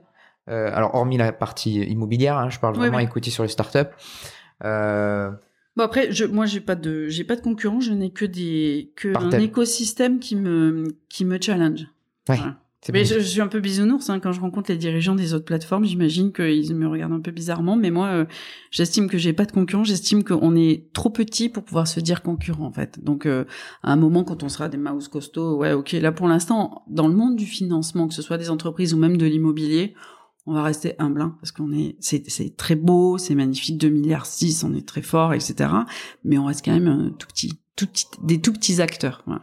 euh, 0.49 0.71
Alors, 0.73 0.95
hormis 0.95 1.17
la 1.17 1.33
partie 1.33 1.81
immobilière, 1.83 2.37
hein, 2.39 2.51
je 2.51 2.61
parle 2.61 2.75
Oui, 2.75 2.81
vraiment 2.81 2.99
oui. 2.99 3.05
equity 3.05 3.31
sur 3.33 3.43
les 3.43 3.49
startups. 3.49 3.79
Euh, 4.65 5.31
Bon 5.77 5.85
après, 5.85 6.11
je, 6.13 6.25
moi 6.25 6.47
j'ai 6.47 6.61
pas 6.61 6.75
de 6.75 7.07
j'ai 7.09 7.23
pas 7.25 7.37
de 7.37 7.41
concurrents, 7.41 7.81
je 7.81 7.93
n'ai 7.93 8.11
que 8.11 8.25
des 8.25 8.93
que 8.97 9.17
un 9.17 9.31
écosystème 9.39 10.19
qui 10.19 10.35
me 10.35 10.97
qui 11.09 11.25
me 11.25 11.39
challenge. 11.41 11.83
Ouais, 12.29 12.37
Voilà. 12.37 12.57
Mais 12.89 13.05
je, 13.05 13.15
je 13.17 13.25
suis 13.25 13.41
un 13.43 13.47
peu 13.47 13.61
bisounours 13.61 14.09
hein, 14.09 14.21
quand 14.21 14.33
je 14.33 14.41
rencontre 14.41 14.71
les 14.71 14.79
dirigeants 14.79 15.15
des 15.15 15.35
autres 15.35 15.45
plateformes. 15.45 15.85
J'imagine 15.85 16.33
qu'ils 16.33 16.75
me 16.75 16.89
regardent 16.89 17.13
un 17.13 17.21
peu 17.21 17.31
bizarrement, 17.31 17.77
mais 17.77 17.91
moi, 17.91 18.07
euh, 18.07 18.25
j'estime 18.71 19.09
que 19.09 19.19
j'ai 19.19 19.35
pas 19.35 19.45
de 19.45 19.53
concurrents. 19.53 19.85
J'estime 19.85 20.25
qu'on 20.25 20.57
est 20.57 20.91
trop 20.95 21.11
petit 21.11 21.51
pour 21.51 21.63
pouvoir 21.63 21.87
se 21.87 22.01
dire 22.01 22.23
concurrent 22.23 22.65
en 22.65 22.73
fait. 22.73 23.03
Donc, 23.05 23.27
euh, 23.27 23.45
à 23.83 23.93
un 23.93 23.97
moment, 23.97 24.25
quand 24.25 24.43
on 24.43 24.49
sera 24.49 24.71
des 24.71 24.79
mouse 24.79 25.09
costauds, 25.09 25.57
ouais, 25.59 25.73
ok. 25.73 25.93
Là, 25.93 26.11
pour 26.11 26.27
l'instant, 26.27 26.83
dans 26.89 27.07
le 27.07 27.15
monde 27.15 27.37
du 27.37 27.47
financement, 27.47 28.09
que 28.09 28.15
ce 28.15 28.23
soit 28.23 28.39
des 28.39 28.49
entreprises 28.49 28.95
ou 28.95 28.99
même 28.99 29.19
de 29.19 29.27
l'immobilier, 29.27 29.95
on 30.47 30.55
va 30.55 30.63
rester 30.63 30.95
humble 30.99 31.21
hein, 31.21 31.37
parce 31.41 31.53
qu'on 31.53 31.73
est, 31.73 31.97
c'est, 32.01 32.29
c'est 32.29 32.57
très 32.57 32.75
beau, 32.75 33.19
c'est 33.19 33.35
magnifique, 33.35 33.77
2 33.79 33.89
milliards 33.91 34.27
6, 34.27 34.65
on 34.65 34.75
est 34.75 34.89
très 34.89 35.03
fort, 35.03 35.35
etc. 35.35 35.71
Mais 36.25 36.39
on 36.39 36.47
reste 36.47 36.65
quand 36.65 36.73
même 36.73 36.89
un 36.89 37.11
tout 37.11 37.27
petit, 37.29 37.61
tout 37.81 37.87
petit, 37.87 38.07
des 38.23 38.41
tout 38.41 38.53
petits 38.53 38.81
acteurs. 38.81 39.23
Voilà. 39.27 39.43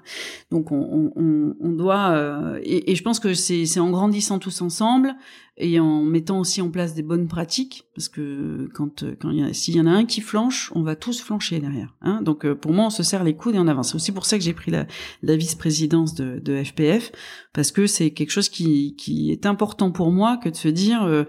Donc 0.52 0.72
on, 0.72 0.78
on, 0.80 1.12
on- 1.22 1.56
on 1.60 1.72
doit, 1.72 2.12
euh, 2.12 2.60
et, 2.64 2.92
et 2.92 2.96
je 2.96 3.04
pense 3.04 3.20
que 3.20 3.34
c'est, 3.34 3.80
en 3.80 3.90
grandissant 3.90 4.40
tous 4.40 4.62
ensemble 4.62 5.16
et 5.58 5.80
en 5.80 6.04
mettant 6.04 6.40
aussi 6.40 6.62
en 6.62 6.70
place 6.70 6.94
des 6.94 7.02
bonnes 7.02 7.28
pratiques, 7.28 7.86
parce 7.96 8.10
que 8.10 8.70
quand, 8.76 9.04
quand 9.20 9.32
il 9.32 9.40
y 9.40 9.44
a, 9.44 9.54
s'il 9.54 9.76
y 9.76 9.82
en 9.82 9.88
a 9.88 9.92
un 9.92 10.06
qui 10.06 10.22
flanche, 10.22 10.72
on 10.76 10.84
va 10.84 10.96
tous 10.96 11.20
flancher 11.20 11.60
derrière. 11.60 11.96
Hein 12.02 12.22
Donc 12.22 12.46
euh, 12.46 12.54
pour 12.54 12.74
moi, 12.74 12.86
on 12.86 12.90
se 12.92 13.02
serre 13.02 13.24
les 13.24 13.36
coudes 13.36 13.56
et 13.56 13.60
on 13.60 13.68
avance. 13.68 13.90
C'est 13.90 13.96
aussi 13.96 14.12
pour 14.12 14.26
ça 14.28 14.38
que 14.38 14.44
j'ai 14.44 14.54
pris 14.54 14.70
la, 14.70 14.86
la 15.24 15.36
vice-présidence 15.36 16.14
de, 16.14 16.38
de 16.40 16.64
FPF, 16.64 17.12
parce 17.54 17.72
que 17.72 17.88
c'est 17.88 18.12
quelque 18.12 18.30
chose 18.32 18.50
qui, 18.50 18.96
qui 18.98 19.32
est 19.32 19.48
important 19.48 19.92
pour 19.92 20.12
moi 20.12 20.38
que 20.38 20.50
de 20.50 20.56
se 20.56 20.68
dire, 20.68 21.04
euh, 21.04 21.24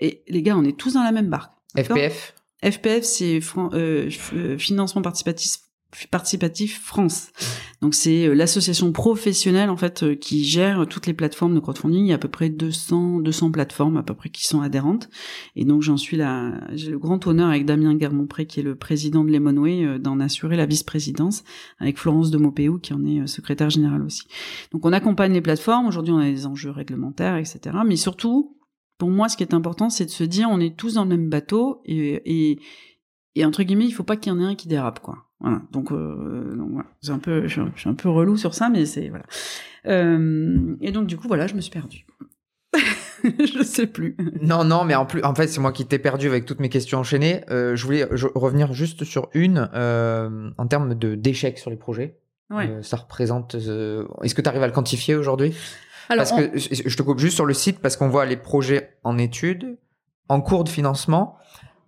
et 0.00 0.22
les 0.28 0.42
gars, 0.42 0.56
on 0.58 0.64
est 0.64 0.76
tous 0.78 0.92
dans 0.94 1.02
la 1.02 1.12
même 1.12 1.30
barque. 1.30 1.52
FPF 1.76 2.34
FPF, 2.62 3.02
c'est 3.04 3.40
euh, 3.74 4.08
financement 4.58 5.02
participatif 5.02 5.56
participatif 6.10 6.82
France. 6.82 7.30
Donc 7.80 7.94
c'est 7.94 8.26
euh, 8.26 8.34
l'association 8.34 8.92
professionnelle 8.92 9.70
en 9.70 9.76
fait 9.76 10.02
euh, 10.02 10.14
qui 10.14 10.44
gère 10.44 10.86
toutes 10.88 11.06
les 11.06 11.14
plateformes 11.14 11.54
de 11.54 11.60
crowdfunding. 11.60 12.04
Il 12.04 12.08
y 12.08 12.12
a 12.12 12.16
à 12.16 12.18
peu 12.18 12.28
près 12.28 12.48
200 12.48 13.20
200 13.20 13.50
plateformes 13.50 13.96
à 13.96 14.02
peu 14.02 14.14
près 14.14 14.30
qui 14.30 14.46
sont 14.46 14.60
adhérentes. 14.60 15.08
Et 15.56 15.64
donc 15.64 15.82
j'en 15.82 15.96
suis 15.96 16.16
là, 16.16 16.52
j'ai 16.72 16.90
le 16.90 16.98
grand 16.98 17.26
honneur 17.26 17.48
avec 17.48 17.64
Damien 17.64 17.94
Guermont-Pré 17.94 18.46
qui 18.46 18.60
est 18.60 18.64
le 18.64 18.74
président 18.74 19.24
de 19.24 19.30
Lemonway 19.30 19.84
euh, 19.84 19.98
d'en 19.98 20.20
assurer 20.20 20.56
la 20.56 20.66
vice-présidence 20.66 21.44
avec 21.78 21.98
Florence 21.98 22.30
de 22.30 22.38
Maupeou 22.38 22.78
qui 22.78 22.92
en 22.92 23.04
est 23.04 23.26
secrétaire 23.26 23.70
générale 23.70 24.02
aussi. 24.02 24.22
Donc 24.72 24.84
on 24.84 24.92
accompagne 24.92 25.32
les 25.32 25.40
plateformes. 25.40 25.86
Aujourd'hui 25.86 26.12
on 26.12 26.18
a 26.18 26.30
des 26.30 26.46
enjeux 26.46 26.70
réglementaires, 26.70 27.36
etc. 27.36 27.76
Mais 27.86 27.96
surtout 27.96 28.56
pour 28.98 29.10
moi, 29.10 29.28
ce 29.28 29.36
qui 29.36 29.42
est 29.42 29.54
important, 29.54 29.90
c'est 29.90 30.04
de 30.04 30.10
se 30.10 30.24
dire, 30.24 30.48
on 30.50 30.60
est 30.60 30.76
tous 30.76 30.94
dans 30.94 31.04
le 31.04 31.10
même 31.10 31.28
bateau 31.28 31.80
et, 31.84 32.22
et, 32.24 32.60
et 33.34 33.44
entre 33.44 33.62
guillemets, 33.62 33.86
il 33.86 33.92
faut 33.92 34.04
pas 34.04 34.16
qu'il 34.16 34.32
y 34.32 34.34
en 34.34 34.40
ait 34.40 34.44
un 34.44 34.54
qui 34.54 34.68
dérape, 34.68 35.00
quoi. 35.00 35.24
Voilà. 35.44 35.60
Donc, 35.72 35.92
euh, 35.92 36.54
donc 36.56 36.70
voilà. 36.70 36.88
C'est 37.02 37.10
un 37.10 37.18
peu, 37.18 37.46
je, 37.46 37.60
suis 37.76 37.88
un 37.88 37.94
peu 37.94 38.08
relou 38.08 38.38
sur 38.38 38.54
ça, 38.54 38.70
mais 38.70 38.86
c'est 38.86 39.10
voilà. 39.10 39.26
Euh, 39.86 40.74
et 40.80 40.90
donc 40.90 41.06
du 41.06 41.18
coup, 41.18 41.28
voilà, 41.28 41.46
je 41.46 41.54
me 41.54 41.60
suis 41.60 41.70
perdue. 41.70 42.06
je 43.24 43.62
sais 43.62 43.86
plus. 43.86 44.16
Non, 44.40 44.64
non, 44.64 44.84
mais 44.84 44.94
en 44.94 45.04
plus, 45.04 45.22
en 45.22 45.34
fait, 45.34 45.48
c'est 45.48 45.60
moi 45.60 45.72
qui 45.72 45.84
t'ai 45.84 45.98
perdu 45.98 46.28
avec 46.28 46.46
toutes 46.46 46.60
mes 46.60 46.70
questions 46.70 47.00
enchaînées. 47.00 47.42
Euh, 47.50 47.76
je 47.76 47.84
voulais 47.84 48.08
revenir 48.34 48.72
juste 48.72 49.04
sur 49.04 49.28
une 49.34 49.68
en 50.56 50.66
termes 50.66 50.94
de 50.94 51.14
d'échecs 51.14 51.58
sur 51.58 51.68
les 51.70 51.76
projets. 51.76 52.18
Ouais. 52.48 52.78
Ça 52.80 52.96
représente. 52.96 53.54
Est-ce 53.54 54.34
que 54.34 54.40
tu 54.40 54.48
arrives 54.48 54.62
à 54.62 54.66
le 54.66 54.72
quantifier 54.72 55.14
aujourd'hui? 55.14 55.54
Parce 56.08 56.32
que 56.32 56.56
je 56.56 56.96
te 56.96 57.02
coupe 57.02 57.18
juste 57.18 57.34
sur 57.34 57.46
le 57.46 57.54
site 57.54 57.80
parce 57.80 57.98
qu'on 57.98 58.08
voit 58.08 58.24
les 58.24 58.38
projets 58.38 58.96
en 59.04 59.18
études, 59.18 59.76
en 60.30 60.40
cours 60.40 60.64
de 60.64 60.70
financement, 60.70 61.36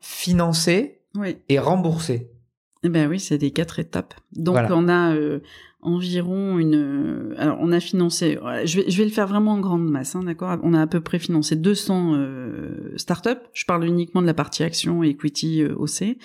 financés 0.01 1.01
oui. 1.15 1.39
et 1.49 1.59
remboursés. 1.59 2.31
Eh 2.85 2.89
ben 2.89 3.09
oui, 3.09 3.19
c'est 3.19 3.39
des 3.39 3.51
quatre 3.51 3.79
étapes. 3.79 4.15
Donc 4.33 4.53
Voilà. 4.55 4.69
on 4.77 4.89
a 4.89 5.15
euh, 5.15 5.41
environ 5.83 6.59
une. 6.59 6.75
euh, 6.75 7.35
Alors 7.37 7.59
on 7.61 7.73
a 7.73 7.81
financé. 7.81 8.39
Je 8.65 8.81
vais, 8.81 8.91
je 8.91 8.99
vais 8.99 9.05
le 9.05 9.11
faire 9.11 9.27
vraiment 9.27 9.53
en 9.55 9.61
grande 9.61 9.89
masse, 9.91 10.15
hein, 10.15 10.23
d'accord? 10.25 10.57
On 10.63 10.75
a 10.75 10.83
à 10.83 10.87
peu 10.87 11.01
près 11.01 11.19
financé 11.19 11.57
200 11.57 12.15
euh, 12.15 12.93
startups. 12.97 13.41
Je 13.55 13.65
parle 13.65 13.85
uniquement 13.87 14.21
de 14.23 14.27
la 14.27 14.35
partie 14.35 14.63
action 14.63 15.03
et 15.03 15.09
equity 15.09 15.63
euh, 15.63 15.75
OC. 15.77 16.17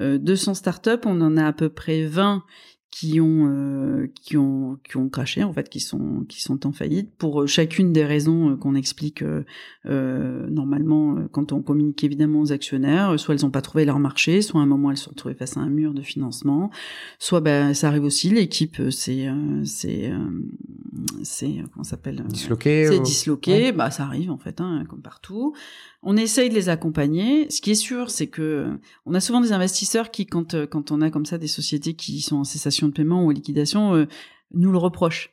Euh, 0.00 0.18
200 0.18 0.54
startups. 0.54 0.90
On 1.04 1.20
en 1.20 1.36
a 1.36 1.46
à 1.46 1.52
peu 1.52 1.68
près 1.68 2.04
20 2.04 2.42
qui 2.90 3.20
ont 3.20 3.46
euh, 3.48 4.08
qui 4.14 4.36
ont 4.36 4.78
qui 4.82 4.96
ont 4.96 5.08
craché 5.08 5.44
en 5.44 5.52
fait, 5.52 5.68
qui 5.68 5.78
sont 5.80 6.24
qui 6.28 6.40
sont 6.42 6.66
en 6.66 6.72
faillite 6.72 7.10
pour 7.18 7.42
euh, 7.42 7.46
chacune 7.46 7.92
des 7.92 8.04
raisons 8.04 8.50
euh, 8.50 8.56
qu'on 8.56 8.74
explique 8.74 9.22
euh, 9.22 9.44
euh, 9.86 10.48
normalement 10.50 11.16
quand 11.30 11.52
on 11.52 11.62
communique 11.62 12.02
évidemment 12.02 12.40
aux 12.40 12.52
actionnaires. 12.52 13.18
Soit 13.18 13.34
elles 13.36 13.42
n'ont 13.42 13.50
pas 13.50 13.62
trouvé 13.62 13.84
leur 13.84 14.00
marché, 14.00 14.42
soit 14.42 14.60
à 14.60 14.64
un 14.64 14.66
moment 14.66 14.90
elles 14.90 14.96
se 14.96 15.04
sont 15.04 15.10
retrouvées 15.10 15.36
face 15.36 15.56
à 15.56 15.60
un 15.60 15.68
mur 15.70 15.94
de 15.94 16.02
financement, 16.02 16.70
soit 17.20 17.40
ben 17.40 17.74
ça 17.74 17.88
arrive 17.88 18.04
aussi. 18.04 18.28
L'équipe 18.30 18.80
c'est 18.90 19.28
euh, 19.28 19.64
c'est 19.64 20.10
euh, 20.10 20.18
c'est 21.22 21.62
comment 21.72 21.84
ça 21.84 21.90
s'appelle 21.90 22.24
Disloqués 22.28 22.86
c'est 22.86 22.98
ou- 22.98 23.02
disloqué, 23.02 23.72
bah 23.72 23.90
ça 23.92 24.04
arrive 24.04 24.30
en 24.32 24.38
fait, 24.38 24.60
hein, 24.60 24.84
comme 24.88 25.00
partout. 25.00 25.54
On 26.02 26.16
essaye 26.16 26.48
de 26.48 26.54
les 26.54 26.68
accompagner. 26.70 27.50
Ce 27.50 27.60
qui 27.60 27.70
est 27.72 27.74
sûr, 27.74 28.10
c'est 28.10 28.26
que 28.28 28.40
euh, 28.42 28.70
on 29.06 29.12
a 29.14 29.20
souvent 29.20 29.40
des 29.40 29.52
investisseurs 29.52 30.10
qui, 30.10 30.26
quand 30.26 30.54
euh, 30.54 30.66
quand 30.66 30.90
on 30.92 31.00
a 31.02 31.10
comme 31.10 31.26
ça 31.26 31.36
des 31.38 31.46
sociétés 31.46 31.94
qui 31.94 32.20
sont 32.22 32.36
en 32.36 32.44
cessation 32.44 32.88
de 32.88 32.92
paiement 32.92 33.24
ou 33.24 33.28
en 33.28 33.30
liquidation, 33.32 33.94
euh, 33.94 34.06
nous 34.52 34.72
le 34.72 34.78
reprochent. 34.78 35.30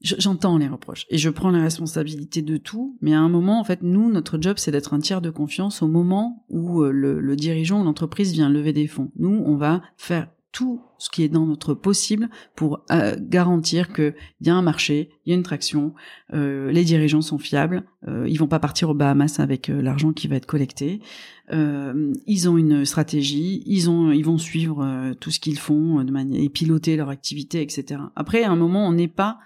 Je- 0.00 0.16
J'entends 0.18 0.56
les 0.58 0.66
reproches 0.66 1.06
et 1.10 1.18
je 1.18 1.28
prends 1.30 1.50
la 1.50 1.62
responsabilité 1.62 2.42
de 2.42 2.56
tout, 2.56 2.96
mais 3.02 3.12
à 3.14 3.20
un 3.20 3.28
moment, 3.28 3.60
en 3.60 3.64
fait, 3.64 3.82
nous, 3.82 4.10
notre 4.10 4.40
job, 4.40 4.54
c'est 4.58 4.70
d'être 4.72 4.94
un 4.94 4.98
tiers 5.00 5.20
de 5.20 5.30
confiance 5.30 5.82
au 5.82 5.88
moment 5.88 6.44
où 6.48 6.82
le 6.82 7.36
dirigeant 7.36 7.80
ou 7.82 7.84
l'entreprise 7.84 8.32
vient 8.32 8.48
lever 8.48 8.72
des 8.72 8.88
fonds. 8.88 9.12
Nous, 9.16 9.42
on 9.46 9.56
va 9.56 9.82
faire 9.96 10.28
tout 10.52 10.82
ce 10.98 11.08
qui 11.10 11.24
est 11.24 11.28
dans 11.28 11.46
notre 11.46 11.74
possible 11.74 12.28
pour 12.54 12.84
euh, 12.90 13.16
garantir 13.18 13.92
qu'il 13.92 14.14
y 14.42 14.50
a 14.50 14.54
un 14.54 14.62
marché, 14.62 15.08
il 15.24 15.30
y 15.30 15.32
a 15.32 15.36
une 15.36 15.42
traction, 15.42 15.94
euh, 16.34 16.70
les 16.70 16.84
dirigeants 16.84 17.22
sont 17.22 17.38
fiables, 17.38 17.84
euh, 18.06 18.26
ils 18.28 18.38
vont 18.38 18.46
pas 18.46 18.58
partir 18.58 18.90
aux 18.90 18.94
Bahamas 18.94 19.40
avec 19.40 19.70
euh, 19.70 19.80
l'argent 19.80 20.12
qui 20.12 20.28
va 20.28 20.36
être 20.36 20.46
collecté. 20.46 21.00
Euh, 21.52 22.12
ils 22.26 22.48
ont 22.48 22.58
une 22.58 22.84
stratégie, 22.84 23.62
ils 23.66 23.88
ont, 23.88 24.12
ils 24.12 24.24
vont 24.24 24.38
suivre 24.38 25.12
tout 25.20 25.30
ce 25.30 25.40
qu'ils 25.40 25.58
font 25.58 26.04
de 26.04 26.12
manière 26.12 26.40
et 26.40 26.48
piloter 26.48 26.96
leur 26.96 27.08
activité, 27.08 27.62
etc. 27.62 28.00
Après, 28.14 28.44
à 28.44 28.50
un 28.50 28.56
moment, 28.56 28.86
on 28.86 28.92
n'est 28.92 29.08
pas, 29.08 29.38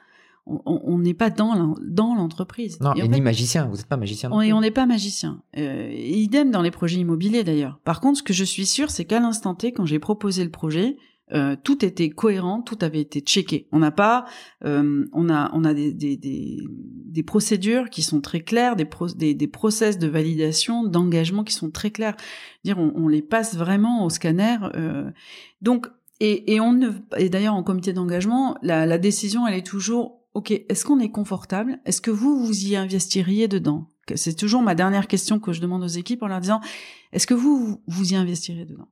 on- 0.46 0.98
n'est 0.98 1.14
pas 1.14 1.30
dans 1.30 1.74
dans 1.82 2.14
l'entreprise. 2.14 2.78
Non, 2.80 2.94
Et 2.94 3.00
et, 3.00 3.08
ni 3.08 3.14
fait, 3.16 3.20
magicien. 3.20 3.66
Vous 3.66 3.76
n'êtes 3.76 3.86
pas 3.86 3.96
magicien. 3.96 4.28
non 4.30 4.36
on, 4.36 4.40
et 4.40 4.46
plus. 4.46 4.52
on 4.54 4.60
n'est 4.60 4.70
pas 4.70 4.86
magicien. 4.86 5.42
Euh, 5.56 5.90
idem 5.92 6.50
dans 6.50 6.62
les 6.62 6.70
projets 6.70 6.98
immobiliers 7.00 7.44
d'ailleurs. 7.44 7.80
Par 7.84 8.00
contre, 8.00 8.18
ce 8.18 8.22
que 8.22 8.32
je 8.32 8.44
suis 8.44 8.66
sûre, 8.66 8.90
c'est 8.90 9.04
qu'à 9.04 9.20
l'instant 9.20 9.54
T, 9.54 9.72
quand 9.72 9.84
j'ai 9.86 9.98
proposé 9.98 10.44
le 10.44 10.50
projet, 10.50 10.96
euh, 11.32 11.56
tout 11.64 11.84
était 11.84 12.08
cohérent, 12.10 12.62
tout 12.62 12.78
avait 12.82 13.00
été 13.00 13.18
checké. 13.20 13.66
On 13.72 13.80
n'a 13.80 13.90
pas, 13.90 14.26
euh, 14.64 15.04
on 15.12 15.28
a, 15.28 15.50
on 15.52 15.64
a 15.64 15.74
des, 15.74 15.92
des, 15.92 16.16
des, 16.16 16.58
des 17.04 17.22
procédures 17.24 17.90
qui 17.90 18.02
sont 18.02 18.20
très 18.20 18.40
claires, 18.42 18.76
des, 18.76 18.84
pro, 18.84 19.08
des, 19.08 19.34
des 19.34 19.48
process 19.48 19.98
de 19.98 20.06
validation, 20.06 20.84
d'engagement 20.84 21.42
qui 21.42 21.52
sont 21.54 21.70
très 21.72 21.90
clairs. 21.90 22.14
Dire, 22.64 22.78
on, 22.78 22.92
on 22.94 23.08
les 23.08 23.22
passe 23.22 23.56
vraiment 23.56 24.04
au 24.04 24.10
scanner. 24.10 24.58
euh, 24.76 25.10
donc, 25.62 25.88
et, 26.20 26.54
et 26.54 26.60
on 26.60 26.72
ne, 26.72 26.90
et 27.18 27.28
d'ailleurs 27.28 27.54
en 27.54 27.64
comité 27.64 27.92
d'engagement, 27.92 28.56
la, 28.62 28.86
la 28.86 28.96
décision, 28.98 29.46
elle 29.48 29.54
est 29.58 29.66
toujours, 29.66 30.20
ok, 30.36 30.50
est-ce 30.50 30.84
qu'on 30.84 31.00
est 31.00 31.10
confortable? 31.10 31.80
Est-ce 31.86 32.02
que 32.02 32.10
vous 32.10 32.44
vous 32.44 32.66
y 32.66 32.76
investiriez 32.76 33.48
dedans? 33.48 33.88
C'est 34.14 34.36
toujours 34.36 34.60
ma 34.60 34.74
dernière 34.74 35.08
question 35.08 35.40
que 35.40 35.52
je 35.52 35.62
demande 35.62 35.82
aux 35.82 35.86
équipes 35.86 36.22
en 36.22 36.28
leur 36.28 36.40
disant, 36.40 36.60
est-ce 37.12 37.26
que 37.26 37.32
vous 37.32 37.80
vous, 37.86 38.12
y 38.12 38.16
investirez 38.16 38.66
dedans? 38.66 38.88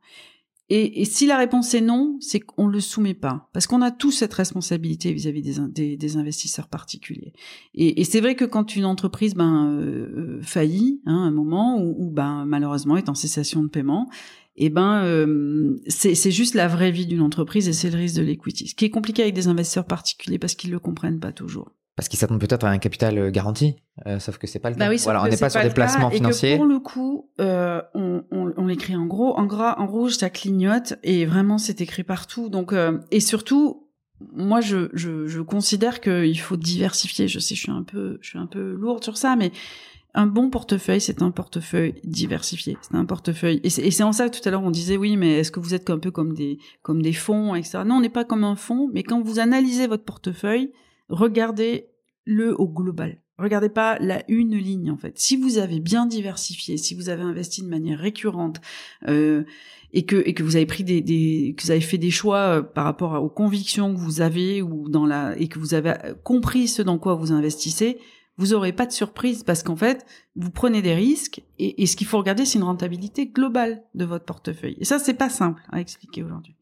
Et, 0.71 1.05
si 1.05 1.27
la 1.27 1.37
réponse 1.37 1.75
est 1.75 1.83
non, 1.83 2.17
c'est 2.21 2.41
qu'on 2.41 2.67
le 2.67 2.81
soumet 2.81 3.13
pas, 3.13 3.51
parce 3.53 3.67
qu'on 3.67 3.83
a 3.83 3.91
tous 3.91 4.13
cette 4.13 4.33
responsabilité 4.33 5.13
vis-à-vis 5.13 5.43
des, 5.43 5.59
in- 5.61 5.69
des, 5.69 5.99
des 5.99 6.17
investisseurs 6.17 6.69
particuliers. 6.69 7.35
Et, 7.75 8.03
c'est 8.05 8.23
vrai 8.23 8.35
que 8.37 8.47
quand 8.47 8.75
une 8.75 8.87
entreprise 8.87 9.35
ben 9.35 9.69
euh, 9.69 10.39
euh, 10.39 10.43
faillit, 10.43 11.03
hein, 11.05 11.25
à 11.25 11.27
un 11.27 11.31
moment 11.31 11.79
où, 11.79 11.95
où, 11.99 12.11
ben 12.11 12.47
malheureusement 12.47 12.97
est 12.97 13.11
en 13.11 13.15
cessation 13.15 13.63
de 13.63 13.69
paiement, 13.69 14.09
et 14.57 14.71
ben 14.71 15.05
euh, 15.05 15.77
c'est 15.89 16.31
juste 16.31 16.55
la 16.55 16.69
vraie 16.69 16.91
vie 16.91 17.07
d'une 17.07 17.23
entreprise 17.23 17.69
et 17.69 17.73
c'est 17.73 17.91
le 17.91 17.99
risque 17.99 18.17
de 18.17 18.23
l'equity. 18.23 18.69
Ce 18.69 18.75
qui 18.75 18.85
est 18.85 18.91
compliqué 18.91 19.23
avec 19.23 19.35
des 19.35 19.49
investisseurs 19.49 19.87
particuliers 19.87 20.39
parce 20.39 20.55
qu'ils 20.55 20.71
le 20.71 20.79
comprennent 20.79 21.21
pas 21.21 21.33
toujours. 21.33 21.73
Parce 21.97 22.09
qu'ils 22.09 22.19
s'attendent 22.19 22.41
peut-être 22.41 22.65
à 22.65 22.71
un 22.71 22.79
capital 22.79 23.17
euh, 23.19 23.31
garanti, 23.31 23.77
euh, 24.07 24.19
sauf 24.19 24.39
que 24.39 24.49
c'est 24.49 24.59
pas 24.59 24.69
le 24.71 24.75
cas. 24.75 24.81
Bah 24.87 24.91
oui, 24.91 25.01
voilà, 25.05 25.23
on 25.23 25.27
que 25.27 25.31
n'est 25.31 25.37
pas 25.37 25.49
sur 25.51 25.63
des 25.63 25.71
placements 25.71 26.09
et 26.09 26.13
que 26.13 26.17
financiers. 26.17 26.57
pour 26.57 26.67
le 26.67 26.81
coup, 26.81 27.31
euh, 27.41 27.81
on, 27.95 28.25
on, 28.33 28.53
on 28.57 28.67
l'écrit 28.67 28.97
en 28.97 29.07
gros, 29.07 29.39
en 29.39 29.47
gras, 29.47 29.77
en 29.79 29.87
rouge, 29.87 30.17
ça 30.17 30.29
clignote 30.29 30.95
et 31.05 31.25
vraiment 31.25 31.57
c'est 31.57 31.81
écrit 31.81 32.03
partout. 32.03 32.49
Donc 32.49 32.73
euh, 32.73 32.99
et 33.13 33.21
surtout, 33.21 33.89
moi 34.33 34.61
je, 34.61 34.89
je, 34.93 35.29
je 35.29 35.41
considère 35.41 36.01
qu'il 36.01 36.41
faut 36.41 36.57
diversifier. 36.57 37.29
Je 37.29 37.39
sais, 37.39 37.55
je 37.55 37.61
suis 37.61 37.73
un 37.73 37.85
peu, 37.85 38.19
je 38.23 38.29
suis 38.31 38.39
un 38.39 38.47
peu 38.47 38.73
lourde 38.73 39.05
sur 39.05 39.17
ça, 39.17 39.37
mais 39.37 39.53
un 40.15 40.27
bon 40.27 40.49
portefeuille, 40.49 41.01
c'est 41.01 41.23
un 41.23 41.33
portefeuille 41.33 41.95
diversifié. 42.05 42.79
C'est 42.83 42.97
un 42.97 43.05
portefeuille. 43.05 43.61
Et 43.65 43.71
c'est 43.71 44.03
en 44.05 44.13
ça 44.13 44.29
que 44.29 44.39
tout 44.39 44.49
à 44.49 44.53
l'heure 44.53 44.63
on 44.63 44.71
disait 44.71 44.97
oui, 44.97 45.17
mais 45.17 45.41
est-ce 45.41 45.51
que 45.51 45.61
vous 45.61 45.75
êtes 45.75 45.91
un 45.91 45.99
peu 45.99 46.11
comme 46.11 46.35
des 46.35 46.59
comme 46.83 47.03
des 47.03 47.13
fonds, 47.13 47.55
etc. 47.55 47.81
Non, 47.85 47.97
on 47.97 48.01
n'est 48.01 48.09
pas 48.09 48.25
comme 48.25 48.45
un 48.45 48.57
fonds, 48.57 48.89
mais 48.93 49.03
quand 49.03 49.21
vous 49.21 49.41
analysez 49.41 49.87
votre 49.87 50.05
portefeuille, 50.05 50.73
regardez 51.09 51.89
le 52.25 52.59
au 52.59 52.69
global. 52.69 53.21
Regardez 53.37 53.69
pas 53.69 53.99
la 53.99 54.23
une 54.29 54.57
ligne 54.57 54.93
en 54.93 54.97
fait. 54.97 55.19
Si 55.19 55.37
vous 55.37 55.59
avez 55.59 55.81
bien 55.81 56.07
diversifié, 56.07 56.77
si 56.77 56.95
vous 56.95 57.09
avez 57.09 57.23
investi 57.23 57.63
de 57.63 57.69
manière 57.69 57.99
récurrente 57.99 58.61
euh, 59.09 59.43
et 59.93 60.05
que 60.05 60.23
et 60.25 60.35
que 60.35 60.45
vous 60.45 60.55
avez 60.55 60.67
pris 60.67 60.85
des, 60.85 61.01
des 61.01 61.57
que 61.59 61.65
vous 61.65 61.73
avez 61.73 61.81
fait 61.81 61.99
des 61.99 62.13
choix 62.13 62.59
euh, 62.59 62.63
par 62.63 62.85
rapport 62.85 63.21
aux 63.21 63.29
convictions 63.29 63.93
que 63.93 63.99
vous 63.99 64.21
avez 64.21 64.63
ou 64.63 64.89
dans 64.89 65.07
la 65.07 65.37
et 65.37 65.49
que 65.49 65.59
vous 65.59 65.75
avez 65.75 65.95
euh, 66.05 66.15
compris 66.23 66.69
ce 66.69 66.83
dans 66.83 66.99
quoi 66.99 67.17
vous 67.17 67.33
investissez, 67.33 67.99
vous 68.37 68.55
aurez 68.55 68.73
pas 68.73 68.87
de 68.87 68.93
surprise 68.93 69.45
parce 69.45 69.63
qu'en 69.63 69.77
fait 69.77 70.05
vous 70.37 70.51
prenez 70.51 70.83
des 70.83 70.95
risques 70.95 71.43
et, 71.59 71.87
ce 71.87 71.97
qu'il 71.97 72.07
faut 72.07 72.19
regarder 72.19 72.45
c'est 72.45 72.59
une 72.59 72.65
rentabilité 72.65 73.27
globale 73.27 73.83
de 73.95 74.05
votre 74.05 74.25
portefeuille. 74.25 74.77
Et 74.81 74.85
ça 74.85 74.99
c'est 74.99 75.15
pas 75.15 75.31
simple 75.31 75.63
à 75.71 75.81
expliquer 75.81 76.23
aujourd'hui. 76.23 76.57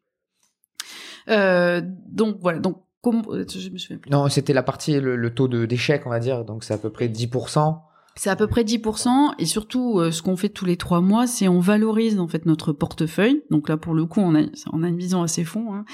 Euh, 1.28 1.80
donc 2.08 2.38
voilà 2.40 2.58
donc 2.58 2.82
comment 3.02 3.22
je 3.24 3.70
me 3.70 3.78
souviens 3.78 3.98
plus. 3.98 4.10
Non, 4.10 4.28
c'était 4.28 4.52
la 4.52 4.62
partie, 4.62 4.98
le, 5.00 5.16
le 5.16 5.34
taux 5.34 5.48
de- 5.48 5.66
d'échec, 5.66 6.06
on 6.06 6.10
va 6.10 6.20
dire. 6.20 6.44
Donc, 6.44 6.64
c'est 6.64 6.72
à 6.72 6.78
peu 6.78 6.90
près 6.90 7.08
10%. 7.08 7.80
C'est 8.14 8.28
à 8.30 8.36
peu 8.36 8.46
près 8.46 8.62
10% 8.62 9.32
et 9.38 9.46
surtout 9.46 9.98
euh, 9.98 10.10
ce 10.10 10.20
qu'on 10.22 10.36
fait 10.36 10.48
tous 10.50 10.64
les 10.66 10.76
trois 10.76 11.00
mois, 11.00 11.26
c'est 11.26 11.48
on 11.48 11.60
valorise 11.60 12.18
en 12.20 12.28
fait 12.28 12.44
notre 12.46 12.72
portefeuille. 12.72 13.42
Donc 13.50 13.68
là 13.68 13.76
pour 13.76 13.94
le 13.94 14.04
coup, 14.04 14.20
on 14.20 14.34
a 14.34 14.42
on 14.72 14.82
a 14.82 14.88
une 14.88 14.96
vision 14.98 15.22
assez 15.22 15.44
fond, 15.44 15.72
hein, 15.74 15.84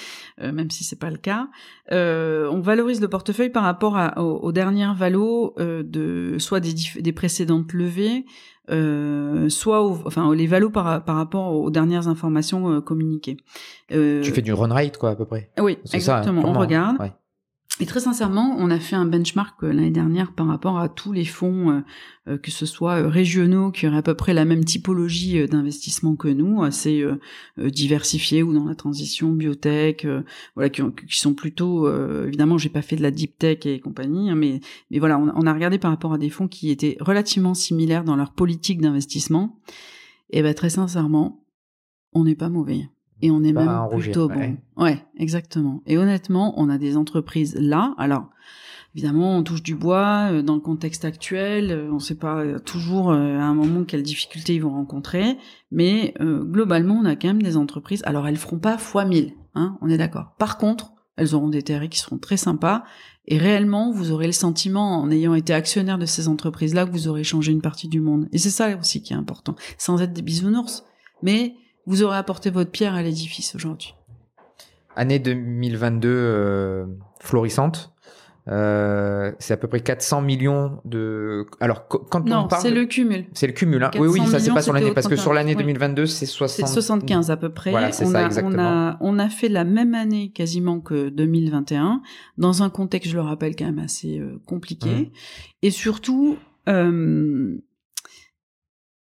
euh, 0.43 0.51
même 0.53 0.71
si 0.71 0.83
c'est 0.85 0.99
pas 0.99 1.11
le 1.11 1.17
cas. 1.17 1.49
Euh, 1.93 2.49
on 2.51 2.61
valorise 2.61 3.01
le 3.01 3.09
portefeuille 3.09 3.51
par 3.51 3.63
rapport 3.65 3.97
à, 3.97 4.21
aux, 4.21 4.37
aux 4.39 4.53
dernières 4.53 4.95
valos 4.95 5.55
euh, 5.61 5.83
de 5.85 6.37
soit 6.39 6.61
des, 6.61 6.75
des 7.01 7.13
précédentes 7.13 7.73
levées, 7.73 8.25
euh, 8.71 9.49
soit 9.49 9.83
au- 9.83 9.99
enfin 10.07 10.35
les 10.35 10.47
valos 10.47 10.71
par, 10.71 11.05
par 11.05 11.17
rapport 11.17 11.53
aux 11.55 11.71
dernières 11.71 12.09
informations 12.09 12.71
euh, 12.71 12.81
communiquées. 12.81 13.37
Euh, 13.93 14.23
Tu 14.23 14.33
fais 14.33 14.43
du 14.43 14.53
run 14.53 14.73
rate, 14.73 14.99
quoi, 14.99 15.11
à 15.11 15.17
peu 15.17 15.25
près. 15.25 15.51
oui, 15.61 15.75
ça, 15.85 15.91
hein, 15.93 15.97
exactement. 15.97 16.41
on 16.41 16.45
purement. 16.45 16.61
regarde. 16.61 16.97
Ouais. 17.01 17.13
Et 17.81 17.87
très 17.87 18.01
sincèrement, 18.01 18.57
on 18.59 18.71
a 18.73 18.81
fait 18.81 18.97
un 18.97 19.07
benchmark 19.07 19.63
euh, 19.63 19.73
l'année 19.73 19.93
dernière 19.93 20.33
par 20.33 20.49
rapport 20.49 20.81
à 20.81 20.89
tous 20.89 21.13
les 21.13 21.25
fonds, 21.25 21.71
euh, 21.71 21.81
euh, 22.27 22.37
que 22.37 22.51
ce 22.51 22.67
soit 22.67 23.09
régionaux, 23.09 23.71
qui 23.71 23.87
auraient 23.87 23.99
à 23.99 24.03
peu 24.03 24.15
près 24.15 24.35
la 24.35 24.45
même 24.45 24.65
typologie 24.65 25.47
d'investissement 25.47 26.17
que 26.17 26.27
nous, 26.27 26.63
assez 26.65 27.05
diversifiés 27.57 28.43
ou 28.43 28.53
dans 28.53 28.65
la 28.65 28.75
transition 28.75 29.33
biotech, 29.33 30.07
voilà, 30.57 30.71
qui, 30.71 30.83
ont- 30.83 30.91
qui 30.91 31.19
sont 31.19 31.35
plutôt, 31.35 31.89
évidemment, 32.25 32.59
j'ai 32.59 32.69
pas 32.69 32.83
fait 32.83 32.97
de 32.97 33.03
la 33.03 33.11
deep 33.13 33.39
tech 33.39 33.65
et 33.65 33.79
compagnie, 33.81 34.31
hein, 34.31 34.35
mais, 34.35 34.61
mais 34.91 34.99
voilà, 34.99 35.19
on, 35.19 35.33
on 35.35 35.47
a 35.47 35.53
regardé 35.55 35.79
par 35.79 35.91
rapport 35.91 36.13
à 36.13 36.19
des 36.19 36.31
fonds 36.31 36.49
qui 36.49 36.71
étaient 36.71 36.97
relativement 37.01 37.55
similaires 37.55 38.05
dans 38.05 38.17
leur 38.17 38.33
politique 38.33 38.81
d'investissement. 38.81 39.61
Et 40.31 40.43
ben 40.43 40.53
très 40.53 40.71
sincèrement, 40.71 41.45
on 42.13 42.25
n'est 42.25 42.35
pas 42.35 42.49
mauvais. 42.49 42.89
Et 43.23 43.31
on 43.31 43.43
est 43.43 43.53
même 43.53 43.89
plutôt 43.91 44.29
bon. 44.29 44.57
Ouais, 44.77 45.03
exactement. 45.17 45.83
Et 45.87 45.99
honnêtement, 45.99 46.55
on 46.57 46.69
a 46.69 46.79
des 46.79 46.97
entreprises 46.97 47.57
là. 47.59 47.95
Alors, 47.99 48.29
évidemment, 48.95 49.37
on 49.37 49.43
touche 49.43 49.63
du 49.63 49.75
bois 49.75 50.29
euh, 50.31 50.43
dans 50.43 50.55
le 50.55 50.61
contexte 50.61 51.05
actuel. 51.05 51.71
Euh, 51.71 51.89
on 51.91 51.95
ne 51.95 52.01
sait 52.01 52.15
pas 52.17 52.39
euh, 52.39 52.59
toujours 52.59 53.13
à 53.13 53.17
un 53.17 53.55
moment 53.55 53.85
quelles 53.85 54.03
difficultés 54.03 54.55
ils 54.55 54.63
vont 54.63 54.73
rencontrer, 54.73 55.37
mais 55.71 56.15
globalement, 56.21 56.95
on 56.95 57.05
a 57.05 57.17
quand 57.17 57.29
même 57.29 57.43
des 57.43 57.57
entreprises. 57.57 58.03
Alors, 58.05 58.27
elles 58.27 58.37
feront 58.37 58.59
pas 58.59 58.79
fois 58.79 59.05
1000, 59.05 59.35
hein, 59.55 59.77
on 59.81 59.89
est 59.89 59.99
d'accord. 59.99 60.35
Par 60.39 60.59
contre, 60.59 60.93
elles 61.17 61.35
auront 61.35 61.49
des 61.49 61.63
TRI 61.63 61.89
qui 61.89 61.99
seront 61.99 62.19
très 62.19 62.37
sympas. 62.37 62.85
Et 63.27 63.37
réellement, 63.37 63.91
vous 63.91 64.11
aurez 64.11 64.27
le 64.27 64.33
sentiment, 64.33 65.03
en 65.03 65.11
ayant 65.11 65.35
été 65.35 65.53
actionnaire 65.53 65.99
de 65.99 66.07
ces 66.07 66.29
entreprises-là, 66.29 66.87
que 66.87 66.93
vous 66.93 67.09
aurez 67.09 67.25
changé 67.25 67.53
une 67.53 67.61
partie 67.61 67.89
du 67.89 68.01
monde. 68.01 68.29
Et 68.33 68.39
c'est 68.39 68.51
ça 68.51 68.75
aussi 68.79 69.03
qui 69.03 69.13
est 69.13 69.17
important, 69.17 69.55
sans 69.77 70.01
être 70.01 70.15
des 70.15 70.23
bisounours. 70.23 70.85
Mais 71.23 71.57
vous 71.89 72.03
aurez 72.03 72.19
apporté 72.19 72.51
votre 72.51 72.71
pierre 72.71 72.95
à 72.95 73.03
l'édifice 73.03 73.55
aujourd'hui. 73.55 73.95
Année 74.95 75.19
2022 75.19 76.09
euh, 76.09 76.87
florissante. 77.21 77.93
Euh, 78.51 79.33
c'est 79.39 79.53
à 79.53 79.57
peu 79.59 79.69
près 79.69 79.81
400 79.81 80.23
millions 80.23 80.81
de. 80.85 81.47
Alors 81.61 81.87
quand 81.87 82.25
non, 82.25 82.45
on 82.45 82.49
parle, 82.49 82.63
c'est 82.63 82.71
le 82.71 82.87
cumul. 82.87 83.27
C'est 83.35 83.47
le 83.47 83.53
cumul. 83.53 83.83
Hein. 83.83 83.91
Oui, 83.99 84.09
oui, 84.09 84.27
ça 84.27 84.39
c'est 84.39 84.53
pas 84.53 84.63
sur 84.63 84.73
l'année 84.73 84.93
parce 84.93 85.09
que 85.09 85.17
sur 85.17 85.35
l'année 85.35 85.55
2022 85.55 86.07
c'est 86.07 86.25
60... 86.25 86.67
75 86.67 87.31
à 87.31 87.37
peu 87.37 87.51
près. 87.51 87.71
Voilà, 87.71 87.93
c'est 87.93 88.07
ça 88.07 88.25
exactement. 88.25 88.57
On 88.57 88.59
a, 88.59 88.97
on 89.01 89.19
a 89.19 89.29
fait 89.29 89.49
la 89.49 89.65
même 89.65 89.95
année 89.95 90.31
quasiment 90.31 90.81
que 90.81 91.11
2021 91.11 92.01
dans 92.39 92.63
un 92.63 92.71
contexte, 92.71 93.11
je 93.11 93.17
le 93.17 93.23
rappelle, 93.23 93.55
quand 93.55 93.67
même 93.67 93.79
assez 93.79 94.19
euh, 94.19 94.41
compliqué 94.47 94.89
mmh. 94.89 95.11
et 95.63 95.71
surtout. 95.71 96.39
Euh, 96.69 97.59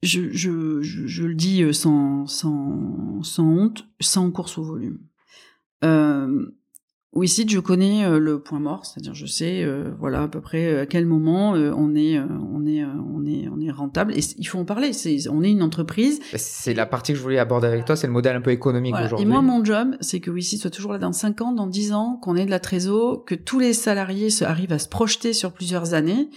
je, 0.03 0.31
je, 0.31 0.81
je, 0.81 1.23
le 1.23 1.33
dis 1.33 1.63
euh, 1.63 1.73
sans, 1.73 2.27
sans, 2.27 3.23
sans 3.23 3.47
honte, 3.47 3.87
sans 4.01 4.29
course 4.31 4.57
au 4.57 4.63
volume. 4.63 4.99
Euh, 5.83 6.45
oui, 7.13 7.27
si 7.27 7.47
je 7.47 7.59
connais 7.59 8.05
euh, 8.05 8.17
le 8.17 8.39
point 8.39 8.59
mort, 8.59 8.85
c'est-à-dire 8.85 9.13
je 9.13 9.27
sais, 9.27 9.63
euh, 9.63 9.91
voilà 9.99 10.23
à 10.23 10.27
peu 10.27 10.41
près 10.41 10.79
à 10.79 10.85
quel 10.87 11.05
moment 11.05 11.51
on 11.51 11.95
est, 11.95 12.19
on 12.19 12.65
est, 12.65 12.83
on 12.83 13.25
est, 13.25 13.47
on 13.47 13.61
est 13.61 13.71
rentable. 13.71 14.13
Et 14.13 14.21
il 14.37 14.47
faut 14.47 14.57
en 14.57 14.65
parler. 14.65 14.93
C'est, 14.93 15.29
on 15.29 15.43
est 15.43 15.51
une 15.51 15.61
entreprise. 15.61 16.19
Bah, 16.31 16.37
c'est 16.37 16.73
la 16.73 16.85
partie 16.85 17.13
que 17.13 17.17
je 17.17 17.23
voulais 17.23 17.39
aborder 17.39 17.67
avec 17.67 17.85
toi, 17.85 17.95
c'est 17.95 18.07
le 18.07 18.13
modèle 18.13 18.35
un 18.35 18.41
peu 18.41 18.51
économique 18.51 18.95
aujourd'hui. 18.95 19.25
Et 19.25 19.29
moi, 19.29 19.41
mon 19.41 19.63
job, 19.63 19.95
c'est 20.01 20.19
que 20.19 20.31
Wissi 20.31 20.57
soit 20.57 20.71
toujours 20.71 20.91
là 20.91 20.99
dans 20.99 21.13
5 21.13 21.41
ans, 21.41 21.51
dans 21.53 21.67
10 21.67 21.93
ans, 21.93 22.19
qu'on 22.21 22.35
ait 22.35 22.45
de 22.45 22.51
la 22.51 22.59
trésor, 22.59 23.23
que 23.25 23.35
tous 23.35 23.59
les 23.59 23.73
salariés 23.73 24.29
se, 24.29 24.43
arrivent 24.43 24.73
à 24.73 24.79
se 24.79 24.89
projeter 24.89 25.33
sur 25.33 25.53
plusieurs 25.53 25.93
années. 25.93 26.29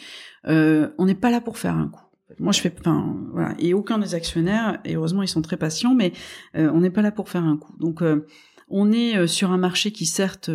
on 0.47 1.05
n'est 1.05 1.15
pas 1.15 1.31
là 1.31 1.41
pour 1.41 1.59
faire 1.59 1.75
un 1.75 1.89
coup. 1.89 2.06
Moi, 2.39 2.53
je 2.53 2.61
fais, 2.61 2.73
enfin, 2.79 3.17
voilà, 3.33 3.55
et 3.59 3.75
aucun 3.75 3.99
des 3.99 4.15
actionnaires, 4.15 4.79
et 4.85 4.97
heureusement, 4.97 5.23
ils 5.23 5.29
sont 5.29 5.43
très 5.43 5.57
patients, 5.57 5.95
mais 5.95 6.13
euh, 6.57 6.71
on 6.73 6.81
n'est 6.81 6.91
pas 6.91 7.03
là 7.03 7.11
pour 7.11 7.29
faire 7.29 7.45
un 7.45 7.57
coup. 7.57 7.75
Donc, 7.79 8.03
euh, 8.03 8.27
on 8.69 8.93
est 8.93 9.17
euh, 9.17 9.27
sur 9.27 9.53
un 9.53 9.59
marché 9.59 9.91
qui 9.93 10.07
certes 10.07 10.51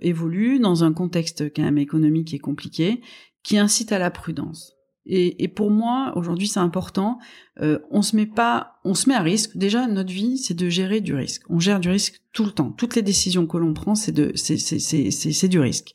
évolue 0.00 0.58
dans 0.58 0.84
un 0.84 0.92
contexte 0.92 1.54
quand 1.54 1.62
même 1.62 1.78
économique 1.78 2.34
et 2.34 2.38
compliqué, 2.38 3.00
qui 3.42 3.56
incite 3.58 3.92
à 3.92 3.98
la 3.98 4.10
prudence. 4.10 4.74
Et, 5.08 5.44
et 5.44 5.48
pour 5.48 5.70
moi, 5.70 6.12
aujourd'hui, 6.16 6.48
c'est 6.48 6.58
important. 6.58 7.18
on 7.60 8.02
se 8.02 8.16
met 8.16 8.26
pas, 8.26 8.80
on 8.84 8.94
se 8.94 9.08
met 9.08 9.14
à 9.14 9.22
risque. 9.22 9.56
Déjà, 9.56 9.86
notre 9.86 10.12
vie, 10.12 10.36
c'est 10.36 10.54
de 10.54 10.68
gérer 10.68 11.00
du 11.00 11.14
risque. 11.14 11.42
On 11.48 11.60
gère 11.60 11.78
du 11.78 11.88
risque 11.88 12.20
tout 12.32 12.44
le 12.44 12.50
temps. 12.50 12.72
Toutes 12.72 12.96
les 12.96 13.02
décisions 13.02 13.46
que 13.46 13.56
l'on 13.56 13.72
prend, 13.72 13.94
c'est 13.94 14.10
de, 14.10 14.32
c'est, 14.34 14.58
c'est, 14.58 15.10
c'est 15.12 15.48
du 15.48 15.60
risque. 15.60 15.94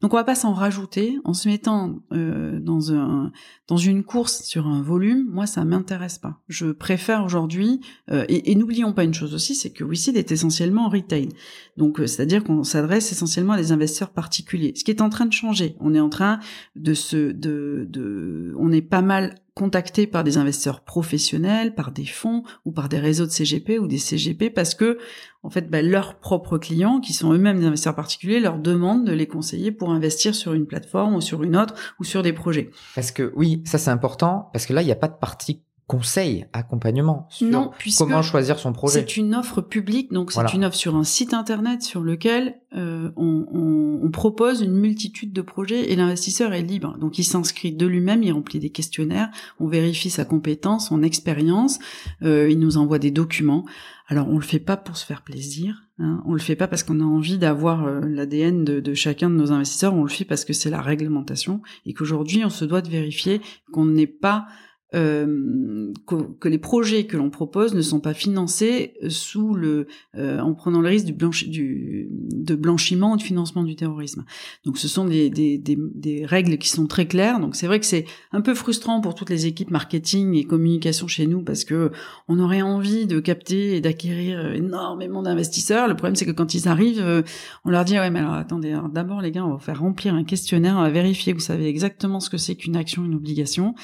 Donc 0.00 0.14
on 0.14 0.16
va 0.16 0.24
pas 0.24 0.36
s'en 0.36 0.52
rajouter 0.52 1.18
en 1.24 1.34
se 1.34 1.48
mettant 1.48 1.98
euh, 2.12 2.60
dans 2.60 2.92
un 2.92 3.32
dans 3.66 3.76
une 3.76 4.04
course 4.04 4.42
sur 4.44 4.68
un 4.68 4.80
volume. 4.80 5.26
Moi, 5.28 5.46
ça 5.46 5.64
m'intéresse 5.64 6.18
pas. 6.18 6.40
Je 6.48 6.66
préfère 6.66 7.24
aujourd'hui 7.24 7.80
euh, 8.10 8.24
et, 8.28 8.54
n'oublions 8.54 8.92
pas 8.92 9.02
une 9.02 9.14
chose 9.14 9.34
aussi, 9.34 9.56
c'est 9.56 9.70
que 9.70 9.82
WeSeed 9.82 10.16
est 10.16 10.30
essentiellement 10.30 10.88
retail. 10.88 11.30
Donc 11.76 11.98
euh, 11.98 12.06
c'est-à-dire 12.06 12.44
qu'on 12.44 12.62
s'adresse 12.62 13.10
essentiellement 13.10 13.54
à 13.54 13.56
des 13.56 13.72
investisseurs 13.72 14.10
particuliers. 14.10 14.72
Ce 14.76 14.84
qui 14.84 14.92
est 14.92 15.02
en 15.02 15.08
train 15.08 15.26
de 15.26 15.32
changer. 15.32 15.74
On 15.80 15.94
est 15.94 16.00
en 16.00 16.10
train 16.10 16.38
de 16.76 16.94
se 16.94 17.32
de 17.32 17.86
de 17.90 18.54
on 18.56 18.70
est 18.70 18.82
pas 18.82 19.02
mal 19.02 19.34
contactés 19.58 20.06
par 20.06 20.22
des 20.22 20.38
investisseurs 20.38 20.82
professionnels, 20.82 21.74
par 21.74 21.90
des 21.90 22.06
fonds 22.06 22.44
ou 22.64 22.70
par 22.70 22.88
des 22.88 23.00
réseaux 23.00 23.26
de 23.26 23.32
CGP 23.32 23.80
ou 23.80 23.88
des 23.88 23.98
CGP 23.98 24.50
parce 24.50 24.76
que 24.76 24.98
en 25.42 25.50
fait 25.50 25.68
bah, 25.68 25.82
leurs 25.82 26.20
propres 26.20 26.58
clients 26.58 27.00
qui 27.00 27.12
sont 27.12 27.32
eux-mêmes 27.32 27.58
des 27.58 27.66
investisseurs 27.66 27.96
particuliers 27.96 28.38
leur 28.38 28.58
demandent 28.58 29.04
de 29.04 29.12
les 29.12 29.26
conseiller 29.26 29.72
pour 29.72 29.90
investir 29.90 30.36
sur 30.36 30.54
une 30.54 30.66
plateforme 30.66 31.16
ou 31.16 31.20
sur 31.20 31.42
une 31.42 31.56
autre 31.56 31.74
ou 31.98 32.04
sur 32.04 32.22
des 32.22 32.32
projets. 32.32 32.70
Parce 32.94 33.10
que 33.10 33.32
oui, 33.34 33.60
ça 33.66 33.78
c'est 33.78 33.90
important 33.90 34.48
parce 34.52 34.64
que 34.64 34.72
là 34.72 34.82
il 34.82 34.86
n'y 34.86 34.92
a 34.92 34.96
pas 34.96 35.08
de 35.08 35.18
partie 35.18 35.64
conseil, 35.88 36.44
accompagnement 36.52 37.26
sur 37.30 37.48
non, 37.48 37.70
comment 37.96 38.20
choisir 38.20 38.58
son 38.58 38.74
projet. 38.74 39.00
C'est 39.00 39.16
une 39.16 39.34
offre 39.34 39.62
publique, 39.62 40.12
donc 40.12 40.30
c'est 40.30 40.52
une 40.52 40.66
offre 40.66 40.76
sur 40.76 40.94
un 40.94 41.02
site 41.02 41.32
internet 41.32 41.82
sur 41.82 42.02
lequel 42.02 42.60
euh, 42.76 43.10
on, 43.16 43.46
on, 43.50 44.00
on, 44.04 44.10
propose 44.10 44.60
une 44.60 44.74
multitude 44.74 45.32
de 45.32 45.40
projets 45.40 45.90
et 45.90 45.96
l'investisseur 45.96 46.52
est 46.52 46.60
libre. 46.60 46.98
Donc 46.98 47.18
il 47.18 47.24
s'inscrit 47.24 47.72
de 47.72 47.86
lui-même, 47.86 48.22
il 48.22 48.32
remplit 48.32 48.58
des 48.58 48.68
questionnaires, 48.68 49.30
on 49.60 49.66
vérifie 49.66 50.10
sa 50.10 50.26
compétence, 50.26 50.90
son 50.90 51.02
expérience, 51.02 51.78
euh, 52.22 52.50
il 52.50 52.58
nous 52.58 52.76
envoie 52.76 52.98
des 52.98 53.10
documents. 53.10 53.64
Alors 54.08 54.28
on 54.28 54.36
le 54.36 54.44
fait 54.44 54.58
pas 54.58 54.76
pour 54.76 54.98
se 54.98 55.06
faire 55.06 55.22
plaisir, 55.22 55.84
hein, 55.98 56.22
on 56.26 56.34
le 56.34 56.38
fait 56.38 56.56
pas 56.56 56.68
parce 56.68 56.82
qu'on 56.82 57.00
a 57.00 57.04
envie 57.04 57.38
d'avoir 57.38 57.86
euh, 57.86 58.00
l'ADN 58.00 58.62
de, 58.62 58.80
de, 58.80 58.92
chacun 58.92 59.30
de 59.30 59.36
nos 59.36 59.52
investisseurs, 59.52 59.94
on 59.94 60.02
le 60.02 60.10
fait 60.10 60.26
parce 60.26 60.44
que 60.44 60.52
c'est 60.52 60.70
la 60.70 60.82
réglementation 60.82 61.62
et 61.86 61.94
qu'aujourd'hui 61.94 62.44
on 62.44 62.50
se 62.50 62.66
doit 62.66 62.82
de 62.82 62.90
vérifier 62.90 63.40
qu'on 63.72 63.86
n'est 63.86 64.06
pas 64.06 64.46
euh, 64.94 65.92
que, 66.40 66.48
les 66.48 66.58
projets 66.58 67.04
que 67.04 67.18
l'on 67.18 67.28
propose 67.28 67.74
ne 67.74 67.82
sont 67.82 68.00
pas 68.00 68.14
financés 68.14 68.94
sous 69.10 69.52
le 69.52 69.86
euh, 70.16 70.40
en 70.40 70.54
prenant 70.54 70.80
le 70.80 70.88
risque 70.88 71.04
du, 71.04 71.12
blanchi, 71.12 71.50
du 71.50 72.08
de 72.10 72.54
blanchiment 72.54 73.12
ou 73.12 73.16
de 73.18 73.22
financement 73.22 73.64
du 73.64 73.76
terrorisme. 73.76 74.24
Donc 74.64 74.78
ce 74.78 74.88
sont 74.88 75.04
des, 75.04 75.28
des, 75.28 75.58
des, 75.58 75.76
des 75.94 76.24
règles 76.24 76.56
qui 76.56 76.70
sont 76.70 76.86
très 76.86 77.06
claires. 77.06 77.38
Donc 77.38 77.54
c'est 77.54 77.66
vrai 77.66 77.80
que 77.80 77.86
c'est 77.86 78.06
un 78.32 78.40
peu 78.40 78.54
frustrant 78.54 79.02
pour 79.02 79.14
toutes 79.14 79.28
les 79.28 79.44
équipes 79.44 79.70
marketing 79.70 80.34
et 80.34 80.44
communication 80.44 81.06
chez 81.06 81.26
nous 81.26 81.42
parce 81.42 81.64
que 81.64 81.90
on 82.26 82.38
aurait 82.38 82.62
envie 82.62 83.06
de 83.06 83.20
capter 83.20 83.76
et 83.76 83.82
d'acquérir 83.82 84.52
énormément 84.54 85.22
d'investisseurs. 85.22 85.86
Le 85.88 85.96
problème 85.96 86.16
c'est 86.16 86.24
que 86.26 86.30
quand 86.30 86.54
ils 86.54 86.66
arrivent, 86.66 87.04
euh, 87.04 87.22
on 87.66 87.70
leur 87.70 87.84
dit 87.84 87.98
ouais 87.98 88.10
mais 88.10 88.20
alors 88.20 88.32
attendez, 88.32 88.74
d'abord 88.90 89.20
les 89.20 89.32
gars 89.32 89.44
on 89.44 89.52
va 89.52 89.58
faire 89.58 89.80
remplir 89.80 90.14
un 90.14 90.24
questionnaire, 90.24 90.76
on 90.78 90.82
va 90.82 90.90
vérifier 90.90 91.34
que 91.34 91.38
vous 91.38 91.44
savez 91.44 91.68
exactement 91.68 92.20
ce 92.20 92.30
que 92.30 92.38
c'est 92.38 92.54
qu'une 92.54 92.76
action, 92.76 93.04
une 93.04 93.14
obligation. 93.14 93.74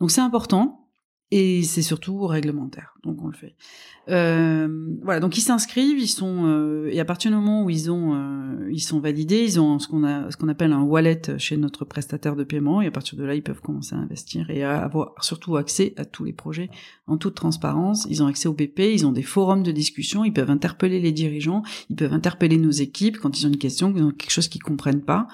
Donc 0.00 0.10
c'est 0.10 0.20
important 0.20 0.88
et 1.30 1.62
c'est 1.62 1.82
surtout 1.82 2.26
réglementaire. 2.26 2.94
Donc 3.02 3.22
on 3.22 3.26
le 3.26 3.34
fait. 3.34 3.54
Euh, 4.08 4.96
voilà. 5.02 5.20
Donc 5.20 5.36
ils 5.36 5.42
s'inscrivent, 5.42 5.98
ils 5.98 6.08
sont 6.08 6.46
euh, 6.46 6.88
et 6.90 7.00
à 7.00 7.04
partir 7.04 7.30
du 7.30 7.36
moment 7.36 7.64
où 7.64 7.70
ils 7.70 7.90
ont 7.90 8.14
euh, 8.14 8.70
ils 8.70 8.80
sont 8.80 8.98
validés, 8.98 9.44
ils 9.44 9.60
ont 9.60 9.78
ce 9.78 9.88
qu'on 9.88 10.04
a 10.04 10.30
ce 10.30 10.38
qu'on 10.38 10.48
appelle 10.48 10.72
un 10.72 10.80
wallet 10.80 11.20
chez 11.36 11.58
notre 11.58 11.84
prestataire 11.84 12.34
de 12.34 12.44
paiement 12.44 12.80
et 12.80 12.86
à 12.86 12.90
partir 12.90 13.18
de 13.18 13.24
là 13.24 13.34
ils 13.34 13.42
peuvent 13.42 13.60
commencer 13.60 13.94
à 13.94 13.98
investir 13.98 14.48
et 14.48 14.62
à 14.62 14.82
avoir 14.82 15.12
surtout 15.22 15.56
accès 15.56 15.92
à 15.98 16.06
tous 16.06 16.24
les 16.24 16.32
projets 16.32 16.70
en 17.06 17.18
toute 17.18 17.34
transparence. 17.34 18.06
Ils 18.08 18.22
ont 18.22 18.26
accès 18.26 18.48
au 18.48 18.54
BP, 18.54 18.80
ils 18.80 19.06
ont 19.06 19.12
des 19.12 19.22
forums 19.22 19.62
de 19.62 19.72
discussion, 19.72 20.24
ils 20.24 20.32
peuvent 20.32 20.50
interpeller 20.50 20.98
les 20.98 21.12
dirigeants, 21.12 21.62
ils 21.90 21.96
peuvent 21.96 22.14
interpeller 22.14 22.56
nos 22.56 22.70
équipes 22.70 23.18
quand 23.18 23.38
ils 23.38 23.46
ont 23.46 23.50
une 23.50 23.58
question, 23.58 23.92
ils 23.94 24.02
ont 24.02 24.12
quelque 24.12 24.32
chose 24.32 24.48
qu'ils 24.48 24.62
comprennent 24.62 25.04
pas. 25.04 25.26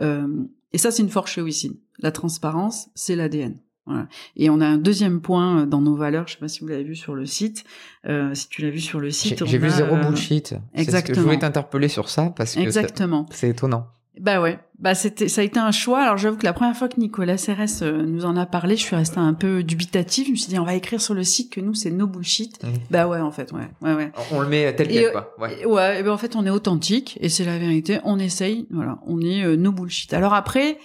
Euh, 0.00 0.44
et 0.72 0.78
ça 0.78 0.92
c'est 0.92 1.02
une 1.02 1.10
force 1.10 1.32
chez 1.32 1.42
Wicin. 1.42 1.72
La 1.98 2.12
transparence, 2.12 2.90
c'est 2.94 3.16
l'ADN. 3.16 3.58
Voilà. 3.86 4.06
Et 4.36 4.48
on 4.48 4.60
a 4.60 4.66
un 4.66 4.78
deuxième 4.78 5.20
point 5.20 5.60
euh, 5.62 5.66
dans 5.66 5.80
nos 5.80 5.96
valeurs, 5.96 6.28
je 6.28 6.34
sais 6.34 6.38
pas 6.38 6.48
si 6.48 6.60
vous 6.60 6.68
l'avez 6.68 6.84
vu 6.84 6.94
sur 6.94 7.14
le 7.14 7.26
site. 7.26 7.64
Euh, 8.06 8.32
si 8.34 8.48
tu 8.48 8.62
l'as 8.62 8.70
vu 8.70 8.80
sur 8.80 9.00
le 9.00 9.10
site, 9.10 9.44
j'ai 9.44 9.58
vu 9.58 9.70
zéro 9.70 9.96
euh, 9.96 10.00
bullshit. 10.00 10.54
Exactement. 10.74 11.14
Que 11.14 11.20
je 11.20 11.24
voulais 11.24 11.38
t'interpeller 11.38 11.88
sur 11.88 12.08
ça 12.08 12.32
parce 12.36 12.54
que 12.54 12.60
exactement. 12.60 13.26
C'est 13.30 13.48
étonnant. 13.48 13.88
Bah 14.20 14.42
ouais, 14.42 14.58
bah 14.78 14.94
c'était, 14.94 15.26
ça 15.26 15.40
a 15.40 15.44
été 15.44 15.58
un 15.58 15.72
choix. 15.72 16.02
Alors 16.02 16.18
j'avoue 16.18 16.36
que 16.36 16.44
la 16.44 16.52
première 16.52 16.76
fois 16.76 16.88
que 16.88 17.00
Nicolas 17.00 17.38
Cérès 17.38 17.80
euh, 17.82 18.02
nous 18.02 18.26
en 18.26 18.36
a 18.36 18.44
parlé, 18.44 18.76
je 18.76 18.82
suis 18.82 18.94
restée 18.94 19.18
un 19.18 19.32
peu 19.32 19.62
dubitative. 19.62 20.26
Je 20.26 20.32
me 20.32 20.36
suis 20.36 20.48
dit 20.48 20.58
on 20.58 20.64
va 20.64 20.74
écrire 20.74 21.00
sur 21.00 21.14
le 21.14 21.24
site 21.24 21.50
que 21.50 21.60
nous 21.60 21.74
c'est 21.74 21.90
no 21.90 22.06
bullshit. 22.06 22.62
Mmh. 22.62 22.68
Bah 22.90 23.08
ouais 23.08 23.20
en 23.20 23.32
fait, 23.32 23.50
ouais, 23.52 23.68
ouais, 23.80 23.94
ouais. 23.94 24.12
On 24.30 24.40
le 24.40 24.48
met 24.48 24.76
tel 24.76 24.88
quel 24.88 25.10
quoi. 25.10 25.34
Ouais. 25.40 25.64
ouais, 25.64 26.00
et 26.00 26.02
ben 26.02 26.12
en 26.12 26.18
fait 26.18 26.36
on 26.36 26.44
est 26.44 26.50
authentique 26.50 27.18
et 27.20 27.30
c'est 27.30 27.44
la 27.44 27.58
vérité. 27.58 28.00
On 28.04 28.18
essaye, 28.18 28.66
voilà, 28.70 28.98
on 29.06 29.20
est 29.22 29.56
no 29.56 29.72
bullshit. 29.72 30.12
Alors 30.12 30.34
après 30.34 30.78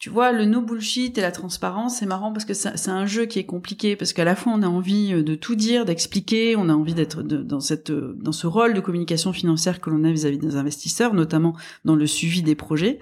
tu 0.00 0.08
vois, 0.08 0.32
le 0.32 0.46
no 0.46 0.62
bullshit 0.62 1.18
et 1.18 1.20
la 1.20 1.30
transparence, 1.30 1.98
c'est 1.98 2.06
marrant 2.06 2.32
parce 2.32 2.46
que 2.46 2.54
c'est 2.54 2.88
un 2.88 3.04
jeu 3.04 3.26
qui 3.26 3.38
est 3.38 3.44
compliqué 3.44 3.96
parce 3.96 4.14
qu'à 4.14 4.24
la 4.24 4.34
fois 4.34 4.54
on 4.56 4.62
a 4.62 4.66
envie 4.66 5.12
euh, 5.12 5.22
de 5.22 5.34
tout 5.34 5.56
dire, 5.56 5.84
d'expliquer, 5.84 6.56
on 6.56 6.70
a 6.70 6.72
envie 6.72 6.94
d'être 6.94 7.22
dans 7.22 7.60
cette 7.60 7.90
euh, 7.90 8.16
dans 8.18 8.32
ce 8.32 8.46
rôle 8.46 8.72
de 8.72 8.80
communication 8.80 9.34
financière 9.34 9.78
que 9.78 9.90
l'on 9.90 10.02
a 10.04 10.10
vis-à-vis 10.10 10.38
des 10.38 10.56
investisseurs, 10.56 11.12
notamment 11.12 11.54
dans 11.84 11.96
le 11.96 12.06
suivi 12.06 12.42
des 12.42 12.54
projets. 12.54 12.98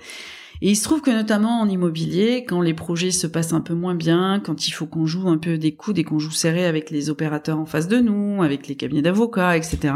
Et 0.60 0.70
il 0.70 0.74
se 0.76 0.82
trouve 0.82 1.00
que 1.00 1.12
notamment 1.12 1.60
en 1.60 1.68
immobilier, 1.68 2.44
quand 2.44 2.60
les 2.60 2.74
projets 2.74 3.12
se 3.12 3.28
passent 3.28 3.52
un 3.52 3.60
peu 3.60 3.74
moins 3.74 3.94
bien, 3.94 4.40
quand 4.44 4.66
il 4.66 4.72
faut 4.72 4.86
qu'on 4.86 5.06
joue 5.06 5.28
un 5.28 5.38
peu 5.38 5.56
des 5.56 5.76
coudes 5.76 6.00
et 6.00 6.04
qu'on 6.04 6.18
joue 6.18 6.32
serré 6.32 6.66
avec 6.66 6.90
les 6.90 7.10
opérateurs 7.10 7.60
en 7.60 7.66
face 7.66 7.86
de 7.86 7.98
nous, 7.98 8.42
avec 8.42 8.66
les 8.66 8.74
cabinets 8.74 9.02
d'avocats, 9.02 9.56
etc., 9.56 9.94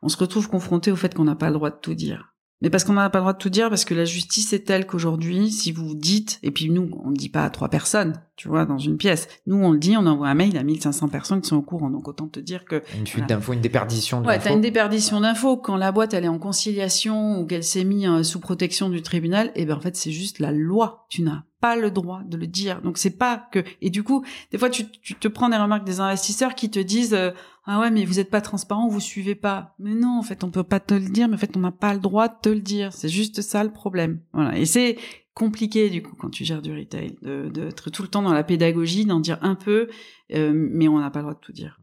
on 0.00 0.08
se 0.08 0.16
retrouve 0.16 0.48
confronté 0.48 0.90
au 0.90 0.96
fait 0.96 1.14
qu'on 1.14 1.24
n'a 1.24 1.36
pas 1.36 1.48
le 1.48 1.54
droit 1.54 1.68
de 1.68 1.76
tout 1.82 1.92
dire. 1.92 2.29
Mais 2.62 2.70
parce 2.70 2.84
qu'on 2.84 2.92
n'a 2.92 3.08
pas 3.08 3.18
le 3.18 3.22
droit 3.22 3.32
de 3.32 3.38
tout 3.38 3.50
dire, 3.50 3.70
parce 3.70 3.84
que 3.84 3.94
la 3.94 4.04
justice 4.04 4.52
est 4.52 4.66
telle 4.66 4.86
qu'aujourd'hui, 4.86 5.50
si 5.50 5.72
vous 5.72 5.94
dites, 5.94 6.38
et 6.42 6.50
puis 6.50 6.70
nous, 6.70 6.90
on 7.04 7.10
ne 7.10 7.16
dit 7.16 7.30
pas 7.30 7.44
à 7.44 7.50
trois 7.50 7.70
personnes, 7.70 8.20
tu 8.40 8.48
vois, 8.48 8.64
dans 8.64 8.78
une 8.78 8.96
pièce. 8.96 9.28
Nous, 9.46 9.56
on 9.62 9.70
le 9.70 9.78
dit, 9.78 9.98
on 9.98 10.06
envoie 10.06 10.28
un 10.28 10.34
mail 10.34 10.56
à 10.56 10.62
1500 10.62 11.08
personnes 11.08 11.42
qui 11.42 11.48
sont 11.50 11.56
au 11.56 11.62
courant. 11.62 11.90
Donc, 11.90 12.08
autant 12.08 12.26
te 12.26 12.40
dire 12.40 12.64
que... 12.64 12.82
Une 12.98 13.06
fuite 13.06 13.28
d'infos, 13.28 13.52
une 13.52 13.60
déperdition 13.60 14.22
d'infos. 14.22 14.30
Ouais, 14.30 14.38
t'as 14.38 14.54
une 14.54 14.62
déperdition 14.62 15.20
d'infos. 15.20 15.58
Quand 15.58 15.76
la 15.76 15.92
boîte, 15.92 16.14
elle 16.14 16.24
est 16.24 16.28
en 16.28 16.38
conciliation 16.38 17.38
ou 17.38 17.44
qu'elle 17.44 17.62
s'est 17.62 17.84
mise 17.84 18.08
euh, 18.08 18.22
sous 18.22 18.40
protection 18.40 18.88
du 18.88 19.02
tribunal, 19.02 19.52
eh 19.56 19.66
ben, 19.66 19.76
en 19.76 19.80
fait, 19.80 19.94
c'est 19.94 20.10
juste 20.10 20.38
la 20.38 20.52
loi. 20.52 21.04
Tu 21.10 21.20
n'as 21.20 21.42
pas 21.60 21.76
le 21.76 21.90
droit 21.90 22.22
de 22.24 22.38
le 22.38 22.46
dire. 22.46 22.80
Donc, 22.80 22.96
c'est 22.96 23.18
pas 23.18 23.46
que... 23.52 23.62
Et 23.82 23.90
du 23.90 24.04
coup, 24.04 24.24
des 24.52 24.56
fois, 24.56 24.70
tu, 24.70 24.90
tu 24.90 25.16
te 25.16 25.28
prends 25.28 25.50
des 25.50 25.58
remarques 25.58 25.84
des 25.84 26.00
investisseurs 26.00 26.54
qui 26.54 26.70
te 26.70 26.80
disent... 26.80 27.12
Euh, 27.12 27.32
ah 27.66 27.78
ouais, 27.78 27.90
mais 27.90 28.06
vous 28.06 28.18
êtes 28.18 28.30
pas 28.30 28.40
transparent, 28.40 28.88
vous 28.88 29.00
suivez 29.00 29.34
pas. 29.34 29.74
Mais 29.78 29.92
non, 29.94 30.18
en 30.18 30.22
fait, 30.22 30.44
on 30.44 30.50
peut 30.50 30.64
pas 30.64 30.80
te 30.80 30.94
le 30.94 31.10
dire, 31.10 31.28
mais 31.28 31.34
en 31.34 31.38
fait, 31.38 31.58
on 31.58 31.60
n'a 31.60 31.70
pas 31.70 31.92
le 31.92 32.00
droit 32.00 32.28
de 32.28 32.34
te 32.40 32.48
le 32.48 32.60
dire. 32.60 32.94
C'est 32.94 33.10
juste 33.10 33.42
ça 33.42 33.62
le 33.62 33.70
problème. 33.70 34.20
Voilà. 34.32 34.56
Et 34.56 34.64
c'est 34.64 34.96
compliqué 35.40 35.88
du 35.88 36.02
coup 36.02 36.16
quand 36.16 36.28
tu 36.28 36.44
gères 36.44 36.60
du 36.60 36.70
retail, 36.70 37.16
d'être 37.22 37.88
tout 37.88 38.02
le 38.02 38.08
temps 38.08 38.20
dans 38.20 38.34
la 38.34 38.44
pédagogie, 38.44 39.06
d'en 39.06 39.20
dire 39.20 39.38
un 39.40 39.54
peu, 39.54 39.88
euh, 40.34 40.52
mais 40.54 40.86
on 40.86 40.98
n'a 40.98 41.10
pas 41.10 41.20
le 41.20 41.24
droit 41.24 41.34
de 41.34 41.40
tout 41.40 41.52
dire. 41.52 41.80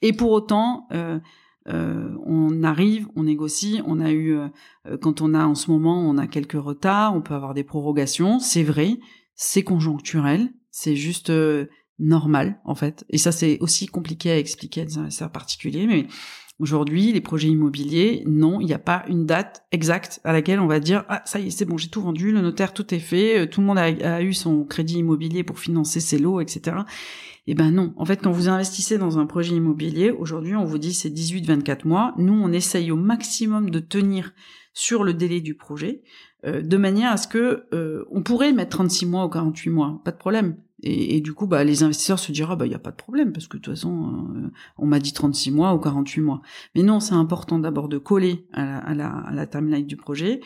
Et 0.00 0.14
pour 0.14 0.30
autant, 0.30 0.88
euh, 0.92 1.18
euh, 1.68 2.08
on 2.24 2.62
arrive, 2.62 3.06
on 3.16 3.24
négocie. 3.24 3.82
On 3.84 4.00
a 4.00 4.12
eu, 4.12 4.38
quand 5.02 5.20
on 5.20 5.34
a 5.34 5.44
en 5.44 5.54
ce 5.54 5.70
moment, 5.70 6.00
on 6.08 6.16
a 6.16 6.26
quelques 6.26 6.52
retards, 6.52 7.14
on 7.14 7.20
peut 7.20 7.34
avoir 7.34 7.52
des 7.52 7.64
prorogations. 7.64 8.38
C'est 8.38 8.62
vrai, 8.62 8.96
c'est 9.34 9.62
conjoncturel, 9.62 10.48
c'est 10.70 10.96
juste 10.96 11.30
normal 11.98 12.62
en 12.64 12.74
fait. 12.74 13.04
Et 13.10 13.18
ça, 13.18 13.30
c'est 13.30 13.58
aussi 13.60 13.88
compliqué 13.88 14.30
à 14.30 14.38
expliquer 14.38 14.86
à 14.96 15.24
un 15.24 15.28
particulier, 15.28 15.86
mais 15.86 16.06
Aujourd'hui, 16.58 17.12
les 17.12 17.20
projets 17.20 17.48
immobiliers, 17.48 18.24
non, 18.26 18.60
il 18.60 18.66
n'y 18.66 18.72
a 18.72 18.80
pas 18.80 19.04
une 19.08 19.26
date 19.26 19.64
exacte 19.70 20.20
à 20.24 20.32
laquelle 20.32 20.58
on 20.58 20.66
va 20.66 20.80
dire 20.80 21.04
ah 21.08 21.22
ça 21.24 21.38
y 21.38 21.46
est, 21.46 21.50
c'est 21.50 21.64
bon, 21.64 21.76
j'ai 21.76 21.88
tout 21.88 22.00
vendu, 22.00 22.32
le 22.32 22.40
notaire 22.40 22.74
tout 22.74 22.92
est 22.92 22.98
fait, 22.98 23.38
euh, 23.38 23.46
tout 23.46 23.60
le 23.60 23.66
monde 23.68 23.78
a, 23.78 24.22
eu 24.22 24.34
son 24.34 24.64
crédit 24.64 24.98
immobilier 24.98 25.44
pour 25.44 25.60
financer 25.60 26.00
ses 26.00 26.18
lots, 26.18 26.40
etc. 26.40 26.78
Eh 27.46 27.54
ben 27.54 27.70
non. 27.70 27.94
En 27.96 28.04
fait, 28.04 28.20
quand 28.20 28.32
vous 28.32 28.48
investissez 28.48 28.98
dans 28.98 29.18
un 29.18 29.26
projet 29.26 29.54
immobilier, 29.54 30.10
aujourd'hui, 30.10 30.56
on 30.56 30.64
vous 30.64 30.78
dit 30.78 30.94
c'est 30.94 31.10
18-24 31.10 31.86
mois. 31.86 32.12
Nous, 32.18 32.34
on 32.34 32.50
essaye 32.50 32.90
au 32.90 32.96
maximum 32.96 33.70
de 33.70 33.78
tenir 33.78 34.32
sur 34.74 35.04
le 35.04 35.14
délai 35.14 35.40
du 35.40 35.54
projet, 35.54 36.02
euh, 36.44 36.60
de 36.60 36.76
manière 36.76 37.12
à 37.12 37.16
ce 37.18 37.28
que 37.28 37.66
euh, 37.72 38.04
on 38.10 38.22
pourrait 38.22 38.52
mettre 38.52 38.70
36 38.70 39.06
mois 39.06 39.24
ou 39.24 39.28
48 39.28 39.70
mois, 39.70 40.00
pas 40.04 40.10
de 40.10 40.18
problème. 40.18 40.56
Et, 40.82 41.16
et, 41.16 41.20
du 41.20 41.32
coup, 41.32 41.46
bah, 41.46 41.64
les 41.64 41.82
investisseurs 41.82 42.20
se 42.20 42.30
diront, 42.30 42.54
bah, 42.54 42.66
il 42.66 42.68
n'y 42.68 42.74
a 42.74 42.78
pas 42.78 42.92
de 42.92 42.96
problème, 42.96 43.32
parce 43.32 43.48
que 43.48 43.56
de 43.56 43.62
toute 43.62 43.74
façon, 43.74 44.28
euh, 44.36 44.50
on 44.76 44.86
m'a 44.86 45.00
dit 45.00 45.12
36 45.12 45.50
mois 45.50 45.74
ou 45.74 45.78
48 45.78 46.20
mois. 46.20 46.40
Mais 46.74 46.82
non, 46.82 47.00
c'est 47.00 47.14
important 47.14 47.58
d'abord 47.58 47.88
de 47.88 47.98
coller 47.98 48.46
à 48.52 48.94
la, 48.94 49.08
à, 49.26 49.46
timeline 49.46 49.86
du 49.86 49.96
projet. 49.96 50.40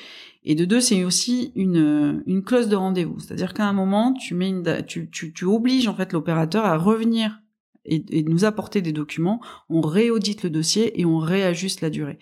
Et 0.44 0.54
de 0.54 0.64
deux, 0.64 0.80
c'est 0.80 1.04
aussi 1.04 1.52
une, 1.54 2.22
une 2.26 2.42
clause 2.42 2.68
de 2.68 2.76
rendez-vous. 2.76 3.18
C'est-à-dire 3.20 3.52
qu'à 3.52 3.68
un 3.68 3.74
moment, 3.74 4.14
tu, 4.14 4.34
mets 4.34 4.48
une, 4.48 4.84
tu, 4.86 5.10
tu, 5.10 5.32
tu 5.32 5.44
obliges 5.44 5.88
en 5.88 5.94
fait 5.94 6.12
l'opérateur 6.12 6.64
à 6.64 6.78
revenir 6.78 7.42
et, 7.84 8.04
et, 8.10 8.22
nous 8.22 8.44
apporter 8.44 8.80
des 8.80 8.92
documents. 8.92 9.40
On 9.68 9.80
réaudite 9.82 10.42
le 10.44 10.50
dossier 10.50 10.98
et 11.00 11.04
on 11.04 11.18
réajuste 11.18 11.82
la 11.82 11.90
durée. 11.90 12.18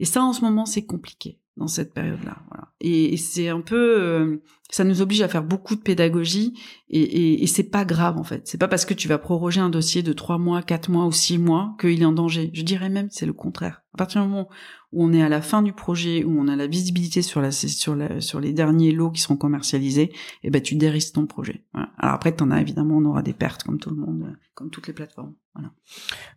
Et 0.00 0.04
ça, 0.04 0.22
en 0.22 0.32
ce 0.32 0.42
moment, 0.42 0.64
c'est 0.64 0.86
compliqué 0.86 1.38
dans 1.58 1.66
cette 1.66 1.92
période-là. 1.92 2.38
Voilà. 2.48 2.68
Et, 2.80 3.16
c'est 3.16 3.48
un 3.48 3.60
peu, 3.60 4.00
euh, 4.00 4.36
ça 4.70 4.84
nous 4.84 5.00
oblige 5.00 5.22
à 5.22 5.28
faire 5.28 5.42
beaucoup 5.42 5.76
de 5.76 5.80
pédagogie 5.80 6.54
et, 6.90 7.00
et, 7.00 7.42
et 7.42 7.46
c'est 7.46 7.70
pas 7.70 7.84
grave 7.84 8.18
en 8.18 8.24
fait. 8.24 8.46
C'est 8.46 8.58
pas 8.58 8.68
parce 8.68 8.84
que 8.84 8.94
tu 8.94 9.08
vas 9.08 9.18
proroger 9.18 9.60
un 9.60 9.70
dossier 9.70 10.02
de 10.02 10.12
trois 10.12 10.38
mois, 10.38 10.62
quatre 10.62 10.90
mois 10.90 11.06
ou 11.06 11.12
six 11.12 11.38
mois 11.38 11.74
qu'il 11.80 12.02
est 12.02 12.04
en 12.06 12.12
danger. 12.12 12.50
Je 12.52 12.62
dirais 12.62 12.90
même 12.90 13.08
c'est 13.10 13.26
le 13.26 13.32
contraire. 13.32 13.82
À 13.94 13.98
partir 13.98 14.22
du 14.22 14.28
moment 14.28 14.48
où 14.92 15.04
on 15.04 15.12
est 15.12 15.22
à 15.22 15.28
la 15.28 15.42
fin 15.42 15.62
du 15.62 15.72
projet, 15.72 16.24
où 16.24 16.40
on 16.40 16.48
a 16.48 16.56
la 16.56 16.66
visibilité 16.66 17.20
sur 17.20 17.40
la 17.40 17.50
sur 17.50 17.94
la, 17.94 18.20
sur 18.20 18.40
les 18.40 18.52
derniers 18.52 18.92
lots 18.92 19.10
qui 19.10 19.20
seront 19.20 19.36
commercialisés, 19.36 20.02
et 20.02 20.12
eh 20.44 20.50
ben 20.50 20.62
tu 20.62 20.76
dérisques 20.76 21.14
ton 21.14 21.26
projet. 21.26 21.64
Voilà. 21.74 21.90
Alors 21.98 22.14
après, 22.14 22.32
t'en 22.32 22.50
as 22.50 22.60
évidemment, 22.60 22.96
on 22.96 23.04
aura 23.04 23.22
des 23.22 23.34
pertes 23.34 23.64
comme 23.64 23.78
tout 23.78 23.90
le 23.90 23.96
monde, 23.96 24.36
comme 24.54 24.70
toutes 24.70 24.86
les 24.86 24.94
plateformes. 24.94 25.34
Voilà. 25.54 25.72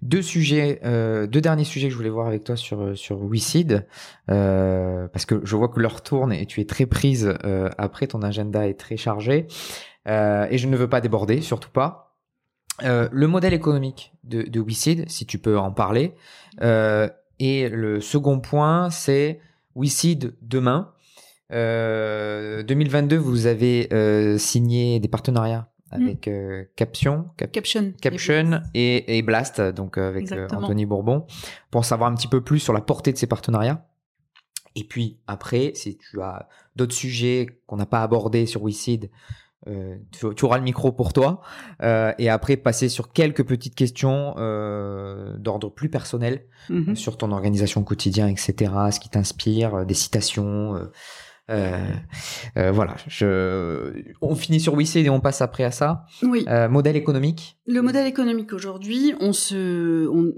Deux 0.01 0.21
sujets, 0.21 0.81
euh, 0.83 1.27
deux 1.27 1.39
derniers 1.39 1.63
sujets 1.63 1.87
que 1.87 1.93
je 1.93 1.97
voulais 1.97 2.09
voir 2.09 2.27
avec 2.27 2.43
toi 2.43 2.57
sur 2.57 2.97
sur 2.97 3.23
WeSeed, 3.23 3.87
euh, 4.29 5.07
parce 5.07 5.25
que 5.25 5.39
je 5.43 5.55
vois 5.55 5.69
que 5.69 5.79
l'heure 5.79 6.01
tourne 6.01 6.33
et 6.33 6.45
tu 6.45 6.59
es 6.59 6.65
très 6.65 6.85
prise 6.85 7.33
euh, 7.45 7.69
après 7.77 8.07
ton 8.07 8.20
agenda 8.23 8.68
est 8.68 8.80
très 8.80 8.98
chargé 8.98 9.48
euh, 10.07 10.48
et 10.49 10.57
je 10.57 10.68
ne 10.68 10.76
veux 10.76 10.89
pas 10.89 11.02
déborder, 11.02 11.41
surtout 11.41 11.69
pas. 11.69 12.18
Euh, 12.84 13.07
le 13.11 13.27
modèle 13.27 13.53
économique 13.53 14.14
de, 14.23 14.43
de 14.43 14.60
WeSeed, 14.60 15.10
si 15.10 15.26
tu 15.26 15.38
peux 15.38 15.57
en 15.57 15.72
parler. 15.72 16.15
Euh, 16.61 17.07
et 17.39 17.69
le 17.69 18.02
second 18.02 18.39
point, 18.39 18.89
c'est 18.89 19.39
WeSeed 19.76 20.35
demain. 20.41 20.93
2022, 21.52 23.18
vous 23.18 23.45
avez 23.45 23.89
signé 24.39 25.02
des 25.02 25.10
partenariats 25.10 25.68
mm. 25.91 25.95
avec 25.95 26.30
Caption, 26.77 27.27
Caption, 27.35 27.91
Caption 28.02 28.61
et, 28.73 29.18
et, 29.18 29.22
Blast, 29.22 29.60
donc 29.60 29.98
avec 29.98 30.31
Anthony 30.31 30.85
Bourbon, 30.85 31.26
pour 31.69 31.84
savoir 31.84 32.10
un 32.10 32.15
petit 32.15 32.30
peu 32.30 32.41
plus 32.41 32.60
sur 32.60 32.72
la 32.72 32.80
portée 32.80 33.11
de 33.11 33.18
ces 33.18 33.27
partenariats. 33.27 33.85
Et 34.76 34.85
puis 34.85 35.19
après, 35.27 35.73
si 35.76 35.98
tu 35.98 36.22
as 36.22 36.48
d'autres 36.76 36.95
sujets 36.95 37.48
qu'on 37.68 37.77
n'a 37.77 37.85
pas 37.85 38.03
abordés 38.03 38.45
sur 38.45 38.64
WeSeed, 38.64 39.10
euh, 39.68 39.95
tu, 40.11 40.45
auras 40.45 40.57
le 40.57 40.64
micro 40.64 40.91
pour 40.91 41.14
toi. 41.14 41.41
Euh, 41.84 42.14
et 42.18 42.30
après, 42.30 42.57
passer 42.57 42.89
sur 42.89 43.11
quelques 43.11 43.45
petites 43.45 43.76
questions 43.76 44.34
euh, 44.38 45.38
d'ordre 45.38 45.69
plus 45.69 45.89
personnel 45.89 46.45
mm-hmm. 46.69 46.95
sur 46.95 47.18
ton 47.18 47.31
organisation 47.31 47.84
quotidien, 47.84 48.27
etc. 48.27 48.72
Ce 48.91 48.99
qui 48.99 49.10
t'inspire, 49.10 49.85
des 49.85 49.93
citations. 49.93 50.89
Euh, 51.51 51.77
euh, 52.57 52.71
voilà, 52.71 52.95
je... 53.07 54.03
on 54.21 54.35
finit 54.35 54.59
sur 54.59 54.75
WeSeed 54.75 55.05
et 55.05 55.09
on 55.09 55.19
passe 55.19 55.41
après 55.41 55.63
à 55.63 55.71
ça. 55.71 56.05
Oui. 56.23 56.45
Euh, 56.47 56.69
modèle 56.69 56.95
économique. 56.95 57.57
Le 57.67 57.81
modèle 57.81 58.07
économique 58.07 58.53
aujourd'hui, 58.53 59.13
on 59.19 59.33
se, 59.33 60.07
on, 60.07 60.31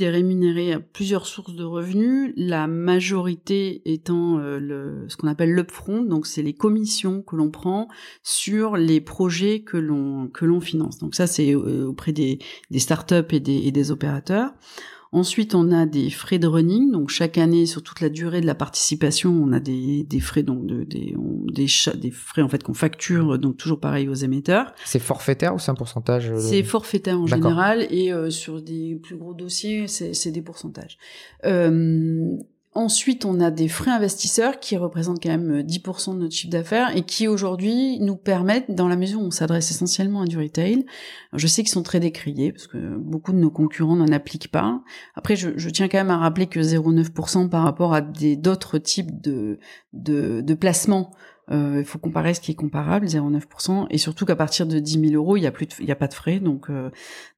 est 0.00 0.10
rémunéré 0.10 0.72
à 0.72 0.80
plusieurs 0.80 1.26
sources 1.26 1.54
de 1.54 1.64
revenus. 1.64 2.32
La 2.36 2.66
majorité 2.66 3.82
étant 3.84 4.38
le, 4.38 5.04
ce 5.08 5.16
qu'on 5.16 5.28
appelle 5.28 5.52
l'upfront, 5.52 6.02
donc 6.02 6.26
c'est 6.26 6.42
les 6.42 6.54
commissions 6.54 7.22
que 7.22 7.36
l'on 7.36 7.50
prend 7.50 7.88
sur 8.22 8.76
les 8.76 9.00
projets 9.00 9.60
que 9.60 9.76
l'on 9.76 10.28
que 10.28 10.44
l'on 10.44 10.60
finance. 10.60 10.98
Donc 10.98 11.14
ça, 11.14 11.26
c'est 11.26 11.54
auprès 11.54 12.12
des, 12.12 12.38
des 12.70 12.78
startups 12.78 13.14
et 13.30 13.40
des, 13.40 13.66
et 13.66 13.72
des 13.72 13.90
opérateurs. 13.90 14.52
Ensuite, 15.12 15.54
on 15.54 15.72
a 15.72 15.86
des 15.86 16.10
frais 16.10 16.38
de 16.38 16.46
running. 16.46 16.90
Donc 16.92 17.08
chaque 17.08 17.38
année, 17.38 17.66
sur 17.66 17.82
toute 17.82 18.00
la 18.00 18.08
durée 18.08 18.40
de 18.40 18.46
la 18.46 18.54
participation, 18.54 19.30
on 19.30 19.52
a 19.52 19.60
des, 19.60 20.04
des 20.04 20.20
frais 20.20 20.42
donc 20.42 20.66
de, 20.66 20.84
des 20.84 21.14
des, 21.52 21.66
des 21.96 22.10
frais 22.10 22.42
en 22.42 22.48
fait 22.48 22.62
qu'on 22.62 22.74
facture 22.74 23.38
donc 23.38 23.56
toujours 23.56 23.80
pareil 23.80 24.08
aux 24.08 24.14
émetteurs. 24.14 24.72
C'est 24.84 24.98
forfaitaire 24.98 25.54
ou 25.54 25.58
c'est 25.58 25.70
un 25.70 25.74
pourcentage 25.74 26.30
euh, 26.30 26.38
C'est 26.38 26.62
forfaitaire 26.62 27.20
en 27.20 27.26
général 27.26 27.86
et 27.90 28.12
euh, 28.12 28.30
sur 28.30 28.62
des 28.62 28.96
plus 29.02 29.16
gros 29.16 29.34
dossiers, 29.34 29.86
c'est 29.88 30.30
des 30.30 30.42
pourcentages. 30.42 30.98
Euh, 31.44 32.36
Ensuite, 32.78 33.24
on 33.24 33.40
a 33.40 33.50
des 33.50 33.66
frais 33.66 33.90
investisseurs 33.90 34.60
qui 34.60 34.76
représentent 34.76 35.20
quand 35.20 35.30
même 35.30 35.62
10% 35.62 36.10
euh, 36.10 36.14
de 36.14 36.18
notre 36.20 36.32
chiffre 36.32 36.52
d'affaires 36.52 36.96
et 36.96 37.02
qui 37.02 37.26
aujourd'hui 37.26 37.98
nous 37.98 38.14
permettent, 38.14 38.72
dans 38.72 38.86
la 38.86 38.94
mesure 38.94 39.20
où 39.20 39.24
on 39.24 39.32
s'adresse 39.32 39.72
essentiellement 39.72 40.20
à 40.20 40.26
du 40.26 40.38
retail, 40.38 40.86
je 41.32 41.46
sais 41.48 41.62
qu'ils 41.62 41.72
sont 41.72 41.82
très 41.82 41.98
décriés 41.98 42.52
parce 42.52 42.68
que 42.68 42.78
beaucoup 42.96 43.32
de 43.32 43.38
nos 43.38 43.50
concurrents 43.50 43.96
n'en 43.96 44.06
appliquent 44.12 44.52
pas. 44.52 44.80
Après, 45.16 45.34
je, 45.34 45.68
tiens 45.70 45.88
quand 45.88 45.98
même 45.98 46.12
à 46.12 46.18
rappeler 46.18 46.46
que 46.46 46.60
0,9% 46.60 47.48
par 47.48 47.64
rapport 47.64 47.94
à 47.94 48.00
d'autres 48.00 48.78
types 48.78 49.20
de, 49.20 49.58
placements 50.54 51.10
il 51.50 51.84
faut 51.84 51.98
comparer 51.98 52.34
ce 52.34 52.40
qui 52.40 52.52
est 52.52 52.54
comparable, 52.54 53.06
0,9%, 53.06 53.86
et 53.90 53.98
surtout 53.98 54.24
qu'à 54.24 54.36
partir 54.36 54.66
de 54.66 54.78
10 54.78 55.10
000 55.10 55.14
euros, 55.14 55.36
il 55.36 55.42
y 55.42 55.46
a 55.46 55.50
plus, 55.50 55.66
il 55.80 55.86
y 55.86 55.92
a 55.92 55.96
pas 55.96 56.08
de 56.08 56.14
frais, 56.14 56.40
donc 56.40 56.70
euh, 56.70 56.90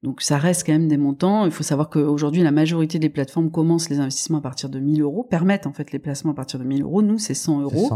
donc 0.02 0.22
ça 0.22 0.38
reste 0.38 0.66
quand 0.66 0.72
même 0.72 0.88
des 0.88 0.96
montants. 0.96 1.44
Il 1.44 1.50
faut 1.50 1.62
savoir 1.62 1.90
qu'aujourd'hui, 1.90 2.42
la 2.42 2.50
majorité 2.50 2.98
des 2.98 3.08
plateformes 3.08 3.50
commencent 3.50 3.88
les 3.88 3.98
investissements 3.98 4.38
à 4.38 4.42
partir 4.42 4.68
de 4.68 4.78
1000 4.80 5.02
euros, 5.02 5.24
permettent 5.24 5.66
en 5.66 5.72
fait 5.72 5.92
les 5.92 5.98
placements 5.98 6.32
à 6.32 6.34
partir 6.34 6.58
de 6.58 6.64
1000 6.64 6.82
euros. 6.82 7.02
Nous, 7.02 7.18
c'est 7.18 7.34
100 7.34 7.60
euros. 7.62 7.90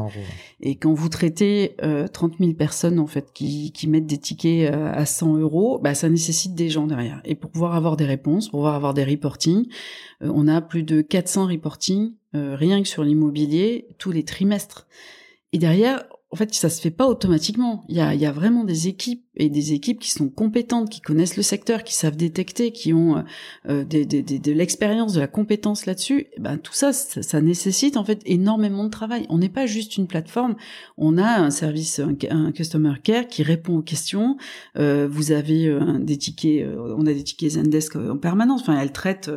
Et 0.61 0.77
quand 0.77 0.93
vous 0.93 1.09
traitez 1.09 1.77
euh, 1.83 2.07
30 2.07 2.35
000 2.39 2.53
personnes 2.53 2.99
en 2.99 3.07
fait 3.07 3.33
qui 3.33 3.73
qui 3.73 3.89
mettent 3.89 4.07
des 4.07 4.19
tickets 4.19 4.73
euh, 4.73 4.93
à 4.93 5.07
100 5.07 5.39
euros, 5.39 5.79
bah 5.83 5.95
ça 5.95 6.09
nécessite 6.09 6.55
des 6.55 6.69
gens 6.69 6.87
derrière. 6.87 7.21
Et 7.25 7.35
pour 7.35 7.51
pouvoir 7.51 7.75
avoir 7.75 7.97
des 7.97 8.07
réponses, 8.07 8.49
pour 8.49 8.61
pouvoir 8.61 8.75
avoir 8.75 8.95
des 8.95 9.05
reporting, 9.05 9.67
euh, 10.23 10.31
on 10.35 10.49
a 10.49 10.61
plus 10.61 10.83
de 10.83 11.01
400 11.01 11.47
reporting 11.47 12.13
rien 12.37 12.83
que 12.83 12.89
sur 12.89 13.05
l'immobilier 13.05 13.87
tous 13.97 14.11
les 14.11 14.25
trimestres. 14.25 14.89
Et 15.55 15.59
derrière, 15.59 16.05
en 16.33 16.37
fait, 16.37 16.53
ça 16.53 16.69
se 16.69 16.81
fait 16.81 16.91
pas 16.91 17.07
automatiquement. 17.07 17.85
Il 17.89 17.97
y 17.97 18.01
a, 18.01 18.13
il 18.13 18.21
y 18.21 18.27
a 18.27 18.33
vraiment 18.33 18.65
des 18.65 18.89
équipes 18.89 19.24
et 19.37 19.49
des 19.49 19.73
équipes 19.73 19.99
qui 19.99 20.11
sont 20.11 20.29
compétentes, 20.29 20.91
qui 20.91 21.01
connaissent 21.01 21.37
le 21.37 21.43
secteur, 21.43 21.85
qui 21.85 21.95
savent 21.95 22.17
détecter, 22.17 22.73
qui 22.73 22.93
ont 22.93 23.25
euh, 23.69 23.85
des, 23.85 24.05
de 24.05 24.53
l'expérience, 24.53 25.15
de 25.15 25.21
la 25.21 25.27
compétence 25.27 25.87
là-dessus. 25.87 26.27
ben 26.39 26.57
tout 26.59 26.73
ça, 26.73 26.93
ça, 26.93 27.41
nécessite 27.41 27.97
en 27.97 28.05
fait 28.05 28.21
énormément 28.27 28.85
de 28.85 28.91
travail. 28.91 29.27
On 29.29 29.39
n'est 29.39 29.49
pas 29.49 29.67
juste 29.67 29.97
une 29.97 30.07
plateforme. 30.07 30.57
On 30.97 31.19
a 31.19 31.39
un 31.41 31.51
service, 31.51 32.01
un, 32.01 32.53
customer 32.53 32.95
care 33.03 33.27
qui 33.27 33.43
répond 33.43 33.79
aux 33.79 33.83
questions. 33.83 34.37
Euh, 34.77 35.09
vous 35.11 35.33
avez 35.33 35.67
euh, 35.67 35.99
des 35.99 36.17
tickets, 36.17 36.63
euh, 36.63 36.95
on 36.97 37.07
a 37.07 37.13
des 37.13 37.25
tickets 37.25 37.53
Zendesk 37.53 37.97
en 37.97 38.19
permanence. 38.19 38.63
Enfin, 38.63 38.79
elle 38.81 38.93
traite 38.93 39.31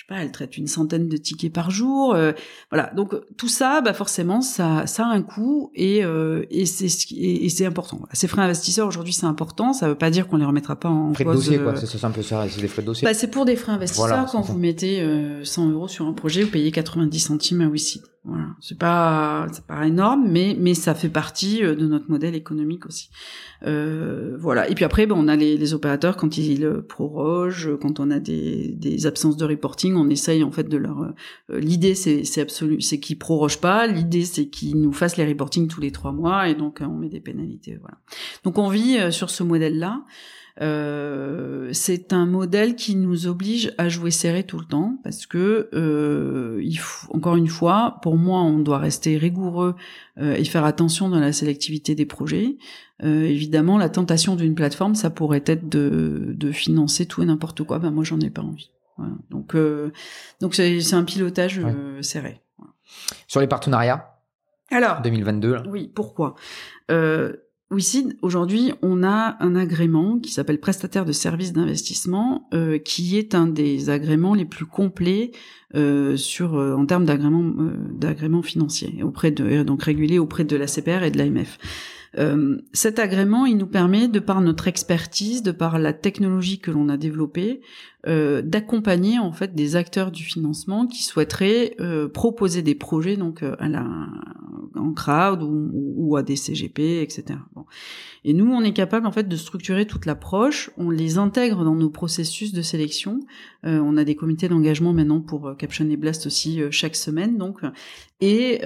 je 0.00 0.06
sais 0.06 0.16
pas, 0.16 0.22
elle 0.22 0.32
traite 0.32 0.56
une 0.56 0.66
centaine 0.66 1.08
de 1.08 1.16
tickets 1.18 1.52
par 1.52 1.70
jour. 1.70 2.14
Euh, 2.14 2.32
voilà, 2.70 2.90
donc 2.96 3.14
tout 3.36 3.48
ça, 3.48 3.82
bah 3.82 3.92
forcément, 3.92 4.40
ça, 4.40 4.84
a 4.96 5.04
un 5.04 5.20
coût 5.20 5.70
et, 5.74 6.02
euh, 6.02 6.46
et 6.48 6.64
c'est 6.64 6.88
et, 7.12 7.66
important. 7.66 8.00
Ces 8.14 8.26
frais 8.26 8.40
investisseurs 8.40 8.88
aujourd'hui, 8.88 9.12
c'est 9.12 9.26
important 9.26 9.39
Ça 9.72 9.88
veut 9.88 9.94
pas 9.94 10.10
dire 10.10 10.28
qu'on 10.28 10.36
les 10.36 10.44
remettra 10.44 10.76
pas 10.76 10.88
en 10.88 11.12
frais 11.14 11.24
de 11.24 11.32
dossier, 11.32 11.58
quoi. 11.58 11.74
C'est 11.76 12.04
un 12.04 12.10
peu 12.10 12.22
ça. 12.22 12.46
C'est 12.48 12.60
des 12.60 12.68
frais 12.68 12.82
de 12.82 12.86
dossier. 12.86 13.06
Bah, 13.06 13.14
c'est 13.14 13.28
pour 13.28 13.44
des 13.44 13.56
frais 13.56 13.72
investisseurs. 13.72 14.26
quand 14.30 14.40
vous 14.40 14.58
mettez 14.58 15.04
100 15.42 15.70
euros 15.70 15.88
sur 15.88 16.06
un 16.06 16.12
projet, 16.12 16.42
vous 16.42 16.50
payez 16.50 16.70
90 16.70 17.18
centimes 17.18 17.60
à 17.62 17.68
WeSeed. 17.68 18.02
Voilà, 18.22 18.48
c'est 18.60 18.76
pas 18.76 19.46
c'est 19.50 19.64
pas 19.64 19.86
énorme, 19.86 20.28
mais 20.28 20.54
mais 20.58 20.74
ça 20.74 20.94
fait 20.94 21.08
partie 21.08 21.64
euh, 21.64 21.74
de 21.74 21.86
notre 21.86 22.10
modèle 22.10 22.34
économique 22.34 22.84
aussi. 22.84 23.08
Euh, 23.62 24.36
voilà. 24.38 24.68
Et 24.68 24.74
puis 24.74 24.84
après, 24.84 25.06
ben, 25.06 25.14
on 25.16 25.26
a 25.26 25.36
les, 25.36 25.56
les 25.56 25.72
opérateurs 25.72 26.18
quand 26.18 26.36
ils 26.36 26.82
prorogent, 26.86 27.70
quand 27.80 27.98
on 27.98 28.10
a 28.10 28.20
des, 28.20 28.74
des 28.76 29.06
absences 29.06 29.38
de 29.38 29.46
reporting, 29.46 29.94
on 29.96 30.10
essaye 30.10 30.44
en 30.44 30.50
fait 30.50 30.68
de 30.68 30.76
leur. 30.76 31.00
Euh, 31.00 31.60
l'idée 31.60 31.94
c'est 31.94 32.24
c'est 32.24 32.42
absolu, 32.42 32.82
c'est 32.82 33.00
qu'ils 33.00 33.18
prorogent 33.18 33.60
pas. 33.60 33.86
L'idée 33.86 34.26
c'est 34.26 34.48
qu'ils 34.48 34.78
nous 34.78 34.92
fassent 34.92 35.16
les 35.16 35.26
reporting 35.26 35.66
tous 35.66 35.80
les 35.80 35.90
trois 35.90 36.12
mois 36.12 36.46
et 36.50 36.54
donc 36.54 36.82
on 36.82 36.98
met 36.98 37.08
des 37.08 37.20
pénalités. 37.20 37.78
Voilà. 37.80 37.96
Donc 38.44 38.58
on 38.58 38.68
vit 38.68 38.98
sur 39.10 39.30
ce 39.30 39.42
modèle 39.42 39.78
là. 39.78 40.04
Euh, 40.60 41.70
c'est 41.72 42.12
un 42.12 42.26
modèle 42.26 42.76
qui 42.76 42.94
nous 42.94 43.26
oblige 43.26 43.72
à 43.78 43.88
jouer 43.88 44.10
serré 44.10 44.44
tout 44.44 44.58
le 44.58 44.66
temps 44.66 44.98
parce 45.02 45.26
que 45.26 45.70
euh, 45.72 46.60
il 46.62 46.78
faut, 46.78 47.14
encore 47.14 47.36
une 47.36 47.48
fois, 47.48 47.98
pour 48.02 48.16
moi, 48.16 48.40
on 48.40 48.58
doit 48.58 48.78
rester 48.78 49.16
rigoureux 49.16 49.74
euh, 50.18 50.34
et 50.34 50.44
faire 50.44 50.64
attention 50.64 51.08
dans 51.08 51.20
la 51.20 51.32
sélectivité 51.32 51.94
des 51.94 52.06
projets. 52.06 52.58
évidemment, 53.02 53.78
la 53.78 53.88
tentation 53.88 54.36
d'une 54.36 54.54
plateforme, 54.54 54.94
ça 54.94 55.08
pourrait 55.08 55.44
être 55.46 55.68
de, 55.68 56.34
de 56.34 56.52
financer 56.52 57.06
tout 57.06 57.22
et 57.22 57.26
n'importe 57.26 57.62
quoi. 57.62 57.78
Ben 57.78 57.90
moi, 57.90 58.04
j'en 58.04 58.20
ai 58.20 58.30
pas 58.30 58.42
envie. 58.42 58.70
Voilà. 58.98 59.14
Donc, 59.30 59.56
donc 60.42 60.54
c'est 60.54 60.94
un 60.94 61.04
pilotage 61.04 61.62
serré. 62.02 62.42
Sur 63.28 63.40
les 63.40 63.46
partenariats. 63.46 64.18
Alors 64.70 65.00
2022. 65.00 65.62
Oui. 65.68 65.90
Pourquoi? 65.94 66.34
Oui, 67.70 68.08
aujourd'hui, 68.20 68.72
on 68.82 69.04
a 69.04 69.36
un 69.38 69.54
agrément 69.54 70.18
qui 70.18 70.32
s'appelle 70.32 70.58
prestataire 70.58 71.04
de 71.04 71.12
services 71.12 71.52
d'investissement, 71.52 72.48
euh, 72.52 72.78
qui 72.78 73.16
est 73.16 73.36
un 73.36 73.46
des 73.46 73.90
agréments 73.90 74.34
les 74.34 74.44
plus 74.44 74.66
complets 74.66 75.30
euh, 75.76 76.16
sur 76.16 76.56
euh, 76.56 76.74
en 76.74 76.84
termes 76.84 77.04
d'agrément 77.04 77.44
d'agrément 77.92 78.42
financier 78.42 79.04
auprès 79.04 79.30
de 79.30 79.62
donc 79.62 79.84
régulé 79.84 80.18
auprès 80.18 80.42
de 80.42 80.56
la 80.56 80.66
CPR 80.66 81.04
et 81.04 81.12
de 81.12 81.18
l'AMF. 81.18 81.58
Cet 82.72 82.98
agrément, 82.98 83.46
il 83.46 83.56
nous 83.56 83.68
permet, 83.68 84.08
de 84.08 84.18
par 84.18 84.40
notre 84.40 84.66
expertise, 84.66 85.44
de 85.44 85.52
par 85.52 85.78
la 85.78 85.92
technologie 85.92 86.58
que 86.58 86.72
l'on 86.72 86.88
a 86.88 86.96
développée, 86.96 87.60
euh, 88.06 88.40
d'accompagner 88.40 89.18
en 89.18 89.32
fait 89.32 89.54
des 89.54 89.76
acteurs 89.76 90.10
du 90.10 90.24
financement 90.24 90.86
qui 90.86 91.02
souhaiteraient 91.02 91.74
euh, 91.80 92.08
proposer 92.08 92.62
des 92.62 92.74
projets 92.74 93.16
donc 93.16 93.42
à 93.42 93.68
la, 93.68 93.86
en 94.74 94.92
crowd 94.92 95.42
ou, 95.42 95.70
ou, 95.72 96.16
à 96.16 96.22
des 96.22 96.36
CGP, 96.36 97.02
etc. 97.02 97.38
Bon. 97.54 97.64
Et 98.24 98.34
nous, 98.34 98.50
on 98.52 98.62
est 98.62 98.72
capable 98.72 99.06
en 99.06 99.12
fait 99.12 99.28
de 99.28 99.36
structurer 99.36 99.86
toute 99.86 100.04
l'approche. 100.04 100.70
On 100.76 100.90
les 100.90 101.16
intègre 101.16 101.64
dans 101.64 101.74
nos 101.74 101.88
processus 101.88 102.52
de 102.52 102.60
sélection. 102.60 103.20
Euh, 103.64 103.78
on 103.78 103.96
a 103.96 104.04
des 104.04 104.14
comités 104.14 104.48
d'engagement 104.48 104.92
maintenant 104.92 105.20
pour 105.20 105.48
euh, 105.48 105.54
Caption 105.54 105.88
et 105.88 105.96
Blast 105.96 106.26
aussi 106.26 106.60
euh, 106.60 106.70
chaque 106.70 106.96
semaine, 106.96 107.38
donc. 107.38 107.60
Et, 108.22 108.60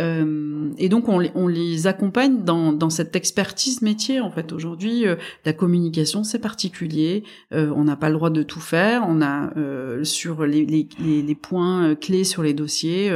et 0.78 0.89
donc 0.89 1.09
on, 1.09 1.24
on, 1.36 1.47
les 1.47 1.86
accompagne 1.86 2.43
dans, 2.43 2.73
dans 2.73 2.90
cette 2.90 3.15
expertise 3.15 3.82
métier 3.82 4.20
en 4.20 4.28
fait. 4.28 4.52
Aujourd'hui, 4.52 5.05
la 5.44 5.52
communication 5.52 6.24
c'est 6.24 6.40
particulier. 6.40 7.23
on 7.52 7.85
n'a 7.85 7.94
pas 7.94 8.09
le 8.09 8.16
droit 8.16 8.31
de 8.31 8.43
tout 8.43 8.59
faire. 8.59 9.06
Sur 10.02 10.46
les, 10.46 10.64
les, 10.64 11.34
points 11.34 11.94
clés 11.94 12.24
sur 12.24 12.42
les 12.42 12.55
dossiers. 12.55 13.12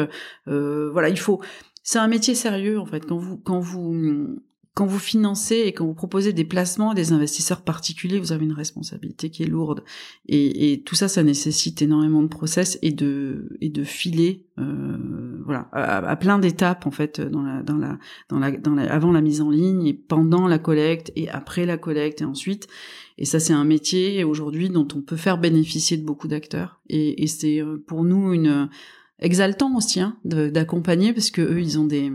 voilà, 0.47 1.09
il 1.09 1.19
faut 1.19 1.41
c'est 1.83 1.99
un 1.99 2.09
métier 2.09 2.35
sérieux 2.35 2.79
en 2.79 2.85
fait. 2.85 3.07
Quand 3.07 3.17
vous 3.17 3.39
quand 3.39 3.61
vous 3.61 4.39
quand 4.79 4.87
vous 4.87 5.01
financez 5.01 5.57
et 5.67 5.73
quand 5.73 5.85
vous 5.85 5.93
proposez 5.93 6.33
des 6.33 6.45
placements 6.45 6.91
à 6.91 6.95
des 6.95 7.11
investisseurs 7.13 7.63
particuliers, 7.63 8.21
vous 8.21 8.31
avez 8.31 8.45
une 8.45 8.53
responsabilité 8.53 9.29
qui 9.29 9.43
est 9.43 9.49
lourde. 9.49 9.83
Et, 10.29 10.73
et 10.73 10.83
tout 10.83 10.95
ça, 10.95 11.09
ça 11.09 11.25
nécessite 11.25 11.83
énormément 11.83 12.23
de 12.23 12.29
process 12.29 12.79
et 12.81 12.93
de 12.93 13.49
et 13.61 13.71
de 13.71 13.83
filer, 13.83 14.45
euh, 14.61 15.43
voilà, 15.45 15.69
à, 15.73 16.15
plein 16.15 16.39
d'étapes 16.39 16.87
en 16.87 16.93
fait 16.93 17.21
dans 17.21 17.43
la 17.43 17.65
dans 17.65 17.77
la 17.77 17.99
dans 18.29 18.39
la, 18.39 18.85
avant 18.85 19.11
la 19.11 19.21
mise 19.21 19.41
en 19.41 19.51
ligne 19.51 19.85
et 19.85 19.95
pendant 19.95 20.47
la 20.47 20.61
collecte 20.61 21.11
et 21.17 21.29
après 21.29 21.67
la 21.67 21.77
collecte 21.77 22.21
et 22.23 22.25
ensuite. 22.25 22.69
Et 23.21 23.25
ça, 23.25 23.41
c'est 23.41 23.55
un 23.55 23.65
métier 23.65 24.23
aujourd'hui 24.23 24.69
dont 24.71 24.87
on 24.95 25.01
peut 25.01 25.17
faire 25.17 25.39
bénéficier 25.39 25.97
de 25.97 26.05
beaucoup 26.05 26.29
d'acteurs. 26.29 26.79
Et, 26.89 27.25
et 27.25 27.27
c'est 27.27 27.61
euh, 27.61 27.83
pour 27.85 28.05
nous 28.05 28.33
une 28.33 28.69
exaltant 29.19 29.75
aussi 29.75 29.99
hein, 29.99 30.17
d'accompagner 30.25 31.13
parce 31.13 31.33
que 31.33 31.43
eux, 31.43 31.61
ils 31.61 31.81
ont 31.81 31.87
des 31.87 32.13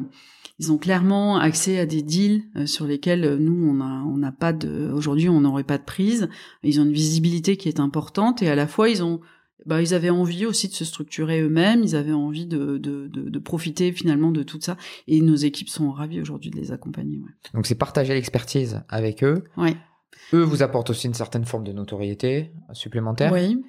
ils 0.63 0.71
ont 0.71 0.77
clairement 0.77 1.37
accès 1.37 1.77
à 1.77 1.85
des 1.85 2.01
deals 2.01 2.43
euh, 2.55 2.65
sur 2.65 2.85
lesquels 2.85 3.25
euh, 3.25 3.37
nous 3.37 3.69
on 3.69 3.81
a 3.81 4.03
on 4.05 4.17
n'a 4.17 4.31
pas 4.31 4.53
de 4.53 4.91
aujourd'hui 4.93 5.27
on 5.27 5.41
n'aurait 5.41 5.65
pas 5.65 5.77
de 5.77 5.83
prise. 5.83 6.29
Ils 6.63 6.79
ont 6.79 6.85
une 6.85 6.93
visibilité 6.93 7.57
qui 7.57 7.67
est 7.67 7.79
importante 7.79 8.41
et 8.41 8.49
à 8.49 8.55
la 8.55 8.67
fois 8.67 8.89
ils 8.89 9.03
ont 9.03 9.19
bah, 9.65 9.81
ils 9.81 9.93
avaient 9.93 10.09
envie 10.09 10.45
aussi 10.45 10.67
de 10.67 10.73
se 10.73 10.83
structurer 10.85 11.41
eux-mêmes, 11.41 11.83
ils 11.83 11.95
avaient 11.95 12.11
envie 12.11 12.45
de, 12.45 12.77
de, 12.77 13.07
de, 13.07 13.29
de, 13.29 13.39
profiter 13.39 13.93
finalement 13.93 14.31
de 14.31 14.43
tout 14.43 14.59
ça. 14.59 14.75
Et 15.07 15.21
nos 15.21 15.35
équipes 15.35 15.69
sont 15.69 15.89
ravies 15.91 16.19
aujourd'hui 16.19 16.51
de 16.51 16.57
les 16.57 16.73
accompagner. 16.73 17.19
Ouais. 17.19 17.31
Donc 17.53 17.65
c'est 17.65 17.75
partager 17.75 18.13
l'expertise 18.13 18.81
avec 18.89 19.23
eux. 19.23 19.45
Ouais. 19.55 19.77
Eux 20.33 20.43
vous 20.43 20.63
apportent 20.63 20.89
aussi 20.89 21.07
une 21.07 21.13
certaine 21.13 21.45
forme 21.45 21.63
de 21.63 21.71
notoriété 21.71 22.51
supplémentaire. 22.73 23.31
Oui. 23.31 23.63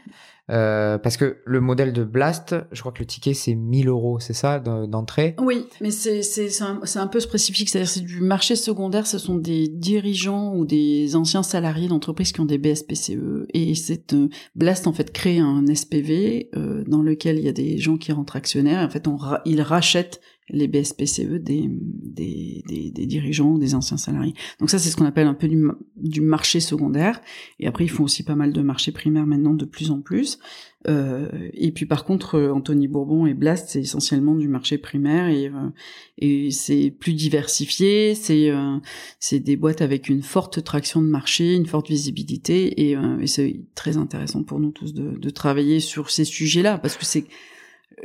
Euh, 0.50 0.98
parce 0.98 1.16
que 1.16 1.38
le 1.46 1.60
modèle 1.60 1.92
de 1.92 2.04
Blast, 2.04 2.54
je 2.70 2.80
crois 2.80 2.92
que 2.92 2.98
le 2.98 3.06
ticket 3.06 3.32
c'est 3.32 3.54
1000 3.54 3.88
euros, 3.88 4.20
c'est 4.20 4.34
ça 4.34 4.58
d'entrée? 4.58 5.36
Oui, 5.40 5.66
mais 5.80 5.90
c'est 5.90 6.22
c'est 6.22 6.50
un, 6.62 6.80
un, 6.96 7.06
peu 7.06 7.20
spécifique, 7.20 7.70
c'est-à-dire 7.70 7.88
c'est 7.88 8.00
du 8.00 8.20
marché 8.20 8.54
secondaire, 8.54 9.06
ce 9.06 9.18
sont 9.18 9.36
des 9.36 9.68
dirigeants 9.68 10.54
ou 10.54 10.66
des 10.66 11.16
anciens 11.16 11.42
salariés 11.42 11.88
d'entreprise 11.88 12.32
qui 12.32 12.40
ont 12.40 12.44
des 12.44 12.58
BSPCE 12.58 13.46
et 13.54 13.74
c'est 13.74 14.12
euh, 14.12 14.28
Blast 14.54 14.86
en 14.86 14.92
fait 14.92 15.12
crée 15.12 15.38
un 15.38 15.64
SPV 15.66 16.50
euh, 16.56 16.84
dans 16.86 17.02
lequel 17.02 17.38
il 17.38 17.44
y 17.44 17.48
a 17.48 17.52
des 17.52 17.78
gens 17.78 17.96
qui 17.96 18.12
rentrent 18.12 18.36
actionnaires. 18.36 18.82
Et 18.82 18.84
en 18.84 18.90
fait, 18.90 19.08
on 19.08 19.18
ils 19.44 19.62
rachètent 19.62 20.20
les 20.50 20.68
BSPCE 20.68 21.40
des, 21.40 21.68
des, 21.70 22.62
des, 22.68 22.90
des, 22.90 23.06
dirigeants, 23.06 23.56
des 23.56 23.74
anciens 23.74 23.96
salariés. 23.96 24.34
Donc 24.60 24.68
ça, 24.68 24.78
c'est 24.78 24.90
ce 24.90 24.96
qu'on 24.96 25.06
appelle 25.06 25.26
un 25.26 25.34
peu 25.34 25.48
du, 25.48 25.66
du, 25.96 26.20
marché 26.20 26.60
secondaire. 26.60 27.20
Et 27.60 27.66
après, 27.66 27.84
ils 27.84 27.90
font 27.90 28.04
aussi 28.04 28.24
pas 28.24 28.34
mal 28.34 28.52
de 28.52 28.60
marchés 28.60 28.92
primaires 28.92 29.26
maintenant, 29.26 29.54
de 29.54 29.64
plus 29.64 29.90
en 29.90 30.00
plus. 30.00 30.38
Euh, 30.86 31.28
et 31.54 31.72
puis 31.72 31.86
par 31.86 32.04
contre, 32.04 32.34
euh, 32.34 32.52
Anthony 32.52 32.88
Bourbon 32.88 33.24
et 33.24 33.32
Blast, 33.32 33.70
c'est 33.70 33.80
essentiellement 33.80 34.34
du 34.34 34.48
marché 34.48 34.76
primaire 34.76 35.28
et, 35.28 35.46
euh, 35.46 35.70
et 36.18 36.50
c'est 36.50 36.90
plus 36.90 37.14
diversifié. 37.14 38.14
C'est 38.14 38.50
euh, 38.50 38.76
c'est 39.18 39.40
des 39.40 39.56
boîtes 39.56 39.80
avec 39.80 40.10
une 40.10 40.22
forte 40.22 40.62
traction 40.62 41.00
de 41.00 41.06
marché, 41.06 41.54
une 41.54 41.64
forte 41.64 41.88
visibilité. 41.88 42.82
Et, 42.82 42.96
et 43.20 43.26
c'est 43.26 43.60
très 43.74 43.96
intéressant 43.96 44.42
pour 44.42 44.60
nous 44.60 44.72
tous 44.72 44.92
de, 44.92 45.16
de 45.16 45.30
travailler 45.30 45.80
sur 45.80 46.10
ces 46.10 46.26
sujets-là 46.26 46.76
parce 46.76 46.98
que 46.98 47.06
c'est 47.06 47.24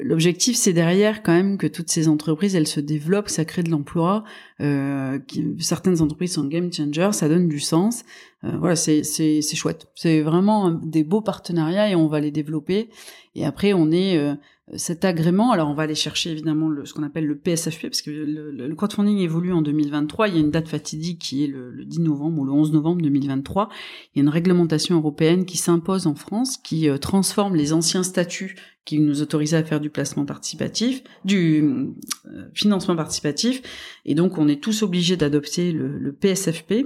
L'objectif, 0.01 0.55
c'est 0.55 0.73
derrière 0.73 1.23
quand 1.23 1.33
même 1.33 1.57
que 1.57 1.67
toutes 1.67 1.89
ces 1.89 2.07
entreprises, 2.07 2.55
elles 2.55 2.67
se 2.67 2.79
développent, 2.79 3.29
ça 3.29 3.45
crée 3.45 3.63
de 3.63 3.69
l'emploi. 3.69 4.23
Euh, 4.61 5.19
certaines 5.59 6.01
entreprises 6.01 6.33
sont 6.33 6.45
game 6.45 6.71
changers, 6.71 7.09
ça 7.13 7.27
donne 7.27 7.47
du 7.47 7.59
sens. 7.59 8.03
Euh, 8.43 8.51
voilà, 8.59 8.75
c'est 8.75 9.03
c'est 9.03 9.55
chouette. 9.55 9.87
C'est 9.95 10.21
vraiment 10.21 10.71
des 10.71 11.03
beaux 11.03 11.21
partenariats 11.21 11.89
et 11.89 11.95
on 11.95 12.07
va 12.07 12.19
les 12.19 12.31
développer. 12.31 12.89
Et 13.35 13.45
après, 13.45 13.73
on 13.73 13.91
est 13.91 14.17
euh, 14.17 14.35
cet 14.75 15.03
agrément, 15.05 15.51
alors 15.51 15.69
on 15.69 15.73
va 15.73 15.83
aller 15.83 15.95
chercher 15.95 16.31
évidemment 16.31 16.69
le, 16.69 16.85
ce 16.85 16.93
qu'on 16.93 17.03
appelle 17.03 17.25
le 17.25 17.37
PSFP, 17.37 17.83
parce 17.83 18.01
que 18.01 18.11
le, 18.11 18.51
le, 18.51 18.75
crowdfunding 18.75 19.17
évolue 19.17 19.51
en 19.51 19.61
2023, 19.61 20.27
il 20.27 20.35
y 20.35 20.37
a 20.37 20.41
une 20.41 20.51
date 20.51 20.67
fatidique 20.67 21.19
qui 21.19 21.43
est 21.43 21.47
le, 21.47 21.71
le, 21.71 21.85
10 21.85 22.01
novembre 22.01 22.41
ou 22.41 22.45
le 22.45 22.51
11 22.51 22.73
novembre 22.73 23.01
2023, 23.01 23.69
il 24.13 24.19
y 24.19 24.21
a 24.21 24.23
une 24.23 24.29
réglementation 24.29 24.95
européenne 24.95 25.45
qui 25.45 25.57
s'impose 25.57 26.07
en 26.07 26.15
France, 26.15 26.57
qui 26.57 26.87
euh, 26.87 26.97
transforme 26.97 27.55
les 27.55 27.73
anciens 27.73 28.03
statuts 28.03 28.55
qui 28.85 28.99
nous 28.99 29.21
autorisaient 29.21 29.57
à 29.57 29.63
faire 29.63 29.79
du 29.79 29.89
placement 29.89 30.25
participatif, 30.25 31.03
du 31.25 31.63
euh, 31.63 32.49
financement 32.53 32.95
participatif, 32.95 33.61
et 34.05 34.15
donc 34.15 34.37
on 34.37 34.47
est 34.47 34.61
tous 34.61 34.83
obligés 34.83 35.17
d'adopter 35.17 35.71
le, 35.71 36.11
PSFP, 36.11 36.71
euh, 36.71 36.83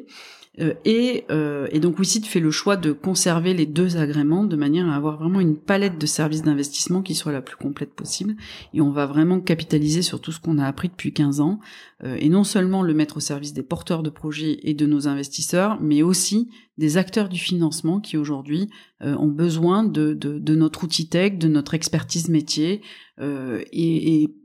et, 0.59 1.25
euh, 1.31 1.67
et, 1.71 1.79
donc 1.79 1.97
WICIT 1.97 2.25
fait 2.25 2.39
le 2.39 2.51
choix 2.51 2.77
de 2.77 2.91
conserver 2.91 3.55
les 3.55 3.65
deux 3.65 3.97
agréments 3.97 4.43
de 4.43 4.55
manière 4.55 4.87
à 4.87 4.95
avoir 4.95 5.17
vraiment 5.17 5.39
une 5.39 5.57
palette 5.57 5.97
de 5.97 6.05
services 6.05 6.43
d'investissement 6.43 7.01
qui 7.01 7.15
soit 7.15 7.31
la 7.31 7.41
plus 7.41 7.55
complète 7.55 7.95
possible. 7.95 8.35
Et 8.73 8.81
on 8.81 8.91
va 8.91 9.07
vraiment 9.07 9.39
capitaliser 9.39 10.03
sur 10.03 10.21
tout 10.21 10.31
ce 10.31 10.39
qu'on 10.39 10.59
a 10.59 10.67
appris 10.67 10.89
depuis 10.89 11.11
15 11.11 11.39
ans, 11.39 11.59
euh, 12.03 12.17
et 12.19 12.29
non 12.29 12.43
seulement 12.43 12.83
le 12.83 12.93
mettre 12.93 13.17
au 13.17 13.19
service 13.19 13.53
des 13.53 13.63
porteurs 13.63 14.03
de 14.03 14.11
projets 14.11 14.59
et 14.61 14.75
de 14.75 14.85
nos 14.85 15.07
investisseurs, 15.07 15.79
mais 15.81 16.03
aussi 16.03 16.51
des 16.77 16.97
acteurs 16.97 17.29
du 17.29 17.39
financement 17.39 17.99
qui 17.99 18.15
aujourd'hui 18.15 18.69
euh, 19.01 19.15
ont 19.15 19.31
besoin 19.31 19.83
de, 19.83 20.13
de, 20.13 20.37
de, 20.37 20.55
notre 20.55 20.83
outil 20.83 21.09
tech, 21.09 21.39
de 21.39 21.47
notre 21.47 21.73
expertise 21.73 22.29
métier, 22.29 22.81
et, 23.21 24.23
et 24.23 24.35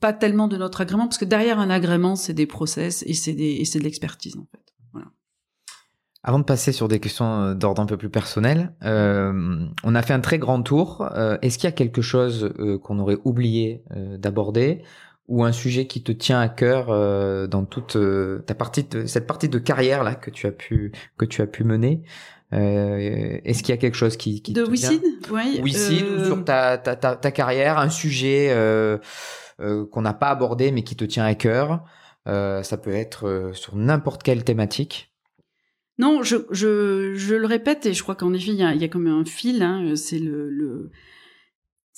pas 0.00 0.12
tellement 0.12 0.48
de 0.48 0.56
notre 0.56 0.80
agrément, 0.80 1.06
parce 1.06 1.18
que 1.18 1.24
derrière 1.24 1.58
un 1.58 1.70
agrément, 1.70 2.16
c'est 2.16 2.34
des 2.34 2.46
process 2.46 3.04
et 3.06 3.14
c'est 3.14 3.34
de 3.34 3.84
l'expertise 3.84 4.36
en 4.36 4.46
fait. 4.50 4.65
Avant 6.26 6.40
de 6.40 6.44
passer 6.44 6.72
sur 6.72 6.88
des 6.88 7.00
questions 7.00 7.40
euh, 7.40 7.54
d'ordre 7.54 7.80
un 7.80 7.86
peu 7.86 7.96
plus 7.96 8.10
personnel, 8.10 8.74
euh, 8.84 9.64
on 9.84 9.94
a 9.94 10.02
fait 10.02 10.12
un 10.12 10.20
très 10.20 10.38
grand 10.38 10.60
tour. 10.60 11.08
Euh, 11.14 11.38
est-ce 11.40 11.56
qu'il 11.56 11.68
y 11.68 11.72
a 11.72 11.72
quelque 11.72 12.02
chose 12.02 12.52
qu'on 12.82 12.98
aurait 12.98 13.18
oublié 13.24 13.82
d'aborder 14.18 14.82
ou 15.28 15.44
un 15.44 15.52
sujet 15.52 15.86
qui 15.86 16.02
te 16.02 16.12
tient 16.12 16.40
à 16.40 16.48
cœur 16.48 16.86
euh, 16.90 17.46
dans 17.46 17.64
toute 17.64 17.96
euh, 17.96 18.44
ta 18.46 18.54
partie 18.54 18.84
de, 18.84 19.06
cette 19.06 19.26
partie 19.26 19.48
de 19.48 19.58
carrière 19.58 20.04
là 20.04 20.14
que 20.14 20.30
tu 20.30 20.46
as 20.46 20.52
pu 20.52 20.92
que 21.18 21.24
tu 21.24 21.42
as 21.42 21.46
pu 21.46 21.64
mener 21.64 22.02
euh, 22.52 23.38
est-ce 23.44 23.62
qu'il 23.62 23.74
y 23.74 23.78
a 23.78 23.80
quelque 23.80 23.96
chose 23.96 24.16
qui, 24.16 24.40
qui 24.40 24.52
de 24.52 24.64
te 24.64 24.70
oui 25.32 25.60
Wicid 25.62 26.04
ou 26.04 26.24
sur 26.24 26.44
ta, 26.44 26.78
ta, 26.78 26.94
ta, 26.94 27.16
ta, 27.16 27.30
carrière 27.32 27.78
un 27.78 27.90
sujet 27.90 28.54
qu'on 29.58 30.02
n'a 30.02 30.14
pas 30.14 30.28
abordé 30.28 30.70
mais 30.70 30.84
qui 30.84 30.94
te 30.94 31.04
tient 31.04 31.24
à 31.24 31.34
cœur 31.34 31.82
ça 32.26 32.76
peut 32.80 32.94
être 32.94 33.50
sur 33.52 33.74
n'importe 33.74 34.22
quelle 34.22 34.44
thématique 34.44 35.12
non, 35.98 36.22
je, 36.22 36.36
je, 36.50 37.14
je 37.14 37.34
le 37.34 37.46
répète 37.46 37.86
et 37.86 37.94
je 37.94 38.02
crois 38.02 38.14
qu'en 38.14 38.32
effet 38.34 38.50
il 38.50 38.56
y 38.56 38.62
a, 38.62 38.74
y 38.74 38.88
comme 38.90 39.06
un 39.06 39.24
fil. 39.24 39.62
Hein, 39.62 39.96
c'est 39.96 40.18
le, 40.18 40.50
le 40.50 40.90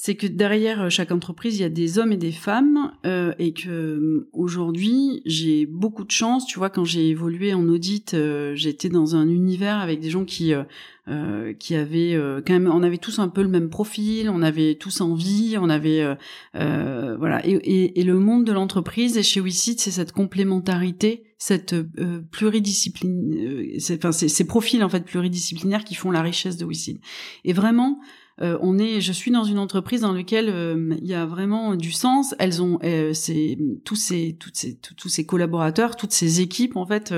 c'est 0.00 0.14
que 0.14 0.28
derrière 0.28 0.82
euh, 0.82 0.90
chaque 0.90 1.10
entreprise, 1.10 1.58
il 1.58 1.62
y 1.62 1.64
a 1.64 1.68
des 1.68 1.98
hommes 1.98 2.12
et 2.12 2.16
des 2.16 2.30
femmes, 2.30 2.92
euh, 3.04 3.32
et 3.40 3.52
que 3.52 3.68
euh, 3.68 4.30
aujourd'hui, 4.32 5.22
j'ai 5.26 5.66
beaucoup 5.66 6.04
de 6.04 6.12
chance. 6.12 6.46
Tu 6.46 6.60
vois, 6.60 6.70
quand 6.70 6.84
j'ai 6.84 7.08
évolué 7.08 7.52
en 7.52 7.68
audit, 7.68 8.14
euh, 8.14 8.54
j'étais 8.54 8.90
dans 8.90 9.16
un 9.16 9.28
univers 9.28 9.78
avec 9.78 9.98
des 9.98 10.08
gens 10.08 10.24
qui 10.24 10.54
euh, 10.54 11.52
qui 11.54 11.74
avaient 11.74 12.16
quand 12.46 12.52
même, 12.52 12.70
on 12.72 12.84
avait 12.84 12.98
tous 12.98 13.18
un 13.18 13.26
peu 13.26 13.42
le 13.42 13.48
même 13.48 13.70
profil, 13.70 14.30
on 14.30 14.40
avait 14.40 14.76
tous 14.76 15.00
envie, 15.00 15.56
on 15.60 15.68
avait 15.68 16.06
voilà. 16.54 17.44
Et, 17.44 17.54
et, 17.54 17.98
et, 17.98 18.04
le 18.04 18.20
monde 18.20 18.44
de 18.44 18.52
l'entreprise 18.52 19.16
et 19.16 19.24
chez 19.24 19.40
WeSeed, 19.40 19.80
c'est 19.80 19.90
cette 19.90 20.12
complémentarité, 20.12 21.24
cette 21.38 21.74
pluridiscipline, 22.30 23.78
enfin 23.90 24.12
ces 24.12 24.46
profils 24.46 24.84
en 24.84 24.88
fait 24.88 25.04
pluridisciplinaires 25.04 25.82
qui 25.82 25.96
font 25.96 26.12
la 26.12 26.22
richesse 26.22 26.56
de 26.56 26.66
WeSeed. 26.66 27.00
Et 27.44 27.52
vraiment 27.52 27.98
euh, 28.40 28.59
on 28.60 28.78
est, 28.78 29.01
je 29.01 29.12
suis 29.12 29.31
dans 29.31 29.44
une 29.44 29.59
entreprise 29.59 30.02
dans 30.02 30.12
laquelle 30.12 30.48
euh, 30.48 30.94
il 31.01 31.06
y 31.06 31.15
a 31.15 31.27
vraiment 31.27 31.74
du 31.74 31.93
sens. 31.93 32.35
Elles 32.39 32.62
ont, 32.62 32.78
euh, 32.85 33.12
tous 33.85 33.97
ces, 33.97 34.36
toutes 34.39 34.56
ces, 34.56 34.78
tous 34.97 35.09
ces 35.09 35.27
collaborateurs, 35.27 35.97
toutes 35.97 36.12
ces 36.12 36.40
équipes 36.40 36.77
en 36.77 36.86
fait, 36.86 37.15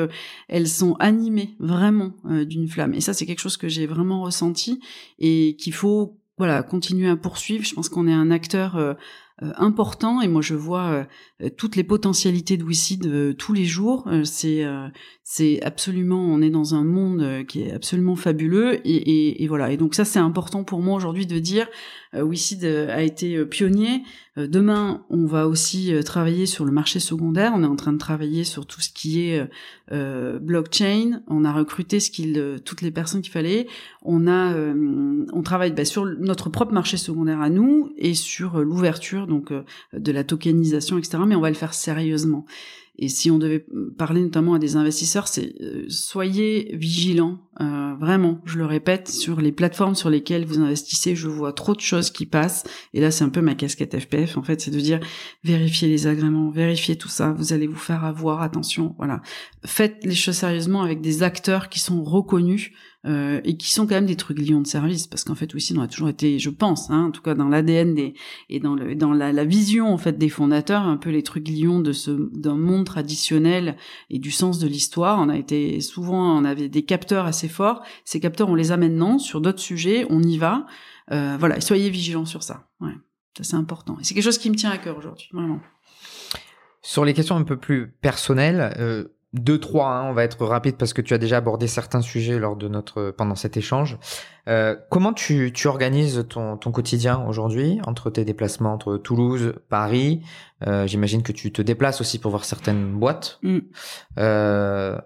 elles 0.48 0.68
sont 0.68 0.94
animées 0.94 1.54
vraiment 1.58 2.12
d'une 2.24 2.68
flamme. 2.68 2.94
Et 2.94 3.00
ça, 3.00 3.12
c'est 3.12 3.26
quelque 3.26 3.40
chose 3.40 3.56
que 3.56 3.68
j'ai 3.68 3.86
vraiment 3.86 4.22
ressenti 4.22 4.80
et 5.18 5.56
qu'il 5.58 5.74
faut 5.74 6.20
voilà 6.40 6.62
continuer 6.62 7.06
à 7.06 7.16
poursuivre. 7.16 7.66
Je 7.66 7.74
pense 7.74 7.90
qu'on 7.90 8.08
est 8.08 8.14
un 8.14 8.30
acteur 8.30 8.76
euh, 8.76 8.94
important 9.56 10.20
et 10.20 10.28
moi 10.28 10.42
je 10.42 10.54
vois 10.54 11.06
euh, 11.42 11.48
toutes 11.56 11.76
les 11.76 11.84
potentialités 11.84 12.56
de 12.56 12.64
WeSeed 12.64 13.06
euh, 13.06 13.32
tous 13.32 13.52
les 13.52 13.64
jours. 13.64 14.08
c'est 14.24 14.64
c'est 15.22 15.62
absolument, 15.62 16.20
on 16.20 16.42
est 16.42 16.50
dans 16.50 16.74
un 16.74 16.82
monde 16.82 17.44
qui 17.46 17.62
est 17.62 17.72
absolument 17.72 18.16
fabuleux 18.16 18.86
et, 18.86 18.96
et, 18.96 19.44
et 19.44 19.46
voilà. 19.46 19.70
Et 19.70 19.76
donc 19.76 19.94
ça 19.94 20.04
c'est 20.04 20.18
important 20.18 20.64
pour 20.64 20.80
moi 20.80 20.96
aujourd'hui 20.96 21.26
de 21.26 21.38
dire 21.38 21.68
euh, 22.14 22.24
WeSeed 22.24 22.64
a 22.64 23.02
été 23.02 23.44
pionnier. 23.44 24.02
demain 24.36 25.04
on 25.10 25.26
va 25.26 25.46
aussi 25.46 25.92
travailler 26.04 26.46
sur 26.46 26.64
le 26.64 26.72
marché 26.72 27.00
secondaire. 27.00 27.52
On 27.54 27.62
est 27.62 27.66
en 27.66 27.76
train 27.76 27.92
de 27.92 27.98
travailler 27.98 28.44
sur 28.44 28.66
tout 28.66 28.80
ce 28.80 28.90
qui 28.90 29.20
est 29.20 29.48
blockchain. 30.40 31.22
On 31.28 31.44
a 31.44 31.52
recruté 31.52 32.00
ce 32.00 32.10
qu'il 32.10 32.60
toutes 32.64 32.82
les 32.82 32.90
personnes 32.90 33.22
qu'il 33.22 33.32
fallait. 33.32 33.66
On 34.02 34.26
a 34.26 34.54
on 35.32 35.42
travaille 35.42 35.72
bah, 35.72 35.84
sur 35.84 36.04
notre 36.04 36.50
propre 36.50 36.72
marché 36.72 36.96
secondaire 36.96 37.40
à 37.40 37.50
nous 37.50 37.92
et 37.96 38.14
sur 38.14 38.60
l'ouverture 38.62 39.26
donc 39.26 39.50
euh, 39.50 39.62
de 39.92 40.12
la 40.12 40.24
tokenisation, 40.24 40.98
etc. 40.98 41.18
Mais 41.26 41.34
on 41.34 41.40
va 41.40 41.48
le 41.48 41.54
faire 41.54 41.74
sérieusement. 41.74 42.44
Et 43.02 43.08
si 43.08 43.30
on 43.30 43.38
devait 43.38 43.64
parler 43.96 44.20
notamment 44.20 44.52
à 44.52 44.58
des 44.58 44.76
investisseurs, 44.76 45.26
c'est 45.26 45.54
euh, 45.62 45.86
soyez 45.88 46.76
vigilants, 46.76 47.38
euh, 47.58 47.94
vraiment, 47.98 48.42
je 48.44 48.58
le 48.58 48.66
répète, 48.66 49.08
sur 49.08 49.40
les 49.40 49.52
plateformes 49.52 49.94
sur 49.94 50.10
lesquelles 50.10 50.44
vous 50.44 50.60
investissez, 50.60 51.16
je 51.16 51.26
vois 51.26 51.54
trop 51.54 51.74
de 51.74 51.80
choses 51.80 52.10
qui 52.10 52.26
passent. 52.26 52.64
Et 52.92 53.00
là, 53.00 53.10
c'est 53.10 53.24
un 53.24 53.30
peu 53.30 53.40
ma 53.40 53.54
casquette 53.54 53.98
FPF, 53.98 54.36
en 54.36 54.42
fait, 54.42 54.60
c'est 54.60 54.70
de 54.70 54.78
dire 54.78 55.00
vérifiez 55.42 55.88
les 55.88 56.06
agréments, 56.06 56.50
vérifiez 56.50 56.96
tout 56.96 57.08
ça, 57.08 57.32
vous 57.32 57.54
allez 57.54 57.66
vous 57.66 57.74
faire 57.74 58.04
avoir, 58.04 58.42
attention, 58.42 58.94
voilà. 58.98 59.22
Faites 59.64 60.04
les 60.04 60.14
choses 60.14 60.36
sérieusement 60.36 60.82
avec 60.82 61.00
des 61.00 61.22
acteurs 61.22 61.70
qui 61.70 61.80
sont 61.80 62.04
reconnus 62.04 62.70
euh, 63.06 63.40
et 63.44 63.56
qui 63.56 63.72
sont 63.72 63.86
quand 63.86 63.94
même 63.94 64.04
des 64.04 64.16
trucs 64.16 64.38
lions 64.38 64.60
de 64.60 64.66
service 64.66 65.06
parce 65.06 65.24
qu'en 65.24 65.34
fait 65.34 65.54
aussi 65.54 65.74
on 65.74 65.80
a 65.80 65.88
toujours 65.88 66.10
été 66.10 66.38
je 66.38 66.50
pense 66.50 66.90
hein, 66.90 67.06
en 67.06 67.10
tout 67.10 67.22
cas 67.22 67.34
dans 67.34 67.48
l'ADN 67.48 67.94
des 67.94 68.12
et 68.50 68.60
dans 68.60 68.74
le 68.74 68.94
dans 68.94 69.14
la, 69.14 69.32
la, 69.32 69.44
vision 69.46 69.90
en 69.90 69.96
fait 69.96 70.18
des 70.18 70.28
fondateurs 70.28 70.82
un 70.82 70.98
peu 70.98 71.08
les 71.08 71.22
trucs 71.22 71.48
lions 71.48 71.80
de 71.80 71.92
ce 71.92 72.10
d'un 72.10 72.56
monde 72.56 72.84
traditionnel 72.84 73.78
et 74.10 74.18
du 74.18 74.30
sens 74.30 74.58
de 74.58 74.68
l'histoire. 74.68 75.18
On 75.18 75.30
a 75.30 75.38
été 75.38 75.80
souvent 75.80 76.38
on 76.38 76.44
avait 76.44 76.68
des 76.68 76.84
capteurs 76.84 77.24
assez 77.24 77.48
forts. 77.48 77.82
Ces 78.04 78.20
capteurs 78.20 78.50
on 78.50 78.54
les 78.54 78.70
a 78.70 78.76
maintenant 78.76 79.18
sur 79.18 79.40
d'autres 79.40 79.60
sujets. 79.60 80.04
On 80.10 80.22
y 80.22 80.36
va. 80.36 80.66
Euh, 81.10 81.38
voilà. 81.40 81.58
Soyez 81.62 81.88
vigilants 81.88 82.26
sur 82.26 82.42
ça. 82.42 82.68
Ouais. 82.82 82.92
Ça 83.38 83.44
c'est 83.44 83.56
important. 83.56 83.96
Et 83.98 84.04
c'est 84.04 84.12
quelque 84.12 84.24
chose 84.24 84.36
qui 84.36 84.50
me 84.50 84.56
tient 84.56 84.70
à 84.70 84.76
cœur 84.76 84.98
aujourd'hui 84.98 85.28
vraiment. 85.32 85.60
Sur 86.82 87.06
les 87.06 87.14
questions 87.14 87.36
un 87.36 87.44
peu 87.44 87.56
plus 87.56 87.92
personnelles 88.02 88.74
euh 88.78 89.04
deux 89.32 89.60
trois 89.60 89.88
hein, 89.88 90.10
on 90.10 90.12
va 90.12 90.24
être 90.24 90.44
rapide 90.44 90.76
parce 90.76 90.92
que 90.92 91.00
tu 91.00 91.14
as 91.14 91.18
déjà 91.18 91.36
abordé 91.36 91.66
certains 91.68 92.00
sujets 92.00 92.38
lors 92.38 92.56
de 92.56 92.66
notre 92.68 93.10
pendant 93.10 93.36
cet 93.36 93.56
échange 93.56 93.98
euh, 94.48 94.74
comment 94.90 95.12
tu, 95.12 95.52
tu 95.52 95.68
organises 95.68 96.26
ton, 96.28 96.56
ton 96.56 96.72
quotidien 96.72 97.24
aujourd'hui 97.26 97.80
entre 97.86 98.10
tes 98.10 98.24
déplacements 98.24 98.72
entre 98.72 98.96
Toulouse 98.96 99.54
Paris? 99.68 100.22
Euh, 100.66 100.86
j'imagine 100.86 101.22
que 101.22 101.32
tu 101.32 101.52
te 101.52 101.62
déplaces 101.62 102.00
aussi 102.00 102.18
pour 102.18 102.32
voir 102.32 102.44
certaines 102.44 102.92
boîtes 102.94 103.38
mm. 103.42 103.58
euh... 104.18 104.98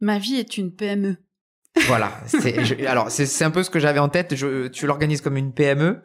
ma 0.00 0.18
vie 0.18 0.36
est 0.36 0.58
une 0.58 0.72
PME 0.72 1.16
voilà. 1.86 2.12
Alors, 2.88 3.10
c'est, 3.10 3.44
un 3.44 3.50
peu 3.50 3.62
ce 3.62 3.70
que 3.70 3.78
j'avais 3.78 4.00
en 4.00 4.08
tête. 4.08 4.34
Je, 4.34 4.68
tu 4.68 4.86
l'organises 4.86 5.20
comme 5.20 5.36
une 5.36 5.52
PME. 5.52 6.02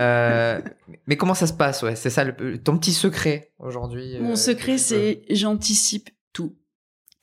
Euh, 0.00 0.60
mais 1.06 1.16
comment 1.16 1.34
ça 1.34 1.46
se 1.46 1.52
passe? 1.52 1.82
Ouais, 1.82 1.96
c'est 1.96 2.10
ça 2.10 2.24
le, 2.24 2.58
ton 2.58 2.78
petit 2.78 2.92
secret 2.92 3.52
aujourd'hui. 3.58 4.18
Mon 4.20 4.32
euh, 4.32 4.36
secret, 4.36 4.78
c'est 4.78 5.22
j'anticipe 5.30 6.10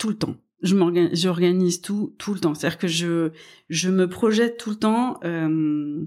tout 0.06 0.12
le 0.12 0.18
temps. 0.18 0.36
Je 0.62 0.76
m'organise, 0.76 1.20
j'organise 1.20 1.82
tout 1.82 2.14
tout 2.20 2.34
le 2.34 2.40
temps. 2.40 2.54
C'est-à-dire 2.54 2.78
que 2.78 2.88
je 2.88 3.32
je 3.70 3.90
me 3.90 4.08
projette 4.08 4.58
tout 4.58 4.70
le 4.70 4.76
temps. 4.76 5.20
Euh, 5.24 6.06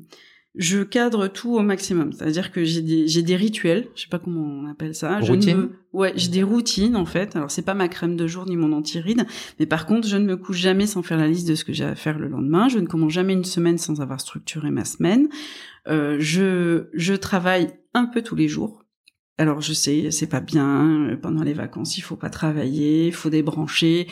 je 0.54 0.82
cadre 0.82 1.26
tout 1.26 1.54
au 1.56 1.62
maximum. 1.62 2.12
C'est-à-dire 2.12 2.52
que 2.52 2.62
j'ai 2.62 2.80
des 2.80 3.08
j'ai 3.08 3.22
des 3.22 3.34
rituels. 3.34 3.88
Je 3.96 4.02
sais 4.02 4.08
pas 4.08 4.20
comment 4.20 4.40
on 4.40 4.70
appelle 4.70 4.94
ça. 4.94 5.18
Routine. 5.18 5.70
Ouais, 5.92 6.12
j'ai 6.14 6.28
des 6.28 6.44
routines 6.44 6.94
en 6.94 7.06
fait. 7.06 7.34
Alors 7.34 7.50
c'est 7.50 7.62
pas 7.62 7.74
ma 7.74 7.88
crème 7.88 8.16
de 8.16 8.28
jour 8.28 8.46
ni 8.46 8.56
mon 8.56 8.72
anti-ride, 8.72 9.26
mais 9.58 9.66
par 9.66 9.84
contre 9.84 10.06
je 10.06 10.16
ne 10.16 10.24
me 10.24 10.36
couche 10.36 10.58
jamais 10.58 10.86
sans 10.86 11.02
faire 11.02 11.18
la 11.18 11.26
liste 11.26 11.48
de 11.48 11.56
ce 11.56 11.64
que 11.64 11.72
j'ai 11.72 11.84
à 11.84 11.96
faire 11.96 12.20
le 12.20 12.28
lendemain. 12.28 12.68
Je 12.68 12.78
ne 12.78 12.86
commence 12.86 13.12
jamais 13.12 13.32
une 13.32 13.44
semaine 13.44 13.78
sans 13.78 14.00
avoir 14.00 14.20
structuré 14.20 14.70
ma 14.70 14.84
semaine. 14.84 15.28
Euh, 15.88 16.16
je 16.20 16.86
je 16.92 17.14
travaille 17.14 17.68
un 17.94 18.06
peu 18.06 18.22
tous 18.22 18.36
les 18.36 18.46
jours. 18.46 18.84
Alors 19.38 19.60
je 19.60 19.72
sais, 19.72 20.10
c'est 20.10 20.26
pas 20.26 20.40
bien, 20.40 21.10
euh, 21.10 21.16
pendant 21.16 21.44
les 21.44 21.52
vacances, 21.52 21.96
il 21.96 22.00
faut 22.00 22.16
pas 22.16 22.28
travailler, 22.28 23.06
il 23.06 23.14
faut 23.14 23.30
débrancher. 23.30 24.08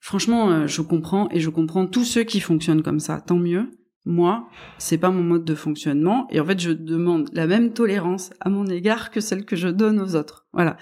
Franchement, 0.00 0.50
euh, 0.50 0.66
je 0.66 0.82
comprends 0.82 1.28
et 1.30 1.38
je 1.38 1.48
comprends 1.48 1.86
tous 1.86 2.04
ceux 2.04 2.24
qui 2.24 2.40
fonctionnent 2.40 2.82
comme 2.82 2.98
ça, 2.98 3.20
tant 3.20 3.38
mieux. 3.38 3.70
Moi, 4.04 4.48
c'est 4.78 4.98
pas 4.98 5.10
mon 5.10 5.22
mode 5.22 5.44
de 5.44 5.54
fonctionnement 5.54 6.26
et 6.30 6.40
en 6.40 6.44
fait, 6.44 6.60
je 6.60 6.72
demande 6.72 7.30
la 7.32 7.46
même 7.46 7.72
tolérance 7.72 8.30
à 8.40 8.50
mon 8.50 8.66
égard 8.66 9.10
que 9.12 9.20
celle 9.20 9.44
que 9.44 9.56
je 9.56 9.68
donne 9.68 10.00
aux 10.00 10.16
autres. 10.16 10.46
Voilà. 10.52 10.76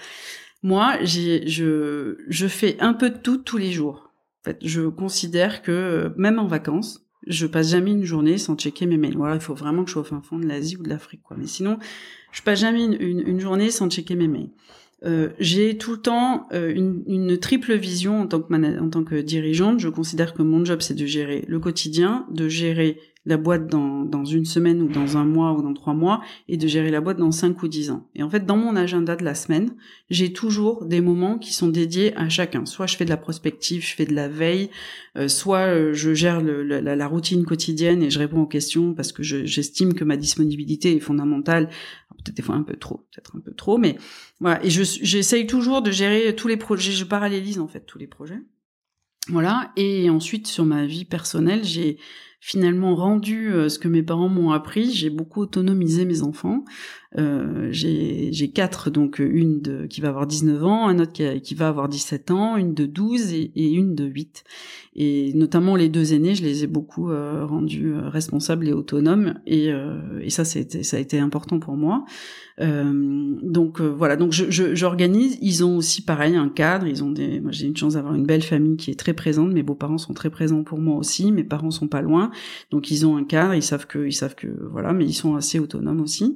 Moi, 0.63 0.97
j'ai 1.03 1.47
je 1.47 2.17
je 2.27 2.47
fais 2.47 2.77
un 2.79 2.93
peu 2.93 3.11
de 3.11 3.17
tout 3.17 3.37
tous 3.37 3.57
les 3.57 3.71
jours. 3.71 4.11
En 4.41 4.49
fait, 4.49 4.57
je 4.61 4.81
considère 4.87 5.61
que 5.61 5.71
euh, 5.71 6.09
même 6.17 6.39
en 6.39 6.47
vacances, 6.47 7.02
je 7.27 7.45
passe 7.45 7.71
jamais 7.71 7.91
une 7.91 8.05
journée 8.05 8.37
sans 8.37 8.55
checker 8.55 8.85
mes 8.85 8.97
mails. 8.97 9.15
Voilà, 9.15 9.35
il 9.35 9.41
faut 9.41 9.53
vraiment 9.53 9.83
que 9.83 9.89
je 9.89 9.93
sois 9.93 10.01
au 10.01 10.05
fin 10.05 10.21
fond 10.21 10.37
de 10.37 10.45
l'Asie 10.45 10.77
ou 10.77 10.83
de 10.83 10.89
l'Afrique, 10.89 11.21
quoi. 11.23 11.37
Mais 11.39 11.47
sinon, 11.47 11.77
je 12.31 12.41
passe 12.41 12.59
jamais 12.59 12.85
une, 12.85 13.39
journée 13.39 13.71
sans 13.71 13.89
checker 13.89 14.15
mes 14.15 14.27
mails. 14.27 14.49
Euh, 15.05 15.29
j'ai 15.39 15.77
tout 15.77 15.91
le 15.91 15.97
temps 15.97 16.47
euh, 16.53 16.73
une, 16.73 17.03
une, 17.07 17.37
triple 17.37 17.73
vision 17.75 18.21
en 18.21 18.27
tant 18.27 18.39
que 18.39 18.79
en 18.79 18.89
tant 18.89 19.03
que 19.03 19.15
dirigeante. 19.15 19.79
Je 19.79 19.89
considère 19.89 20.33
que 20.33 20.41
mon 20.41 20.63
job 20.63 20.81
c'est 20.81 20.93
de 20.93 21.05
gérer 21.05 21.43
le 21.47 21.59
quotidien, 21.59 22.25
de 22.31 22.47
gérer 22.47 22.99
la 23.25 23.37
boîte 23.37 23.67
dans, 23.67 24.03
dans 24.03 24.25
une 24.25 24.45
semaine 24.45 24.81
ou 24.81 24.89
dans 24.89 25.15
un 25.15 25.23
mois 25.23 25.53
ou 25.53 25.61
dans 25.61 25.73
trois 25.73 25.93
mois 25.93 26.21
et 26.49 26.57
de 26.57 26.67
gérer 26.67 26.91
la 26.91 26.99
boîte 26.99 27.17
dans 27.17 27.31
cinq 27.31 27.63
ou 27.63 27.67
dix 27.67 27.89
ans. 27.89 28.09
Et 28.15 28.23
en 28.23 28.29
fait, 28.29 28.45
dans 28.45 28.57
mon 28.57 28.75
agenda 28.75 29.15
de 29.15 29.23
la 29.23 29.33
semaine, 29.33 29.75
j'ai 30.09 30.33
toujours 30.33 30.85
des 30.85 30.99
moments 30.99 31.37
qui 31.37 31.53
sont 31.53 31.69
dédiés 31.69 32.15
à 32.17 32.27
chacun. 32.27 32.65
Soit 32.65 32.87
je 32.87 32.97
fais 32.97 33.05
de 33.05 33.09
la 33.09 33.17
prospective, 33.17 33.85
je 33.85 33.95
fais 33.95 34.05
de 34.05 34.13
la 34.13 34.27
veille, 34.27 34.69
euh, 35.17 35.27
soit 35.29 35.67
euh, 35.67 35.93
je 35.93 36.13
gère 36.13 36.41
le, 36.41 36.63
la, 36.63 36.95
la, 36.95 37.07
routine 37.07 37.45
quotidienne 37.45 38.03
et 38.03 38.09
je 38.09 38.19
réponds 38.19 38.41
aux 38.41 38.47
questions 38.47 38.93
parce 38.93 39.11
que 39.13 39.23
j'estime 39.23 39.93
que 39.93 40.03
ma 40.03 40.17
disponibilité 40.17 40.95
est 40.95 40.99
fondamentale. 40.99 41.69
Peut-être 42.17 42.35
des 42.35 42.43
fois 42.43 42.55
un 42.55 42.63
peu 42.63 42.75
trop, 42.75 42.97
peut-être 43.11 43.35
un 43.35 43.39
peu 43.39 43.53
trop, 43.53 43.77
mais 43.77 43.97
voilà. 44.39 44.63
Et 44.65 44.69
j'essaye 44.69 45.47
toujours 45.47 45.81
de 45.81 45.91
gérer 45.91 46.35
tous 46.35 46.47
les 46.47 46.57
projets. 46.57 46.91
Je 46.91 47.05
parallélise 47.05 47.59
en 47.59 47.67
fait 47.67 47.85
tous 47.85 47.99
les 47.99 48.07
projets. 48.07 48.39
Voilà. 49.29 49.71
Et 49.77 50.09
ensuite, 50.09 50.47
sur 50.47 50.65
ma 50.65 50.85
vie 50.85 51.05
personnelle, 51.05 51.63
j'ai 51.63 51.97
finalement 52.45 52.93
rendu 52.93 53.53
euh, 53.53 53.69
ce 53.69 53.79
que 53.79 53.87
mes 53.87 54.03
parents 54.03 54.27
m'ont 54.27 54.51
appris. 54.51 54.91
J'ai 54.91 55.09
beaucoup 55.09 55.39
autonomisé 55.39 56.03
mes 56.03 56.23
enfants. 56.23 56.65
Euh, 57.17 57.67
j'ai 57.71 58.51
quatre, 58.53 58.89
donc 58.89 59.19
une 59.19 59.61
de, 59.61 59.85
qui 59.85 60.01
va 60.01 60.09
avoir 60.09 60.27
19 60.27 60.63
ans, 60.63 60.87
un 60.87 60.99
autre 60.99 61.11
qui, 61.11 61.55
va 61.55 61.67
avoir 61.67 61.87
17 61.87 62.31
ans, 62.31 62.57
une 62.57 62.73
de 62.73 62.85
12 62.85 63.33
et, 63.33 63.51
une 63.55 63.95
de 63.95 64.05
8. 64.05 64.43
Et 64.95 65.31
notamment 65.33 65.75
les 65.75 65.89
deux 65.89 66.13
aînés, 66.13 66.35
je 66.35 66.43
les 66.43 66.63
ai 66.63 66.67
beaucoup 66.67 67.09
euh, 67.09 67.45
rendus 67.45 67.93
euh, 67.93 68.09
responsables 68.09 68.67
et 68.67 68.73
autonomes. 68.73 69.39
Et, 69.45 69.71
euh, 69.71 70.19
et 70.21 70.29
ça, 70.29 70.45
ça 70.45 70.59
a 70.97 70.99
été 70.99 71.19
important 71.19 71.59
pour 71.59 71.75
moi. 71.75 72.05
Euh, 72.61 73.35
donc 73.41 73.81
euh, 73.81 73.87
voilà, 73.87 74.15
donc 74.15 74.31
j'organise. 74.31 75.39
ils 75.41 75.65
ont 75.65 75.77
aussi 75.77 76.03
pareil 76.03 76.35
un 76.35 76.49
cadre. 76.49 76.87
Ils 76.87 77.03
ont 77.03 77.09
des. 77.09 77.39
Moi 77.39 77.51
j'ai 77.51 77.65
une 77.65 77.75
chance 77.75 77.93
d'avoir 77.93 78.13
une 78.13 78.25
belle 78.25 78.43
famille 78.43 78.77
qui 78.77 78.91
est 78.91 78.99
très 78.99 79.13
présente. 79.13 79.51
Mes 79.51 79.63
beaux-parents 79.63 79.97
sont 79.97 80.13
très 80.13 80.29
présents 80.29 80.63
pour 80.63 80.79
moi 80.79 80.97
aussi. 80.97 81.31
Mes 81.31 81.43
parents 81.43 81.71
sont 81.71 81.87
pas 81.87 82.01
loin, 82.01 82.31
donc 82.71 82.91
ils 82.91 83.05
ont 83.05 83.17
un 83.17 83.23
cadre. 83.23 83.55
Ils 83.55 83.63
savent 83.63 83.87
que 83.87 84.05
ils 84.05 84.13
savent 84.13 84.35
que 84.35 84.47
voilà, 84.71 84.93
mais 84.93 85.05
ils 85.05 85.13
sont 85.13 85.35
assez 85.35 85.59
autonomes 85.59 86.01
aussi. 86.01 86.35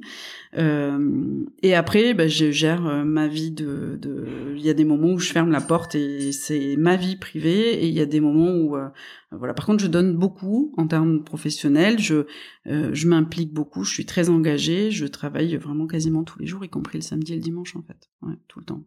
Euh, 0.56 0.67
et 1.62 1.74
après, 1.74 2.14
bah, 2.14 2.28
je 2.28 2.50
gère 2.50 2.86
euh, 2.86 3.04
ma 3.04 3.28
vie 3.28 3.50
de. 3.50 3.98
Il 4.56 4.60
y 4.60 4.70
a 4.70 4.74
des 4.74 4.84
moments 4.84 5.12
où 5.12 5.18
je 5.18 5.30
ferme 5.30 5.50
la 5.50 5.60
porte 5.60 5.94
et 5.94 6.32
c'est 6.32 6.76
ma 6.76 6.96
vie 6.96 7.16
privée, 7.16 7.74
et 7.74 7.86
il 7.86 7.94
y 7.94 8.00
a 8.00 8.06
des 8.06 8.20
moments 8.20 8.50
où 8.50 8.76
euh, 8.76 8.88
voilà. 9.30 9.54
Par 9.54 9.66
contre, 9.66 9.82
je 9.82 9.88
donne 9.88 10.16
beaucoup 10.16 10.74
en 10.76 10.86
termes 10.86 11.24
professionnels. 11.24 11.98
Je 11.98 12.26
je 12.66 13.08
m'implique 13.08 13.52
beaucoup. 13.52 13.84
Je 13.84 13.92
suis 13.92 14.06
très 14.06 14.30
engagée. 14.30 14.90
Je 14.90 15.06
travaille 15.06 15.56
vraiment 15.56 15.86
quasiment 15.86 16.24
tous 16.24 16.38
les 16.38 16.46
jours, 16.46 16.64
y 16.64 16.68
compris 16.68 16.98
le 16.98 17.02
samedi 17.02 17.32
et 17.32 17.36
le 17.36 17.42
dimanche 17.42 17.76
en 17.76 17.82
fait, 17.82 18.10
tout 18.48 18.60
le 18.60 18.64
temps. 18.64 18.84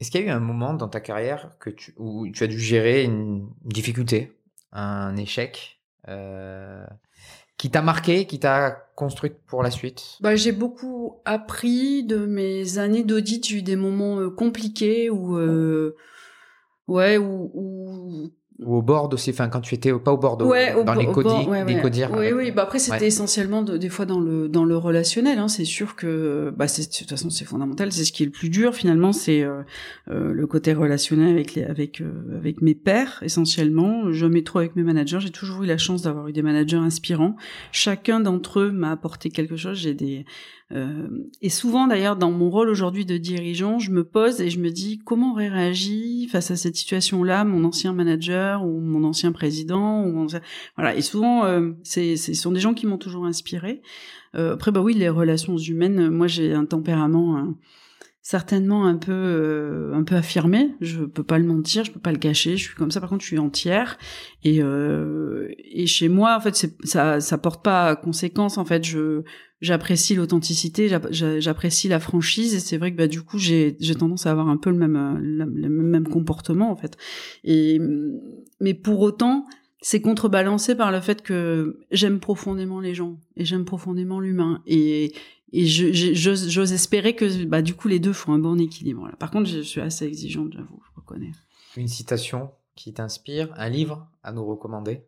Est-ce 0.00 0.10
qu'il 0.10 0.20
y 0.20 0.24
a 0.24 0.26
eu 0.26 0.30
un 0.30 0.40
moment 0.40 0.74
dans 0.74 0.88
ta 0.88 1.00
carrière 1.00 1.50
où 1.96 2.28
tu 2.28 2.44
as 2.44 2.46
dû 2.46 2.58
gérer 2.58 3.04
une 3.04 3.48
difficulté, 3.64 4.32
un 4.72 5.16
échec 5.16 5.76
euh, 6.08 6.86
qui 7.58 7.70
t'a 7.70 7.82
marqué, 7.82 8.26
qui 8.26 8.38
t'a 8.38 8.70
construite 8.94 9.34
pour 9.46 9.62
la 9.62 9.70
suite? 9.70 10.18
Bah, 10.20 10.36
J'ai 10.36 10.52
beaucoup 10.52 11.20
appris 11.24 12.04
de 12.04 12.26
mes 12.26 12.78
années 12.78 13.04
d'audit. 13.04 13.46
J'ai 13.46 13.58
eu 13.58 13.62
des 13.62 13.76
moments 13.76 14.18
euh, 14.20 14.30
compliqués 14.30 15.10
où, 15.10 15.36
euh, 15.38 15.96
ouais, 16.88 17.16
où, 17.18 17.50
où 17.54 18.30
ou 18.60 18.76
au 18.76 18.82
bord 18.82 19.12
aussi, 19.12 19.30
enfin 19.30 19.48
quand 19.48 19.60
tu 19.60 19.74
étais 19.74 19.92
pas 19.92 20.12
au 20.12 20.16
bord, 20.16 20.40
ouais, 20.46 20.74
dans 20.84 20.94
les 20.94 21.06
codis, 21.06 21.46
les 21.66 21.80
codires. 21.80 22.10
Oui, 22.16 22.32
oui. 22.32 22.50
Bah 22.50 22.62
après 22.62 22.78
c'était 22.78 23.06
essentiellement 23.06 23.62
de, 23.62 23.76
des 23.76 23.90
fois 23.90 24.06
dans 24.06 24.20
le 24.20 24.48
dans 24.48 24.64
le 24.64 24.76
relationnel. 24.76 25.38
Hein. 25.38 25.48
C'est 25.48 25.64
sûr 25.64 25.94
que 25.94 26.52
bah 26.56 26.66
c'est 26.66 26.90
de 26.90 26.96
toute 26.96 27.10
façon 27.10 27.28
c'est 27.28 27.44
fondamental. 27.44 27.92
C'est 27.92 28.04
ce 28.04 28.12
qui 28.12 28.22
est 28.22 28.26
le 28.26 28.32
plus 28.32 28.48
dur 28.48 28.74
finalement, 28.74 29.12
c'est 29.12 29.42
euh, 29.42 29.62
euh 30.08 30.32
le 30.32 30.46
côté 30.46 30.72
relationnel 30.72 31.30
avec 31.30 31.54
les 31.54 31.64
avec 31.64 32.00
euh, 32.00 32.36
avec 32.36 32.62
mes 32.62 32.74
pairs 32.74 33.18
essentiellement. 33.22 34.10
Jamais 34.12 34.42
trop 34.42 34.60
avec 34.60 34.74
mes 34.74 34.82
managers. 34.82 35.20
J'ai 35.20 35.30
toujours 35.30 35.62
eu 35.62 35.66
la 35.66 35.78
chance 35.78 36.02
d'avoir 36.02 36.28
eu 36.28 36.32
des 36.32 36.42
managers 36.42 36.76
inspirants. 36.76 37.36
Chacun 37.72 38.20
d'entre 38.20 38.60
eux 38.60 38.70
m'a 38.70 38.90
apporté 38.90 39.28
quelque 39.28 39.56
chose. 39.56 39.76
J'ai 39.76 39.94
des 39.94 40.24
et 40.70 41.48
souvent, 41.48 41.86
d'ailleurs, 41.86 42.16
dans 42.16 42.32
mon 42.32 42.50
rôle 42.50 42.68
aujourd'hui 42.68 43.04
de 43.04 43.16
dirigeant, 43.16 43.78
je 43.78 43.92
me 43.92 44.02
pose 44.02 44.40
et 44.40 44.50
je 44.50 44.58
me 44.58 44.70
dis 44.70 44.98
comment 44.98 45.32
aurait 45.32 45.48
réagi 45.48 46.28
face 46.28 46.50
à 46.50 46.56
cette 46.56 46.74
situation-là 46.74 47.44
mon 47.44 47.62
ancien 47.64 47.92
manager 47.92 48.64
ou 48.64 48.80
mon 48.80 49.04
ancien 49.04 49.30
président. 49.30 50.04
Ou 50.04 50.26
Voilà. 50.76 50.96
Et 50.96 51.02
souvent, 51.02 51.44
euh, 51.44 51.70
c'est, 51.84 52.16
ce 52.16 52.34
sont 52.34 52.50
des 52.50 52.60
gens 52.60 52.74
qui 52.74 52.86
m'ont 52.86 52.98
toujours 52.98 53.26
inspiré. 53.26 53.80
Euh, 54.34 54.54
après, 54.54 54.72
bah 54.72 54.80
oui, 54.80 54.94
les 54.94 55.08
relations 55.08 55.56
humaines. 55.56 56.08
Moi, 56.10 56.26
j'ai 56.26 56.52
un 56.52 56.64
tempérament 56.64 57.54
certainement 58.26 58.86
un 58.86 58.96
peu 58.96 59.12
euh, 59.12 59.94
un 59.94 60.02
peu 60.02 60.16
affirmé. 60.16 60.74
Je 60.80 61.04
peux 61.04 61.22
pas 61.22 61.38
le 61.38 61.44
mentir 61.44 61.84
je 61.84 61.92
peux 61.92 62.00
pas 62.00 62.10
le 62.10 62.18
cacher. 62.18 62.56
Je 62.56 62.64
suis 62.64 62.74
comme 62.74 62.90
ça. 62.90 63.00
Par 63.00 63.08
contre 63.08 63.22
je 63.22 63.28
suis 63.28 63.38
entière. 63.38 63.98
Et 64.42 64.60
euh, 64.64 65.46
et 65.58 65.86
chez 65.86 66.08
moi 66.08 66.36
en 66.36 66.40
fait 66.40 66.72
ça 66.82 67.20
ça 67.20 67.38
porte 67.38 67.62
pas 67.62 67.94
conséquence 67.94 68.58
en 68.58 68.64
fait. 68.64 68.82
Je 68.82 69.22
j'apprécie 69.60 70.16
l'authenticité 70.16 70.88
j'apprécie 70.88 71.86
la 71.86 72.00
franchise. 72.00 72.56
Et 72.56 72.58
c'est 72.58 72.78
vrai 72.78 72.90
que 72.90 72.96
bah 72.96 73.06
du 73.06 73.22
coup 73.22 73.38
j'ai 73.38 73.76
j'ai 73.78 73.94
tendance 73.94 74.26
à 74.26 74.32
avoir 74.32 74.48
un 74.48 74.56
peu 74.56 74.70
le 74.70 74.76
même 74.76 75.20
le 75.20 75.68
même 75.68 76.08
comportement 76.08 76.72
en 76.72 76.76
fait. 76.76 76.96
Et 77.44 77.80
mais 78.60 78.74
pour 78.74 79.02
autant 79.02 79.46
c'est 79.82 80.00
contrebalancé 80.00 80.74
par 80.74 80.90
le 80.90 81.00
fait 81.00 81.22
que 81.22 81.78
j'aime 81.92 82.18
profondément 82.18 82.80
les 82.80 82.92
gens 82.92 83.20
et 83.36 83.44
j'aime 83.44 83.64
profondément 83.64 84.18
l'humain. 84.18 84.62
Et 84.66 85.12
et 85.52 85.66
j'ose 85.66 86.72
espérer 86.72 87.14
que 87.14 87.44
bah, 87.44 87.62
du 87.62 87.74
coup 87.74 87.88
les 87.88 87.98
deux 87.98 88.12
font 88.12 88.32
un 88.32 88.38
bon 88.38 88.60
équilibre. 88.60 89.06
Là. 89.06 89.14
Par 89.18 89.30
contre, 89.30 89.48
je 89.48 89.60
suis 89.60 89.80
assez 89.80 90.04
exigeante, 90.04 90.52
j'avoue, 90.52 90.80
je 90.84 91.00
reconnais. 91.00 91.32
Une 91.76 91.88
citation 91.88 92.50
qui 92.74 92.92
t'inspire, 92.92 93.52
un 93.56 93.68
livre 93.68 94.08
à 94.22 94.32
nous 94.32 94.44
recommander? 94.44 95.02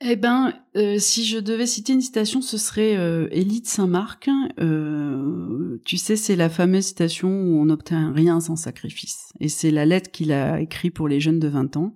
Eh 0.00 0.14
ben, 0.14 0.54
euh, 0.76 0.98
si 0.98 1.24
je 1.24 1.38
devais 1.38 1.66
citer 1.66 1.92
une 1.92 2.00
citation, 2.00 2.40
ce 2.40 2.56
serait 2.56 2.96
euh, 2.96 3.26
Élie 3.32 3.62
de 3.62 3.66
Saint-Marc. 3.66 4.30
Euh, 4.60 5.80
tu 5.84 5.96
sais, 5.96 6.14
c'est 6.14 6.36
la 6.36 6.48
fameuse 6.48 6.84
citation 6.84 7.28
où 7.28 7.60
on 7.60 7.64
n'obtient 7.64 8.12
rien 8.12 8.38
sans 8.38 8.54
sacrifice. 8.54 9.32
Et 9.40 9.48
c'est 9.48 9.72
la 9.72 9.86
lettre 9.86 10.12
qu'il 10.12 10.30
a 10.30 10.60
écrite 10.60 10.94
pour 10.94 11.08
les 11.08 11.18
jeunes 11.18 11.40
de 11.40 11.48
20 11.48 11.76
ans. 11.76 11.94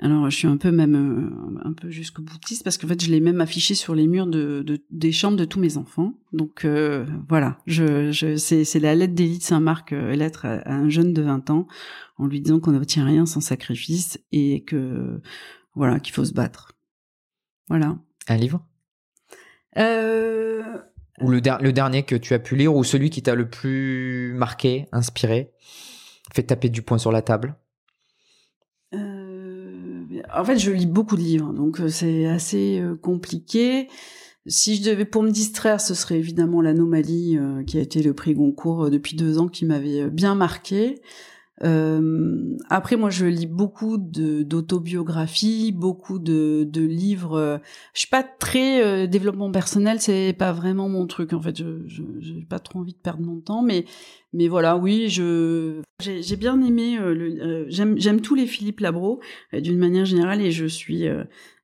Alors 0.00 0.30
je 0.30 0.36
suis 0.36 0.46
un 0.46 0.56
peu 0.56 0.70
même 0.70 0.94
euh, 0.94 1.68
un 1.68 1.72
peu 1.72 1.90
jusqu'au 1.90 2.22
boutiste 2.22 2.62
parce 2.62 2.78
qu'en 2.78 2.86
fait 2.86 3.02
je 3.02 3.10
l'ai 3.10 3.18
même 3.18 3.40
affiché 3.40 3.74
sur 3.74 3.96
les 3.96 4.06
murs 4.06 4.28
de, 4.28 4.64
des 4.90 5.10
chambres 5.10 5.36
de 5.36 5.44
tous 5.44 5.58
mes 5.58 5.76
enfants. 5.76 6.14
Donc 6.32 6.64
euh, 6.64 7.04
voilà, 7.28 7.58
je, 7.66 8.12
je 8.12 8.36
c'est 8.36 8.78
la 8.78 8.94
lettre 8.94 9.14
d'Élie 9.14 9.40
Saint-Marc, 9.40 9.92
euh, 9.92 10.14
lettre 10.14 10.46
à, 10.46 10.72
un 10.72 10.88
jeune 10.88 11.12
de 11.12 11.22
20 11.22 11.50
ans, 11.50 11.66
en 12.16 12.26
lui 12.26 12.40
disant 12.40 12.60
qu'on 12.60 12.72
n'obtient 12.72 13.04
rien 13.04 13.26
sans 13.26 13.40
sacrifice 13.40 14.20
et 14.30 14.62
que 14.62 15.20
voilà 15.74 15.98
qu'il 15.98 16.14
faut 16.14 16.24
se 16.24 16.32
battre. 16.32 16.72
Voilà. 17.68 17.98
Un 18.28 18.36
livre? 18.36 18.64
Ou 21.20 21.30
le, 21.30 21.40
le 21.40 21.72
dernier 21.72 22.04
que 22.04 22.14
tu 22.14 22.34
as 22.34 22.38
pu 22.38 22.54
lire 22.54 22.74
ou 22.74 22.84
celui 22.84 23.10
qui 23.10 23.22
t'a 23.22 23.34
le 23.34 23.50
plus 23.50 24.32
marqué, 24.34 24.86
inspiré, 24.92 25.50
fait 26.32 26.44
taper 26.44 26.68
du 26.68 26.82
poing 26.82 26.98
sur 26.98 27.10
la 27.10 27.22
table? 27.22 27.56
En 30.34 30.44
fait, 30.44 30.58
je 30.58 30.70
lis 30.70 30.86
beaucoup 30.86 31.16
de 31.16 31.22
livres, 31.22 31.52
donc 31.52 31.80
euh, 31.80 31.88
c'est 31.88 32.26
assez 32.26 32.80
euh, 32.80 32.96
compliqué. 32.96 33.88
Si 34.46 34.76
je 34.76 34.90
devais 34.90 35.04
pour 35.04 35.22
me 35.22 35.30
distraire, 35.30 35.80
ce 35.80 35.94
serait 35.94 36.18
évidemment 36.18 36.62
l'anomalie 36.62 37.36
euh, 37.36 37.62
qui 37.64 37.78
a 37.78 37.80
été 37.80 38.02
le 38.02 38.14
prix 38.14 38.34
Goncourt 38.34 38.90
depuis 38.90 39.16
deux 39.16 39.38
ans 39.38 39.48
qui 39.48 39.66
m'avait 39.66 40.08
bien 40.10 40.34
marqué. 40.34 41.00
Après, 41.60 42.94
moi, 42.94 43.10
je 43.10 43.26
lis 43.26 43.48
beaucoup 43.48 43.98
d'autobiographies, 43.98 45.72
beaucoup 45.72 46.20
de, 46.20 46.70
livres. 46.72 47.60
Je 47.94 47.98
suis 47.98 48.08
pas 48.08 48.22
très 48.22 49.08
développement 49.08 49.50
personnel, 49.50 50.00
c'est 50.00 50.36
pas 50.38 50.52
vraiment 50.52 50.88
mon 50.88 51.08
truc. 51.08 51.32
En 51.32 51.42
fait, 51.42 51.56
je 51.56 51.82
j'ai 52.20 52.46
pas 52.48 52.60
trop 52.60 52.78
envie 52.78 52.92
de 52.92 52.98
perdre 52.98 53.24
mon 53.24 53.40
temps, 53.40 53.62
mais 53.62 53.86
mais 54.32 54.48
voilà, 54.48 54.76
oui, 54.76 55.08
je 55.08 55.80
j'ai 56.00 56.36
bien 56.36 56.60
aimé. 56.62 56.98
Euh, 56.98 57.64
j'aime 57.68 57.98
j'aime 57.98 58.20
tous 58.20 58.34
les 58.34 58.46
Philippe 58.46 58.80
Labro 58.80 59.20
d'une 59.52 59.78
manière 59.78 60.04
générale, 60.04 60.40
et 60.40 60.50
je 60.50 60.66
suis 60.66 61.08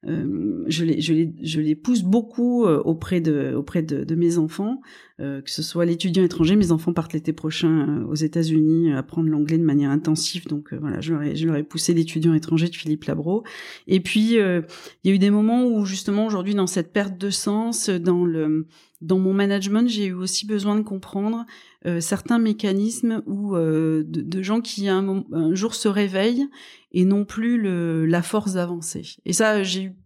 euh, 0.07 0.65
je, 0.66 0.85
les, 0.85 1.01
je, 1.01 1.15
les, 1.15 1.32
je 1.43 1.61
les 1.61 1.74
pousse 1.74 2.03
beaucoup 2.03 2.66
euh, 2.66 2.82
auprès 2.85 3.20
de, 3.20 3.55
auprès 3.55 3.82
de, 3.82 4.05
de 4.05 4.15
mes 4.15 4.36
enfants, 4.36 4.81
euh, 5.20 5.41
que 5.41 5.51
ce 5.51 5.62
soit 5.62 5.85
l'étudiant 5.85 6.24
étranger. 6.24 6.57
Mes 6.57 6.73
enfants 6.73 6.93
partent 6.93 7.15
l'été 7.15 7.32
prochain 7.32 8.05
aux 8.09 8.15
États-Unis 8.15 8.93
apprendre 8.93 9.31
l'anglais 9.31 9.57
de 9.57 9.65
manière 9.65 9.91
intensive, 9.91 10.47
donc 10.47 10.74
voilà, 10.74 11.01
je 11.01 11.15
leur, 11.15 11.23
ai, 11.23 11.36
je 11.36 11.47
leur 11.47 11.57
ai 11.57 11.62
poussé 11.62 11.95
l'étudiant 11.95 12.35
étranger 12.35 12.69
de 12.69 12.74
Philippe 12.74 13.05
Labro. 13.05 13.45
Et 13.86 14.01
puis 14.01 14.35
il 14.35 14.65
y 15.05 15.11
a 15.11 15.15
eu 15.15 15.19
des 15.19 15.31
moments 15.31 15.65
où 15.66 15.85
justement 15.86 16.27
aujourd'hui 16.27 16.55
dans 16.55 16.66
cette 16.66 16.93
perte 16.93 17.19
de 17.19 17.31
sens, 17.31 17.89
dans 17.89 18.24
le 18.24 18.66
dans 19.01 19.19
mon 19.19 19.35
management, 19.35 19.89
j'ai 19.89 20.07
eu 20.07 20.15
aussi 20.15 20.47
besoin 20.47 20.77
de 20.77 20.83
comprendre 20.83 21.45
euh, 21.87 22.01
certains 22.01 22.39
mécanismes 22.39 23.23
où 23.27 23.55
euh, 23.55 24.03
de, 24.07 24.43
gens 24.43 24.61
qui 24.61 24.89
un, 24.89 25.25
un, 25.33 25.55
jour 25.55 25.75
se 25.75 25.89
réveillent 25.89 26.49
et 26.93 27.05
non 27.05 27.25
plus 27.25 27.61
le, 27.61 28.07
la 28.07 28.23
force 28.23 28.55
d'avancer. 28.55 29.16
Et 29.27 29.33
ça, 29.33 29.62
j'ai 29.62 29.85
eu 29.85 29.97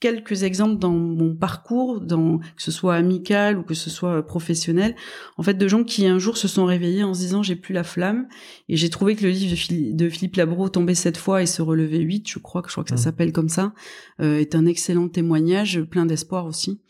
quelques 0.00 0.42
exemples 0.42 0.78
dans 0.78 0.92
mon 0.92 1.34
parcours, 1.34 2.00
dans, 2.00 2.38
que 2.38 2.62
ce 2.62 2.70
soit 2.70 2.94
amical 2.94 3.58
ou 3.58 3.62
que 3.62 3.74
ce 3.74 3.88
soit 3.88 4.24
professionnel, 4.26 4.94
en 5.38 5.42
fait, 5.42 5.54
de 5.54 5.68
gens 5.68 5.84
qui 5.84 6.06
un 6.06 6.18
jour 6.18 6.36
se 6.36 6.48
sont 6.48 6.66
réveillés 6.66 7.02
en 7.02 7.14
se 7.14 7.20
disant 7.20 7.42
j'ai 7.42 7.56
plus 7.56 7.72
la 7.72 7.84
flamme. 7.84 8.28
Et 8.68 8.76
j'ai 8.76 8.90
trouvé 8.90 9.16
que 9.16 9.24
le 9.24 9.30
livre 9.30 9.56
de, 9.94 10.08
Philippe 10.08 10.36
Labro, 10.36 10.68
Tomber 10.68 10.94
cette 10.94 11.16
fois 11.16 11.42
et 11.42 11.46
se 11.46 11.62
relever 11.62 11.98
huit, 11.98 12.28
je 12.28 12.38
crois 12.38 12.62
que 12.62 12.68
je 12.68 12.74
crois 12.74 12.84
que 12.84 12.90
ça 12.90 12.96
mmh. 12.96 12.98
s'appelle 12.98 13.32
comme 13.32 13.48
ça, 13.48 13.72
euh, 14.20 14.38
est 14.38 14.54
un 14.54 14.66
excellent 14.66 15.08
témoignage, 15.08 15.80
plein 15.82 16.06
d'espoir 16.06 16.46
aussi. 16.46 16.80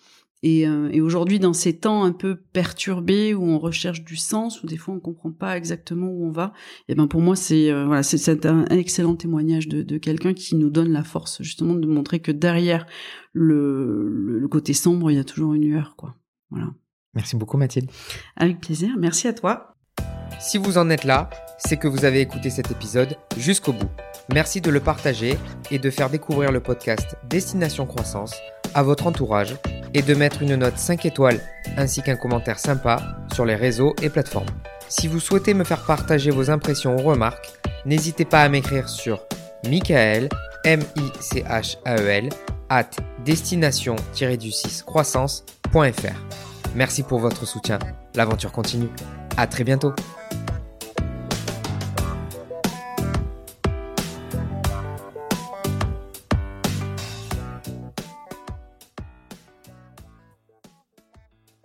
Et, 0.42 0.68
euh, 0.68 0.90
et 0.92 1.00
aujourd'hui, 1.00 1.38
dans 1.38 1.52
ces 1.52 1.78
temps 1.78 2.04
un 2.04 2.12
peu 2.12 2.36
perturbés 2.52 3.34
où 3.34 3.44
on 3.44 3.58
recherche 3.58 4.04
du 4.04 4.16
sens, 4.16 4.62
où 4.62 4.66
des 4.66 4.76
fois 4.76 4.94
on 4.94 5.00
comprend 5.00 5.32
pas 5.32 5.56
exactement 5.56 6.08
où 6.08 6.26
on 6.26 6.30
va, 6.30 6.52
et 6.88 6.92
eh 6.92 6.94
ben 6.94 7.06
pour 7.06 7.20
moi 7.20 7.36
c'est 7.36 7.70
euh, 7.70 7.86
voilà 7.86 8.02
c'est 8.02 8.46
un 8.46 8.64
excellent 8.66 9.16
témoignage 9.16 9.66
de, 9.66 9.82
de 9.82 9.98
quelqu'un 9.98 10.34
qui 10.34 10.54
nous 10.54 10.70
donne 10.70 10.92
la 10.92 11.04
force 11.04 11.42
justement 11.42 11.74
de 11.74 11.86
montrer 11.86 12.20
que 12.20 12.32
derrière 12.32 12.86
le, 13.32 14.08
le, 14.08 14.48
côté 14.48 14.74
sombre, 14.74 15.10
il 15.10 15.16
y 15.16 15.20
a 15.20 15.24
toujours 15.24 15.54
une 15.54 15.64
lueur 15.64 15.96
quoi. 15.96 16.14
Voilà. 16.50 16.68
Merci 17.14 17.36
beaucoup 17.36 17.56
Mathilde. 17.56 17.90
Avec 18.36 18.60
plaisir. 18.60 18.90
Merci 18.98 19.28
à 19.28 19.32
toi. 19.32 19.74
Si 20.38 20.58
vous 20.58 20.76
en 20.76 20.90
êtes 20.90 21.04
là, 21.04 21.30
c'est 21.58 21.76
que 21.76 21.88
vous 21.88 22.04
avez 22.04 22.20
écouté 22.20 22.50
cet 22.50 22.70
épisode 22.70 23.16
jusqu'au 23.36 23.72
bout. 23.72 23.90
Merci 24.32 24.60
de 24.60 24.70
le 24.70 24.80
partager 24.80 25.38
et 25.70 25.78
de 25.78 25.90
faire 25.90 26.10
découvrir 26.10 26.52
le 26.52 26.60
podcast 26.60 27.16
Destination 27.28 27.86
Croissance 27.86 28.34
à 28.74 28.82
votre 28.82 29.06
entourage 29.06 29.56
et 29.94 30.02
de 30.02 30.14
mettre 30.14 30.42
une 30.42 30.56
note 30.56 30.78
5 30.78 31.06
étoiles 31.06 31.40
ainsi 31.76 32.02
qu'un 32.02 32.16
commentaire 32.16 32.58
sympa 32.58 32.98
sur 33.32 33.44
les 33.44 33.54
réseaux 33.54 33.94
et 34.02 34.10
plateformes. 34.10 34.46
Si 34.88 35.08
vous 35.08 35.20
souhaitez 35.20 35.54
me 35.54 35.64
faire 35.64 35.84
partager 35.84 36.30
vos 36.30 36.50
impressions 36.50 36.96
ou 36.96 37.02
remarques, 37.02 37.50
n'hésitez 37.84 38.24
pas 38.24 38.42
à 38.42 38.48
m'écrire 38.48 38.88
sur 38.88 39.24
Michael, 39.68 40.28
M-I-C-H-A-E-L, 40.64 42.28
at 42.68 42.90
destination-du-6 43.24 44.84
croissance.fr. 44.84 46.20
Merci 46.74 47.02
pour 47.02 47.20
votre 47.20 47.46
soutien. 47.46 47.78
L'aventure 48.14 48.52
continue. 48.52 48.88
À 49.36 49.46
très 49.46 49.64
bientôt. 49.64 49.92